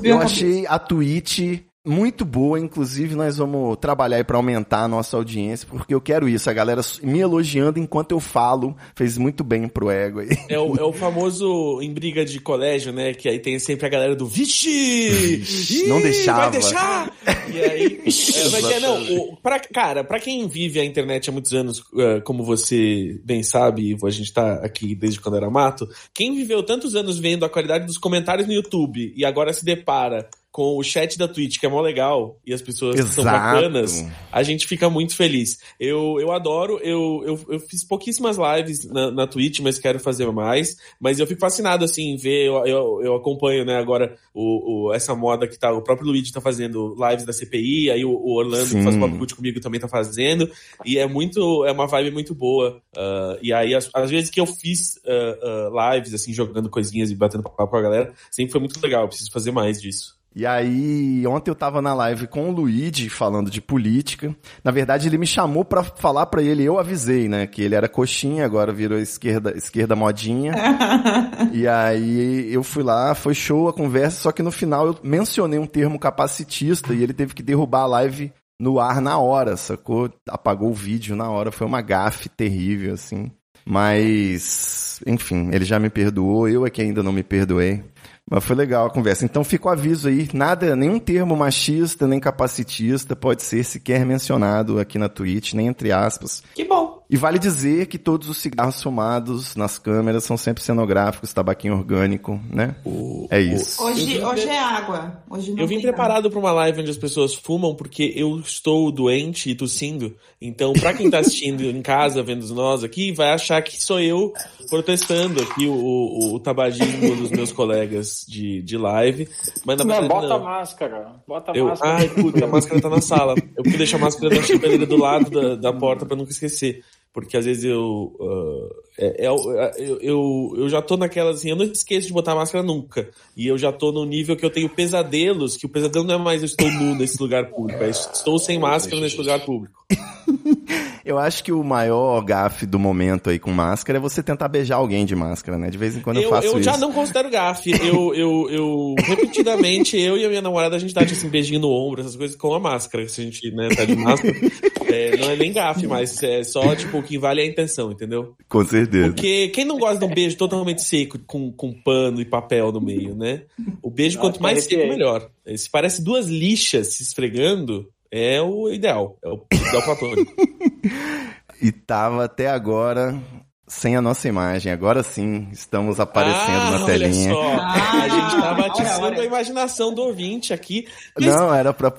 Eu 0.03 0.19
achei 0.19 0.65
a 0.67 0.79
tweet 0.79 1.66
muito 1.87 2.25
boa, 2.25 2.59
inclusive 2.59 3.15
nós 3.15 3.37
vamos 3.37 3.77
trabalhar 3.77 4.17
aí 4.17 4.23
para 4.23 4.37
aumentar 4.37 4.83
a 4.83 4.87
nossa 4.87 5.15
audiência, 5.15 5.67
porque 5.69 5.93
eu 5.93 6.01
quero 6.01 6.27
isso, 6.27 6.49
a 6.49 6.53
galera 6.53 6.81
me 7.01 7.19
elogiando 7.19 7.79
enquanto 7.79 8.11
eu 8.11 8.19
falo, 8.19 8.75
fez 8.95 9.17
muito 9.17 9.43
bem 9.43 9.67
pro 9.67 9.89
ego 9.89 10.19
aí. 10.19 10.29
É 10.49 10.59
o, 10.59 10.75
é 10.75 10.83
o 10.83 10.91
famoso 10.91 11.79
em 11.81 11.93
briga 11.93 12.25
de 12.25 12.39
colégio, 12.39 12.91
né, 12.91 13.13
que 13.13 13.29
aí 13.29 13.39
tem 13.39 13.57
sempre 13.57 13.85
a 13.85 13.89
galera 13.89 14.15
do 14.15 14.27
vixe, 14.27 14.69
Ih, 14.69 15.87
não 15.87 16.01
deixava. 16.01 16.41
Vai 16.41 16.51
deixar! 16.51 17.13
E 17.53 17.61
aí, 17.61 18.01
é, 18.05 18.49
mas 18.49 18.71
é, 18.71 18.79
não, 18.79 19.15
o, 19.15 19.37
pra, 19.37 19.59
cara, 19.59 20.03
pra 20.03 20.19
quem 20.19 20.47
vive 20.47 20.79
a 20.79 20.85
internet 20.85 21.29
há 21.29 21.33
muitos 21.33 21.53
anos, 21.53 21.79
uh, 21.79 22.21
como 22.25 22.43
você 22.43 23.19
bem 23.23 23.43
sabe, 23.43 23.95
a 24.03 24.09
gente 24.09 24.33
tá 24.33 24.55
aqui 24.55 24.93
desde 24.93 25.21
quando 25.21 25.37
era 25.37 25.49
mato, 25.49 25.87
quem 26.13 26.35
viveu 26.35 26.61
tantos 26.63 26.95
anos 26.95 27.17
vendo 27.17 27.45
a 27.45 27.49
qualidade 27.49 27.85
dos 27.85 27.97
comentários 27.97 28.47
no 28.47 28.53
YouTube 28.53 29.13
e 29.15 29.23
agora 29.23 29.53
se 29.53 29.63
depara 29.63 30.27
com 30.57 30.75
o 30.75 30.83
chat 30.83 31.19
da 31.19 31.27
Twitch, 31.27 31.59
que 31.59 31.67
é 31.67 31.69
mó 31.69 31.79
legal, 31.79 32.39
e 32.43 32.51
as 32.51 32.63
pessoas 32.63 32.95
Exato. 32.95 33.13
são 33.13 33.23
bacanas, 33.23 34.03
a 34.31 34.41
gente 34.41 34.65
fica 34.65 34.89
muito 34.89 35.15
feliz. 35.15 35.59
Eu, 35.79 36.19
eu 36.19 36.31
adoro, 36.31 36.79
eu, 36.81 37.21
eu, 37.23 37.45
eu 37.47 37.59
fiz 37.59 37.83
pouquíssimas 37.83 38.37
lives 38.37 38.83
na, 38.85 39.11
na 39.11 39.27
Twitch, 39.27 39.59
mas 39.59 39.77
quero 39.77 39.99
fazer 39.99 40.25
mais. 40.31 40.75
Mas 40.99 41.19
eu 41.19 41.27
fico 41.27 41.39
fascinado, 41.39 41.85
assim, 41.85 42.09
em 42.09 42.17
ver, 42.17 42.47
eu, 42.47 42.65
eu, 42.65 43.01
eu 43.03 43.15
acompanho, 43.17 43.65
né, 43.65 43.77
agora 43.77 44.17
o, 44.33 44.87
o, 44.87 44.93
essa 44.95 45.13
moda 45.13 45.47
que 45.47 45.59
tá, 45.59 45.71
o 45.71 45.83
próprio 45.83 46.07
Luigi 46.07 46.33
tá 46.33 46.41
fazendo 46.41 46.95
lives 47.07 47.23
da 47.23 47.33
CPI, 47.33 47.91
aí 47.91 48.03
o, 48.03 48.09
o 48.09 48.33
Orlando, 48.35 48.65
Sim. 48.65 48.79
que 48.79 48.83
faz 48.83 48.95
o 48.95 49.35
comigo, 49.35 49.59
também 49.59 49.79
tá 49.79 49.87
fazendo, 49.87 50.49
e 50.83 50.97
é 50.97 51.05
muito, 51.05 51.65
é 51.65 51.71
uma 51.71 51.85
vibe 51.85 52.09
muito 52.09 52.33
boa. 52.33 52.81
Uh, 52.97 53.37
e 53.43 53.53
aí, 53.53 53.75
às, 53.75 53.91
às 53.93 54.09
vezes 54.09 54.31
que 54.31 54.41
eu 54.41 54.47
fiz 54.47 54.95
uh, 55.05 55.69
uh, 55.69 55.93
lives, 55.93 56.15
assim, 56.15 56.33
jogando 56.33 56.67
coisinhas 56.67 57.11
e 57.11 57.15
batendo 57.15 57.43
papo 57.43 57.67
com 57.67 57.77
a 57.77 57.81
galera, 57.83 58.11
sempre 58.31 58.53
foi 58.53 58.59
muito 58.59 58.81
legal, 58.81 59.03
eu 59.03 59.07
preciso 59.07 59.31
fazer 59.31 59.51
mais 59.51 59.79
disso. 59.79 60.16
E 60.37 60.45
aí, 60.45 61.25
ontem 61.25 61.49
eu 61.49 61.55
tava 61.55 61.81
na 61.81 61.95
live 61.95 62.27
com 62.27 62.47
o 62.47 62.51
Luigi 62.51 63.09
falando 63.09 63.49
de 63.49 63.59
política. 63.59 64.35
Na 64.63 64.69
verdade, 64.69 65.07
ele 65.07 65.17
me 65.17 65.25
chamou 65.25 65.65
pra 65.65 65.83
falar 65.83 66.27
pra 66.27 66.43
ele, 66.43 66.63
eu 66.63 66.77
avisei, 66.77 67.27
né, 67.27 67.47
que 67.47 67.63
ele 67.63 67.73
era 67.73 67.89
coxinha, 67.89 68.45
agora 68.45 68.71
virou 68.71 68.99
esquerda, 68.99 69.57
esquerda 69.57 69.95
modinha. 69.95 70.53
e 71.51 71.67
aí 71.67 72.53
eu 72.53 72.61
fui 72.61 72.83
lá, 72.83 73.15
foi 73.15 73.33
show 73.33 73.67
a 73.67 73.73
conversa, 73.73 74.21
só 74.21 74.31
que 74.31 74.43
no 74.43 74.51
final 74.51 74.85
eu 74.85 74.99
mencionei 75.01 75.57
um 75.57 75.65
termo 75.65 75.97
capacitista 75.97 76.93
e 76.93 77.01
ele 77.01 77.13
teve 77.13 77.33
que 77.33 77.41
derrubar 77.41 77.81
a 77.81 77.87
live 77.87 78.31
no 78.61 78.79
ar 78.79 79.01
na 79.01 79.17
hora, 79.17 79.57
sacou? 79.57 80.07
Apagou 80.29 80.69
o 80.69 80.73
vídeo 80.75 81.15
na 81.15 81.31
hora, 81.31 81.51
foi 81.51 81.65
uma 81.65 81.81
gafe 81.81 82.29
terrível, 82.29 82.93
assim. 82.93 83.31
Mas, 83.69 85.01
enfim, 85.05 85.49
ele 85.51 85.65
já 85.65 85.77
me 85.77 85.89
perdoou, 85.89 86.47
eu 86.47 86.65
é 86.65 86.69
que 86.69 86.81
ainda 86.81 87.03
não 87.03 87.11
me 87.11 87.21
perdoei. 87.21 87.83
Mas 88.29 88.43
foi 88.43 88.55
legal 88.55 88.87
a 88.87 88.89
conversa. 88.89 89.25
Então 89.25 89.43
fica 89.43 89.67
o 89.67 89.71
aviso 89.71 90.07
aí, 90.07 90.29
nada, 90.33 90.73
nenhum 90.73 90.99
termo 90.99 91.35
machista, 91.35 92.07
nem 92.07 92.19
capacitista 92.19 93.15
pode 93.15 93.43
ser 93.43 93.63
sequer 93.65 94.05
mencionado 94.05 94.79
aqui 94.79 94.97
na 94.97 95.09
Twitch, 95.09 95.53
nem 95.53 95.67
entre 95.67 95.91
aspas. 95.91 96.41
Que 96.55 96.63
bom. 96.63 96.96
E 97.09 97.15
vale 97.15 97.39
dizer 97.39 97.85
que 97.87 97.97
todos 97.97 98.27
os 98.27 98.37
cigarros 98.37 98.81
fumados 98.83 99.55
nas 99.55 99.79
câmeras 99.79 100.25
são 100.25 100.35
sempre 100.35 100.61
cenográficos, 100.61 101.31
tabaquinho 101.31 101.75
orgânico, 101.75 102.37
né? 102.51 102.75
O, 102.85 103.27
é 103.31 103.39
isso. 103.39 103.81
Hoje, 103.81 104.19
hoje 104.21 104.47
é 104.49 104.59
água. 104.59 105.23
Hoje 105.29 105.51
não 105.51 105.59
eu 105.59 105.67
vim 105.67 105.79
preparado 105.79 106.29
para 106.29 106.39
uma 106.39 106.51
live 106.51 106.81
onde 106.81 106.91
as 106.91 106.97
pessoas 106.97 107.33
fumam 107.33 107.73
porque 107.73 108.11
eu 108.15 108.37
estou 108.39 108.91
doente 108.91 109.49
e 109.49 109.55
tossindo. 109.55 110.15
Então, 110.41 110.73
para 110.73 110.93
quem 110.93 111.09
tá 111.09 111.19
assistindo 111.19 111.63
em 111.63 111.81
casa, 111.81 112.21
vendo 112.21 112.45
nós 112.53 112.83
aqui, 112.83 113.13
vai 113.13 113.31
achar 113.31 113.61
que 113.61 113.81
sou 113.81 114.01
eu 114.01 114.33
protestando 114.69 115.41
aqui 115.41 115.65
o, 115.65 115.73
o, 115.73 116.33
o 116.35 116.39
tabagismo 116.41 117.15
dos 117.15 117.31
meus 117.31 117.53
colegas 117.53 118.25
de, 118.27 118.61
de 118.61 118.77
live. 118.77 119.29
Mas 119.65 119.77
na 119.77 119.85
Não, 119.85 120.01
verdade, 120.01 120.13
bota 120.13 120.27
não. 120.27 120.35
a 120.35 120.39
máscara. 120.39 121.11
Bota 121.25 121.51
a 121.53 121.55
Eu, 121.55 121.65
máscara. 121.67 121.93
ai, 121.99 122.09
puta, 122.09 122.43
a 122.43 122.47
máscara 122.47 122.81
tá 122.81 122.89
na 122.89 122.99
sala. 123.01 123.33
Eu 123.55 123.63
fui 123.63 123.77
deixar 123.77 123.95
a 123.95 124.01
máscara 124.01 124.35
da 124.35 124.43
chapeleira 124.43 124.85
do 124.85 124.97
lado 124.97 125.29
da, 125.31 125.55
da 125.55 125.73
porta 125.73 126.05
pra 126.05 126.17
nunca 126.17 126.31
esquecer. 126.31 126.83
Porque 127.17 127.35
às 127.35 127.45
vezes 127.45 127.63
eu, 127.63 128.15
uh, 128.19 128.69
é, 128.95 129.25
é, 129.25 129.27
eu, 129.27 129.97
eu. 129.99 130.53
Eu 130.55 130.69
já 130.69 130.83
tô 130.83 130.95
naquela 130.95 131.31
assim, 131.31 131.49
eu 131.49 131.55
não 131.55 131.65
esqueço 131.65 132.05
de 132.05 132.13
botar 132.13 132.35
máscara 132.35 132.63
nunca. 132.63 133.09
E 133.35 133.47
eu 133.47 133.57
já 133.57 133.71
tô 133.71 133.91
no 133.91 134.05
nível 134.05 134.37
que 134.37 134.45
eu 134.45 134.51
tenho 134.51 134.69
pesadelos, 134.69 135.57
que 135.57 135.65
o 135.65 135.69
pesadelo 135.69 136.05
não 136.05 136.13
é 136.13 136.17
mais 136.19 136.43
eu 136.43 136.45
estou 136.45 136.71
nu 136.71 136.93
nesse 136.93 137.19
lugar 137.19 137.49
público, 137.49 137.83
é 137.83 137.89
estou 137.89 138.37
sem 138.37 138.59
máscara 138.59 139.01
nesse 139.01 139.17
lugar 139.17 139.43
público. 139.43 139.83
Eu 141.07 141.17
acho 141.17 141.41
que 141.41 141.53
o 141.53 141.63
maior 141.63 142.19
gafe 142.19 142.65
do 142.65 142.77
momento 142.77 143.29
aí 143.29 143.39
com 143.39 143.49
máscara 143.49 143.97
é 143.97 144.01
você 144.01 144.21
tentar 144.21 144.49
beijar 144.49 144.75
alguém 144.75 145.05
de 145.05 145.15
máscara, 145.15 145.57
né? 145.57 145.69
De 145.69 145.77
vez 145.77 145.95
em 145.95 146.01
quando 146.01 146.17
eu, 146.17 146.23
Eu, 146.23 146.29
faço 146.29 146.47
eu 146.47 146.53
isso. 146.55 146.63
já 146.63 146.77
não 146.77 146.91
considero 146.91 147.29
gafe. 147.29 147.71
Eu, 147.71 148.13
eu, 148.13 148.49
eu, 148.49 148.95
repetidamente, 148.99 149.97
eu 149.97 150.17
e 150.17 150.25
a 150.25 150.27
minha 150.27 150.41
namorada, 150.41 150.75
a 150.75 150.79
gente 150.79 150.93
dá 150.93 151.03
assim, 151.03 151.29
beijinho 151.29 151.61
no 151.61 151.69
ombro, 151.69 152.01
essas 152.01 152.17
coisas 152.17 152.35
com 152.35 152.53
a 152.53 152.59
máscara. 152.59 153.07
Se 153.07 153.21
a 153.21 153.23
gente 153.23 153.49
né, 153.51 153.69
tá 153.69 153.85
de 153.85 153.95
máscara, 153.95 154.35
é, 154.97 155.17
não 155.17 155.29
é 155.29 155.35
nem 155.35 155.51
gafe, 155.51 155.85
mas 155.87 156.21
é 156.23 156.43
só, 156.43 156.75
tipo, 156.75 156.97
o 156.97 157.03
que 157.03 157.17
vale 157.17 157.41
é 157.41 157.43
a 157.43 157.47
intenção, 157.47 157.91
entendeu? 157.91 158.35
Com 158.49 158.63
certeza. 158.65 159.07
Porque 159.07 159.49
quem 159.49 159.65
não 159.65 159.77
gosta 159.77 159.99
de 159.99 160.05
um 160.05 160.13
beijo 160.13 160.37
totalmente 160.37 160.83
seco, 160.83 161.19
com, 161.19 161.51
com 161.51 161.71
pano 161.71 162.19
e 162.19 162.25
papel 162.25 162.71
no 162.71 162.81
meio, 162.81 163.15
né? 163.15 163.43
O 163.81 163.89
beijo, 163.89 164.19
quanto 164.19 164.41
mais 164.41 164.63
seco, 164.63 164.87
melhor. 164.87 165.29
Se 165.55 165.69
parece 165.69 166.03
duas 166.03 166.27
lixas 166.27 166.87
se 166.87 167.03
esfregando, 167.03 167.87
é 168.11 168.41
o 168.41 168.69
ideal. 168.69 169.17
É 169.23 169.29
o 169.29 169.41
ideal 169.51 169.83
platônico. 169.83 170.33
E 171.59 171.71
tava 171.71 172.25
até 172.25 172.47
agora 172.47 173.19
sem 173.67 173.97
a 173.97 174.01
nossa 174.01 174.27
imagem. 174.29 174.71
Agora 174.71 175.03
sim, 175.03 175.49
estamos 175.51 175.99
aparecendo 175.99 176.39
ah, 176.61 176.79
na 176.79 176.85
telinha. 176.85 177.35
Olha 177.35 177.57
só, 177.57 177.61
Ah, 177.61 177.91
a 178.03 178.09
gente 178.09 178.41
tá 178.41 178.53
olha, 178.53 178.65
atiçando 178.67 179.21
a 179.21 179.25
imaginação 179.25 179.93
do 179.93 180.01
ouvinte 180.03 180.53
aqui. 180.53 180.87
Porque 181.13 181.29
Não, 181.29 181.53
era 181.53 181.73
pra 181.73 181.91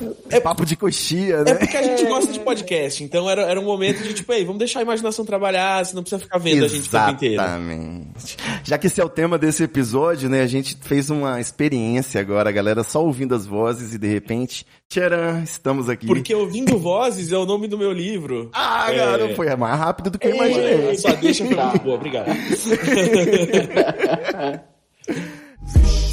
papo 0.43 0.64
de 0.64 0.75
coxinha, 0.77 1.35
É 1.37 1.45
né? 1.45 1.55
porque 1.55 1.77
a 1.77 1.83
gente 1.83 2.05
gosta 2.07 2.33
de 2.33 2.41
podcast, 2.41 3.05
então 3.05 3.29
era, 3.29 3.43
era 3.43 3.61
um 3.61 3.64
momento 3.64 4.03
de 4.03 4.14
tipo, 4.14 4.33
ei, 4.33 4.45
vamos 4.45 4.59
deixar 4.59 4.79
a 4.81 4.83
imaginação 4.83 5.25
trabalhar, 5.25 5.85
você 5.85 5.95
não 5.95 6.03
precisa 6.03 6.23
ficar 6.23 6.39
vendo 6.39 6.64
a 6.64 6.69
gente 6.69 6.89
o 6.89 6.91
tempo 6.91 7.11
inteiro. 7.11 7.35
Exatamente. 7.43 8.37
Já 8.64 8.79
que 8.79 8.87
esse 8.87 9.01
é 9.01 9.05
o 9.05 9.09
tema 9.11 9.37
desse 9.37 9.62
episódio, 9.62 10.29
né? 10.31 10.41
A 10.41 10.47
gente 10.47 10.77
fez 10.81 11.11
uma 11.11 11.39
experiência 11.39 12.19
agora, 12.21 12.49
a 12.49 12.53
galera 12.53 12.83
só 12.83 13.05
ouvindo 13.05 13.35
as 13.35 13.45
vozes 13.45 13.93
e 13.93 13.99
de 13.99 14.09
repente, 14.09 14.64
tcharam, 14.89 15.43
estamos 15.43 15.89
aqui. 15.89 16.07
Porque 16.07 16.34
Ouvindo 16.34 16.76
Vozes 16.78 17.32
é 17.32 17.39
o 17.39 17.45
nome 17.45 17.68
do 17.68 17.78
meu 17.78 17.93
livro. 17.93 18.51
Ah, 18.55 18.93
É. 18.93 18.97
cara, 18.97 19.34
foi 19.34 19.55
mais 19.57 19.78
rápido 19.78 20.11
do 20.11 20.18
que 20.18 20.28
eu 20.28 20.34
imaginei. 20.34 20.97
Só 20.97 21.12
deixa 21.12 21.45
foi 21.45 21.55
muito 21.55 21.78
boa, 21.82 21.97
obrigado. 21.97 22.28